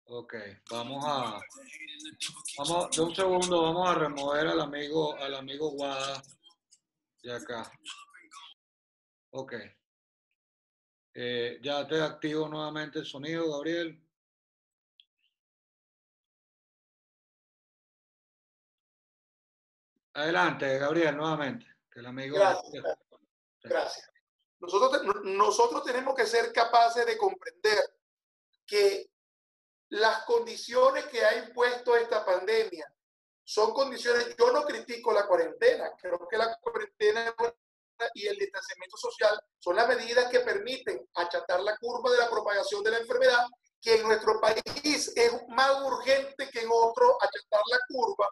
Ok, 0.04 0.34
vamos 0.70 1.04
a, 1.06 1.40
vamos, 2.58 2.90
de 2.90 3.02
un 3.02 3.14
segundo, 3.14 3.62
vamos 3.62 3.88
a 3.88 3.94
remover 3.94 4.48
al 4.48 4.60
amigo, 4.60 5.16
al 5.16 5.34
amigo 5.34 5.70
Guada 5.70 6.22
de 7.22 7.32
acá. 7.32 7.72
Ok. 9.30 9.54
Eh, 11.14 11.60
ya 11.62 11.86
te 11.86 12.02
activo 12.02 12.46
nuevamente 12.46 12.98
el 12.98 13.06
sonido, 13.06 13.50
Gabriel. 13.52 14.06
Adelante, 20.18 20.78
Gabriel, 20.78 21.16
nuevamente. 21.16 21.64
Que 21.90 22.00
el 22.00 22.06
amigo... 22.06 22.36
Gracias. 22.36 22.84
Gracias. 23.62 24.10
Nosotros, 24.58 25.02
nosotros 25.24 25.84
tenemos 25.84 26.14
que 26.16 26.26
ser 26.26 26.52
capaces 26.52 27.06
de 27.06 27.16
comprender 27.16 27.78
que 28.66 29.08
las 29.90 30.24
condiciones 30.24 31.06
que 31.06 31.24
ha 31.24 31.36
impuesto 31.36 31.96
esta 31.96 32.24
pandemia 32.24 32.92
son 33.44 33.72
condiciones, 33.72 34.34
yo 34.36 34.50
no 34.50 34.64
critico 34.64 35.12
la 35.12 35.26
cuarentena, 35.26 35.92
creo 35.96 36.26
que 36.28 36.36
la 36.36 36.54
cuarentena 36.60 37.34
y 38.12 38.26
el 38.26 38.36
distanciamiento 38.36 38.96
social 38.96 39.40
son 39.58 39.76
las 39.76 39.88
medidas 39.88 40.28
que 40.30 40.40
permiten 40.40 41.08
achatar 41.14 41.60
la 41.60 41.76
curva 41.76 42.10
de 42.10 42.18
la 42.18 42.28
propagación 42.28 42.82
de 42.82 42.90
la 42.90 42.98
enfermedad 42.98 43.46
que 43.80 43.94
en 43.94 44.02
nuestro 44.02 44.40
país 44.40 45.12
es 45.14 45.32
más 45.48 45.80
urgente 45.82 46.50
que 46.50 46.60
en 46.60 46.68
otro 46.70 47.16
achatar 47.22 47.62
la 47.70 47.78
curva, 47.88 48.28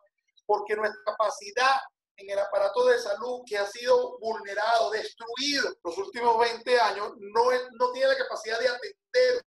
porque 0.47 0.77
nuestra 0.77 1.03
capacidad 1.05 1.81
en 2.17 2.31
el 2.31 2.39
aparato 2.39 2.87
de 2.87 2.99
salud 2.99 3.43
que 3.47 3.59
ha 3.59 3.67
sido 3.67 4.19
vulnerado, 4.19 4.91
destruido 4.91 5.75
los 5.85 5.99
últimos 5.99 6.39
20 6.39 6.81
años, 6.81 7.13
no, 7.19 7.45
no 7.79 7.93
tiene 7.93 8.09
la 8.09 8.17
capacidad 8.17 8.59
de 8.59 8.69
atender 8.69 9.45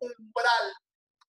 un 0.00 0.12
umbral 0.18 0.74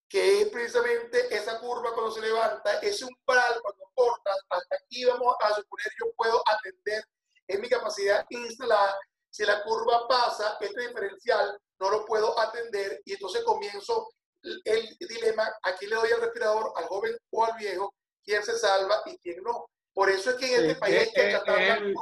que 0.10 0.42
es 0.42 0.50
precisamente 0.50 1.36
esa 1.36 1.60
curva 1.60 1.94
cuando 1.94 2.12
se 2.12 2.22
levanta, 2.22 2.80
ese 2.80 3.06
umbral 3.06 3.60
cuando 3.62 3.84
corta, 3.96 4.32
hasta 4.50 4.76
aquí 4.76 5.06
vamos 5.06 5.36
a 5.40 5.56
suponer 5.56 5.88
yo 6.00 6.12
puedo 6.16 6.44
atender 6.48 7.04
en 7.48 7.62
mi 7.62 7.70
capacidad 7.70 8.26
instalada, 8.30 8.98
si 9.30 9.44
la 9.44 9.64
curva 9.64 10.08
pasa, 10.08 10.58
este 10.62 10.88
diferencial 10.88 11.60
no 11.80 11.90
lo 11.90 12.06
puedo 12.06 12.40
atender 12.40 13.02
y 13.06 13.14
entonces 13.14 13.44
comienzo 13.44 14.08
el 14.44 14.98
dilema, 15.00 15.52
aquí 15.64 15.88
le 15.88 15.96
doy 15.96 16.12
el 16.12 16.22
respirador 16.22 16.72
al 16.76 16.86
joven 16.86 17.18
o 17.32 17.46
al 17.46 17.58
viejo, 17.58 17.94
quién 18.24 18.44
se 18.44 18.58
salva 18.58 19.02
y 19.06 19.18
quién 19.18 19.44
no. 19.44 19.70
Por 19.94 20.10
eso 20.10 20.32
es 20.32 20.36
que 20.38 20.56
en 20.56 20.66
este 20.66 20.76
país 20.80 20.98
hay 21.00 21.12
que 21.12 21.94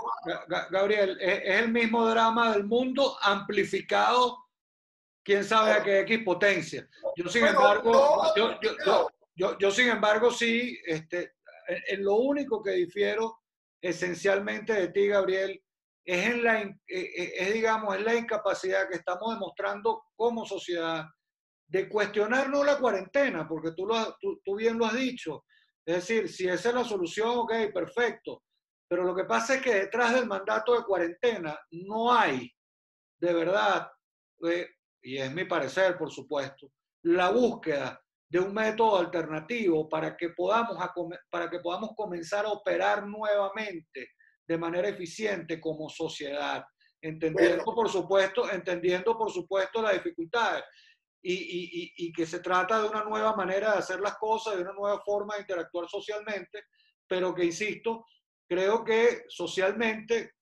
Gabriel, 0.70 1.18
es, 1.20 1.42
el 1.60 1.72
mismo 1.72 2.08
drama 2.08 2.54
del 2.54 2.64
mundo 2.64 3.18
amplificado, 3.22 4.38
quién 5.24 5.44
sabe 5.44 5.72
a 5.74 5.84
qué 5.84 6.00
X 6.02 6.20
potencia. 6.24 6.88
Yo, 7.18 7.28
sin 7.28 7.46
embargo, 7.46 8.34
yo, 8.36 8.58
yo, 8.62 9.10
yo, 9.36 9.58
yo, 9.58 9.72
sin 9.72 9.90
embargo, 9.90 10.32
sí, 10.32 10.80
este, 10.86 11.34
en, 11.68 12.04
lo 12.04 12.16
único 12.16 12.64
que 12.64 12.72
difiero 12.72 13.42
esencialmente 13.82 14.74
de 14.74 14.88
ti, 14.90 15.08
Gabriel, 15.08 15.62
es, 16.06 16.28
en 16.28 16.44
la, 16.44 16.62
eh, 16.62 16.78
eh, 16.88 17.34
es, 17.40 17.54
digamos, 17.54 17.96
es 17.96 18.04
la 18.04 18.16
incapacidad 18.16 18.88
que 18.90 18.98
estamos 18.98 19.34
demostrando 19.34 20.04
como 20.16 20.46
sociedad 20.46 21.06
de 21.68 21.90
cuestionarnos 21.90 22.66
la 22.66 22.78
cuarentena, 22.78 23.48
porque 23.48 23.72
tú, 23.72 23.86
lo, 23.86 24.18
tú, 24.20 24.40
tú 24.44 24.56
bien 24.56 24.78
lo 24.78 24.86
has 24.86 24.96
dicho. 24.96 25.44
Es 25.86 25.96
decir, 25.96 26.30
si 26.30 26.48
esa 26.48 26.70
es 26.70 26.76
la 26.76 26.84
solución, 26.84 27.30
ok, 27.30 27.54
perfecto. 27.74 28.44
Pero 28.90 29.04
lo 29.04 29.16
que 29.16 29.24
pasa 29.24 29.56
es 29.56 29.62
que 29.62 29.74
detrás 29.74 30.14
del 30.14 30.28
mandato 30.28 30.76
de 30.76 30.84
cuarentena 30.84 31.58
no 31.72 32.14
hay, 32.14 32.52
de 33.20 33.34
verdad, 33.34 33.90
eh, 34.48 34.68
y 35.02 35.18
es 35.18 35.34
mi 35.34 35.46
parecer, 35.46 35.98
por 35.98 36.12
supuesto, 36.12 36.68
la 37.04 37.30
búsqueda 37.32 38.00
de 38.30 38.40
un 38.40 38.54
método 38.54 38.98
alternativo 38.98 39.90
para 39.90 40.16
que 40.16 40.30
podamos, 40.30 40.78
para 41.30 41.50
que 41.50 41.60
podamos 41.60 41.92
comenzar 41.96 42.46
a 42.46 42.52
operar 42.52 43.06
nuevamente 43.08 44.10
de 44.48 44.58
manera 44.58 44.90
eficiente 44.90 45.60
como 45.60 45.90
sociedad, 45.90 46.64
entendiendo 47.02 47.64
por 47.64 47.90
supuesto, 47.90 48.50
entendiendo 48.52 49.18
por 49.18 49.32
supuesto 49.32 49.82
las 49.82 49.94
dificultades 49.94 50.64
y, 51.22 51.34
y, 51.34 51.94
y, 51.98 52.12
que 52.12 52.26
se 52.26 52.40
trata 52.40 52.82
de 52.82 52.90
una 52.90 53.04
nueva 53.04 53.36
manera 53.36 53.74
de 53.74 53.80
hacer 53.80 54.00
las 54.00 54.18
cosas, 54.18 54.56
de 54.56 54.64
una 54.64 54.74
nueva 54.74 55.00
forma 55.02 55.36
de 55.36 55.42
interactuar 55.42 55.88
socialmente, 55.88 56.66
pero 57.08 57.34
que 57.34 57.46
insisto, 57.46 58.06
creo 58.48 58.84
que 58.84 59.26
socialmente 59.28 60.34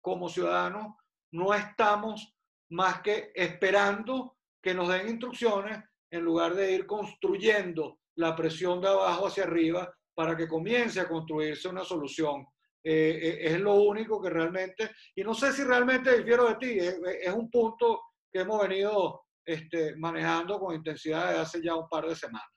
como 0.00 0.28
ciudadanos 0.28 0.94
no 1.32 1.54
estamos 1.54 2.34
más 2.70 3.00
que 3.00 3.32
esperando 3.34 4.36
que 4.62 4.74
nos 4.74 4.88
den 4.88 5.08
instrucciones 5.08 5.82
en 6.10 6.22
lugar 6.22 6.54
de 6.54 6.72
ir 6.72 6.86
construyendo 6.86 8.00
la 8.16 8.34
presión 8.34 8.80
de 8.80 8.88
abajo 8.88 9.28
hacia 9.28 9.44
arriba 9.44 9.92
para 10.14 10.36
que 10.36 10.48
comience 10.48 11.00
a 11.00 11.08
construirse 11.08 11.68
una 11.68 11.84
solución. 11.84 12.44
Eh, 12.82 13.18
eh, 13.22 13.38
es 13.42 13.60
lo 13.60 13.74
único 13.74 14.20
que 14.20 14.30
realmente, 14.30 14.90
y 15.14 15.22
no 15.22 15.34
sé 15.34 15.52
si 15.52 15.62
realmente 15.62 16.16
difiero 16.16 16.48
de 16.48 16.54
ti, 16.56 16.78
es, 16.78 17.32
un 17.32 17.50
punto 17.50 18.00
que 18.32 18.40
hemos 18.40 18.60
venido 18.66 19.26
este, 19.48 19.96
manejando 19.96 20.58
con 20.58 20.74
intensidad 20.74 21.28
desde 21.28 21.40
hace 21.40 21.62
ya 21.62 21.74
un 21.74 21.88
par 21.88 22.06
de 22.06 22.14
semanas. 22.14 22.48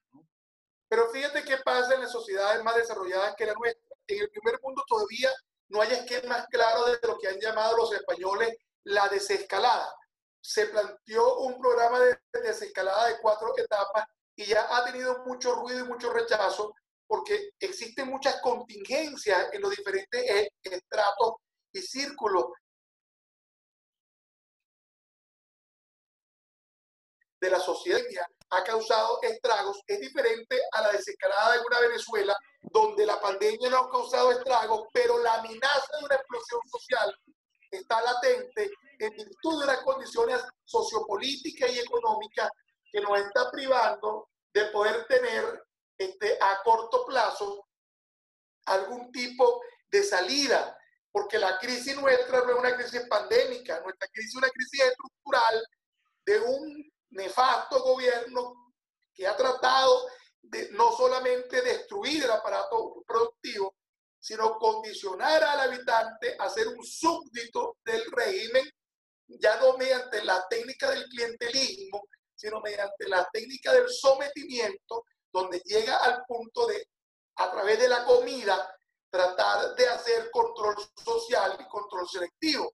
Pero 0.89 1.09
fíjate 1.09 1.43
qué 1.43 1.57
pasa 1.63 1.95
en 1.95 2.01
las 2.01 2.11
sociedades 2.11 2.63
más 2.63 2.75
desarrolladas 2.75 3.35
que 3.35 3.45
la 3.45 3.53
nuestra. 3.53 3.81
En 4.07 4.19
el 4.19 4.29
primer 4.29 4.59
mundo 4.61 4.83
todavía 4.87 5.29
no 5.69 5.81
hay 5.81 5.91
esquemas 5.93 6.45
claros 6.47 6.87
de 6.87 7.07
lo 7.07 7.17
que 7.17 7.29
han 7.29 7.39
llamado 7.39 7.77
los 7.77 7.93
españoles 7.93 8.57
la 8.83 9.07
desescalada 9.07 9.89
se 10.41 10.65
planteó 10.67 11.37
un 11.39 11.59
programa 11.59 11.99
de 11.99 12.19
desescalada 12.33 13.07
de 13.07 13.19
cuatro 13.21 13.53
etapas 13.55 14.05
y 14.35 14.45
ya 14.45 14.67
ha 14.75 14.83
tenido 14.85 15.23
mucho 15.25 15.53
ruido 15.53 15.85
y 15.85 15.87
mucho 15.87 16.11
rechazo 16.11 16.73
porque 17.07 17.51
existen 17.59 18.07
muchas 18.07 18.41
contingencias 18.41 19.53
en 19.53 19.61
los 19.61 19.71
diferentes 19.71 20.21
e-, 20.23 20.49
estratos 20.63 21.33
y 21.73 21.81
círculos 21.81 22.45
de 27.41 27.49
la 27.49 27.59
sociedad 27.59 27.99
ha 28.51 28.63
causado 28.63 29.19
estragos 29.23 29.81
es 29.87 29.99
diferente 29.99 30.61
a 30.73 30.81
la 30.81 30.91
desescalada 30.91 31.53
de 31.53 31.61
una 31.65 31.79
Venezuela 31.79 32.37
donde 32.61 33.05
la 33.05 33.19
pandemia 33.19 33.69
no 33.69 33.77
ha 33.77 33.89
causado 33.89 34.31
estragos, 34.31 34.87
pero 34.93 35.17
la 35.19 35.35
amenaza 35.35 35.97
de 35.97 36.05
una 36.05 36.15
explosión 36.15 36.61
social 36.69 37.15
está 37.71 38.01
latente 38.01 38.69
en 38.99 39.15
virtud 39.15 39.61
de 39.61 39.65
las 39.65 39.81
condiciones 39.81 40.41
sociopolíticas 40.63 41.71
y 41.71 41.79
económicas 41.79 42.49
que 42.91 43.01
nos 43.01 43.19
está 43.19 43.49
privando 43.49 44.29
de 44.53 44.65
poder 44.65 45.07
tener 45.07 45.63
este, 45.97 46.37
a 46.39 46.61
corto 46.63 47.05
plazo 47.05 47.65
algún 48.65 49.11
tipo 49.11 49.61
de 49.89 50.03
salida, 50.03 50.77
porque 51.11 51.39
la 51.39 51.57
crisis 51.57 51.95
nuestra 51.99 52.41
no 52.41 52.51
es 52.51 52.59
una 52.59 52.75
crisis 52.75 53.07
pandémica, 53.09 53.79
nuestra 53.81 54.07
crisis 54.09 54.31
es 54.31 54.35
una 54.35 54.49
crisis 54.49 54.81
estructural 54.81 55.63
de 56.25 56.39
un 56.41 56.90
nefasto 57.11 57.81
gobierno 57.83 58.73
que 59.13 59.27
ha 59.27 59.35
tratado 59.35 60.07
de 60.41 60.69
no 60.71 60.91
solamente 60.91 61.61
destruir 61.61 62.23
el 62.23 62.31
aparato 62.31 63.03
productivo, 63.05 63.75
sino 64.19 64.57
condicionar 64.57 65.43
al 65.43 65.61
habitante 65.61 66.35
a 66.37 66.49
ser 66.49 66.67
un 66.67 66.83
súbdito 66.83 67.77
del 67.83 68.03
régimen, 68.11 68.69
ya 69.27 69.59
no 69.59 69.77
mediante 69.77 70.23
la 70.23 70.45
técnica 70.47 70.89
del 70.91 71.05
clientelismo, 71.05 72.03
sino 72.35 72.59
mediante 72.61 73.07
la 73.07 73.27
técnica 73.31 73.73
del 73.73 73.89
sometimiento, 73.89 75.05
donde 75.31 75.59
llega 75.59 75.97
al 75.97 76.23
punto 76.25 76.67
de, 76.67 76.87
a 77.35 77.51
través 77.51 77.79
de 77.79 77.87
la 77.87 78.03
comida, 78.03 78.75
tratar 79.09 79.75
de 79.75 79.87
hacer 79.87 80.29
control 80.31 80.75
social 81.03 81.57
y 81.59 81.67
control 81.67 82.07
selectivo. 82.07 82.73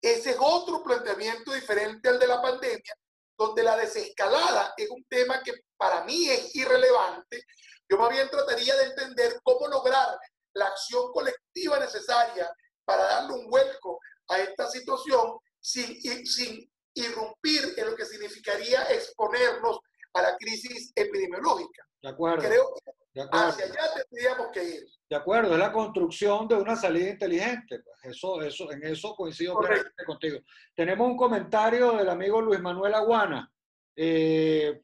Ese 0.00 0.30
es 0.30 0.36
otro 0.38 0.82
planteamiento 0.82 1.52
diferente 1.52 2.08
al 2.08 2.18
de 2.18 2.26
la 2.26 2.40
pandemia, 2.40 2.94
donde 3.36 3.62
la 3.62 3.76
desescalada 3.76 4.74
es 4.76 4.90
un 4.90 5.04
tema 5.08 5.42
que 5.42 5.52
para 5.76 6.04
mí 6.04 6.28
es 6.28 6.54
irrelevante. 6.54 7.44
Yo 7.88 7.98
más 7.98 8.10
bien 8.10 8.28
trataría 8.30 8.74
de 8.76 8.84
entender 8.84 9.40
cómo 9.42 9.68
lograr 9.68 10.18
la 10.54 10.66
acción 10.66 11.12
colectiva 11.12 11.78
necesaria 11.78 12.50
para 12.84 13.04
darle 13.04 13.34
un 13.34 13.50
vuelco 13.50 14.00
a 14.28 14.38
esta 14.38 14.68
situación 14.70 15.38
sin, 15.60 16.00
sin 16.26 16.70
irrumpir 16.94 17.74
en 17.76 17.90
lo 17.90 17.96
que 17.96 18.06
significaría 18.06 18.82
exponernos 18.84 19.78
a 20.14 20.22
la 20.22 20.36
crisis 20.36 20.92
epidemiológica. 20.94 21.86
De 22.02 22.08
acuerdo. 22.08 22.42
Creo 22.42 22.74
que 22.74 22.92
hacia 23.22 23.64
allá 23.64 23.82
tendríamos 23.94 24.48
que 24.52 24.64
ir. 24.64 24.86
De 25.08 25.16
acuerdo, 25.16 25.52
es 25.52 25.58
la 25.58 25.72
construcción 25.72 26.48
de 26.48 26.56
una 26.56 26.76
salida 26.76 27.10
inteligente. 27.10 27.80
Pues. 27.80 28.16
Eso, 28.16 28.42
eso, 28.42 28.72
en 28.72 28.84
eso 28.84 29.14
coincido 29.14 29.58
contigo. 30.04 30.40
Tenemos 30.74 31.08
un 31.08 31.16
comentario 31.16 31.92
del 31.92 32.08
amigo 32.08 32.40
Luis 32.40 32.60
Manuel 32.60 32.94
Aguana. 32.94 33.50
Eh, 33.94 34.82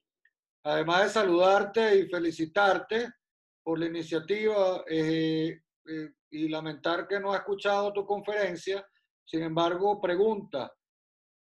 además 0.64 1.04
de 1.04 1.08
saludarte 1.10 1.96
y 1.96 2.08
felicitarte, 2.08 3.12
por 3.62 3.78
la 3.78 3.86
iniciativa 3.86 4.84
eh, 4.88 5.60
eh, 5.86 6.10
y 6.30 6.48
lamentar 6.48 7.06
que 7.06 7.20
no 7.20 7.32
ha 7.32 7.38
escuchado 7.38 7.92
tu 7.92 8.04
conferencia. 8.04 8.86
Sin 9.24 9.42
embargo, 9.42 10.00
pregunta, 10.00 10.72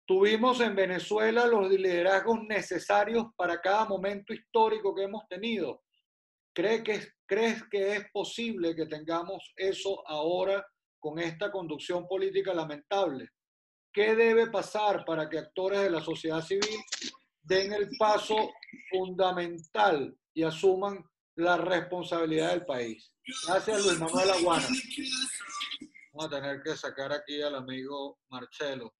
¿tuvimos 0.05 0.61
en 0.61 0.75
Venezuela 0.75 1.45
los 1.47 1.69
liderazgos 1.69 2.41
necesarios 2.43 3.25
para 3.35 3.59
cada 3.61 3.85
momento 3.85 4.33
histórico 4.33 4.95
que 4.95 5.03
hemos 5.03 5.27
tenido? 5.27 5.83
¿Cree 6.57 6.81
que, 6.81 6.99
¿Crees 7.27 7.63
que 7.69 7.97
es 7.97 8.11
posible 8.11 8.75
que 8.75 8.87
tengamos 8.87 9.53
eso 9.55 10.01
ahora 10.07 10.65
con 10.99 11.19
esta 11.19 11.51
conducción 11.51 12.07
política 12.07 12.51
lamentable? 12.51 13.29
¿Qué 13.93 14.15
debe 14.15 14.49
pasar 14.49 15.05
para 15.05 15.29
que 15.29 15.37
actores 15.37 15.81
de 15.81 15.91
la 15.91 16.01
sociedad 16.01 16.41
civil 16.41 16.83
den 17.43 17.73
el 17.73 17.89
paso 17.99 18.35
fundamental 18.89 20.17
y 20.33 20.41
asuman 20.41 21.05
la 21.35 21.57
responsabilidad 21.57 22.49
del 22.49 22.65
país. 22.65 23.13
Gracias, 23.47 23.85
Luis 23.85 23.99
Manuel 23.99 24.31
Aguana. 24.31 24.67
Vamos 26.13 26.25
a 26.25 26.41
tener 26.41 26.63
que 26.63 26.75
sacar 26.75 27.13
aquí 27.13 27.39
al 27.39 27.53
amigo 27.53 28.17
Marcelo. 28.29 28.95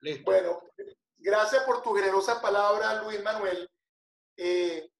Listo. 0.00 0.22
Bueno, 0.24 0.60
gracias 1.16 1.64
por 1.64 1.82
tu 1.82 1.94
generosa 1.94 2.42
palabra, 2.42 3.02
Luis 3.02 3.22
Manuel. 3.22 3.71
Eh, 4.44 4.90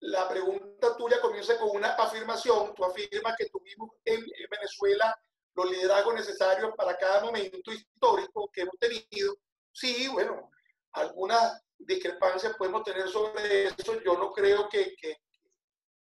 la 0.00 0.26
pregunta 0.30 0.96
tuya 0.96 1.20
comienza 1.20 1.58
con 1.58 1.76
una 1.76 1.90
afirmación. 1.90 2.74
Tú 2.74 2.86
afirmas 2.86 3.36
que 3.36 3.50
tuvimos 3.50 3.90
en 4.02 4.24
Venezuela 4.50 5.14
los 5.54 5.70
liderazgos 5.70 6.14
necesarios 6.14 6.72
para 6.74 6.96
cada 6.96 7.22
momento 7.22 7.70
histórico 7.70 8.48
que 8.50 8.62
hemos 8.62 8.78
tenido. 8.78 9.34
Sí, 9.70 10.08
bueno, 10.08 10.50
algunas 10.92 11.62
discrepancias 11.76 12.56
podemos 12.56 12.82
tener 12.82 13.06
sobre 13.08 13.66
eso. 13.66 14.00
Yo 14.00 14.16
no 14.16 14.32
creo 14.32 14.70
que, 14.70 14.94
que, 14.98 15.18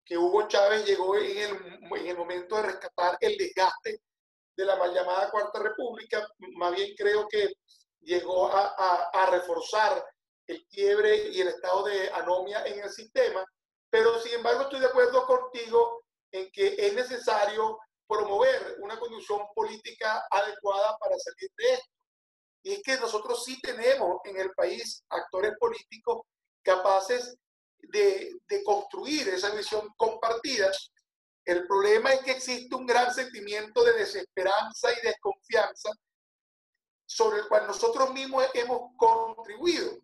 que 0.05 0.15
Hugo 0.15 0.47
Chávez 0.47 0.85
llegó 0.85 1.17
en 1.17 1.37
el, 1.39 1.99
en 2.01 2.07
el 2.07 2.17
momento 2.17 2.57
de 2.57 2.61
rescatar 2.61 3.17
el 3.19 3.35
desgaste 3.35 3.99
de 4.55 4.65
la 4.65 4.75
mal 4.75 4.93
llamada 4.93 5.31
Cuarta 5.31 5.59
República, 5.59 6.27
más 6.57 6.75
bien 6.75 6.93
creo 6.95 7.27
que 7.27 7.51
llegó 8.01 8.47
a, 8.49 8.75
a, 8.77 9.09
a, 9.11 9.31
reforzar 9.31 10.05
el 10.47 10.65
quiebre 10.67 11.29
y 11.29 11.41
el 11.41 11.49
estado 11.49 11.83
de 11.83 12.09
anomia 12.11 12.65
en 12.65 12.79
el 12.79 12.89
sistema, 12.89 13.45
pero 13.89 14.19
sin 14.19 14.33
embargo 14.33 14.63
estoy 14.63 14.79
de 14.79 14.87
acuerdo 14.87 15.25
contigo 15.25 16.03
en 16.31 16.51
que 16.51 16.75
es 16.77 16.93
necesario 16.93 17.79
promover 18.07 18.77
una 18.79 18.99
conducción 18.99 19.41
política 19.55 20.25
adecuada 20.29 20.97
para 20.97 21.15
salir 21.17 21.49
de 21.57 21.73
esto. 21.73 21.87
Y 22.63 22.73
es 22.73 22.83
que 22.83 22.97
nosotros 22.97 23.43
sí 23.43 23.59
tenemos 23.61 24.19
en 24.23 24.37
el 24.37 24.51
país 24.53 25.03
actores 25.09 25.53
políticos 25.59 26.21
capaces 26.63 27.35
de, 27.79 28.31
de 28.47 28.63
construir 28.63 29.29
esa 29.29 29.49
visión 29.51 29.89
compartida. 29.97 30.71
El 31.45 31.67
problema 31.67 32.13
es 32.13 32.21
que 32.21 32.31
existe 32.31 32.73
un 32.73 32.85
gran 32.85 33.13
sentimiento 33.13 33.83
de 33.83 33.93
desesperanza 33.93 34.91
y 34.93 35.05
desconfianza 35.05 35.89
sobre 37.05 37.39
el 37.39 37.47
cual 37.47 37.67
nosotros 37.67 38.13
mismos 38.13 38.45
hemos 38.53 38.91
contribuido. 38.97 39.99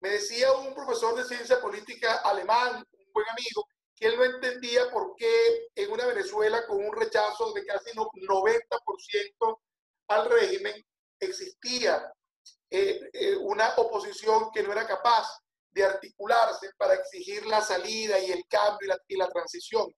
Me 0.00 0.10
decía 0.10 0.52
un 0.52 0.74
profesor 0.74 1.16
de 1.16 1.24
ciencia 1.24 1.60
política 1.60 2.18
alemán, 2.18 2.76
un 2.76 3.12
buen 3.12 3.26
amigo, 3.30 3.66
que 3.94 4.06
él 4.06 4.16
no 4.16 4.24
entendía 4.24 4.90
por 4.90 5.14
qué 5.16 5.68
en 5.74 5.90
una 5.90 6.06
Venezuela 6.06 6.64
con 6.66 6.84
un 6.84 6.94
rechazo 6.94 7.52
de 7.52 7.64
casi 7.64 7.90
90% 7.90 9.58
al 10.08 10.30
régimen 10.30 10.84
existía 11.18 12.12
eh, 12.70 13.10
eh, 13.12 13.36
una 13.36 13.74
oposición 13.76 14.50
que 14.52 14.62
no 14.62 14.72
era 14.72 14.86
capaz 14.86 15.26
de 15.70 15.84
articularse 15.84 16.70
para 16.76 16.94
exigir 16.94 17.44
la 17.46 17.60
salida 17.60 18.18
y 18.18 18.30
el 18.30 18.46
cambio 18.48 18.86
y 18.86 18.88
la, 18.88 18.98
y 19.08 19.16
la 19.16 19.28
transición. 19.28 19.92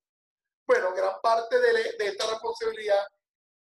Bueno, 0.67 0.93
gran 0.95 1.21
parte 1.21 1.59
de, 1.61 1.73
de, 1.99 2.07
esta 2.07 2.27
responsabilidad 2.31 3.05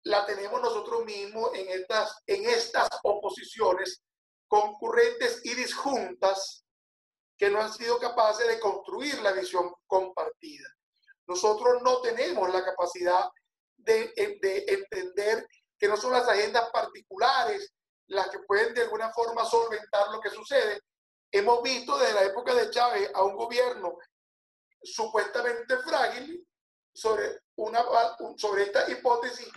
la 0.04 0.26
tenemos 0.26 0.62
nosotros 0.62 1.06
mismos 1.06 1.52
en 1.54 1.70
estas, 1.70 2.22
en 2.28 2.46
estas 2.50 2.90
oposiciones 3.04 4.02
concurrentes 4.48 5.42
y 5.44 5.54
disjuntas 5.54 6.66
que 7.38 7.50
no 7.50 7.62
han 7.62 7.74
sido 7.74 8.00
capaces 8.00 8.48
de 8.48 8.60
construir 8.60 9.22
la 9.22 9.34
visión 9.34 9.74
compartida. 9.88 10.68
Nosotros 11.28 11.82
no 11.84 12.02
tenemos 12.02 12.52
la 12.54 12.64
capacidad 12.64 13.30
de, 13.76 14.14
de, 14.42 14.66
entender 14.68 15.48
que 15.78 15.88
no 15.88 15.98
son 15.98 16.12
las 16.12 16.28
agendas 16.28 16.70
particulares 16.72 17.74
las 18.08 18.30
que 18.30 18.40
pueden 18.40 18.74
de 18.74 18.84
alguna 18.84 19.12
forma 19.12 19.44
solventar 19.46 20.10
lo 20.12 20.20
que 20.22 20.30
sucede. 20.30 20.82
Hemos 21.32 21.62
visto 21.64 21.98
desde 21.98 22.14
la 22.14 22.24
época 22.24 22.54
de 22.54 22.70
Chávez 22.70 23.10
a 23.14 23.24
un 23.24 23.36
gobierno 23.36 23.98
supuestamente 24.82 25.78
frágil 25.80 26.48
sobre, 26.94 27.40
una, 27.56 27.84
sobre 28.38 28.64
esta 28.64 28.90
hipótesis. 28.90 29.50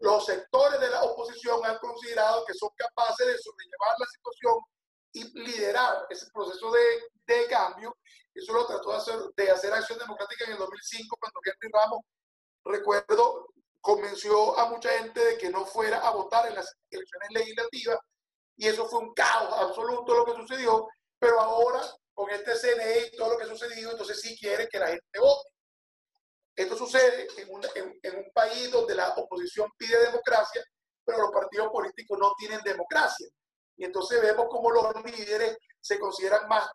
Los 0.00 0.26
sectores 0.26 0.80
de 0.80 0.90
la 0.90 1.02
oposición 1.02 1.64
han 1.64 1.78
considerado 1.78 2.44
que 2.44 2.54
son 2.54 2.70
capaces 2.76 3.26
de 3.26 3.38
sobrellevar 3.38 3.94
la 3.98 4.06
situación 4.06 4.54
y 5.12 5.38
liderar 5.40 6.06
ese 6.10 6.26
proceso 6.32 6.70
de, 6.70 7.34
de 7.34 7.46
cambio. 7.48 7.96
Eso 8.34 8.52
lo 8.52 8.66
trató 8.66 8.90
de 8.90 8.96
hacer, 8.96 9.18
de 9.36 9.50
hacer 9.50 9.72
Acción 9.72 9.98
Democrática 9.98 10.44
en 10.44 10.52
el 10.52 10.58
2005, 10.58 11.16
cuando 11.18 11.40
Henry 11.44 11.70
Ramos, 11.72 12.00
recuerdo, 12.64 13.48
convenció 13.80 14.58
a 14.58 14.68
mucha 14.68 14.90
gente 14.90 15.24
de 15.24 15.38
que 15.38 15.50
no 15.50 15.64
fuera 15.64 15.98
a 16.06 16.10
votar 16.10 16.46
en 16.46 16.54
las 16.54 16.72
elecciones 16.90 17.30
legislativas. 17.30 17.98
Y 18.56 18.66
eso 18.66 18.88
fue 18.88 19.00
un 19.00 19.14
caos 19.14 19.52
absoluto 19.54 20.14
lo 20.14 20.24
que 20.24 20.40
sucedió. 20.40 20.88
Pero 21.18 21.40
ahora, 21.40 21.80
con 22.14 22.30
este 22.30 22.54
CNE 22.56 23.10
y 23.12 23.16
todo 23.16 23.32
lo 23.32 23.38
que 23.38 23.44
ha 23.44 23.48
sucedido, 23.48 23.92
entonces 23.92 24.20
sí 24.20 24.36
quiere 24.38 24.68
que 24.68 24.78
la 24.78 24.88
gente 24.88 25.18
vote. 25.18 25.48
Esto 26.58 26.76
sucede 26.76 27.28
en 27.36 27.48
un, 27.54 28.32
país 28.34 28.68
donde 28.72 28.92
la 28.92 29.10
oposición 29.10 29.70
pide 29.78 29.96
democracia, 30.06 30.60
pero 31.04 31.18
los 31.18 31.30
partidos 31.30 31.68
políticos 31.70 32.18
no 32.18 32.32
tienen 32.36 32.60
democracia. 32.64 33.28
Y 33.76 33.84
entonces 33.84 34.20
vemos 34.20 34.48
como 34.50 34.72
los 34.72 34.92
líderes 35.04 35.56
se 35.80 36.00
consideran 36.00 36.48
más 36.48 36.68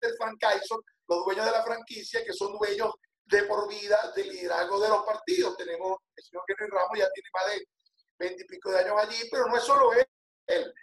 del 0.00 0.16
franchisor, 0.16 0.82
los 1.06 1.24
dueños 1.24 1.46
de 1.46 1.52
la 1.52 1.62
franquicia, 1.62 2.24
que 2.24 2.32
son 2.32 2.58
dueños 2.58 2.92
de 3.24 3.44
por 3.44 3.68
vida 3.68 4.12
del 4.16 4.30
liderazgo 4.30 4.80
de 4.80 4.88
los 4.88 5.04
partidos. 5.04 5.56
Tenemos, 5.56 5.98
el 6.16 6.24
señor 6.24 6.42
Henry 6.48 6.66
Ramos 6.66 6.98
ya 6.98 7.08
tiene 7.10 7.28
más 7.32 7.46
de 7.54 7.64
veintipico 8.18 8.72
de 8.72 8.78
años 8.80 8.96
allí, 8.98 9.28
pero 9.30 9.46
no 9.46 9.56
es 9.56 9.62
solo 9.62 9.92
él. 9.92 10.74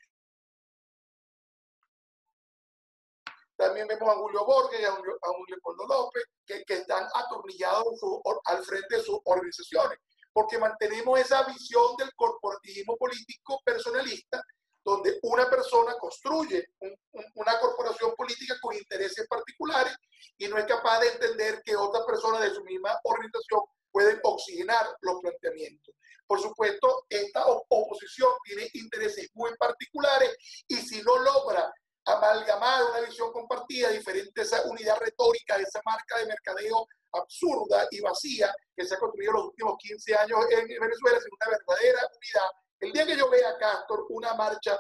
También 3.57 3.87
vemos 3.87 4.07
a 4.09 4.15
Julio 4.15 4.45
Borges 4.45 4.79
y 4.79 4.85
a 4.85 4.93
un, 4.93 4.99
a 4.99 5.31
Leopoldo 5.49 5.87
López, 5.87 6.23
que, 6.45 6.63
que 6.63 6.75
están 6.75 7.07
atornillados 7.13 7.99
su, 7.99 8.21
al 8.45 8.63
frente 8.63 8.97
de 8.97 9.03
sus 9.03 9.19
organizaciones, 9.25 9.97
porque 10.31 10.57
mantenemos 10.57 11.19
esa 11.19 11.43
visión 11.43 11.95
del 11.97 12.13
corporativismo 12.15 12.95
político 12.97 13.59
personalista 13.65 14.41
donde 14.83 15.19
una 15.23 15.49
persona 15.49 15.95
construye 15.99 16.65
un, 16.79 16.95
un, 17.11 17.25
una 17.35 17.59
corporación 17.59 18.13
política 18.15 18.55
con 18.61 18.73
intereses 18.73 19.27
particulares 19.27 19.93
y 20.37 20.47
no 20.47 20.57
es 20.57 20.65
capaz 20.65 21.01
de 21.01 21.09
entender 21.09 21.61
que 21.65 21.75
otras 21.75 22.05
personas 22.05 22.41
de 22.41 22.51
su 22.51 22.63
misma 22.63 22.97
organización 23.03 23.61
pueden 23.91 24.19
oxigenar 24.23 24.85
los 25.01 25.19
planteamientos. 25.19 25.93
Por 26.25 26.41
supuesto, 26.41 27.05
esta 27.09 27.45
oposición 27.47 28.29
tiene 28.43 28.69
intereses 28.73 29.29
muy 29.33 29.55
particulares 29.57 30.35
y 30.67 30.75
si 30.75 31.01
no 31.01 31.17
logra 31.17 31.69
amalgamar 32.07 32.83
una 32.85 33.01
visión 33.01 33.31
compartida 33.31 33.89
diferente 33.89 34.41
esa 34.41 34.63
unidad 34.63 34.97
retórica, 34.99 35.57
esa 35.57 35.81
marca 35.85 36.17
de 36.17 36.25
mercadeo 36.25 36.87
absurda 37.11 37.87
y 37.91 37.99
vacía 37.99 38.53
que 38.75 38.85
se 38.85 38.95
ha 38.95 38.99
construido 38.99 39.31
en 39.31 39.37
los 39.37 39.45
últimos 39.47 39.77
15 39.77 40.15
años 40.15 40.39
en 40.51 40.67
Venezuela, 40.67 41.19
sin 41.19 41.33
una 41.33 41.57
verdadera 41.57 41.99
unidad, 42.15 42.49
el 42.79 42.91
día 42.93 43.05
que 43.05 43.17
yo 43.17 43.29
vea 43.29 43.49
a 43.49 43.57
Castor 43.57 44.05
una 44.09 44.33
marcha, 44.35 44.79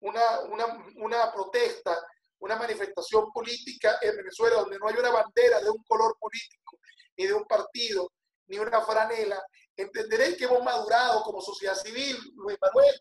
una, 0.00 0.40
una, 0.50 0.66
una 0.96 1.32
protesta, 1.32 1.98
una 2.38 2.56
manifestación 2.56 3.32
política 3.32 3.98
en 4.02 4.16
Venezuela 4.16 4.56
donde 4.56 4.78
no 4.78 4.88
hay 4.88 4.96
una 4.96 5.10
bandera 5.10 5.60
de 5.60 5.70
un 5.70 5.82
color 5.84 6.16
político, 6.18 6.78
ni 7.16 7.26
de 7.26 7.34
un 7.34 7.44
partido, 7.44 8.12
ni 8.46 8.58
una 8.58 8.82
franela, 8.82 9.42
entenderé 9.76 10.36
que 10.36 10.44
hemos 10.44 10.62
madurado 10.62 11.22
como 11.22 11.40
sociedad 11.40 11.74
civil, 11.74 12.18
Luis 12.34 12.58
Manuel, 12.60 13.00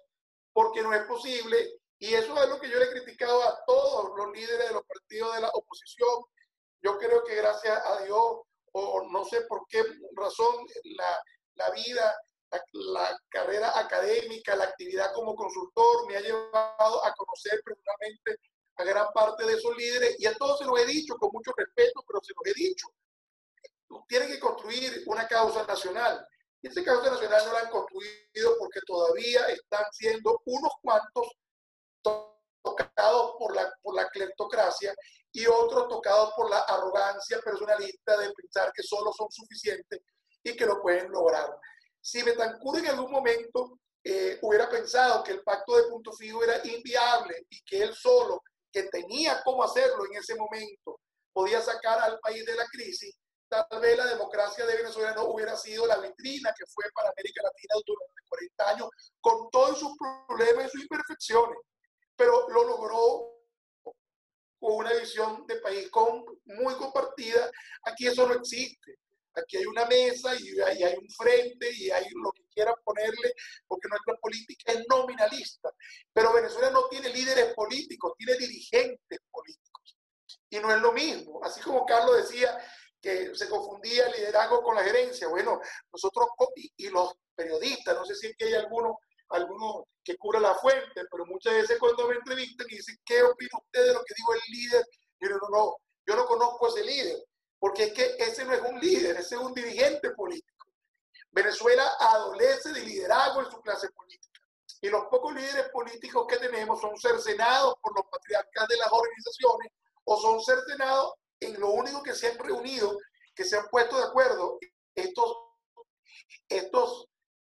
porque 0.54 0.82
no 0.82 0.94
es 0.94 1.04
posible, 1.04 1.81
y 2.02 2.16
eso 2.16 2.36
es 2.44 2.50
lo 2.50 2.60
que 2.60 2.68
yo 2.68 2.80
le 2.80 2.86
he 2.86 2.92
criticado 2.94 3.44
a 3.44 3.64
todos 3.64 4.18
los 4.18 4.36
líderes 4.36 4.70
de 4.70 4.74
los 4.74 4.84
partidos 4.88 5.36
de 5.36 5.42
la 5.42 5.50
oposición. 5.50 6.26
Yo 6.82 6.98
creo 6.98 7.24
que 7.24 7.36
gracias 7.36 7.80
a 7.86 8.02
Dios, 8.04 8.42
o 8.72 9.08
no 9.12 9.24
sé 9.24 9.42
por 9.42 9.68
qué 9.68 9.84
razón, 10.16 10.66
la, 10.98 11.24
la 11.54 11.70
vida 11.70 12.20
la, 12.50 12.64
la, 12.74 13.20
carrera 13.30 13.78
académica, 13.78 14.56
la 14.56 14.64
actividad 14.64 15.14
como 15.14 15.36
consultor 15.36 16.08
me 16.08 16.18
ha 16.18 16.22
llevado 16.22 17.06
a 17.06 17.14
conocer 17.14 17.62
personalmente 17.64 18.40
a 18.78 18.84
gran 18.84 19.14
parte 19.14 19.46
de 19.46 19.54
esos 19.54 19.78
líderes 19.78 20.16
y 20.20 20.26
a 20.26 20.34
todos 20.34 20.58
se 20.58 20.66
los 20.66 20.80
he 20.80 20.88
dicho 20.88 21.14
con 21.18 21.30
mucho 21.32 21.52
respeto, 21.56 22.04
pero 22.08 22.20
se 22.24 22.34
los 22.34 22.48
he 22.48 22.60
dicho. 22.60 22.88
Tienen 24.08 24.30
que 24.30 24.40
construir 24.40 25.04
una 25.06 25.28
causa 25.28 25.68
nacional. 25.68 26.26
Y 26.64 26.68
esa 26.68 26.84
causa 26.84 27.12
nacional 27.12 27.46
no 27.46 27.54
la 27.54 27.60
han 27.60 27.70
construido 27.70 28.58
porque 28.58 28.80
todavía 28.88 29.46
están 29.50 29.86
siendo 29.92 30.42
unos 30.46 30.72
cuantos 30.82 31.28
tocados 32.02 33.36
por 33.38 33.56
la, 33.56 33.74
por 33.82 33.96
la 33.96 34.08
cleptocracia 34.10 34.94
y 35.32 35.46
otros 35.48 35.88
tocados 35.88 36.34
por 36.36 36.50
la 36.50 36.60
arrogancia 36.60 37.40
personalista 37.40 38.18
de 38.18 38.32
pensar 38.32 38.72
que 38.74 38.84
solo 38.84 39.12
son 39.14 39.32
suficientes 39.32 40.02
y 40.44 40.56
que 40.56 40.66
lo 40.66 40.82
pueden 40.82 41.12
lograr. 41.12 41.50
Si 42.02 42.22
Betancourt 42.24 42.80
en 42.80 42.88
algún 42.88 43.12
momento 43.12 43.80
eh, 44.04 44.40
hubiera 44.42 44.70
pensado 44.70 45.24
que 45.24 45.34
el 45.34 45.44
pacto 45.44 45.78
de 45.78 45.84
punto 45.84 46.12
fijo 46.14 46.44
era 46.44 46.60
inviable 46.66 47.46
y 47.50 47.62
que 47.64 47.84
él 47.84 47.94
solo, 47.94 48.42
que 48.72 48.84
tenía 48.84 49.42
cómo 49.44 49.64
hacerlo 49.64 50.06
en 50.06 50.18
ese 50.18 50.36
momento, 50.36 51.00
podía 51.32 51.62
sacar 51.62 52.00
al 52.00 52.20
país 52.20 52.46
de 52.46 52.56
la 52.56 52.66
crisis, 52.66 53.16
tal 53.48 53.82
vez 53.82 53.98
la 53.98 54.06
democracia 54.06 54.66
de 54.66 54.78
Venezuela 54.78 55.14
no 55.14 55.26
hubiera 55.26 55.56
sido 55.56 55.86
la 55.86 55.98
vitrina 55.98 56.54
que 56.58 56.66
fue 56.68 56.86
para 56.94 57.10
América 57.10 57.44
Latina 57.44 57.76
durante 57.86 58.22
40 58.30 58.70
años, 58.70 58.90
con 59.20 59.50
todos 59.52 59.80
sus 59.80 59.92
problemas 60.28 60.68
y 60.68 60.70
sus 60.70 60.82
imperfecciones. 60.82 61.58
Pero 62.22 62.48
lo 62.50 62.64
logró 62.66 63.34
con 64.60 64.76
una 64.76 64.94
visión 64.94 65.44
de 65.48 65.56
país 65.56 65.90
con, 65.90 66.24
muy 66.46 66.76
compartida. 66.76 67.50
Aquí 67.82 68.06
eso 68.06 68.28
no 68.28 68.36
existe. 68.36 69.00
Aquí 69.34 69.58
hay 69.58 69.66
una 69.66 69.86
mesa 69.86 70.36
y 70.40 70.60
hay, 70.60 70.96
un 71.02 71.10
frente 71.10 71.68
y 71.74 71.90
hay 71.90 72.06
lo 72.12 72.32
que 72.32 72.44
quieran 72.54 72.76
ponerle, 72.84 73.34
porque 73.68 73.88
nuestra 73.90 74.14
política 74.22 74.72
es 74.72 74.86
nominalista. 74.88 75.72
Pero 76.14 76.32
Venezuela 76.32 76.70
no 76.70 76.88
tiene 76.90 77.10
líderes 77.10 77.56
políticos, 77.56 78.14
tiene 78.20 78.38
dirigentes 78.38 79.20
políticos. 79.32 79.98
Y 80.52 80.60
no 80.60 80.72
es 80.76 80.80
lo 80.80 80.92
mismo. 80.92 81.44
Así 81.44 81.60
como 81.62 81.88
Carlos 81.88 82.18
decía 82.18 82.56
que 83.02 83.34
se 83.34 83.50
confundía 83.50 84.06
el 84.06 84.12
liderazgo 84.12 84.62
con 84.62 84.76
la 84.76 84.84
gerencia. 84.84 85.28
Bueno, 85.28 85.60
nosotros 85.92 86.28
y, 86.78 86.90
los 86.90 87.16
periodistas, 87.34 87.96
no 87.96 88.06
sé 88.06 88.14
si 88.14 88.28
es 88.28 88.38
que 88.38 88.46
hay 88.46 88.54
alguno, 88.54 89.00
alguno 89.32 89.88
que 90.04 90.18
cura 90.18 90.40
la 90.40 90.56
fuente, 90.56 91.06
pero 91.10 91.26
muchas 91.26 91.54
veces 91.54 91.80
cuando 91.80 92.08
me 92.08 92.16
entrevistan 92.16 92.68
y 92.70 92.76
dicen, 92.76 92.98
¿qué 93.06 93.24
opina 93.24 93.60
usted 93.60 93.86
de 93.86 93.94
lo 93.94 94.04
que 94.04 94.14
dijo 94.16 94.34
el 94.34 94.42
líder? 94.48 94.86
Yo 95.20 95.30
no, 95.30 95.50
no, 95.50 95.76
yo 96.06 96.16
no 96.16 96.26
conozco 96.26 96.66
a 96.66 96.70
ese 96.70 96.84
líder, 96.84 97.24
porque 97.60 97.84
es 97.86 97.94
que 97.94 98.16
ese 98.18 98.46
no 98.46 98.54
es 98.54 98.62
un 98.62 98.80
líder, 98.80 99.18
ese 99.18 99.36
es 99.36 99.42
un 99.42 99.54
dirigente 99.54 100.12
político. 100.12 100.68
Venezuela 101.32 101.88
adolece 102.00 102.74
de 102.74 102.82
liderazgo 102.82 103.42
en 103.42 103.52
su 103.52 103.62
clase 103.62 103.90
política. 103.92 104.42
Y 104.82 104.90
los 104.90 105.06
pocos 105.06 105.34
líderes 105.34 105.70
políticos 105.70 106.26
que 106.28 106.38
tenemos 106.38 106.82
son 106.82 106.98
cercenados 106.98 107.76
por 107.82 107.96
los 107.96 108.06
patriarcas 108.12 108.68
de 108.68 108.78
las 108.78 108.92
organizaciones 108.92 109.72
o 110.06 110.18
son 110.20 110.42
cercenados 110.42 111.14
en 111.40 111.60
lo 111.60 111.70
único 111.70 112.02
que 112.02 112.16
se 112.16 112.28
han 112.30 112.38
reunido, 112.40 112.98
que 113.36 113.46
se 113.46 113.58
han 113.58 113.68
puesto 113.70 113.98
de 113.98 114.06
acuerdo 114.06 114.58
estos, 114.96 115.38
estos 116.50 117.08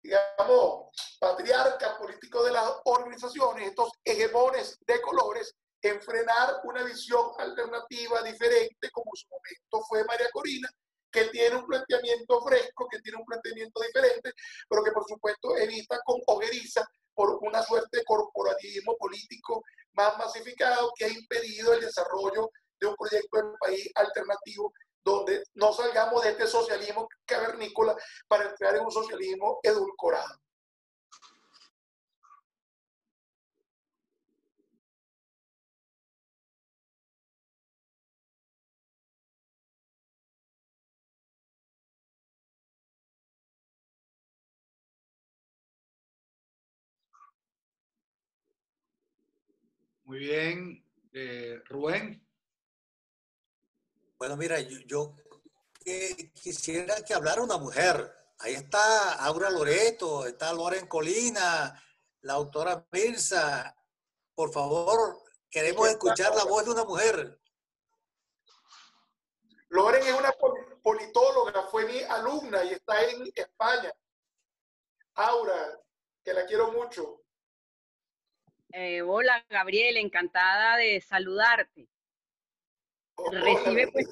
digamos, 0.02 0.90
patriarcas 1.20 1.94
políticos 1.94 2.44
de 2.46 2.52
las 2.52 2.70
organizaciones, 2.84 3.68
estos 3.68 3.90
hegemones 4.04 4.78
de 4.86 5.00
colores, 5.00 5.54
en 5.82 6.00
frenar 6.00 6.60
una 6.64 6.82
visión 6.84 7.26
alternativa, 7.38 8.22
diferente, 8.22 8.90
como 8.92 9.10
en 9.12 9.16
su 9.16 9.26
momento 9.28 9.86
fue 9.88 10.04
María 10.04 10.28
Corina, 10.32 10.68
que 11.10 11.24
tiene 11.26 11.56
un 11.56 11.66
planteamiento 11.66 12.40
fresco, 12.42 12.88
que 12.90 13.00
tiene 13.00 13.18
un 13.18 13.24
planteamiento 13.24 13.80
diferente, 13.80 14.32
pero 14.68 14.82
que 14.82 14.92
por 14.92 15.04
supuesto 15.06 15.56
evita 15.56 16.00
con 16.04 16.20
ojeriza 16.26 16.88
por 17.14 17.38
una 17.42 17.62
suerte 17.62 17.98
de 17.98 18.04
corporativismo 18.04 18.96
político 18.96 19.62
más 19.92 20.16
masificado 20.16 20.92
que 20.96 21.04
ha 21.04 21.08
impedido 21.08 21.74
el 21.74 21.80
desarrollo 21.80 22.50
de 22.80 22.86
un 22.86 22.96
proyecto 22.96 23.36
de 23.36 23.58
país 23.60 23.90
alternativo 23.94 24.72
donde 25.04 25.42
no 25.54 25.72
salgamos 25.72 26.22
de 26.22 26.30
este 26.30 26.46
socialismo 26.46 27.08
cavernícola 27.24 27.96
para 28.28 28.48
entrar 28.50 28.76
en 28.76 28.84
un 28.84 28.92
socialismo 28.92 29.58
edulcorado. 29.62 30.42
Muy 50.04 50.18
bien, 50.18 50.84
eh, 51.14 51.60
Rubén. 51.64 52.22
Bueno, 54.22 54.36
mira, 54.36 54.60
yo, 54.60 55.16
quisiera 56.32 56.94
que 57.04 57.12
hablara 57.12 57.42
una 57.42 57.58
mujer. 57.58 58.08
Ahí 58.38 58.54
está 58.54 59.14
Aura 59.14 59.50
Loreto, 59.50 60.26
está 60.26 60.52
Loren 60.52 60.86
Colina, 60.86 61.82
la 62.20 62.34
autora 62.34 62.86
Mirza. 62.92 63.74
Por 64.32 64.52
favor, 64.52 65.24
queremos 65.50 65.88
escuchar 65.88 66.36
la 66.36 66.44
voz 66.44 66.64
de 66.64 66.70
una 66.70 66.84
mujer. 66.84 67.40
Loren 69.70 70.06
es 70.06 70.14
una 70.14 70.32
politóloga, 70.84 71.64
fue 71.64 71.84
mi 71.86 72.00
alumna 72.02 72.62
y 72.62 72.74
está 72.74 73.02
en 73.02 73.28
España. 73.34 73.92
Aura, 75.14 75.80
que 76.22 76.32
la 76.32 76.46
quiero 76.46 76.70
mucho. 76.70 77.24
Eh, 78.72 79.02
hola, 79.02 79.44
Gabriel, 79.50 79.96
encantada 79.96 80.76
de 80.76 81.00
saludarte 81.00 81.88
recibe, 83.30 83.88
pues, 83.88 84.08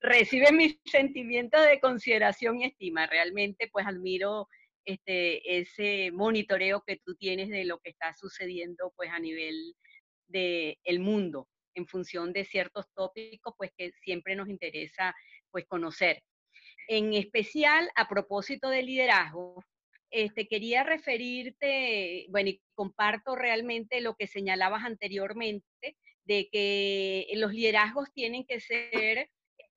recibe 0.00 0.52
mis 0.52 0.78
sentimientos 0.84 1.64
de 1.66 1.80
consideración 1.80 2.60
y 2.60 2.64
estima. 2.64 3.06
Realmente, 3.06 3.68
pues 3.72 3.86
admiro 3.86 4.48
este, 4.84 5.60
ese 5.60 6.10
monitoreo 6.12 6.82
que 6.86 7.00
tú 7.04 7.14
tienes 7.14 7.48
de 7.48 7.64
lo 7.64 7.78
que 7.78 7.90
está 7.90 8.14
sucediendo 8.14 8.92
pues 8.96 9.10
a 9.10 9.18
nivel 9.18 9.74
del 10.26 10.78
el 10.84 11.00
mundo 11.00 11.48
en 11.74 11.86
función 11.86 12.32
de 12.32 12.44
ciertos 12.44 12.86
tópicos 12.94 13.54
pues 13.56 13.70
que 13.76 13.92
siempre 14.02 14.34
nos 14.36 14.48
interesa 14.48 15.14
pues 15.50 15.66
conocer. 15.66 16.22
En 16.88 17.14
especial 17.14 17.90
a 17.94 18.08
propósito 18.08 18.68
del 18.68 18.86
liderazgo, 18.86 19.62
este, 20.10 20.48
quería 20.48 20.82
referirte, 20.82 22.26
bueno, 22.30 22.50
y 22.50 22.60
comparto 22.74 23.36
realmente 23.36 24.00
lo 24.00 24.16
que 24.16 24.26
señalabas 24.26 24.84
anteriormente 24.84 25.96
de 26.30 26.48
que 26.48 27.26
los 27.34 27.52
liderazgos 27.52 28.12
tienen 28.12 28.44
que 28.44 28.60
ser 28.60 29.28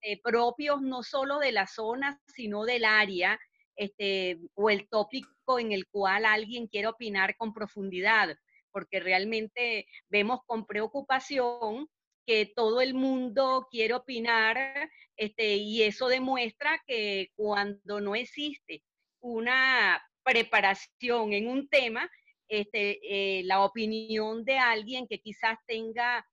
eh, 0.02 0.22
propios 0.22 0.84
no 0.84 1.02
solo 1.02 1.40
de 1.40 1.52
la 1.52 1.66
zona, 1.66 2.22
sino 2.28 2.64
del 2.64 2.86
área 2.86 3.40
este, 3.76 4.38
o 4.54 4.70
el 4.70 4.88
tópico 4.88 5.58
en 5.58 5.72
el 5.72 5.88
cual 5.88 6.26
alguien 6.26 6.68
quiere 6.68 6.90
opinar 6.90 7.36
con 7.38 7.56
profundidad, 7.56 8.38
porque 8.72 9.00
realmente 9.00 9.88
vemos 10.10 10.42
con 10.46 10.68
preocupación 10.68 11.90
que 12.24 12.46
todo 12.56 12.82
el 12.82 12.94
mundo 12.94 13.68
quiere 13.72 13.96
opinar 13.96 14.92
este, 15.18 15.56
y 15.56 15.82
eso 15.82 16.08
demuestra 16.08 16.80
que 16.86 17.32
cuando 17.36 18.00
no 18.00 18.14
existe 18.14 18.84
una 19.22 20.00
preparación 20.22 21.34
en 21.34 21.48
un 21.48 21.68
tema, 21.68 22.08
este, 22.48 23.00
eh, 23.02 23.44
la 23.46 23.62
opinión 23.62 24.46
de 24.46 24.60
alguien 24.60 25.08
que 25.08 25.20
quizás 25.20 25.58
tenga 25.66 26.24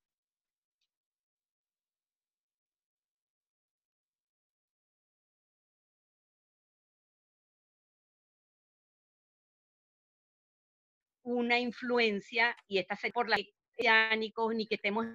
una 11.31 11.59
influencia 11.59 12.57
y 12.67 12.79
esta 12.79 12.97
se 12.97 13.11
por 13.11 13.29
la 13.29 13.37
ni 13.37 14.67
que 14.67 14.75
estemos 14.75 15.07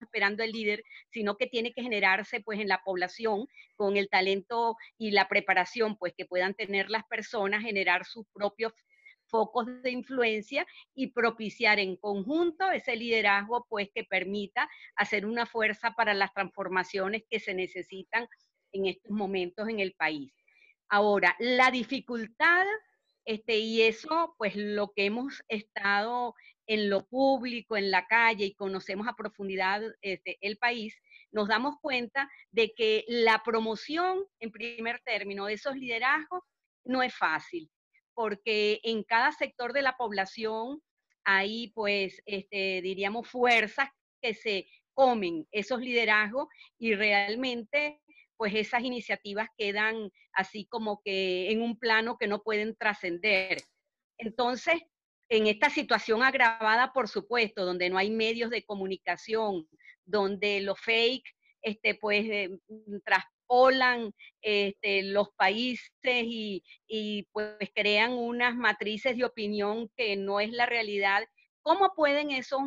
esperando 0.00 0.42
el 0.42 0.52
líder, 0.52 0.84
sino 1.10 1.36
que 1.36 1.46
tiene 1.46 1.72
que 1.72 1.82
generarse 1.82 2.40
pues 2.40 2.60
en 2.60 2.68
la 2.68 2.82
población 2.84 3.48
con 3.76 3.96
el 3.96 4.08
talento 4.08 4.76
y 4.96 5.10
la 5.10 5.28
preparación 5.28 5.96
pues 5.96 6.12
que 6.16 6.26
puedan 6.26 6.54
tener 6.54 6.90
las 6.90 7.04
personas, 7.04 7.62
generar 7.62 8.04
sus 8.04 8.26
propios 8.32 8.72
focos 9.26 9.66
de 9.82 9.90
influencia 9.90 10.66
y 10.94 11.08
propiciar 11.08 11.78
en 11.78 11.96
conjunto 11.96 12.70
ese 12.70 12.96
liderazgo 12.96 13.66
pues 13.68 13.90
que 13.94 14.04
permita 14.04 14.68
hacer 14.96 15.26
una 15.26 15.46
fuerza 15.46 15.92
para 15.92 16.14
las 16.14 16.32
transformaciones 16.32 17.24
que 17.28 17.40
se 17.40 17.54
necesitan 17.54 18.26
en 18.72 18.86
estos 18.86 19.10
momentos 19.10 19.68
en 19.68 19.80
el 19.80 19.92
país. 19.92 20.32
Ahora, 20.88 21.36
la 21.38 21.70
dificultad 21.70 22.66
este, 23.28 23.58
y 23.58 23.82
eso, 23.82 24.34
pues 24.38 24.56
lo 24.56 24.90
que 24.94 25.04
hemos 25.04 25.44
estado 25.48 26.34
en 26.66 26.88
lo 26.88 27.06
público, 27.06 27.76
en 27.76 27.90
la 27.90 28.06
calle 28.06 28.46
y 28.46 28.54
conocemos 28.54 29.06
a 29.06 29.16
profundidad 29.16 29.82
este, 30.00 30.38
el 30.40 30.56
país, 30.56 30.96
nos 31.30 31.46
damos 31.46 31.74
cuenta 31.82 32.30
de 32.52 32.72
que 32.72 33.04
la 33.06 33.42
promoción, 33.44 34.24
en 34.40 34.50
primer 34.50 35.00
término, 35.00 35.44
de 35.44 35.52
esos 35.52 35.76
liderazgos 35.76 36.42
no 36.84 37.02
es 37.02 37.14
fácil, 37.14 37.70
porque 38.14 38.80
en 38.82 39.04
cada 39.04 39.30
sector 39.32 39.74
de 39.74 39.82
la 39.82 39.98
población 39.98 40.80
hay, 41.22 41.70
pues, 41.74 42.22
este, 42.24 42.80
diríamos, 42.80 43.28
fuerzas 43.28 43.90
que 44.22 44.32
se 44.32 44.66
comen 44.94 45.46
esos 45.52 45.80
liderazgos 45.80 46.48
y 46.78 46.94
realmente 46.94 48.00
pues 48.38 48.54
esas 48.54 48.82
iniciativas 48.84 49.48
quedan 49.58 50.10
así 50.32 50.66
como 50.66 51.02
que 51.04 51.50
en 51.50 51.60
un 51.60 51.78
plano 51.78 52.16
que 52.16 52.28
no 52.28 52.42
pueden 52.42 52.76
trascender. 52.76 53.58
Entonces, 54.16 54.80
en 55.28 55.46
esta 55.46 55.68
situación 55.68 56.22
agravada, 56.22 56.92
por 56.92 57.08
supuesto, 57.08 57.66
donde 57.66 57.90
no 57.90 57.98
hay 57.98 58.10
medios 58.10 58.50
de 58.50 58.64
comunicación, 58.64 59.68
donde 60.06 60.60
los 60.60 60.80
fake, 60.80 61.24
este, 61.60 61.96
pues, 61.96 62.24
eh, 62.30 62.50
traspolan 63.04 64.14
este, 64.40 65.02
los 65.02 65.30
países 65.36 65.90
y, 66.04 66.62
pues 67.32 67.56
crean 67.74 68.12
unas 68.12 68.54
matrices 68.54 69.16
de 69.16 69.24
opinión 69.24 69.90
que 69.96 70.16
no 70.16 70.40
es 70.40 70.50
la 70.52 70.66
realidad, 70.66 71.24
¿cómo 71.62 71.92
pueden 71.94 72.30
esos 72.30 72.60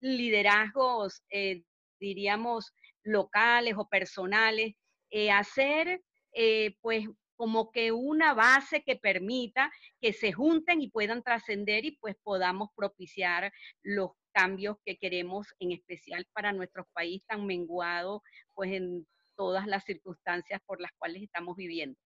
liderazgos, 0.00 1.22
eh, 1.30 1.62
diríamos, 2.00 2.72
locales 3.04 3.74
o 3.76 3.88
personales, 3.88 4.74
eh, 5.12 5.30
hacer 5.30 6.02
eh, 6.32 6.74
pues 6.80 7.06
como 7.36 7.70
que 7.70 7.92
una 7.92 8.34
base 8.34 8.82
que 8.82 8.96
permita 8.96 9.70
que 10.00 10.12
se 10.12 10.32
junten 10.32 10.80
y 10.80 10.90
puedan 10.90 11.22
trascender 11.22 11.84
y 11.84 11.98
pues 11.98 12.16
podamos 12.22 12.70
propiciar 12.74 13.52
los 13.82 14.12
cambios 14.32 14.78
que 14.86 14.96
queremos, 14.96 15.48
en 15.58 15.72
especial 15.72 16.26
para 16.32 16.52
nuestro 16.52 16.88
país 16.94 17.22
tan 17.26 17.44
menguado, 17.46 18.22
pues 18.54 18.72
en 18.72 19.06
todas 19.36 19.66
las 19.66 19.84
circunstancias 19.84 20.62
por 20.64 20.80
las 20.80 20.92
cuales 20.98 21.22
estamos 21.22 21.56
viviendo. 21.56 21.98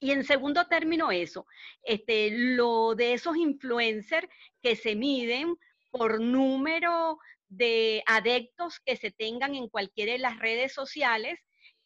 Y 0.00 0.10
en 0.10 0.24
segundo 0.24 0.66
término 0.66 1.12
eso, 1.12 1.46
este, 1.82 2.30
lo 2.30 2.96
de 2.96 3.12
esos 3.12 3.36
influencers 3.36 4.28
que 4.60 4.74
se 4.74 4.96
miden 4.96 5.56
por 5.90 6.20
número 6.20 7.18
de 7.48 8.02
adeptos 8.06 8.80
que 8.84 8.96
se 8.96 9.12
tengan 9.12 9.54
en 9.54 9.68
cualquiera 9.68 10.12
de 10.12 10.18
las 10.18 10.38
redes 10.38 10.72
sociales 10.72 11.38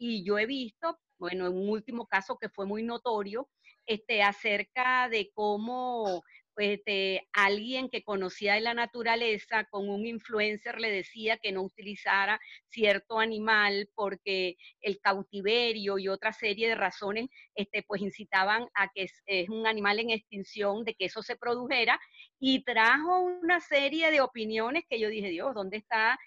Y 0.05 0.25
yo 0.25 0.37
he 0.37 0.47
visto, 0.47 0.99
bueno, 1.17 1.47
en 1.47 1.53
un 1.53 1.69
último 1.69 2.09
caso 2.09 2.37
que 2.37 2.49
fue 2.49 2.67
muy 2.67 2.83
notorio, 2.83 3.49
este, 3.87 4.21
acerca 4.21 5.09
de 5.09 5.31
cómo 5.33 6.25
este, 6.57 7.29
alguien 7.33 7.89
que 7.89 8.03
conocía 8.03 8.55
de 8.55 8.63
la 8.63 8.75
naturaleza 8.75 9.63
con 9.71 9.89
un 9.89 10.05
influencer 10.05 10.81
le 10.81 10.91
decía 10.91 11.39
que 11.39 11.53
no 11.53 11.63
utilizara 11.63 12.41
cierto 12.69 13.21
animal 13.21 13.91
porque 13.95 14.57
el 14.81 14.99
cautiverio 14.99 15.99
y 15.99 16.09
otra 16.09 16.33
serie 16.33 16.69
de 16.69 16.75
razones 16.75 17.29
este, 17.55 17.85
pues 17.85 18.03
incitaban 18.03 18.67
a 18.75 18.89
que 18.93 19.05
es, 19.05 19.23
es 19.27 19.49
un 19.51 19.69
animal 19.69 20.01
en 20.01 20.11
extinción, 20.11 20.83
de 20.83 20.95
que 20.95 21.05
eso 21.05 21.23
se 21.23 21.37
produjera 21.37 22.01
y 22.41 22.65
trajo 22.65 23.21
una 23.21 23.61
serie 23.61 24.11
de 24.11 24.21
opiniones 24.21 24.83
que 24.91 24.99
yo 24.99 25.09
dije, 25.09 25.29
Dios, 25.29 25.55
¿dónde 25.55 25.77
está 25.77 26.19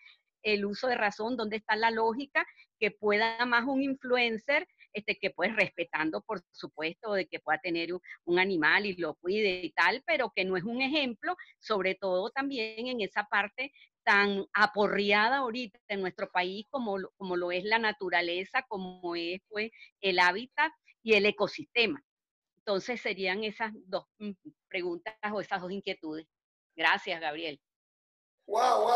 el 0.46 0.66
uso 0.66 0.88
de 0.88 0.96
razón? 0.96 1.36
¿Dónde 1.36 1.58
está 1.58 1.76
la 1.76 1.92
lógica 1.92 2.46
que 2.80 2.92
pueda 2.92 3.46
más 3.46 3.66
un 3.66 3.82
influencer 3.82 4.68
este, 4.96 5.18
que 5.20 5.30
pues 5.30 5.54
respetando, 5.56 6.22
por 6.22 6.42
supuesto, 6.52 7.14
de 7.14 7.28
que 7.28 7.40
pueda 7.40 7.60
tener 7.60 7.90
un, 8.24 8.40
animal 8.40 8.86
y 8.86 8.96
lo 8.96 9.16
cuide 9.16 9.62
y 9.64 9.72
tal, 9.72 10.02
pero 10.06 10.32
que 10.34 10.46
no 10.46 10.56
es 10.56 10.64
un 10.64 10.82
ejemplo, 10.82 11.36
sobre 11.60 11.96
todo 11.96 12.30
también 12.30 12.88
en 12.88 13.02
esa 13.02 13.26
parte 13.26 13.74
tan 14.04 14.46
aporreada 14.54 15.38
ahorita 15.38 15.80
en 15.90 16.02
nuestro 16.02 16.30
país 16.32 16.66
como, 16.70 16.98
como 17.18 17.36
lo 17.36 17.52
es 17.52 17.66
la 17.66 17.80
naturaleza, 17.80 18.64
como 18.70 19.16
es 19.16 19.42
pues 19.50 19.72
el 20.00 20.20
hábitat 20.20 20.72
y 21.04 21.16
el 21.16 21.26
ecosistema. 21.26 22.02
Entonces 22.60 23.02
serían 23.02 23.44
esas 23.44 23.72
dos 23.74 24.06
mm, 24.20 24.32
preguntas 24.70 25.16
o 25.32 25.42
esas 25.42 25.62
dos 25.62 25.72
inquietudes. 25.72 26.26
Gracias, 26.76 27.20
Gabriel. 27.20 27.60
Wow, 28.48 28.92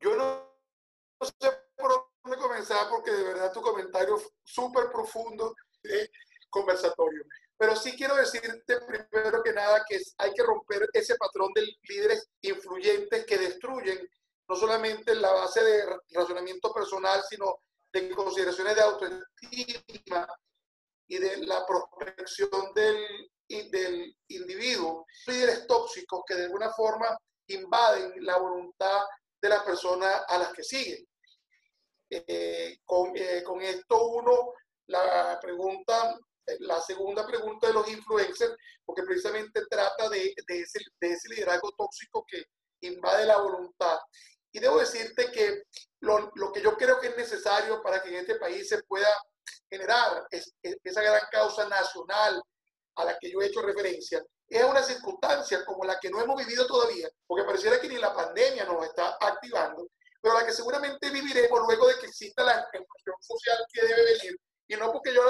yo 0.00 0.16
no 0.16 0.56
sé 1.20 1.50
por 1.76 2.10
dónde 2.22 2.38
comenzar 2.38 2.88
porque 2.88 3.12
de 3.12 3.24
verdad 3.24 3.52
tu 3.52 3.60
comentario 3.60 4.20
súper 4.42 4.90
profundo 4.90 5.54
de 5.82 6.10
conversatorio. 6.50 7.24
Pero 7.58 7.74
sí 7.74 7.96
quiero 7.96 8.16
decirte 8.16 8.80
primero 8.80 9.42
que 9.42 9.52
nada 9.52 9.84
que 9.88 9.98
hay 10.18 10.32
que 10.32 10.42
romper 10.42 10.88
ese 10.92 11.16
patrón 11.16 11.52
de 11.54 11.66
líderes 11.82 12.28
influyentes 12.42 13.24
que 13.24 13.38
destruyen 13.38 14.08
no 14.48 14.56
solamente 14.56 15.14
la 15.14 15.32
base 15.32 15.62
de 15.62 15.84
razonamiento 16.10 16.72
personal, 16.72 17.22
sino 17.28 17.60
de 17.92 18.10
consideraciones 18.10 18.76
de 18.76 18.82
autoestima 18.82 20.26
y 21.08 21.18
de 21.18 21.38
la 21.46 21.64
prospección 21.66 22.72
del, 22.74 23.30
tóxicos 26.06 26.22
que 26.26 26.34
de 26.34 26.44
alguna 26.44 26.70
forma 26.70 27.18
invaden 27.48 28.12
la 28.24 28.38
voluntad 28.38 29.02
de 29.40 29.48
las 29.48 29.62
personas 29.62 30.22
a 30.28 30.38
las 30.38 30.52
que 30.52 30.62
siguen. 30.62 31.06
Eh, 32.08 32.78
con, 32.84 33.12
eh, 33.16 33.42
con, 33.42 33.60
esto 33.60 34.06
uno, 34.08 34.52
la 34.86 35.38
pregunta, 35.40 36.18
la 36.60 36.80
segunda 36.80 37.26
pregunta 37.26 37.66
de 37.66 37.72
los 37.72 37.88
influencers, 37.88 38.54
porque 38.84 39.02
precisamente 39.02 39.66
trata 39.68 40.08
de, 40.08 40.32
de, 40.46 40.60
ese, 40.60 40.80
de 41.00 41.08
ese 41.08 41.28
liderazgo 41.28 41.72
tóxico 41.72 42.24
que 42.26 42.44
invade 42.82 43.26
la 43.26 43.38
voluntad. 43.38 43.98
Y 44.52 44.60
debo 44.60 44.78
decirte 44.78 45.30
que 45.32 45.64
lo, 46.00 46.30
lo, 46.36 46.52
que 46.52 46.62
yo 46.62 46.76
creo 46.76 47.00
que 47.00 47.08
es 47.08 47.16
necesario 47.16 47.82
para 47.82 48.02
que 48.02 48.10
en 48.10 48.16
este 48.16 48.36
país 48.36 48.68
se 48.68 48.82
pueda 48.84 49.08
generar 49.68 50.26
es, 50.30 50.54
es, 50.62 50.76
esa 50.84 51.02
gran 51.02 51.22
causa 51.30 51.68
nacional 51.68 52.40
a 52.96 53.04
la 53.04 53.18
que 53.18 53.30
yo 53.30 53.40
he 53.40 53.46
hecho 53.46 53.62
referencia, 53.62 54.24
es 54.48 54.64
una 54.64 54.82
circunstancia 54.82 55.64
como 55.64 55.84
la 55.84 55.98
que 55.98 56.10
no 56.10 56.20
hemos 56.20 56.36
vivido 56.36 56.66
todavía, 56.66 57.08
porque 57.26 57.44
pareciera 57.44 57.80
que 57.80 57.88
ni 57.88 57.96
la 57.96 58.14
pandemia 58.14 58.64
nos 58.64 58.84
está 58.84 59.16
activando, 59.20 59.88
pero 60.20 60.34
la 60.34 60.46
que 60.46 60.52
seguramente 60.52 61.10
viviremos 61.10 61.60
luego 61.66 61.88
de 61.88 61.98
que 61.98 62.06
exista 62.06 62.44
la 62.44 62.68
inclusión 62.72 63.16
social 63.20 63.58
que 63.72 63.82
debe 63.82 64.04
venir, 64.04 64.36
y 64.68 64.76
no 64.76 64.92
porque 64.92 65.12
yo, 65.12 65.22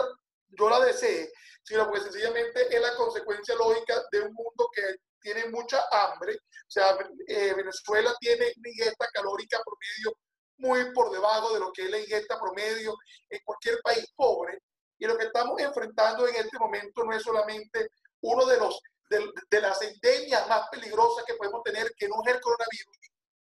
yo 0.48 0.70
la 0.70 0.80
desee, 0.80 1.32
sino 1.62 1.86
porque 1.86 2.02
sencillamente 2.02 2.74
es 2.74 2.80
la 2.80 2.94
consecuencia 2.94 3.54
lógica 3.54 4.02
de 4.12 4.20
un 4.20 4.32
mundo 4.34 4.68
que 4.72 4.82
tiene 5.20 5.46
mucha 5.46 5.82
hambre, 5.90 6.34
o 6.36 6.70
sea, 6.70 6.96
eh, 7.26 7.54
Venezuela 7.54 8.14
tiene 8.20 8.52
una 8.56 8.68
ingesta 8.68 9.06
calórica 9.12 9.60
promedio 9.64 10.18
muy 10.58 10.92
por 10.92 11.10
debajo 11.10 11.52
de 11.52 11.60
lo 11.60 11.72
que 11.72 11.84
es 11.84 11.90
la 11.90 11.98
ingesta 11.98 12.38
promedio 12.38 12.94
en 13.30 13.40
cualquier 13.44 13.80
país 13.82 14.06
pobre, 14.14 14.58
y 14.98 15.06
lo 15.06 15.16
que 15.16 15.26
estamos 15.26 15.60
enfrentando 15.60 16.26
en 16.28 16.36
este 16.36 16.58
momento 16.58 17.04
no 17.04 17.12
es 17.12 17.22
solamente 17.22 17.90
uno 18.22 18.46
de 18.46 18.58
los 18.58 18.80
de, 19.08 19.60
las 19.60 19.80
endemias 19.82 20.48
más 20.48 20.68
peligrosas 20.70 21.24
que 21.24 21.34
podemos 21.34 21.62
tener, 21.62 21.92
que 21.96 22.08
no 22.08 22.16
es 22.24 22.34
el 22.34 22.40
coronavirus, 22.40 22.96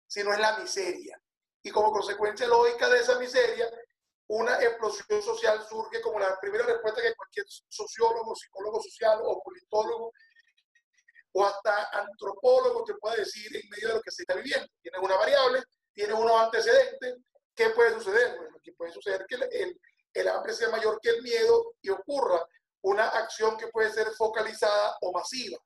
sino 0.08 0.34
es 0.34 0.40
la 0.40 0.58
miseria. 0.58 1.20
Y 1.64 1.72
como 1.72 1.92
consecuencia 1.92 2.48
lógica 2.48 2.88
de 2.90 3.00
esa 3.00 3.18
miseria, 3.18 3.70
una 4.28 4.62
explosión 4.62 5.22
social 5.22 5.66
surge 5.68 6.02
como 6.02 6.20
la 6.20 6.40
primera 6.40 6.66
respuesta 6.66 7.02
que 7.02 7.16
cualquier 7.16 7.46
sociólogo, 7.70 8.36
psicólogo 8.36 8.82
social 8.82 9.20
o 9.24 9.42
politólogo 9.44 10.12
o 11.34 11.46
hasta 11.46 11.90
antropólogo 11.92 12.84
te 12.86 12.96
puede 12.96 13.18
decir 13.18 13.56
en 13.56 13.70
medio 13.70 13.90
de 13.90 13.94
lo 13.96 14.02
que 14.02 14.12
se 14.12 14.24
está 14.24 14.36
viviendo. 14.36 14.68
Tienes 14.82 15.02
una 15.02 15.18
variable, 15.18 15.64
tienes 15.94 16.18
unos 16.18 16.42
antecedentes. 16.42 17.18
¿Qué 17.54 17.70
puede 17.72 17.94
suceder? 17.94 18.38
Bueno, 18.38 18.58
aquí 18.58 18.72
puede 18.72 18.94
suceder 18.94 19.26
que 19.28 19.36
el, 19.36 19.80
el 20.14 20.28
hambre 20.30 20.54
sea 20.54 20.70
mayor 20.70 20.98
que 21.02 21.10
el 21.10 21.22
miedo 21.22 21.76
y 21.82 21.90
ocurra 21.90 22.46
una 22.86 23.08
acción 23.08 23.58
que 23.58 23.68
puede 23.70 23.92
ser 23.92 24.12
focalizada 24.12 24.96
o 25.02 25.12
masiva. 25.12 25.58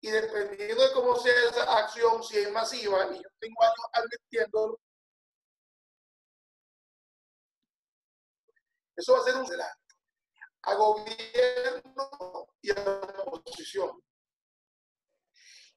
Y 0.00 0.10
dependiendo 0.10 0.86
de 0.86 0.92
cómo 0.94 1.16
sea 1.16 1.34
esa 1.48 1.78
acción, 1.78 2.22
si 2.22 2.38
es 2.38 2.52
masiva, 2.52 3.04
y 3.12 3.16
yo 3.16 3.28
tengo 3.40 3.62
años 3.62 3.86
advirtiendo, 3.92 4.80
eso 8.94 9.12
va 9.12 9.18
a 9.18 9.24
ser 9.24 9.36
un 9.36 9.46
a 10.64 10.74
gobierno 10.74 12.48
y 12.60 12.70
a 12.70 12.74
la 12.74 13.22
oposición. 13.26 14.00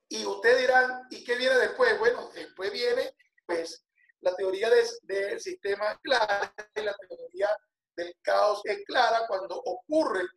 Y 0.08 0.24
ustedes 0.24 0.62
dirán, 0.62 1.08
¿y 1.10 1.24
qué 1.24 1.36
viene 1.36 1.56
después? 1.56 1.98
Bueno, 1.98 2.30
después 2.30 2.72
viene, 2.72 3.16
pues, 3.48 3.84
la 4.22 4.36
teoría 4.36 4.70
del 5.02 5.42
sistema 5.42 6.00
clara 6.04 6.54
y 6.76 6.82
la 6.82 6.96
teoría 6.96 7.50
del 7.96 8.16
caos 8.22 8.62
es 8.66 8.86
clara 8.86 9.26
cuando 9.28 9.56
ocurre 9.56 10.28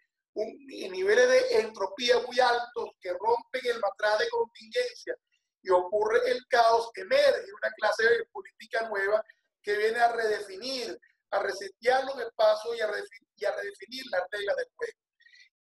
niveles 0.45 1.29
de 1.29 1.61
entropía 1.61 2.21
muy 2.21 2.39
altos 2.39 2.91
que 3.01 3.11
rompen 3.13 3.61
el 3.65 3.81
matraz 3.81 4.19
de 4.19 4.29
contingencia 4.29 5.17
y 5.63 5.71
ocurre 5.71 6.31
el 6.31 6.47
caos, 6.49 6.91
emerge 6.95 7.53
una 7.53 7.73
clase 7.77 8.05
de 8.05 8.25
política 8.27 8.89
nueva 8.89 9.23
que 9.63 9.77
viene 9.77 9.99
a 9.99 10.13
redefinir, 10.13 10.99
a 11.31 11.41
resetear 11.41 12.05
los 12.05 12.21
espacios 12.21 12.77
y 12.77 12.81
a, 12.81 12.91
y 13.37 13.45
a 13.45 13.53
redefinir 13.53 14.05
las 14.11 14.23
reglas 14.31 14.57
del 14.57 14.69
juego. 14.77 14.99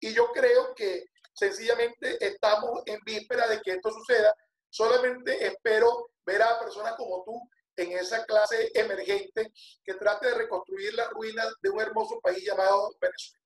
Y 0.00 0.12
yo 0.12 0.30
creo 0.32 0.74
que 0.74 1.06
sencillamente 1.34 2.24
estamos 2.24 2.82
en 2.86 3.00
víspera 3.04 3.48
de 3.48 3.60
que 3.62 3.72
esto 3.72 3.90
suceda. 3.90 4.34
Solamente 4.68 5.46
espero 5.46 6.10
ver 6.24 6.42
a 6.42 6.58
personas 6.60 6.94
como 6.96 7.24
tú 7.24 7.40
en 7.76 7.92
esa 7.92 8.24
clase 8.24 8.70
emergente 8.74 9.52
que 9.84 9.94
trate 9.94 10.28
de 10.28 10.34
reconstruir 10.34 10.94
las 10.94 11.10
ruinas 11.10 11.52
de 11.62 11.70
un 11.70 11.80
hermoso 11.80 12.20
país 12.20 12.44
llamado 12.44 12.96
Venezuela. 13.00 13.45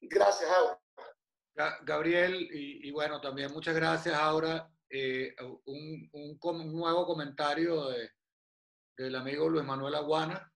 Gracias. 0.00 0.50
Gabriel, 1.82 2.48
y, 2.52 2.90
bueno, 2.90 3.20
también 3.20 3.52
muchas 3.52 3.74
gracias, 3.74 4.14
Aura. 4.14 4.70
Eh, 4.88 5.34
un, 5.66 6.10
nuevo 6.72 7.06
comentario 7.06 7.90
de, 7.90 8.10
del 8.96 9.14
amigo 9.14 9.48
Luis 9.48 9.64
Manuel 9.64 9.94
Aguana, 9.94 10.52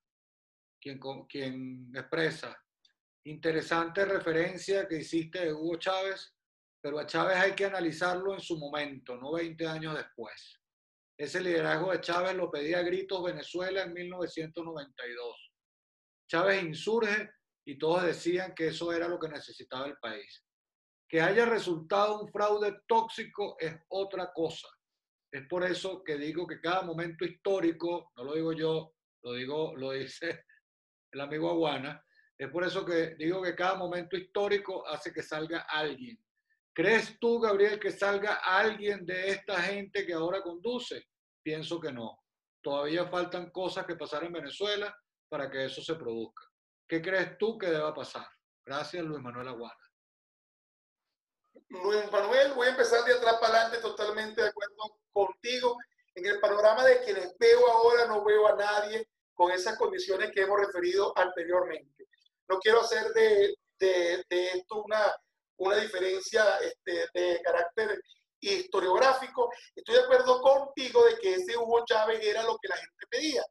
quien, 0.80 0.98
quien 1.28 1.92
expresa, 1.94 2.56
interesante 3.24 4.04
referencia 4.04 4.88
que 4.88 4.98
hiciste 4.98 5.46
de 5.46 5.52
Hugo 5.52 5.76
Chávez, 5.76 6.34
pero 6.82 6.98
a 6.98 7.06
Chávez 7.06 7.36
hay 7.36 7.52
que 7.54 7.64
analizarlo 7.64 8.34
en 8.34 8.40
su 8.40 8.58
momento, 8.58 9.16
no 9.16 9.32
20 9.32 9.66
años 9.66 9.96
después. 9.96 10.60
Ese 11.16 11.40
liderazgo 11.40 11.92
de 11.92 12.00
Chávez 12.00 12.34
lo 12.34 12.50
pedía 12.50 12.78
a 12.78 12.82
gritos 12.82 13.22
Venezuela 13.22 13.82
en 13.82 13.92
1992. 13.92 15.52
Chávez 16.28 16.62
insurge 16.62 17.30
y 17.66 17.78
todos 17.78 18.04
decían 18.04 18.54
que 18.54 18.68
eso 18.68 18.92
era 18.92 19.08
lo 19.08 19.18
que 19.18 19.28
necesitaba 19.28 19.86
el 19.86 19.96
país. 19.96 20.44
Que 21.08 21.20
haya 21.20 21.46
resultado 21.46 22.20
un 22.20 22.28
fraude 22.28 22.80
tóxico 22.86 23.56
es 23.58 23.74
otra 23.88 24.32
cosa. 24.32 24.68
Es 25.32 25.46
por 25.48 25.64
eso 25.64 26.02
que 26.04 26.16
digo 26.16 26.46
que 26.46 26.60
cada 26.60 26.82
momento 26.82 27.24
histórico, 27.24 28.12
no 28.16 28.24
lo 28.24 28.34
digo 28.34 28.52
yo, 28.52 28.94
lo 29.22 29.32
digo, 29.32 29.74
lo 29.76 29.92
dice 29.92 30.44
el 31.12 31.20
amigo 31.20 31.50
Aguana, 31.50 32.04
es 32.36 32.50
por 32.50 32.64
eso 32.64 32.84
que 32.84 33.14
digo 33.14 33.42
que 33.42 33.54
cada 33.54 33.76
momento 33.76 34.16
histórico 34.16 34.86
hace 34.86 35.12
que 35.12 35.22
salga 35.22 35.60
alguien. 35.60 36.18
¿Crees 36.74 37.18
tú, 37.20 37.38
Gabriel, 37.38 37.78
que 37.78 37.92
salga 37.92 38.34
alguien 38.34 39.06
de 39.06 39.28
esta 39.28 39.62
gente 39.62 40.04
que 40.04 40.12
ahora 40.12 40.42
conduce? 40.42 41.06
Pienso 41.42 41.80
que 41.80 41.92
no. 41.92 42.18
Todavía 42.60 43.06
faltan 43.06 43.50
cosas 43.50 43.86
que 43.86 43.94
pasar 43.94 44.24
en 44.24 44.32
Venezuela 44.32 44.96
para 45.28 45.48
que 45.48 45.66
eso 45.66 45.82
se 45.82 45.94
produzca. 45.94 46.42
¿Qué 46.86 47.00
crees 47.00 47.38
tú 47.38 47.58
que 47.58 47.66
deba 47.66 47.94
pasar? 47.94 48.26
Gracias, 48.64 49.04
Luis 49.04 49.22
Manuel 49.22 49.48
Aguana. 49.48 49.74
Luis 51.68 52.10
Manuel, 52.10 52.52
voy 52.54 52.68
a 52.68 52.70
empezar 52.70 53.04
de 53.04 53.14
atrás 53.14 53.36
para 53.40 53.54
adelante, 53.54 53.78
totalmente 53.78 54.42
de 54.42 54.48
acuerdo 54.48 54.98
contigo. 55.12 55.76
En 56.14 56.26
el 56.26 56.40
panorama 56.40 56.84
de 56.84 57.00
quienes 57.02 57.36
veo 57.38 57.70
ahora, 57.70 58.06
no 58.06 58.24
veo 58.24 58.46
a 58.46 58.56
nadie 58.56 59.08
con 59.34 59.50
esas 59.50 59.76
condiciones 59.76 60.30
que 60.30 60.42
hemos 60.42 60.60
referido 60.60 61.12
anteriormente. 61.16 62.08
No 62.48 62.58
quiero 62.58 62.82
hacer 62.82 63.12
de, 63.12 63.54
de, 63.78 64.24
esto 64.54 64.82
una, 64.82 65.14
una 65.56 65.76
diferencia 65.76 66.58
este, 66.58 67.08
de 67.12 67.40
carácter 67.42 68.00
historiográfico. 68.40 69.50
Estoy 69.74 69.96
de 69.96 70.02
acuerdo 70.02 70.40
contigo 70.40 71.04
de 71.04 71.18
que 71.18 71.34
ese 71.34 71.56
Hugo 71.56 71.84
Chávez 71.86 72.20
era 72.22 72.42
lo 72.42 72.56
que 72.58 72.68
la 72.68 72.76
gente 72.76 73.06
pedía, 73.08 73.44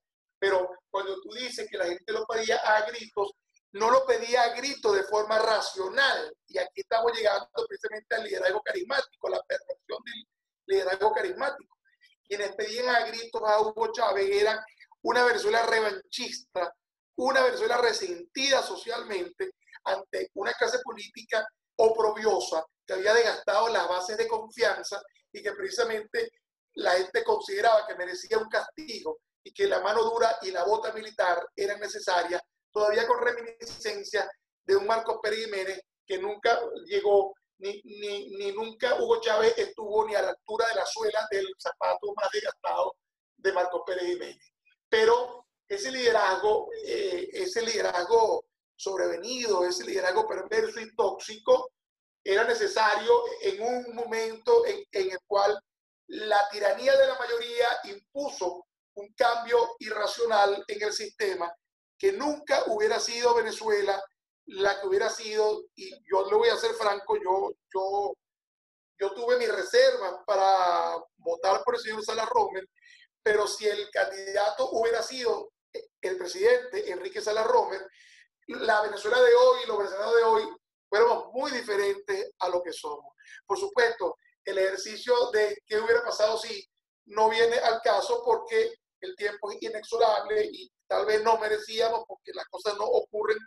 pero 0.44 0.70
cuando 0.90 1.22
tú 1.22 1.30
dices 1.32 1.70
que 1.72 1.78
la 1.78 1.86
gente 1.86 2.12
lo 2.12 2.26
pedía 2.26 2.58
a 2.58 2.82
gritos, 2.82 3.32
no 3.72 3.90
lo 3.90 4.06
pedía 4.06 4.44
a 4.44 4.50
gritos 4.50 4.94
de 4.94 5.04
forma 5.04 5.40
racional. 5.40 6.36
Y 6.48 6.58
aquí 6.58 6.82
estamos 6.82 7.14
llegando 7.14 7.48
precisamente 7.66 8.14
al 8.14 8.26
liderazgo 8.26 8.62
carismático, 8.62 9.30
la 9.30 9.42
percepción 9.44 10.00
del 10.04 10.28
liderazgo 10.66 11.14
carismático. 11.14 11.78
Quienes 12.28 12.54
pedían 12.58 12.90
a 12.94 13.06
gritos 13.06 13.42
a 13.42 13.62
Hugo 13.62 13.90
Chávez 13.94 14.30
eran 14.32 14.60
una 15.04 15.24
Venezuela 15.24 15.66
revanchista, 15.66 16.76
una 17.16 17.42
Venezuela 17.44 17.78
resentida 17.78 18.62
socialmente 18.64 19.52
ante 19.86 20.30
una 20.34 20.52
clase 20.56 20.80
política 20.84 21.48
oprobiosa 21.78 22.66
que 22.86 22.96
había 22.96 23.14
desgastado 23.14 23.70
las 23.70 23.88
bases 23.88 24.18
de 24.18 24.28
confianza 24.28 25.02
y 25.32 25.42
que 25.42 25.54
precisamente 25.54 26.32
la 26.74 26.92
gente 26.92 27.24
consideraba 27.24 27.88
que 27.88 27.96
merecía 27.96 28.38
un 28.40 28.50
castigo 28.50 29.20
y 29.44 29.54
que 29.54 29.68
la 29.68 29.82
mano 29.82 30.04
dura 30.04 30.38
y 30.42 30.52
la 30.52 30.64
bota 30.64 30.92
militar 30.94 31.46
eran 31.56 31.80
necesarias, 31.80 32.42
todavía 32.72 33.08
con 33.08 33.22
reminiscencia 33.22 34.30
de 34.66 34.76
un 34.76 34.88
Marcos 34.88 35.20
Pérez 35.22 35.46
Jiménez 35.46 35.82
que 36.06 36.18
nunca 36.18 36.60
llegó, 36.86 37.34
ni, 37.60 37.82
ni, 37.84 38.30
ni 38.36 38.52
nunca 38.52 38.96
Hugo 38.96 39.22
Chávez 39.22 39.54
estuvo 39.58 40.06
ni 40.06 40.16
a 40.16 40.22
la 40.22 40.30
altura 40.30 40.68
de 40.68 40.76
la 40.76 40.86
suela 40.86 41.28
del 41.30 41.48
zapato 41.58 42.14
más 42.16 42.30
desgastado 42.32 42.96
de 43.38 43.54
Marcos 43.54 43.82
Pérez 43.86 44.06
Jiménez. 44.06 44.54
Pero 44.90 45.46
ese 45.68 45.92
liderazgo, 45.92 46.70
eh, 46.86 47.30
ese 47.34 47.62
liderazgo 47.62 48.46
sobrevenido, 48.76 49.66
ese 49.66 49.86
liderazgo 49.86 50.28
perverso 50.28 50.80
y 50.80 50.94
tóxico, 50.96 51.72
era 52.24 52.44
necesario 52.46 53.12
en 53.42 53.62
un 53.62 53.96
momento 53.96 54.66
en, 54.66 54.86
el 54.92 55.20
cual 55.28 55.60
la 56.08 56.48
tiranía 56.50 56.96
de 56.96 57.08
la 57.08 57.18
mayoría 57.18 57.68
impuso 57.86 58.66
un 58.96 59.14
cambio 59.14 59.76
irracional 59.80 60.64
en 60.68 60.82
el 60.84 60.94
sistema 60.94 61.52
que 61.98 62.12
nunca 62.12 62.64
hubiera 62.68 63.00
sido 63.00 63.36
Venezuela 63.36 64.02
la 64.46 64.80
que 64.80 64.88
hubiera 64.88 65.10
sido, 65.10 65.64
y 65.76 65.90
yo 66.10 66.30
le 66.30 66.36
voy 66.36 66.50
a 66.50 66.58
ser 66.58 66.74
franco, 66.74 67.16
yo, 67.16 67.52
yo, 67.74 68.14
yo 69.00 69.14
tuve 69.14 69.38
mis 69.38 69.54
reservas 69.54 70.16
para 70.26 70.98
votar 71.18 71.64
por 71.64 71.76
el 71.76 71.82
señor 71.82 72.04
Salas 72.04 72.28
Romer, 72.30 72.68
pero 73.22 73.48
si 73.48 73.66
el 73.66 73.90
candidato 73.90 74.70
hubiera 74.72 75.02
sido 75.02 75.54
el 76.02 76.18
presidente 76.18 76.92
Enrique 76.92 77.22
Salas 77.22 77.48
Romer, 77.48 77.88
la 78.48 78.82
Venezuela 78.82 79.22
de 79.22 79.34
hoy 79.34 79.60
y 79.64 79.68
los 79.68 79.78
venezolanos 79.78 80.16
de 80.16 80.24
hoy 80.24 80.44
fuéramos 80.90 81.28
muy 81.32 81.50
diferentes 81.52 82.32
a 82.40 82.50
lo 82.50 82.62
que 82.62 82.74
somos. 82.74 83.16
Por 83.46 83.58
supuesto, 83.58 84.18
el 84.44 84.58
ejercicio 84.58 85.32
de 85.32 85.58
qué 85.66 85.80
hubiera 85.80 86.04
pasado 86.04 86.38
si 86.38 86.70
no 87.06 87.30
viene 87.30 87.58
al 87.58 87.82
caso 87.82 88.22
porque 88.26 88.74
el 89.04 89.16
tiempo 89.16 89.52
es 89.52 89.62
inexorable 89.62 90.46
y 90.52 90.72
tal 90.88 91.06
vez 91.06 91.24
no 91.24 91.38
merecíamos 91.38 92.04
porque 92.08 92.32
las 92.34 92.46
cosas 92.46 92.76
no 92.78 92.86
ocurren 92.86 93.38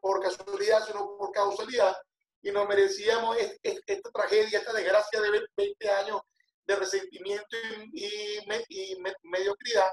por 0.00 0.20
casualidad, 0.20 0.84
sino 0.86 1.16
por 1.16 1.32
causalidad, 1.32 1.96
y 2.42 2.52
no 2.52 2.66
merecíamos 2.66 3.36
esta 3.62 4.10
tragedia, 4.12 4.58
esta 4.58 4.72
desgracia 4.72 5.20
de 5.20 5.46
20 5.56 5.90
años 5.90 6.20
de 6.64 6.76
resentimiento 6.76 7.56
y, 7.92 8.38
y 8.68 8.96
mediocridad, 9.22 9.90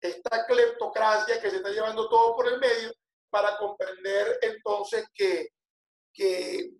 esta 0.00 0.46
cleptocracia 0.46 1.40
que 1.40 1.50
se 1.50 1.56
está 1.56 1.70
llevando 1.70 2.08
todo 2.08 2.36
por 2.36 2.48
el 2.48 2.58
medio 2.58 2.92
para 3.28 3.56
comprender 3.58 4.38
entonces 4.42 5.04
que, 5.14 5.48
que 6.12 6.70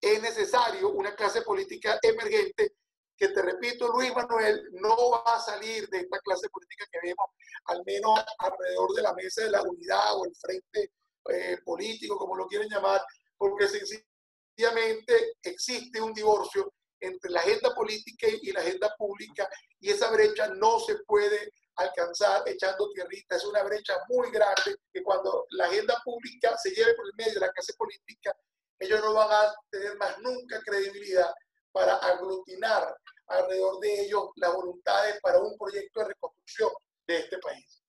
es 0.00 0.22
necesario 0.22 0.90
una 0.90 1.14
clase 1.14 1.42
política 1.42 1.98
emergente 2.02 2.74
que 3.16 3.28
te 3.28 3.42
repito, 3.42 3.88
Luis 3.88 4.14
Manuel 4.14 4.68
no 4.72 5.10
va 5.10 5.36
a 5.36 5.40
salir 5.40 5.88
de 5.88 6.00
esta 6.00 6.18
clase 6.20 6.48
política 6.50 6.84
que 6.92 6.98
vemos, 7.02 7.26
al 7.66 7.82
menos 7.84 8.20
alrededor 8.38 8.94
de 8.94 9.02
la 9.02 9.14
mesa 9.14 9.42
de 9.42 9.50
la 9.50 9.62
unidad 9.62 10.18
o 10.18 10.26
el 10.26 10.34
frente 10.36 10.92
eh, 11.30 11.58
político, 11.64 12.16
como 12.18 12.36
lo 12.36 12.46
quieren 12.46 12.68
llamar, 12.68 13.02
porque 13.36 13.66
sencillamente 13.68 15.36
existe 15.42 16.00
un 16.00 16.12
divorcio 16.12 16.72
entre 17.00 17.30
la 17.30 17.40
agenda 17.40 17.74
política 17.74 18.26
y 18.28 18.52
la 18.52 18.60
agenda 18.60 18.94
pública 18.96 19.48
y 19.80 19.90
esa 19.90 20.10
brecha 20.10 20.48
no 20.48 20.78
se 20.80 20.96
puede 21.06 21.52
alcanzar 21.76 22.42
echando 22.46 22.90
tierrita. 22.90 23.36
Es 23.36 23.44
una 23.44 23.62
brecha 23.62 23.94
muy 24.08 24.30
grande 24.30 24.76
que 24.92 25.02
cuando 25.02 25.46
la 25.50 25.66
agenda 25.66 26.00
pública 26.04 26.56
se 26.56 26.70
lleve 26.70 26.94
por 26.94 27.06
el 27.06 27.12
medio 27.16 27.34
de 27.34 27.46
la 27.46 27.52
clase 27.52 27.74
política, 27.74 28.34
ellos 28.78 29.00
no 29.00 29.14
van 29.14 29.30
a 29.30 29.54
tener 29.70 29.96
más 29.96 30.18
nunca 30.18 30.60
credibilidad 30.64 31.32
para 31.76 31.96
aglutinar 31.96 32.96
alrededor 33.26 33.80
de 33.80 34.06
ellos 34.06 34.30
las 34.36 34.54
voluntades 34.54 35.20
para 35.20 35.38
un 35.40 35.58
proyecto 35.58 36.00
de 36.00 36.06
reconstrucción 36.06 36.70
de 37.06 37.18
este 37.18 37.36
país. 37.36 37.84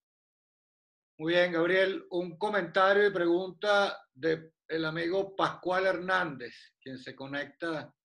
Muy 1.18 1.31
bien, 1.31 1.53
Gabriel. 1.53 2.05
Un 2.09 2.38
comentario 2.38 3.07
y 3.07 3.14
pregunta 3.14 3.97
del 4.14 4.53
el 4.68 4.84
amigo 4.84 5.38
Pascual 5.38 5.85
Hernández, 5.85 6.53
quien 6.81 6.97
se 6.97 7.15
conecta 7.15 7.95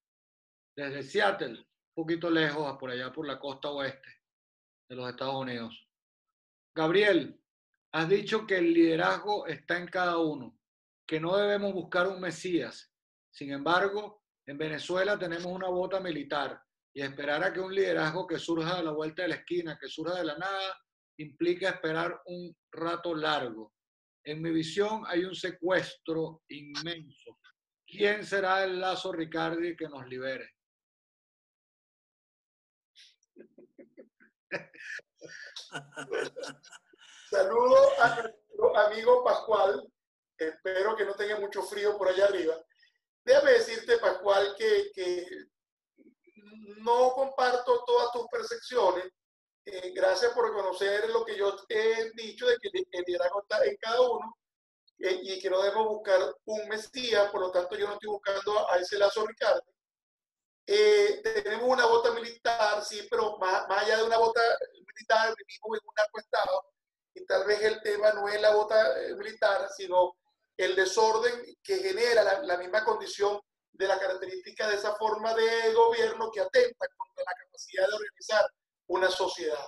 desde 0.76 1.02
Seattle, 1.02 1.58
un 1.58 1.94
poquito 1.94 2.30
lejos, 2.30 2.78
por 2.78 2.88
allá 2.88 3.12
por 3.12 3.26
la 3.26 3.40
costa 3.40 3.68
oeste 3.70 4.22
de 4.88 4.94
los 4.94 5.10
Estados 5.10 5.34
Unidos. 5.34 5.74
Gabriel, 6.76 7.42
has 7.90 8.08
dicho 8.08 8.46
que 8.46 8.58
el 8.58 8.72
liderazgo 8.72 9.48
está 9.48 9.78
en 9.78 9.88
cada 9.88 10.18
uno, 10.18 10.56
que 11.04 11.18
no 11.18 11.36
debemos 11.36 11.72
buscar 11.72 12.06
un 12.06 12.20
Mesías. 12.20 12.88
Sin 13.32 13.50
embargo, 13.50 14.21
en 14.46 14.58
Venezuela 14.58 15.18
tenemos 15.18 15.46
una 15.46 15.68
bota 15.68 16.00
militar 16.00 16.60
y 16.94 17.02
esperar 17.02 17.42
a 17.44 17.52
que 17.52 17.60
un 17.60 17.74
liderazgo 17.74 18.26
que 18.26 18.38
surja 18.38 18.78
a 18.78 18.82
la 18.82 18.92
vuelta 18.92 19.22
de 19.22 19.28
la 19.28 19.36
esquina, 19.36 19.78
que 19.80 19.88
surja 19.88 20.16
de 20.16 20.24
la 20.24 20.36
nada, 20.36 20.78
implica 21.18 21.70
esperar 21.70 22.20
un 22.26 22.54
rato 22.72 23.14
largo. 23.14 23.72
En 24.24 24.42
mi 24.42 24.50
visión 24.50 25.04
hay 25.06 25.24
un 25.24 25.34
secuestro 25.34 26.42
inmenso. 26.48 27.38
¿Quién 27.86 28.24
será 28.24 28.64
el 28.64 28.80
lazo 28.80 29.12
Ricardi 29.12 29.76
que 29.76 29.88
nos 29.88 30.06
libere? 30.06 30.50
Saludo 37.30 38.00
a 38.00 38.22
nuestro 38.22 38.76
amigo 38.76 39.24
Pascual. 39.24 39.90
Espero 40.36 40.96
que 40.96 41.04
no 41.04 41.14
tenga 41.14 41.38
mucho 41.40 41.62
frío 41.62 41.96
por 41.96 42.08
allá 42.08 42.26
arriba. 42.26 42.54
Déjame 43.24 43.52
decirte, 43.52 43.98
Pascual, 43.98 44.54
que, 44.56 44.90
que 44.94 45.26
no 46.78 47.12
comparto 47.12 47.84
todas 47.84 48.12
tus 48.12 48.26
percepciones. 48.28 49.04
Eh, 49.64 49.92
gracias 49.94 50.32
por 50.32 50.48
reconocer 50.48 51.08
lo 51.10 51.24
que 51.24 51.36
yo 51.36 51.56
he 51.68 52.10
dicho 52.14 52.46
de 52.46 52.56
que 52.58 52.68
el 52.90 53.04
liderazgo 53.06 53.42
está 53.42 53.64
en 53.64 53.76
cada 53.76 54.00
uno 54.00 54.36
eh, 54.98 55.20
y 55.22 55.40
que 55.40 55.48
no 55.48 55.62
debemos 55.62 55.86
buscar 55.86 56.20
un 56.46 56.68
Mesías. 56.68 57.30
Por 57.30 57.42
lo 57.42 57.50
tanto, 57.52 57.76
yo 57.76 57.86
no 57.86 57.94
estoy 57.94 58.08
buscando 58.08 58.68
a 58.68 58.78
ese 58.78 58.98
lazo 58.98 59.26
Ricardo. 59.26 59.62
Eh, 60.66 61.20
tenemos 61.22 61.68
una 61.68 61.86
bota 61.86 62.12
militar, 62.12 62.84
sí, 62.84 63.06
pero 63.10 63.36
más, 63.38 63.64
allá 63.68 63.96
de 63.96 64.04
una 64.04 64.18
bota 64.18 64.40
militar, 64.72 65.34
vivimos 65.36 65.78
en 65.78 65.88
un 65.88 65.94
narcoestado 65.96 66.64
y 67.14 67.26
tal 67.26 67.44
vez 67.44 67.60
el 67.62 67.82
tema 67.82 68.12
no 68.12 68.28
es 68.28 68.40
la 68.40 68.54
bota 68.54 69.00
eh, 69.02 69.14
militar, 69.16 69.68
sino 69.76 70.16
el 70.62 70.76
desorden 70.76 71.56
que 71.62 71.76
genera 71.78 72.42
la, 72.42 72.56
misma 72.56 72.84
condición 72.84 73.40
de 73.72 73.88
la 73.88 73.98
característica 73.98 74.68
de 74.68 74.76
esa 74.76 74.94
forma 74.96 75.34
de 75.34 75.72
gobierno 75.72 76.30
que 76.30 76.40
atenta 76.40 76.86
contra 76.96 77.24
la 77.24 77.34
capacidad 77.44 77.88
de 77.88 77.94
organizar 77.94 78.46
una 78.86 79.10
sociedad. 79.10 79.66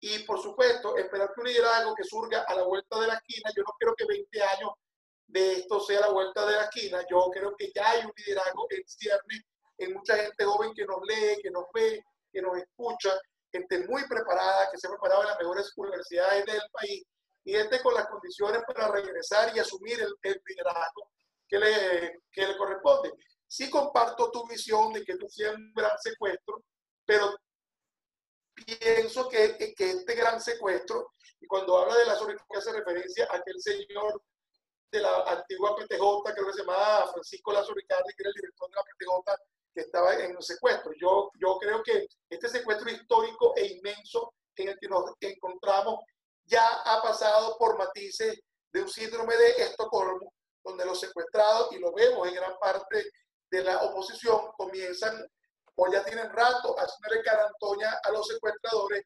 Y 0.00 0.20
por 0.20 0.40
supuesto, 0.40 0.96
esperar 0.96 1.32
que 1.34 1.40
un 1.40 1.46
liderazgo 1.46 1.94
que 1.94 2.04
surga 2.04 2.42
a 2.42 2.54
la 2.54 2.62
vuelta 2.62 3.00
de 3.00 3.06
la 3.08 3.14
esquina, 3.14 3.50
yo 3.56 3.62
no 3.62 3.74
creo 3.78 3.94
que 3.94 4.06
20 4.06 4.42
años 4.42 4.70
de 5.26 5.52
esto 5.54 5.80
sea 5.80 6.00
la 6.00 6.10
vuelta 6.10 6.46
de 6.46 6.52
la 6.52 6.64
esquina, 6.64 7.04
yo 7.10 7.30
creo 7.32 7.54
que 7.56 7.72
ya 7.74 7.90
hay 7.90 8.04
un 8.04 8.12
liderazgo 8.16 8.66
en 8.70 8.86
cierne 8.86 9.44
en 9.78 9.92
mucha 9.94 10.16
gente 10.16 10.44
joven 10.44 10.72
que 10.74 10.84
nos 10.84 11.00
lee, 11.02 11.42
que 11.42 11.50
nos 11.50 11.64
ve, 11.72 12.04
que 12.32 12.40
nos 12.40 12.56
escucha, 12.58 13.18
gente 13.50 13.86
muy 13.88 14.06
preparada, 14.06 14.70
que 14.70 14.78
se 14.78 14.86
ha 14.86 14.90
preparado 14.90 15.22
en 15.22 15.28
las 15.28 15.38
mejores 15.38 15.72
universidades 15.76 16.46
del 16.46 16.62
país 16.72 17.04
y 17.44 17.52
gente 17.52 17.80
con 17.82 17.94
las 17.94 18.06
condiciones 18.08 18.62
para 18.66 18.88
regresar 18.88 19.54
y 19.54 19.58
asumir 19.58 20.00
el, 20.00 20.42
liderazgo 20.46 21.10
que 21.46 21.58
le, 21.58 22.22
que 22.32 22.46
le 22.46 22.56
corresponde. 22.56 23.12
Sí 23.46 23.70
comparto 23.70 24.30
tu 24.30 24.46
visión 24.46 24.92
de 24.92 25.04
que 25.04 25.16
tú 25.16 25.28
seas 25.28 25.54
un 25.54 25.72
gran 25.74 25.96
secuestro, 25.98 26.64
pero 27.04 27.36
pienso 28.54 29.28
que, 29.28 29.74
que 29.76 29.90
este 29.90 30.14
gran 30.14 30.40
secuestro, 30.40 31.12
y 31.40 31.46
cuando 31.46 31.78
habla 31.78 31.96
de 31.96 32.06
la 32.06 32.18
que 32.18 32.58
hace 32.58 32.72
referencia 32.72 33.28
a 33.30 33.36
aquel 33.36 33.60
señor 33.60 34.22
de 34.90 35.00
la 35.00 35.24
antigua 35.26 35.76
PTJ, 35.76 36.32
creo 36.32 36.46
que 36.46 36.52
se 36.52 36.60
llamaba 36.60 37.12
Francisco 37.12 37.52
Lazo 37.52 37.74
Ricardi, 37.74 38.14
que 38.16 38.22
era 38.22 38.30
el 38.30 38.34
director 38.34 38.70
de 38.70 38.76
la 38.76 38.82
PTJ 38.82 39.42
que 39.74 39.80
estaba 39.80 40.14
en 40.14 40.36
un 40.36 40.42
secuestro. 40.42 40.92
Yo, 41.00 41.30
yo 41.38 41.58
creo 41.58 41.82
que 41.82 42.06
este 42.30 42.48
secuestro 42.48 42.90
histórico 42.90 43.54
e 43.56 43.66
inmenso 43.66 44.32
en 44.56 44.68
el 44.68 44.78
que 44.78 44.88
nos 44.88 45.04
encontramos 45.20 46.00
ya 46.44 46.66
ha 46.84 47.02
pasado 47.02 47.56
por 47.58 47.78
matices 47.78 48.40
de 48.72 48.82
un 48.82 48.88
síndrome 48.88 49.36
de 49.36 49.50
Estocolmo, 49.62 50.32
donde 50.62 50.84
los 50.84 50.98
secuestrados, 50.98 51.72
y 51.72 51.78
lo 51.78 51.92
vemos 51.92 52.26
en 52.28 52.34
gran 52.34 52.58
parte 52.58 53.10
de 53.50 53.64
la 53.64 53.82
oposición, 53.82 54.50
comienzan 54.56 55.24
o 55.76 55.92
ya 55.92 56.04
tienen 56.04 56.30
rato 56.30 56.74
haciendo 56.78 57.22
carantoña 57.24 57.98
a 58.02 58.10
los 58.10 58.26
secuestradores, 58.26 59.04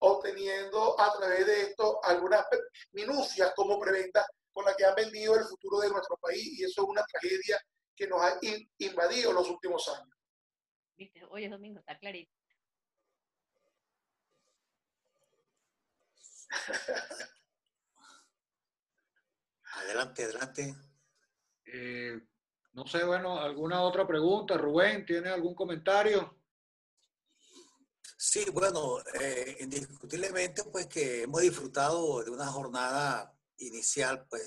obteniendo 0.00 0.98
a 0.98 1.12
través 1.18 1.46
de 1.46 1.62
esto 1.62 2.00
algunas 2.02 2.44
minucias 2.92 3.52
como 3.54 3.78
preventa 3.78 4.26
con 4.52 4.64
la 4.64 4.74
que 4.74 4.84
han 4.84 4.94
vendido 4.94 5.36
el 5.36 5.44
futuro 5.44 5.78
de 5.80 5.90
nuestro 5.90 6.16
país 6.16 6.58
y 6.58 6.64
eso 6.64 6.82
es 6.82 6.88
una 6.88 7.04
tragedia 7.04 7.60
que 7.94 8.06
nos 8.06 8.20
ha 8.22 8.38
invadido 8.78 9.32
los 9.32 9.48
últimos 9.48 9.86
años. 9.88 10.14
Viste, 10.96 11.24
hoy 11.28 11.44
es 11.44 11.50
domingo, 11.50 11.78
está 11.80 11.98
clarito. 11.98 12.32
Adelante, 19.74 20.24
adelante. 20.24 20.74
Eh, 21.64 22.20
no 22.72 22.86
sé, 22.86 23.04
bueno, 23.04 23.38
¿alguna 23.38 23.82
otra 23.82 24.06
pregunta? 24.06 24.56
Rubén, 24.56 25.04
¿tiene 25.04 25.28
algún 25.28 25.54
comentario? 25.54 26.40
Sí, 28.16 28.44
bueno, 28.52 28.98
eh, 29.18 29.56
indiscutiblemente 29.60 30.64
pues 30.64 30.86
que 30.86 31.22
hemos 31.22 31.40
disfrutado 31.40 32.22
de 32.22 32.30
una 32.30 32.46
jornada 32.46 33.34
inicial 33.56 34.26
pues 34.28 34.46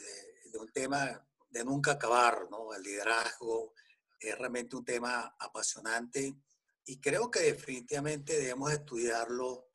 de, 0.52 0.58
un 0.60 0.72
tema 0.72 1.28
de 1.50 1.66
nunca 1.66 1.94
acabar, 1.94 2.48
¿no? 2.50 2.74
El 2.74 2.84
liderazgo 2.84 3.74
es 4.20 4.38
realmente 4.38 4.76
un 4.76 4.86
tema 4.86 5.36
apasionante 5.40 6.36
y 6.86 7.00
creo 7.00 7.32
que 7.32 7.40
definitivamente 7.40 8.38
debemos 8.38 8.72
estudiarlo 8.72 9.70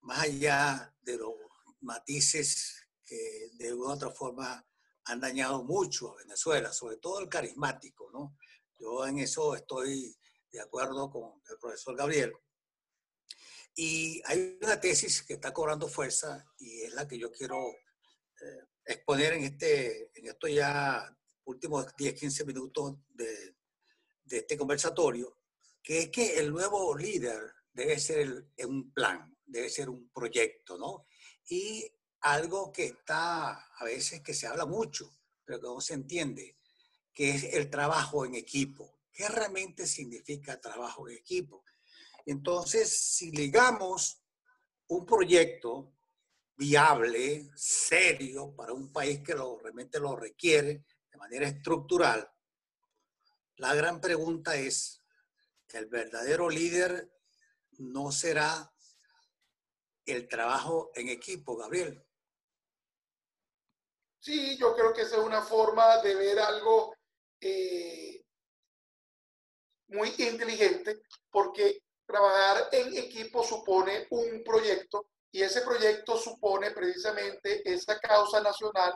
más 0.00 0.20
allá 0.20 0.94
de 1.02 1.18
los 1.18 1.34
matices 1.80 2.88
que 3.04 3.50
de 3.54 3.72
una 3.72 3.90
u 3.90 3.92
otra 3.92 4.10
forma 4.10 4.64
han 5.04 5.20
dañado 5.20 5.64
mucho 5.64 6.12
a 6.12 6.16
Venezuela, 6.16 6.72
sobre 6.72 6.98
todo 6.98 7.20
el 7.20 7.28
carismático, 7.28 8.10
¿no? 8.12 8.36
Yo 8.78 9.06
en 9.06 9.18
eso 9.18 9.54
estoy 9.54 10.14
de 10.50 10.60
acuerdo 10.60 11.10
con 11.10 11.42
el 11.48 11.58
profesor 11.58 11.96
Gabriel. 11.96 12.32
Y 13.74 14.20
hay 14.26 14.58
una 14.62 14.80
tesis 14.80 15.22
que 15.22 15.34
está 15.34 15.52
cobrando 15.52 15.88
fuerza 15.88 16.44
y 16.58 16.82
es 16.82 16.92
la 16.92 17.06
que 17.06 17.18
yo 17.18 17.30
quiero 17.30 17.56
eh, 17.68 18.64
exponer 18.84 19.34
en, 19.34 19.44
este, 19.44 20.10
en 20.18 20.26
estos 20.26 20.50
ya 20.52 21.16
últimos 21.44 21.86
10, 21.96 22.14
15 22.14 22.44
minutos 22.44 22.96
de, 23.08 23.56
de, 24.24 24.38
este 24.38 24.56
conversatorio, 24.58 25.38
que 25.82 26.00
es 26.00 26.08
que 26.10 26.38
el 26.38 26.50
nuevo 26.50 26.96
líder 26.96 27.40
debe 27.72 27.98
ser 27.98 28.48
un 28.66 28.92
plan, 28.92 29.34
debe 29.46 29.70
ser 29.70 29.88
un 29.88 30.10
proyecto, 30.10 30.76
¿no? 30.76 31.06
Y 31.48 31.90
algo 32.20 32.72
que 32.72 32.86
está 32.86 33.52
a 33.52 33.84
veces 33.84 34.20
que 34.20 34.34
se 34.34 34.46
habla 34.46 34.66
mucho, 34.66 35.10
pero 35.44 35.60
que 35.60 35.66
no 35.66 35.80
se 35.80 35.94
entiende, 35.94 36.58
que 37.12 37.30
es 37.30 37.44
el 37.54 37.70
trabajo 37.70 38.24
en 38.24 38.34
equipo. 38.34 39.00
¿Qué 39.12 39.28
realmente 39.28 39.86
significa 39.86 40.60
trabajo 40.60 41.08
en 41.08 41.16
equipo? 41.16 41.64
Entonces, 42.26 42.90
si 42.90 43.30
ligamos 43.30 44.22
un 44.88 45.06
proyecto 45.06 45.94
viable, 46.56 47.50
serio, 47.54 48.54
para 48.54 48.72
un 48.72 48.92
país 48.92 49.20
que 49.20 49.34
lo, 49.34 49.58
realmente 49.58 49.98
lo 49.98 50.16
requiere 50.16 50.84
de 51.10 51.18
manera 51.18 51.48
estructural, 51.48 52.28
la 53.56 53.74
gran 53.74 54.00
pregunta 54.00 54.56
es, 54.56 55.02
¿el 55.72 55.86
verdadero 55.86 56.48
líder 56.48 57.12
no 57.78 58.12
será 58.12 58.72
el 60.08 60.28
trabajo 60.28 60.90
en 60.94 61.08
equipo, 61.08 61.56
Gabriel? 61.56 62.04
Sí, 64.20 64.56
yo 64.56 64.74
creo 64.74 64.92
que 64.92 65.02
esa 65.02 65.16
es 65.16 65.22
una 65.22 65.42
forma 65.42 65.98
de 65.98 66.14
ver 66.14 66.38
algo 66.38 66.94
eh, 67.40 68.24
muy 69.88 70.12
inteligente, 70.18 71.02
porque 71.30 71.82
trabajar 72.04 72.68
en 72.72 72.96
equipo 72.96 73.44
supone 73.44 74.06
un 74.10 74.42
proyecto 74.42 75.10
y 75.30 75.42
ese 75.42 75.60
proyecto 75.62 76.16
supone 76.16 76.70
precisamente 76.70 77.62
esa 77.70 77.98
causa 78.00 78.40
nacional 78.40 78.94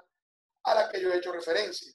a 0.64 0.74
la 0.74 0.88
que 0.88 1.00
yo 1.00 1.12
he 1.12 1.18
hecho 1.18 1.32
referencia. 1.32 1.92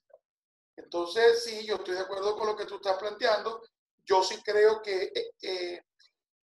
Entonces, 0.75 1.43
sí, 1.43 1.65
yo 1.65 1.75
estoy 1.75 1.95
de 1.95 2.01
acuerdo 2.01 2.37
con 2.37 2.47
lo 2.47 2.55
que 2.55 2.65
tú 2.65 2.75
estás 2.75 2.97
planteando. 2.97 3.63
Yo 4.05 4.23
sí 4.23 4.41
creo 4.43 4.81
que 4.81 5.11
eh, 5.13 5.31
eh, 5.41 5.81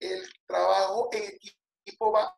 el 0.01 0.29
trabajo 0.45 1.09
en 1.13 1.39
equipo 1.85 2.11
va 2.11 2.37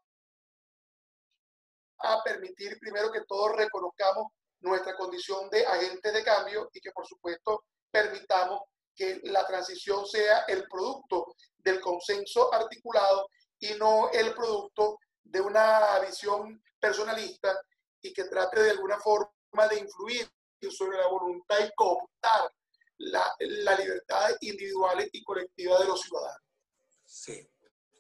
a 1.98 2.23
permitir 2.23 2.78
primero 2.78 3.10
que 3.10 3.23
todos 3.27 3.56
reconozcamos 3.56 4.28
nuestra 4.60 4.97
condición 4.97 5.48
de 5.51 5.66
agente 5.66 6.12
de 6.12 6.24
cambio 6.24 6.68
y 6.73 6.81
que 6.81 6.93
por 6.93 7.06
supuesto 7.06 7.64
permitamos 7.90 8.60
que 8.94 9.20
la 9.24 9.47
transición 9.47 10.06
sea 10.06 10.40
el 10.48 10.64
producto 10.68 11.35
del 11.59 11.81
consenso 11.81 12.52
articulado 12.52 13.28
y 13.59 13.74
no 13.74 14.10
el 14.10 14.35
producto 14.35 14.98
de 15.23 15.40
una 15.40 15.98
visión 16.01 16.62
personalista 16.81 17.59
y 18.01 18.12
que 18.12 18.24
trate 18.24 18.62
de 18.62 18.70
alguna 18.70 18.98
forma 18.98 19.68
de 19.68 19.81
influir 19.81 20.28
sobre 20.70 20.98
la 20.98 21.09
voluntad 21.09 21.59
y 21.64 21.70
cooptar 21.74 22.51
la, 22.98 23.35
la 23.39 23.77
libertad 23.77 24.31
individual 24.40 25.09
y 25.12 25.23
colectiva 25.23 25.78
de 25.78 25.85
los 25.85 26.01
ciudadanos. 26.01 26.43
Sí. 27.05 27.48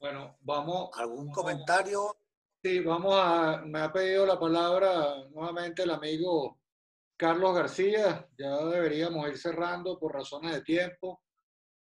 Bueno, 0.00 0.36
vamos. 0.40 0.90
¿Algún 0.94 1.30
comentario? 1.30 2.16
Sí, 2.66 2.80
vamos 2.80 3.14
a, 3.14 3.62
me 3.64 3.78
ha 3.78 3.92
pedido 3.92 4.26
la 4.26 4.40
palabra 4.40 5.24
nuevamente 5.30 5.84
el 5.84 5.90
amigo 5.90 6.58
Carlos 7.16 7.54
García. 7.54 8.28
Ya 8.36 8.56
deberíamos 8.56 9.28
ir 9.28 9.38
cerrando 9.38 10.00
por 10.00 10.12
razones 10.12 10.52
de 10.52 10.62
tiempo. 10.62 11.22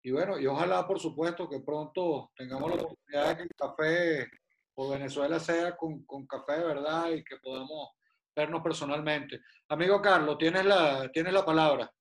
Y 0.03 0.11
bueno, 0.11 0.37
y 0.37 0.45
ojalá, 0.45 0.85
por 0.85 0.99
supuesto, 0.99 1.49
que 1.49 1.61
pronto 1.61 2.31
tengamos 2.37 2.69
la 2.69 2.75
oportunidad 2.83 3.29
de 3.29 3.37
que 3.37 3.41
el 3.41 3.55
café 3.57 4.27
por 4.75 4.91
Venezuela 4.91 5.39
sea 5.39 5.75
con, 5.75 6.05
con 6.05 6.27
café 6.27 6.59
de 6.59 6.65
verdad 6.65 7.09
y 7.09 7.23
que 7.23 7.37
podamos 7.37 7.93
vernos 8.35 8.61
personalmente. 8.61 9.39
Amigo 9.69 9.99
Carlos, 9.99 10.37
tienes 10.37 10.63
la, 10.63 11.09
tienes 11.11 11.33
la 11.33 11.43
palabra. 11.43 11.91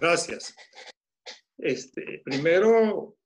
Gracias. 0.00 0.56
Este, 1.56 2.20
primero, 2.24 3.17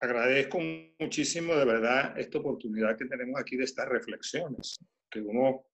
agradezco 0.00 0.58
muchísimo 0.98 1.54
de 1.54 1.64
verdad 1.64 2.18
esta 2.18 2.38
oportunidad 2.38 2.96
que 2.96 3.04
tenemos 3.04 3.38
aquí 3.38 3.56
de 3.56 3.64
estas 3.64 3.88
reflexiones, 3.88 4.78
que 5.10 5.20
uno 5.20 5.66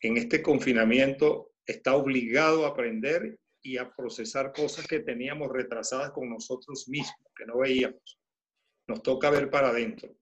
en 0.00 0.16
este 0.16 0.42
confinamiento 0.42 1.52
está 1.64 1.94
obligado 1.94 2.66
a 2.66 2.70
aprender 2.70 3.38
y 3.62 3.76
a 3.76 3.90
procesar 3.90 4.52
cosas 4.52 4.86
que 4.86 5.00
teníamos 5.00 5.50
retrasadas 5.52 6.10
con 6.10 6.28
nosotros 6.28 6.88
mismos, 6.88 7.32
que 7.36 7.46
no 7.46 7.58
veíamos. 7.58 8.18
Nos 8.88 9.02
toca 9.02 9.30
ver 9.30 9.50
para 9.50 9.68
adentro. 9.68 10.16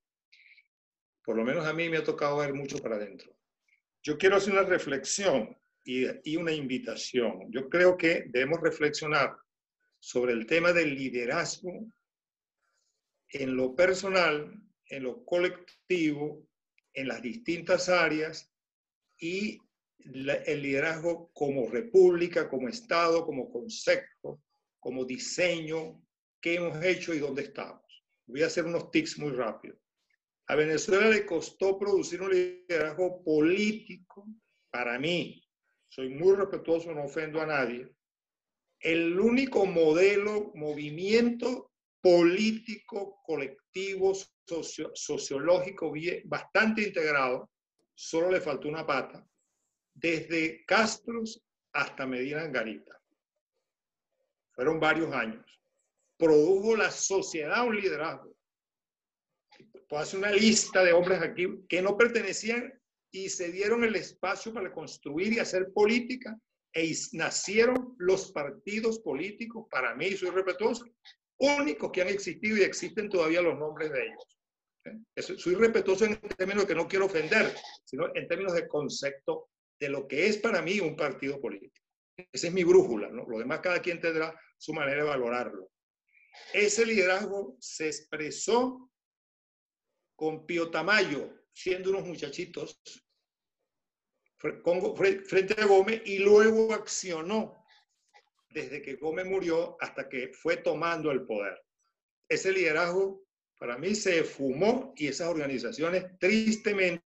Por 1.25 1.37
lo 1.37 1.45
menos 1.45 1.67
a 1.67 1.73
mí 1.73 1.89
me 1.89 1.99
ha 1.99 2.05
tocado 2.05 2.39
ver 2.39 2.53
mucho 2.53 2.79
para 2.79 2.97
adentro. 2.97 3.35
Yo 4.03 4.19
quiero 4.19 4.37
hacer 4.37 4.53
una 4.53 4.63
reflexión 4.63 5.57
y, 5.85 6.07
y 6.31 6.37
una 6.37 6.53
invitación. 6.53 7.51
Yo 7.51 7.69
creo 7.69 7.97
que 7.97 8.27
debemos 8.29 8.61
reflexionar 8.61 9.37
sobre 9.99 10.33
el 10.33 10.47
tema 10.47 10.73
del 10.73 10.95
liderazgo 10.95 11.87
en 13.31 13.57
lo 13.57 13.75
personal, 13.75 14.61
en 14.89 15.03
lo 15.03 15.25
colectivo, 15.25 16.47
en 16.93 17.09
las 17.09 17.23
distintas 17.23 17.89
áreas 17.89 18.53
y 19.19 19.59
el 19.99 20.63
liderazgo 20.63 21.31
como 21.33 21.69
república, 21.69 22.49
como 22.49 22.69
Estado, 22.69 23.25
como 23.25 23.51
concepto, 23.51 24.43
como 24.79 25.05
diseño, 25.05 26.03
qué 26.41 26.55
hemos 26.57 26.83
hecho 26.85 27.13
y 27.13 27.19
dónde 27.19 27.43
estamos. 27.43 27.83
Voy 28.27 28.43
a 28.43 28.47
hacer 28.47 28.65
unos 28.65 28.91
tics 28.91 29.19
muy 29.19 29.33
rápidos. 29.33 29.79
A 30.49 30.55
Venezuela 30.55 31.09
le 31.09 31.27
costó 31.27 31.79
producir 31.79 32.23
un 32.23 32.31
liderazgo 32.31 33.23
político, 33.25 34.27
para 34.71 34.99
mí, 34.99 35.43
soy 35.89 36.11
muy 36.11 36.37
respetuoso, 36.37 36.93
no 36.93 37.05
ofendo 37.05 37.41
a 37.41 37.47
nadie, 37.47 37.91
el 38.81 39.19
único 39.19 39.67
modelo, 39.67 40.53
movimiento 40.55 41.73
político, 42.07 43.21
colectivo, 43.25 44.13
sociológico, 44.95 45.93
bastante 46.27 46.83
integrado, 46.83 47.51
solo 47.97 48.31
le 48.31 48.41
faltó 48.41 48.69
una 48.69 48.87
pata, 48.87 49.27
desde 49.93 50.65
Castros 50.67 51.43
hasta 51.73 52.07
Medina 52.07 52.43
Angarita. 52.43 52.97
Fueron 54.53 54.79
varios 54.79 55.13
años. 55.13 55.45
Produjo 56.17 56.77
la 56.77 56.93
sociedad 56.93 57.67
un 57.67 57.75
liderazgo. 57.75 58.37
Puedo 59.89 60.01
hacer 60.01 60.21
una 60.21 60.31
lista 60.31 60.85
de 60.85 60.93
hombres 60.93 61.21
aquí 61.21 61.49
que 61.69 61.83
no 61.83 61.97
pertenecían 61.97 62.73
y 63.11 63.29
se 63.31 63.51
dieron 63.51 63.83
el 63.83 63.97
espacio 63.97 64.55
para 64.55 64.73
construir 64.73 65.33
y 65.33 65.41
hacer 65.41 65.73
política 65.73 66.39
e 66.73 66.95
nacieron 67.15 67.97
los 67.99 68.31
partidos 68.31 69.01
políticos, 69.01 69.67
para 69.69 69.97
mí, 69.97 70.13
soy 70.13 70.31
respetuoso, 70.31 70.85
únicos 71.39 71.91
que 71.93 72.03
han 72.03 72.09
existido 72.09 72.57
y 72.57 72.63
existen 72.63 73.09
todavía 73.09 73.43
los 73.43 73.59
nombres 73.59 73.93
de 73.93 74.03
ellos. 74.07 74.39
¿Eh? 74.85 75.23
Soy 75.23 75.55
respetuoso 75.55 76.05
en 76.05 76.21
términos 76.21 76.65
de 76.65 76.69
que 76.69 76.75
no 76.75 76.89
quiero 76.89 77.07
ofender, 77.07 77.55
sino 77.85 78.15
en 78.15 78.27
términos 78.29 78.55
de 78.55 78.69
concepto 78.69 79.51
de 79.79 79.89
lo 79.89 80.07
que 80.07 80.27
es 80.27 80.39
para 80.39 80.63
mí 80.63 80.81
un 80.81 80.97
partido 80.97 81.41
político. 81.41 81.75
Esa 82.33 82.47
es 82.47 82.53
mi 82.53 82.65
brújula, 82.65 83.09
¿no? 83.09 83.27
Lo 83.29 83.39
demás 83.39 83.61
cada 83.61 83.83
quien 83.83 84.01
tendrá 84.01 84.39
su 84.57 84.73
manera 84.73 85.03
de 85.03 85.09
valorarlo. 85.11 85.71
Ese 86.53 86.87
liderazgo 86.87 87.57
se 87.61 87.89
expresó 87.89 88.91
con 90.15 90.47
Pío 90.47 90.71
Tamayo, 90.71 91.45
siendo 91.53 91.91
unos 91.91 92.07
muchachitos 92.07 92.81
frente 94.39 95.61
a 95.61 95.67
Gómez 95.67 96.03
y 96.05 96.19
luego 96.19 96.73
accionó 96.73 97.66
desde 98.57 98.81
que 98.81 98.97
Gómez 98.97 99.27
murió 99.27 99.77
hasta 99.81 100.09
que 100.09 100.33
fue 100.33 100.57
tomando 100.57 101.11
el 101.11 101.27
poder. 101.27 101.63
Ese 102.27 102.51
liderazgo 102.51 103.23
para 103.59 103.77
mí 103.77 103.95
se 103.95 104.25
fumó 104.25 104.95
y 104.97 105.09
esas 105.09 105.29
organizaciones 105.29 106.19
tristemente 106.19 107.03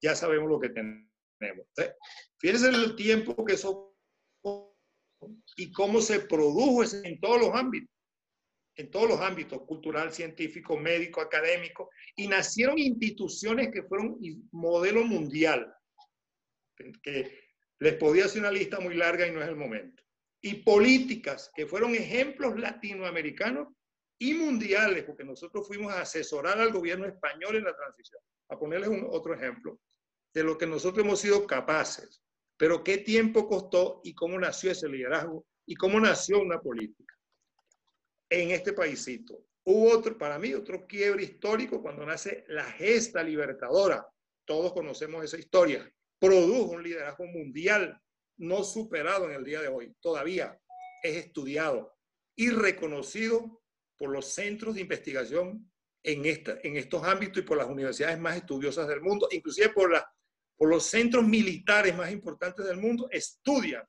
ya 0.00 0.14
sabemos 0.14 0.48
lo 0.48 0.58
que 0.58 0.70
tenemos. 0.70 1.66
Fíjense 2.38 2.70
el 2.70 2.96
tiempo 2.96 3.44
que 3.44 3.52
eso 3.52 3.94
y 5.58 5.70
cómo 5.70 6.00
se 6.00 6.20
produjo 6.20 6.82
en 7.04 7.20
todos 7.20 7.38
los 7.38 7.54
ámbitos, 7.54 7.94
en 8.76 8.90
todos 8.90 9.10
los 9.10 9.20
ámbitos, 9.20 9.60
cultural, 9.66 10.10
científico, 10.10 10.78
médico, 10.78 11.20
académico, 11.20 11.90
y 12.16 12.26
nacieron 12.26 12.78
instituciones 12.78 13.70
que 13.70 13.82
fueron 13.82 14.18
modelo 14.52 15.04
mundial, 15.04 15.70
que 17.02 17.38
les 17.80 17.94
podía 17.96 18.24
hacer 18.24 18.40
una 18.40 18.50
lista 18.50 18.80
muy 18.80 18.94
larga 18.94 19.26
y 19.26 19.30
no 19.30 19.42
es 19.42 19.48
el 19.48 19.56
momento, 19.56 20.02
y 20.42 20.54
políticas 20.62 21.50
que 21.54 21.66
fueron 21.66 21.94
ejemplos 21.94 22.58
latinoamericanos 22.58 23.68
y 24.18 24.34
mundiales, 24.34 25.04
porque 25.04 25.24
nosotros 25.24 25.66
fuimos 25.66 25.92
a 25.92 26.02
asesorar 26.02 26.58
al 26.58 26.72
gobierno 26.72 27.06
español 27.06 27.56
en 27.56 27.64
la 27.64 27.76
transición. 27.76 28.20
A 28.48 28.58
ponerles 28.58 28.88
un, 28.88 29.06
otro 29.10 29.34
ejemplo 29.34 29.78
de 30.34 30.44
lo 30.44 30.58
que 30.58 30.66
nosotros 30.66 31.04
hemos 31.04 31.20
sido 31.20 31.46
capaces 31.46 32.20
pero 32.60 32.84
qué 32.84 32.98
tiempo 32.98 33.48
costó 33.48 34.02
y 34.04 34.14
cómo 34.14 34.38
nació 34.38 34.72
ese 34.72 34.86
liderazgo 34.86 35.46
y 35.64 35.74
cómo 35.76 35.98
nació 35.98 36.42
una 36.42 36.60
política 36.60 37.14
en 38.28 38.50
este 38.50 38.74
paísito. 38.74 39.46
Hubo 39.64 39.90
otro, 39.90 40.18
para 40.18 40.38
mí, 40.38 40.52
otro 40.52 40.86
quiebre 40.86 41.22
histórico 41.22 41.80
cuando 41.80 42.04
nace 42.04 42.44
la 42.48 42.64
gesta 42.64 43.22
libertadora. 43.22 44.06
Todos 44.44 44.74
conocemos 44.74 45.24
esa 45.24 45.38
historia. 45.38 45.90
Produjo 46.18 46.72
un 46.72 46.82
liderazgo 46.82 47.24
mundial 47.28 47.98
no 48.40 48.64
superado 48.64 49.26
en 49.28 49.36
el 49.36 49.44
día 49.44 49.60
de 49.60 49.68
hoy. 49.68 49.94
Todavía 50.00 50.58
es 51.02 51.16
estudiado 51.16 51.94
y 52.34 52.50
reconocido 52.50 53.62
por 53.98 54.10
los 54.10 54.32
centros 54.32 54.74
de 54.74 54.80
investigación 54.80 55.70
en, 56.02 56.24
estos 56.24 57.04
ámbitos 57.04 57.42
y 57.42 57.46
por 57.46 57.58
las 57.58 57.68
universidades 57.68 58.18
más 58.18 58.36
estudiosas 58.36 58.88
del 58.88 59.02
mundo, 59.02 59.28
inclusive 59.30 59.68
por 59.68 59.92
los 60.58 60.84
centros 60.84 61.26
militares 61.26 61.94
más 61.94 62.10
importantes 62.10 62.64
del 62.64 62.78
mundo, 62.78 63.08
estudian 63.10 63.84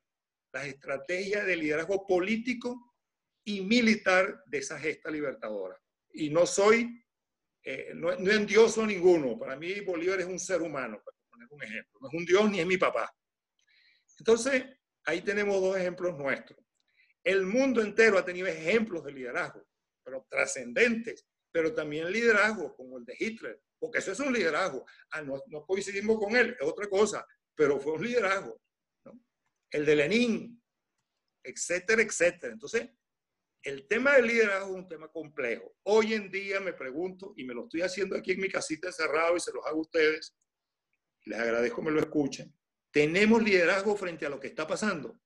las 0.52 0.66
estrategias 0.66 1.46
de 1.46 1.56
liderazgo 1.56 2.06
político 2.06 2.94
y 3.44 3.62
militar 3.62 4.42
de 4.44 4.58
esa 4.58 4.78
gesta 4.78 5.10
libertadora. 5.10 5.80
Y 6.12 6.28
no 6.28 6.44
soy, 6.44 7.02
eh, 7.64 7.92
no, 7.94 8.14
no 8.16 8.30
endioso 8.30 8.84
ninguno. 8.84 9.38
Para 9.38 9.56
mí 9.56 9.80
Bolívar 9.80 10.20
es 10.20 10.26
un 10.26 10.38
ser 10.38 10.60
humano, 10.60 11.00
para 11.02 11.16
poner 11.30 11.48
un 11.50 11.62
ejemplo. 11.62 12.00
No 12.02 12.08
es 12.08 12.14
un 12.14 12.24
dios 12.26 12.50
ni 12.50 12.60
es 12.60 12.66
mi 12.66 12.76
papá. 12.76 13.10
Entonces, 14.18 14.64
ahí 15.04 15.22
tenemos 15.22 15.60
dos 15.60 15.76
ejemplos 15.76 16.16
nuestros. 16.16 16.58
El 17.24 17.46
mundo 17.46 17.80
entero 17.80 18.18
ha 18.18 18.24
tenido 18.24 18.46
ejemplos 18.48 19.04
de 19.04 19.12
liderazgo, 19.12 19.66
pero 20.04 20.26
trascendentes, 20.28 21.26
pero 21.52 21.72
también 21.74 22.10
liderazgo 22.10 22.74
como 22.74 22.98
el 22.98 23.04
de 23.04 23.14
Hitler, 23.18 23.60
porque 23.78 23.98
eso 23.98 24.12
es 24.12 24.20
un 24.20 24.32
liderazgo. 24.32 24.84
Ah, 25.10 25.22
no, 25.22 25.40
coincidimos 25.66 26.18
con 26.18 26.34
él, 26.36 26.56
es 26.58 26.66
otra 26.66 26.88
cosa, 26.88 27.26
pero 27.54 27.78
fue 27.78 27.92
un 27.92 28.04
liderazgo. 28.04 28.60
El 29.70 29.86
de 29.86 29.96
Lenin, 29.96 30.62
etcétera, 31.42 32.02
etcétera. 32.02 32.52
Entonces, 32.52 32.90
el 33.62 33.86
tema 33.86 34.16
del 34.16 34.26
liderazgo 34.26 34.70
es 34.70 34.82
un 34.82 34.88
tema 34.88 35.08
complejo. 35.08 35.76
Hoy 35.84 36.14
en 36.14 36.30
día 36.30 36.58
me 36.58 36.72
pregunto, 36.72 37.32
y 37.36 37.44
me 37.44 37.54
lo 37.54 37.64
estoy 37.64 37.82
haciendo 37.82 38.16
aquí 38.16 38.32
en 38.32 38.40
mi 38.40 38.48
casita 38.48 38.88
encerrado 38.88 39.36
y 39.36 39.40
se 39.40 39.52
los 39.52 39.64
hago 39.64 39.78
a 39.78 39.82
ustedes, 39.82 40.34
les 41.24 41.38
agradezco 41.38 41.76
que 41.76 41.82
me 41.82 41.92
lo 41.92 42.00
escuchen, 42.00 42.52
¿tenemos 42.92 43.42
liderazgo 43.42 43.96
frente 43.96 44.26
a 44.26 44.28
lo 44.28 44.38
que 44.38 44.48
está 44.48 44.66
pasando? 44.66 45.18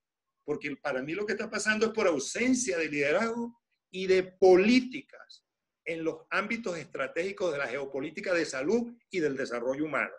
Porque 0.43 0.75
para 0.77 1.01
mí 1.01 1.13
lo 1.13 1.25
que 1.25 1.33
está 1.33 1.49
pasando 1.49 1.87
es 1.87 1.91
por 1.91 2.07
ausencia 2.07 2.77
de 2.77 2.89
liderazgo 2.89 3.61
y 3.91 4.07
de 4.07 4.23
políticas 4.23 5.45
en 5.85 6.03
los 6.03 6.25
ámbitos 6.29 6.77
estratégicos 6.77 7.51
de 7.51 7.59
la 7.59 7.67
geopolítica 7.67 8.33
de 8.33 8.45
salud 8.45 8.93
y 9.09 9.19
del 9.19 9.37
desarrollo 9.37 9.85
humano. 9.85 10.13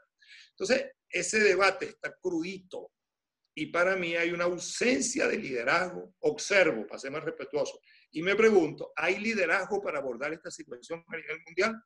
Entonces, 0.50 0.92
ese 1.08 1.40
debate 1.40 1.86
está 1.86 2.14
crudito 2.20 2.92
y 3.54 3.66
para 3.66 3.96
mí 3.96 4.14
hay 4.16 4.30
una 4.30 4.44
ausencia 4.44 5.26
de 5.26 5.36
liderazgo. 5.36 6.14
Observo, 6.20 6.86
para 6.86 6.98
ser 6.98 7.10
más 7.10 7.24
respetuoso, 7.24 7.80
y 8.10 8.22
me 8.22 8.36
pregunto, 8.36 8.92
¿hay 8.96 9.18
liderazgo 9.18 9.82
para 9.82 9.98
abordar 9.98 10.32
esta 10.32 10.50
situación 10.50 11.04
a 11.06 11.16
nivel 11.16 11.40
mundial? 11.44 11.82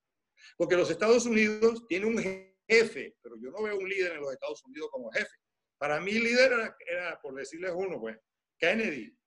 Porque 0.56 0.76
los 0.76 0.90
Estados 0.90 1.26
Unidos 1.26 1.84
tienen 1.88 2.16
un 2.16 2.22
jefe, 2.68 3.16
pero 3.20 3.36
yo 3.40 3.50
no 3.50 3.62
veo 3.62 3.78
un 3.78 3.88
líder 3.88 4.12
en 4.12 4.20
los 4.20 4.32
Estados 4.32 4.64
Unidos 4.64 4.88
como 4.92 5.10
jefe. 5.10 5.36
Para 5.82 6.00
mí 6.00 6.12
líder 6.12 6.76
era, 6.86 7.20
por 7.20 7.34
decirles 7.34 7.72
uno, 7.74 7.98
pues, 7.98 8.16
Kennedy, 8.56 9.18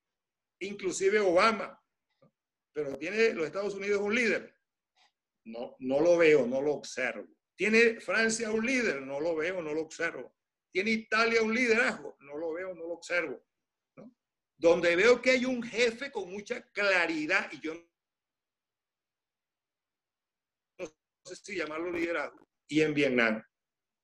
inclusive 0.62 1.20
Obama, 1.20 1.78
pero 2.72 2.98
¿tiene 2.98 3.34
los 3.34 3.46
Estados 3.46 3.76
Unidos 3.76 4.00
un 4.00 4.16
líder? 4.16 4.58
No, 5.44 5.76
no 5.80 6.00
lo 6.00 6.16
veo, 6.18 6.48
no 6.48 6.62
lo 6.62 6.76
observo. 6.76 7.28
¿Tiene 7.58 8.00
Francia 8.00 8.52
un 8.52 8.66
líder? 8.66 9.02
No 9.02 9.20
lo 9.20 9.36
veo, 9.36 9.62
no 9.62 9.74
lo 9.74 9.82
observo. 9.82 10.34
¿Tiene 10.72 10.92
Italia 10.92 11.42
un 11.42 11.54
liderazgo? 11.54 12.16
No 12.22 12.38
lo 12.38 12.54
veo, 12.54 12.74
no 12.74 12.84
lo 12.84 12.94
observo. 12.94 13.46
Donde 14.56 14.96
veo 14.96 15.22
que 15.22 15.32
hay 15.32 15.44
un 15.44 15.62
jefe 15.62 16.10
con 16.10 16.32
mucha 16.32 16.72
claridad, 16.72 17.52
y 17.52 17.60
yo 17.60 17.74
no 20.80 20.88
sé 21.26 21.36
si 21.36 21.58
llamarlo 21.58 21.92
liderazgo, 21.92 22.48
y 22.66 22.80
en 22.80 22.94
Vietnam. 22.94 23.44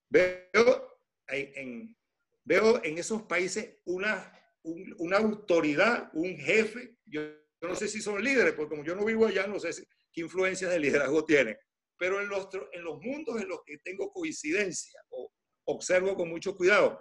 Veo 0.10 1.00
en, 1.30 1.96
veo 2.44 2.84
en 2.84 2.98
esos 2.98 3.24
países 3.24 3.78
una, 3.86 4.32
una 4.64 5.18
autoridad, 5.18 6.10
un 6.14 6.36
jefe, 6.38 6.98
yo 7.06 7.22
yo 7.62 7.68
no 7.68 7.76
sé 7.76 7.88
si 7.88 8.02
son 8.02 8.24
líderes, 8.24 8.54
porque 8.54 8.72
como 8.72 8.84
yo 8.84 8.96
no 8.96 9.06
vivo 9.06 9.28
allá, 9.28 9.46
no 9.46 9.60
sé 9.60 9.88
qué 10.12 10.22
influencia 10.22 10.68
de 10.68 10.80
liderazgo 10.80 11.24
tienen. 11.26 11.58
Pero 11.98 12.20
en 12.20 12.28
los, 12.28 12.50
en 12.72 12.84
los 12.84 13.00
mundos 13.00 13.40
en 13.40 13.48
los 13.48 13.60
que 13.64 13.78
tengo 13.78 14.12
coincidencia 14.12 15.00
o 15.10 15.32
observo 15.66 16.16
con 16.16 16.28
mucho 16.28 16.58
cuidado, 16.58 17.00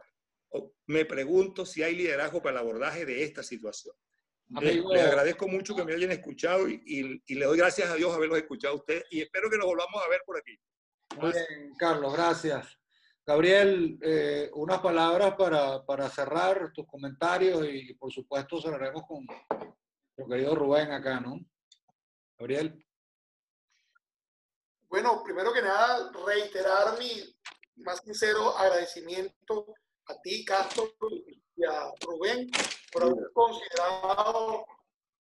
me 0.86 1.06
pregunto 1.06 1.64
si 1.64 1.82
hay 1.82 1.94
liderazgo 1.94 2.42
para 2.42 2.60
el 2.60 2.66
abordaje 2.66 3.06
de 3.06 3.22
esta 3.22 3.42
situación. 3.42 3.94
Les, 4.60 4.84
agradezco 4.84 5.48
mucho 5.48 5.74
que 5.74 5.84
me 5.84 5.94
hayan 5.94 6.10
escuchado 6.10 6.68
y, 6.68 7.22
y, 7.24 7.34
le 7.34 7.46
doy 7.46 7.56
gracias 7.56 7.88
a 7.88 7.94
Dios 7.94 8.12
haberlos 8.12 8.38
escuchado 8.38 8.74
a 8.74 8.78
ustedes 8.78 9.04
y 9.10 9.22
espero 9.22 9.48
que 9.48 9.56
nos 9.56 9.66
volvamos 9.66 10.02
a 10.04 10.08
ver 10.08 10.20
por 10.26 10.36
aquí. 10.36 10.58
Muy 11.16 11.32
bien, 11.32 11.72
Carlos, 11.78 12.12
gracias. 12.12 12.79
Gabriel, 13.30 13.96
eh, 14.02 14.50
unas 14.54 14.80
palabras 14.80 15.36
para, 15.36 15.86
para 15.86 16.10
cerrar 16.10 16.72
tus 16.72 16.84
comentarios 16.84 17.64
y 17.64 17.94
por 17.94 18.12
supuesto 18.12 18.60
cerraremos 18.60 19.04
con, 19.06 19.24
querido 20.28 20.56
Rubén 20.56 20.90
acá, 20.90 21.20
¿no? 21.20 21.38
Gabriel. 22.36 22.84
Bueno, 24.88 25.22
primero 25.22 25.52
que 25.52 25.62
nada, 25.62 26.10
reiterar 26.26 26.98
mi 26.98 27.22
más 27.76 28.00
sincero 28.00 28.50
agradecimiento 28.58 29.74
a 30.06 30.20
ti, 30.20 30.44
Castro, 30.44 30.90
y 31.54 31.64
a 31.64 31.88
Rubén 32.00 32.50
por 32.90 33.04
haber 33.04 33.30
considerado 33.32 34.66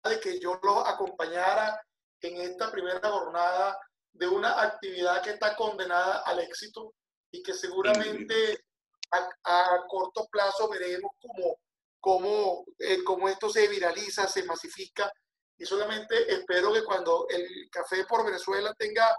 de 0.05 0.19
que 0.19 0.39
yo 0.39 0.59
los 0.63 0.87
acompañara 0.87 1.79
en 2.21 2.37
esta 2.41 2.71
primera 2.71 3.07
jornada 3.07 3.77
de 4.13 4.27
una 4.27 4.63
actividad 4.63 5.21
que 5.21 5.29
está 5.29 5.55
condenada 5.55 6.23
al 6.25 6.39
éxito 6.39 6.95
y 7.31 7.43
que 7.43 7.53
seguramente 7.53 8.65
a, 9.11 9.29
a 9.43 9.85
corto 9.87 10.27
plazo 10.31 10.69
veremos 10.69 11.11
como 11.19 11.57
cómo, 11.99 12.65
eh, 12.77 13.03
cómo 13.03 13.29
esto 13.29 13.49
se 13.49 13.67
viraliza, 13.67 14.27
se 14.27 14.43
masifica. 14.43 15.11
Y 15.57 15.65
solamente 15.65 16.33
espero 16.33 16.71
que 16.73 16.83
cuando 16.83 17.27
el 17.29 17.69
Café 17.69 18.05
por 18.05 18.25
Venezuela 18.25 18.73
tenga 18.77 19.15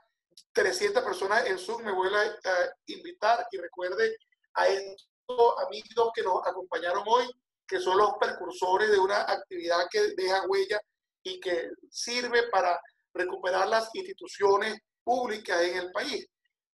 300 0.53 1.03
personas 1.05 1.47
en 1.47 1.59
Zoom, 1.59 1.83
me 1.85 1.93
vuelva 1.93 2.23
a 2.23 2.75
invitar 2.87 3.47
y 3.51 3.59
recuerde 3.59 4.17
a 4.55 4.67
estos 4.69 5.55
amigos 5.67 6.11
que 6.15 6.23
nos 6.23 6.47
acompañaron 6.47 7.05
hoy, 7.07 7.31
que 7.67 7.79
son 7.79 7.99
los 7.99 8.13
precursores 8.19 8.91
de 8.91 8.99
una 8.99 9.21
actividad 9.21 9.87
que 9.91 10.15
deja 10.17 10.47
huella 10.49 10.81
y 11.23 11.39
que 11.39 11.71
sirve 11.91 12.49
para 12.51 12.81
recuperar 13.13 13.69
las 13.69 13.91
instituciones 13.95 14.79
públicas 15.05 15.61
en 15.63 15.77
el 15.77 15.93
país. 15.93 16.27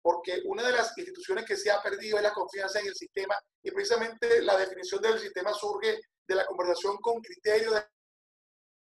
Porque 0.07 0.41
una 0.45 0.63
de 0.63 0.71
las 0.71 0.97
instituciones 0.97 1.45
que 1.45 1.57
se 1.57 1.69
ha 1.69 1.83
perdido 1.83 2.17
es 2.17 2.23
la 2.23 2.33
confianza 2.33 2.79
en 2.79 2.87
el 2.87 2.95
sistema 2.95 3.37
y 3.61 3.73
precisamente 3.73 4.41
la 4.41 4.57
definición 4.57 5.03
del 5.03 5.19
sistema 5.19 5.53
surge 5.53 6.01
de 6.29 6.35
la 6.37 6.47
conversación 6.47 6.97
con 6.99 7.21
criterio 7.21 7.73
de, 7.73 7.85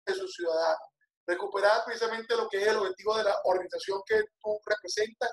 de 0.05 0.13
sus 0.13 0.33
ciudadanos. 0.33 0.81
Recuperar 1.25 1.85
precisamente 1.85 2.35
lo 2.35 2.49
que 2.49 2.57
es 2.57 2.67
el 2.67 2.75
objetivo 2.75 3.15
de 3.15 3.23
la 3.23 3.39
organización 3.45 4.01
que 4.05 4.21
tú 4.41 4.59
representas, 4.65 5.31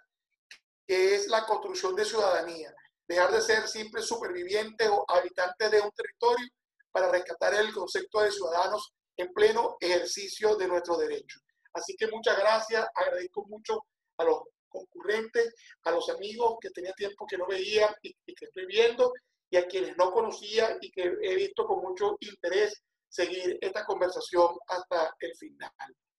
que 0.87 1.17
es 1.17 1.27
la 1.27 1.45
construcción 1.45 1.97
de 1.97 2.05
ciudadanía. 2.05 2.73
Dejar 3.09 3.33
de 3.33 3.43
ser 3.43 3.67
simples 3.67 4.07
supervivientes 4.07 4.89
o 4.89 5.05
habitantes 5.09 5.73
de 5.73 5.81
un 5.81 5.91
territorio 5.91 6.47
para 6.93 7.11
rescatar 7.11 7.53
el 7.53 7.75
concepto 7.75 8.21
de 8.21 8.31
ciudadanos 8.31 8.93
en 9.17 9.33
pleno 9.33 9.77
ejercicio 9.81 10.55
de 10.55 10.69
nuestros 10.69 11.01
derechos. 11.01 11.43
Así 11.73 11.97
que 11.97 12.07
muchas 12.07 12.39
gracias, 12.39 12.87
agradezco 12.95 13.45
mucho 13.49 13.87
a 14.19 14.23
los 14.25 14.53
concurrentes, 14.75 15.55
a 15.85 15.93
los 15.93 16.09
amigos 16.11 16.57
que 16.61 16.71
tenía 16.71 16.93
tiempo 16.93 17.27
que 17.27 17.39
no 17.39 17.47
veía 17.47 17.95
y, 18.03 18.15
y 18.27 18.35
que 18.35 18.47
estoy 18.47 18.67
viendo, 18.67 19.13
y 19.51 19.57
a 19.57 19.67
quienes 19.67 19.97
no 19.97 20.11
conocía 20.11 20.77
y 20.81 20.91
que 20.91 21.15
he 21.23 21.35
visto 21.37 21.65
con 21.65 21.81
mucho 21.81 22.17
interés 22.21 22.83
seguir 23.09 23.57
esta 23.61 23.85
conversación 23.85 24.49
hasta 24.67 25.15
el 25.21 25.35
final. 25.37 25.71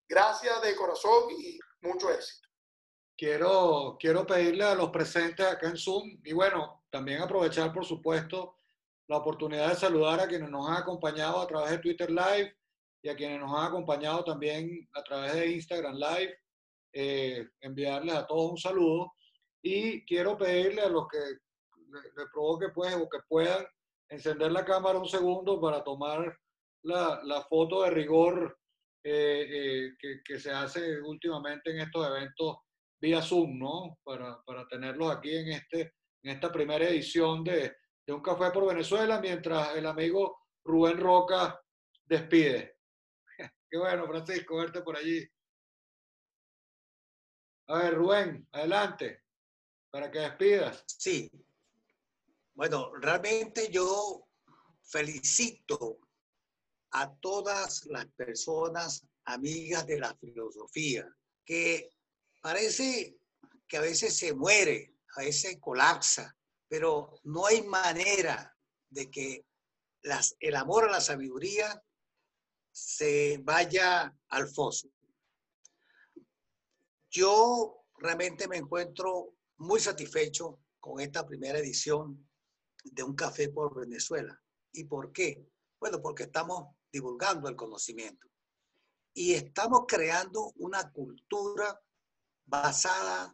Gracias 0.08 0.62
de 0.62 0.76
corazón 0.76 1.32
y 1.38 1.60
mucho 1.82 2.10
éxito. 2.12 2.48
Quiero, 3.18 3.98
quiero 4.00 4.26
pedirle 4.26 4.64
a 4.64 4.76
los 4.76 4.90
presentes 4.90 5.46
acá 5.46 5.68
en 5.68 5.78
Zoom 5.78 6.20
y 6.24 6.34
bueno, 6.34 6.86
también 6.90 7.22
aprovechar 7.22 7.74
por 7.74 7.86
supuesto 7.86 8.60
la 9.08 9.18
oportunidad 9.18 9.70
de 9.70 9.76
saludar 9.76 10.20
a 10.20 10.28
quienes 10.28 10.50
nos 10.50 10.68
han 10.70 10.78
acompañado 10.78 11.42
a 11.42 11.48
través 11.48 11.72
de 11.72 11.78
Twitter 11.80 12.10
Live 12.10 12.58
y 13.02 13.10
a 13.10 13.16
quienes 13.16 13.40
nos 13.40 13.54
han 13.58 13.68
acompañado 13.68 14.24
también 14.24 14.88
a 14.94 15.04
través 15.04 15.34
de 15.34 15.52
Instagram 15.52 15.96
Live. 15.96 16.38
Eh, 16.98 17.50
enviarles 17.60 18.16
a 18.16 18.26
todos 18.26 18.52
un 18.52 18.58
saludo 18.58 19.12
y 19.62 20.06
quiero 20.06 20.38
pedirle 20.38 20.82
a 20.82 20.88
los 20.88 21.10
que 21.10 21.18
le, 21.18 22.26
provoque 22.32 22.70
pues 22.70 22.96
o 22.96 23.10
que 23.10 23.20
puedan 23.28 23.66
encender 24.08 24.50
la 24.54 24.64
cámara 24.64 24.98
un 24.98 25.06
segundo 25.06 25.60
para 25.60 25.84
tomar 25.84 26.34
la, 26.84 27.20
la 27.26 27.42
foto 27.42 27.84
de 27.84 27.90
rigor 27.90 28.58
eh, 29.04 29.46
eh, 29.50 29.90
que, 30.00 30.22
que, 30.24 30.40
se 30.40 30.52
hace 30.52 31.02
últimamente 31.02 31.72
en 31.72 31.82
estos 31.82 32.08
eventos 32.08 32.60
vía 33.02 33.22
Zoom, 33.22 33.60
¿no? 33.60 34.00
Para, 34.02 34.42
para 34.46 34.66
tenerlos 34.66 35.12
aquí 35.14 35.36
en, 35.36 35.50
este, 35.50 35.96
en 36.24 36.32
esta 36.32 36.50
primera 36.50 36.88
edición 36.88 37.44
de, 37.44 37.76
de 38.08 38.14
Un 38.14 38.22
Café 38.22 38.52
por 38.52 38.68
Venezuela, 38.68 39.20
mientras 39.20 39.76
el 39.76 39.86
amigo 39.86 40.38
Rubén 40.64 40.98
Roca 40.98 41.60
despide. 42.06 42.78
Qué 43.70 43.78
bueno, 43.78 44.08
Francisco, 44.08 44.56
verte 44.56 44.82
por 44.82 44.96
allí. 44.96 45.28
A 47.68 47.78
ver, 47.80 47.96
Rubén, 47.96 48.48
adelante, 48.52 49.24
para 49.90 50.12
que 50.12 50.20
despidas. 50.20 50.84
Sí. 50.86 51.32
Bueno, 52.54 52.94
realmente 52.96 53.70
yo 53.72 54.28
felicito 54.84 56.00
a 56.92 57.14
todas 57.16 57.86
las 57.88 58.06
personas 58.12 59.06
amigas 59.26 59.86
de 59.88 60.00
la 60.00 60.16
filosofía, 60.16 61.08
que 61.44 61.90
parece 62.42 63.18
que 63.68 63.78
a 63.78 63.82
veces 63.82 64.16
se 64.16 64.34
muere, 64.34 64.96
a 65.16 65.22
veces 65.22 65.58
colapsa, 65.60 66.38
pero 66.68 67.20
no 67.24 67.48
hay 67.48 67.64
manera 67.64 68.56
de 68.90 69.10
que 69.10 69.46
las, 70.04 70.36
el 70.40 70.56
amor 70.56 70.86
a 70.86 70.92
la 70.92 71.02
sabiduría 71.02 71.84
se 72.72 73.40
vaya 73.44 74.16
al 74.30 74.48
foso. 74.48 74.90
Yo 77.16 77.86
realmente 77.98 78.46
me 78.46 78.58
encuentro 78.58 79.36
muy 79.60 79.80
satisfecho 79.80 80.60
con 80.82 81.00
esta 81.00 81.26
primera 81.26 81.58
edición 81.60 82.28
de 82.84 83.04
Un 83.04 83.16
Café 83.16 83.48
por 83.48 83.74
Venezuela. 83.74 84.38
¿Y 84.74 84.84
por 84.84 85.14
qué? 85.14 85.48
Bueno, 85.80 86.02
porque 86.02 86.24
estamos 86.24 86.76
divulgando 86.92 87.48
el 87.48 87.56
conocimiento 87.56 88.28
y 89.14 89.34
estamos 89.34 89.86
creando 89.88 90.52
una 90.58 90.92
cultura 90.92 91.82
basada 92.44 93.34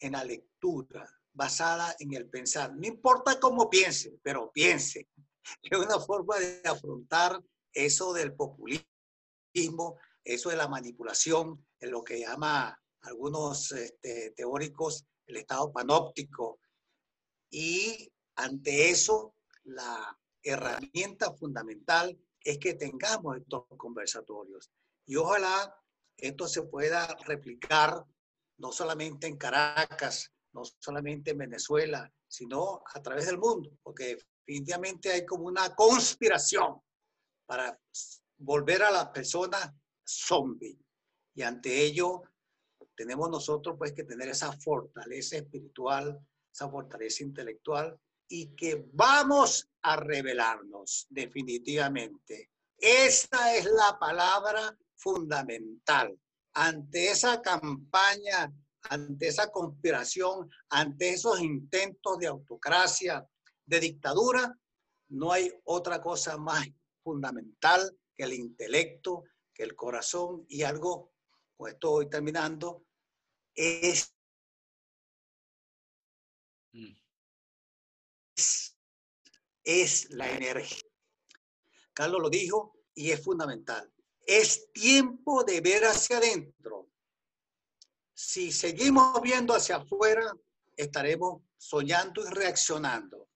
en 0.00 0.12
la 0.12 0.24
lectura, 0.24 1.06
basada 1.30 1.94
en 1.98 2.14
el 2.14 2.30
pensar. 2.30 2.74
No 2.74 2.86
importa 2.86 3.38
cómo 3.38 3.68
piense, 3.68 4.18
pero 4.22 4.50
piense. 4.50 5.10
Es 5.60 5.78
una 5.78 6.00
forma 6.00 6.38
de 6.38 6.62
afrontar 6.64 7.38
eso 7.70 8.14
del 8.14 8.32
populismo, 8.32 9.98
eso 10.24 10.48
de 10.48 10.56
la 10.56 10.68
manipulación, 10.68 11.66
en 11.80 11.90
lo 11.90 12.02
que 12.02 12.20
llama 12.20 12.80
algunos 13.04 13.72
este, 13.72 14.30
teóricos 14.30 15.06
el 15.26 15.36
estado 15.38 15.72
panóptico. 15.72 16.60
Y 17.50 18.10
ante 18.36 18.90
eso, 18.90 19.34
la 19.64 20.18
herramienta 20.42 21.32
fundamental 21.34 22.18
es 22.40 22.58
que 22.58 22.74
tengamos 22.74 23.38
estos 23.38 23.64
conversatorios. 23.76 24.70
Y 25.06 25.16
ojalá 25.16 25.74
esto 26.16 26.46
se 26.46 26.62
pueda 26.62 27.06
replicar 27.26 28.04
no 28.58 28.72
solamente 28.72 29.26
en 29.26 29.36
Caracas, 29.36 30.30
no 30.52 30.62
solamente 30.64 31.32
en 31.32 31.38
Venezuela, 31.38 32.10
sino 32.28 32.82
a 32.92 33.02
través 33.02 33.26
del 33.26 33.38
mundo, 33.38 33.70
porque 33.82 34.18
definitivamente 34.46 35.10
hay 35.10 35.24
como 35.24 35.44
una 35.44 35.74
conspiración 35.74 36.80
para 37.46 37.78
volver 38.38 38.82
a 38.82 38.90
las 38.90 39.08
personas 39.08 39.72
zombie. 40.06 40.78
Y 41.34 41.42
ante 41.42 41.82
ello 41.82 42.22
tenemos 42.96 43.30
nosotros 43.30 43.76
pues 43.78 43.92
que 43.92 44.04
tener 44.04 44.28
esa 44.28 44.52
fortaleza 44.52 45.36
espiritual, 45.36 46.18
esa 46.52 46.68
fortaleza 46.68 47.22
intelectual 47.22 47.98
y 48.28 48.54
que 48.54 48.86
vamos 48.92 49.68
a 49.82 49.96
revelarnos 49.96 51.06
definitivamente. 51.10 52.50
Esta 52.78 53.54
es 53.56 53.66
la 53.66 53.98
palabra 53.98 54.76
fundamental. 54.96 56.18
Ante 56.54 57.10
esa 57.10 57.42
campaña, 57.42 58.52
ante 58.82 59.28
esa 59.28 59.50
conspiración, 59.50 60.50
ante 60.68 61.10
esos 61.10 61.40
intentos 61.40 62.18
de 62.18 62.26
autocracia, 62.26 63.26
de 63.66 63.80
dictadura, 63.80 64.56
no 65.08 65.32
hay 65.32 65.52
otra 65.64 66.00
cosa 66.00 66.36
más 66.36 66.66
fundamental 67.02 67.96
que 68.16 68.24
el 68.24 68.34
intelecto, 68.34 69.24
que 69.52 69.62
el 69.62 69.74
corazón 69.74 70.44
y 70.48 70.62
algo 70.62 71.13
pues 71.56 71.74
estoy 71.74 72.08
terminando, 72.08 72.84
es, 73.54 74.14
es, 78.36 78.76
es 79.62 80.10
la 80.10 80.30
energía. 80.30 80.82
Carlos 81.92 82.20
lo 82.20 82.30
dijo 82.30 82.78
y 82.94 83.10
es 83.10 83.22
fundamental. 83.22 83.90
Es 84.26 84.72
tiempo 84.72 85.44
de 85.44 85.60
ver 85.60 85.84
hacia 85.84 86.18
adentro. 86.18 86.90
Si 88.12 88.52
seguimos 88.52 89.20
viendo 89.20 89.54
hacia 89.54 89.76
afuera, 89.76 90.32
estaremos 90.76 91.42
soñando 91.56 92.22
y 92.26 92.30
reaccionando. 92.30 93.28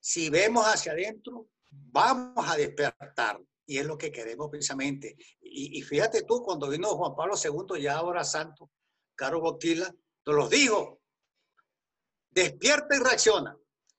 Si 0.00 0.30
vemos 0.30 0.64
hacia 0.64 0.92
adentro, 0.92 1.48
vamos 1.70 2.48
a 2.48 2.56
despertar. 2.56 3.40
Y 3.66 3.78
es 3.78 3.86
lo 3.86 3.98
que 3.98 4.12
queremos 4.12 4.48
precisamente. 4.48 5.16
Y, 5.40 5.78
y, 5.78 5.82
fíjate 5.82 6.22
tú, 6.22 6.42
cuando 6.42 6.68
vino 6.68 6.88
Juan 6.96 7.16
Pablo 7.16 7.34
II, 7.36 7.82
ya 7.82 7.96
ahora 7.96 8.24
santo, 8.24 8.70
Caro 9.14 9.40
Botila, 9.40 9.92
nos 10.24 10.36
los 10.36 10.50
dijo, 10.50 11.00
despierta 12.30 12.96
y 12.96 12.98
reacciona. 13.00 13.56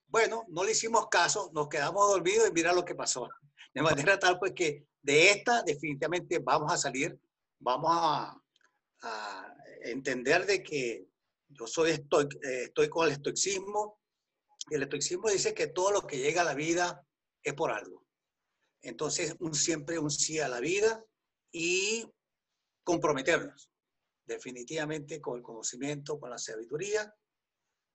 Bueno, 0.07 0.45
no 0.49 0.63
le 0.63 0.71
hicimos 0.71 1.07
caso, 1.09 1.51
nos 1.53 1.67
quedamos 1.67 2.09
dormidos 2.09 2.47
y 2.47 2.53
mira 2.53 2.71
lo 2.71 2.85
que 2.85 2.95
pasó. 2.95 3.27
De 3.73 3.81
manera 3.81 4.17
tal 4.17 4.39
pues 4.39 4.53
que 4.53 4.85
de 5.01 5.31
esta 5.31 5.63
definitivamente 5.63 6.39
vamos 6.39 6.71
a 6.71 6.77
salir, 6.77 7.19
vamos 7.59 7.91
a, 7.93 8.41
a 9.01 9.55
entender 9.81 10.45
de 10.45 10.63
que 10.63 11.07
yo 11.49 11.67
soy 11.67 11.91
estoy, 11.91 12.27
estoy 12.41 12.89
con 12.89 13.05
el 13.05 13.13
estoicismo. 13.13 13.99
Y 14.69 14.75
el 14.75 14.83
estoicismo 14.83 15.29
dice 15.29 15.53
que 15.53 15.67
todo 15.67 15.91
lo 15.91 16.01
que 16.01 16.17
llega 16.17 16.41
a 16.41 16.45
la 16.45 16.53
vida 16.53 17.05
es 17.41 17.53
por 17.53 17.71
algo. 17.71 18.06
Entonces, 18.81 19.35
un, 19.39 19.53
siempre 19.53 19.99
un 19.99 20.11
sí 20.11 20.39
a 20.39 20.47
la 20.47 20.59
vida 20.59 21.03
y 21.51 22.05
comprometernos 22.83 23.71
definitivamente 24.27 25.21
con 25.21 25.37
el 25.37 25.43
conocimiento, 25.43 26.19
con 26.19 26.29
la 26.29 26.37
sabiduría, 26.37 27.13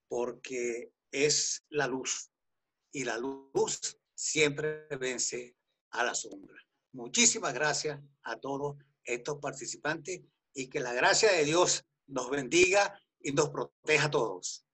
porque 0.09 0.93
es 1.11 1.65
la 1.69 1.87
luz 1.87 2.31
y 2.91 3.05
la 3.05 3.19
luz 3.19 3.99
siempre 4.15 4.87
vence 4.99 5.57
a 5.91 6.05
la 6.05 6.15
sombra. 6.15 6.59
Muchísimas 6.93 7.55
gracias 7.55 8.01
a 8.23 8.37
todos 8.41 8.77
estos 9.05 9.39
participantes 9.39 10.23
y 10.55 10.69
que 10.69 10.81
la 10.81 10.93
gracia 10.93 11.33
de 11.33 11.45
Dios 11.45 11.85
nos 12.07 12.31
bendiga 12.31 12.99
y 13.21 13.33
nos 13.33 13.51
proteja 13.51 14.07
a 14.07 14.11
todos. 14.11 14.67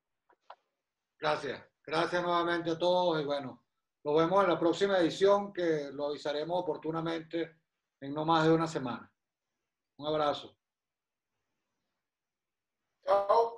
Gracias. 1.20 1.64
Gracias 1.84 2.22
nuevamente 2.22 2.70
a 2.70 2.78
todos 2.78 3.20
y 3.20 3.24
bueno, 3.24 3.64
nos 4.04 4.16
vemos 4.16 4.42
en 4.42 4.50
la 4.50 4.58
próxima 4.58 4.98
edición 4.98 5.52
que 5.52 5.90
lo 5.92 6.06
avisaremos 6.06 6.62
oportunamente 6.62 7.58
en 8.00 8.14
no 8.14 8.24
más 8.24 8.44
de 8.44 8.52
una 8.52 8.66
semana. 8.66 9.12
Un 9.98 10.06
abrazo. 10.06 10.56
Chao. 13.04 13.57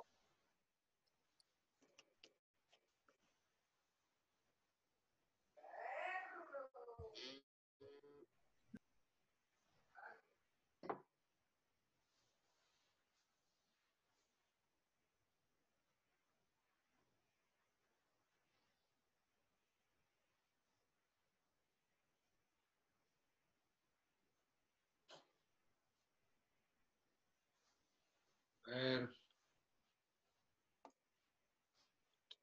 Ver. 28.75 29.13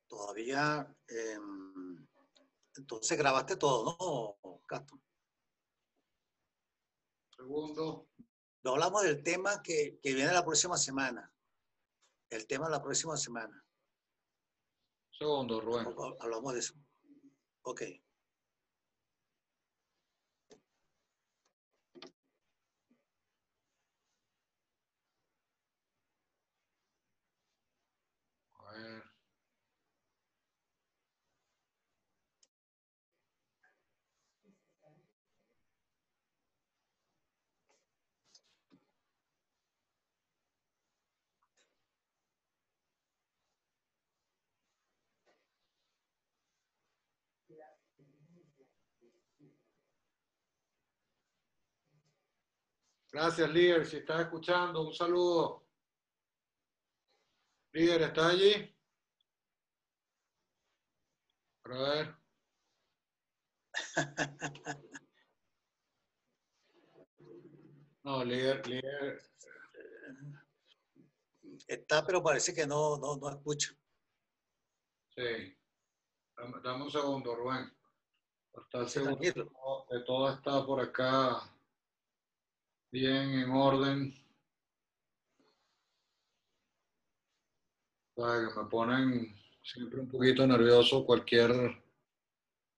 Todavía. 0.07 0.97
em, 1.09 2.07
entonces 2.77 3.19
grabaste 3.19 3.57
todo, 3.57 4.39
¿no, 4.43 4.63
Castro? 4.67 5.01
Segundo. 7.37 8.09
No 8.65 8.73
hablamos 8.73 9.03
del 9.03 9.23
tema 9.23 9.63
que, 9.63 9.99
que 10.03 10.15
viene 10.15 10.33
la 10.33 10.45
próxima 10.45 10.77
semana. 10.77 11.33
El 12.31 12.47
tema 12.47 12.67
de 12.67 12.73
la 12.73 12.83
próxima 12.83 13.17
semana. 13.17 13.65
Segundo, 15.19 15.61
Rubén. 15.61 15.87
Hablamos 16.21 16.53
de 16.53 16.61
eso. 16.61 16.75
Ok. 17.63 17.83
Gracias, 53.11 53.51
líder. 53.51 53.87
Si 53.87 53.97
estás 53.97 54.21
escuchando, 54.21 54.83
un 54.83 54.93
saludo. 54.93 55.68
Líder, 57.79 58.03
¿está 58.03 58.31
allí? 58.31 58.77
A 61.63 61.69
ver. 61.69 62.17
No, 68.03 68.25
líder, 68.25 68.67
líder. 68.67 69.23
Está, 71.69 72.05
pero 72.05 72.21
parece 72.21 72.53
que 72.53 72.67
no, 72.67 72.99
no, 72.99 73.15
no 73.17 73.31
escucha. 73.31 73.71
Sí. 75.15 75.57
Dame, 76.37 76.55
dame 76.65 76.83
un 76.83 76.91
segundo, 76.91 77.37
Rubén. 77.37 77.73
Está 78.55 78.87
Sí, 78.89 78.95
seguro 78.95 79.19
que 79.21 79.33
tranquilo. 79.33 79.53
todo- 79.53 79.87
que 79.89 79.99
todo 80.05 80.35
está 80.35 80.67
por 80.67 80.81
acá 80.81 81.43
bien 82.91 83.35
en 83.35 83.51
orden. 83.53 84.13
Para 88.19 88.49
que 88.49 88.61
me 88.61 88.69
ponen 88.69 89.41
siempre 89.63 90.01
un 90.01 90.09
poquito 90.09 90.45
nervioso 90.45 91.07
cualquier 91.07 91.53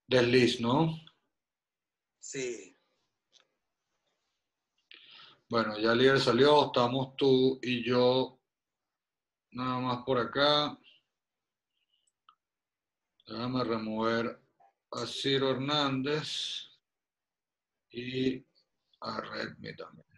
desliz, 0.07 0.61
¿no? 0.61 1.01
Sí. 2.19 2.77
Bueno, 5.49 5.79
ya 5.79 5.93
el 5.93 5.99
líder 5.99 6.21
salió, 6.21 6.67
estamos 6.67 7.17
tú 7.17 7.59
y 7.63 7.83
yo 7.83 8.39
nada 9.53 9.81
más 9.81 10.05
por 10.05 10.19
acá. 10.19 10.79
Déjame 13.27 13.65
remover 13.65 14.39
a 14.91 15.07
Ciro 15.07 15.53
Hernández 15.53 16.69
y 17.89 18.45
a 19.01 19.21
Redmi 19.23 19.75
también. 19.75 20.10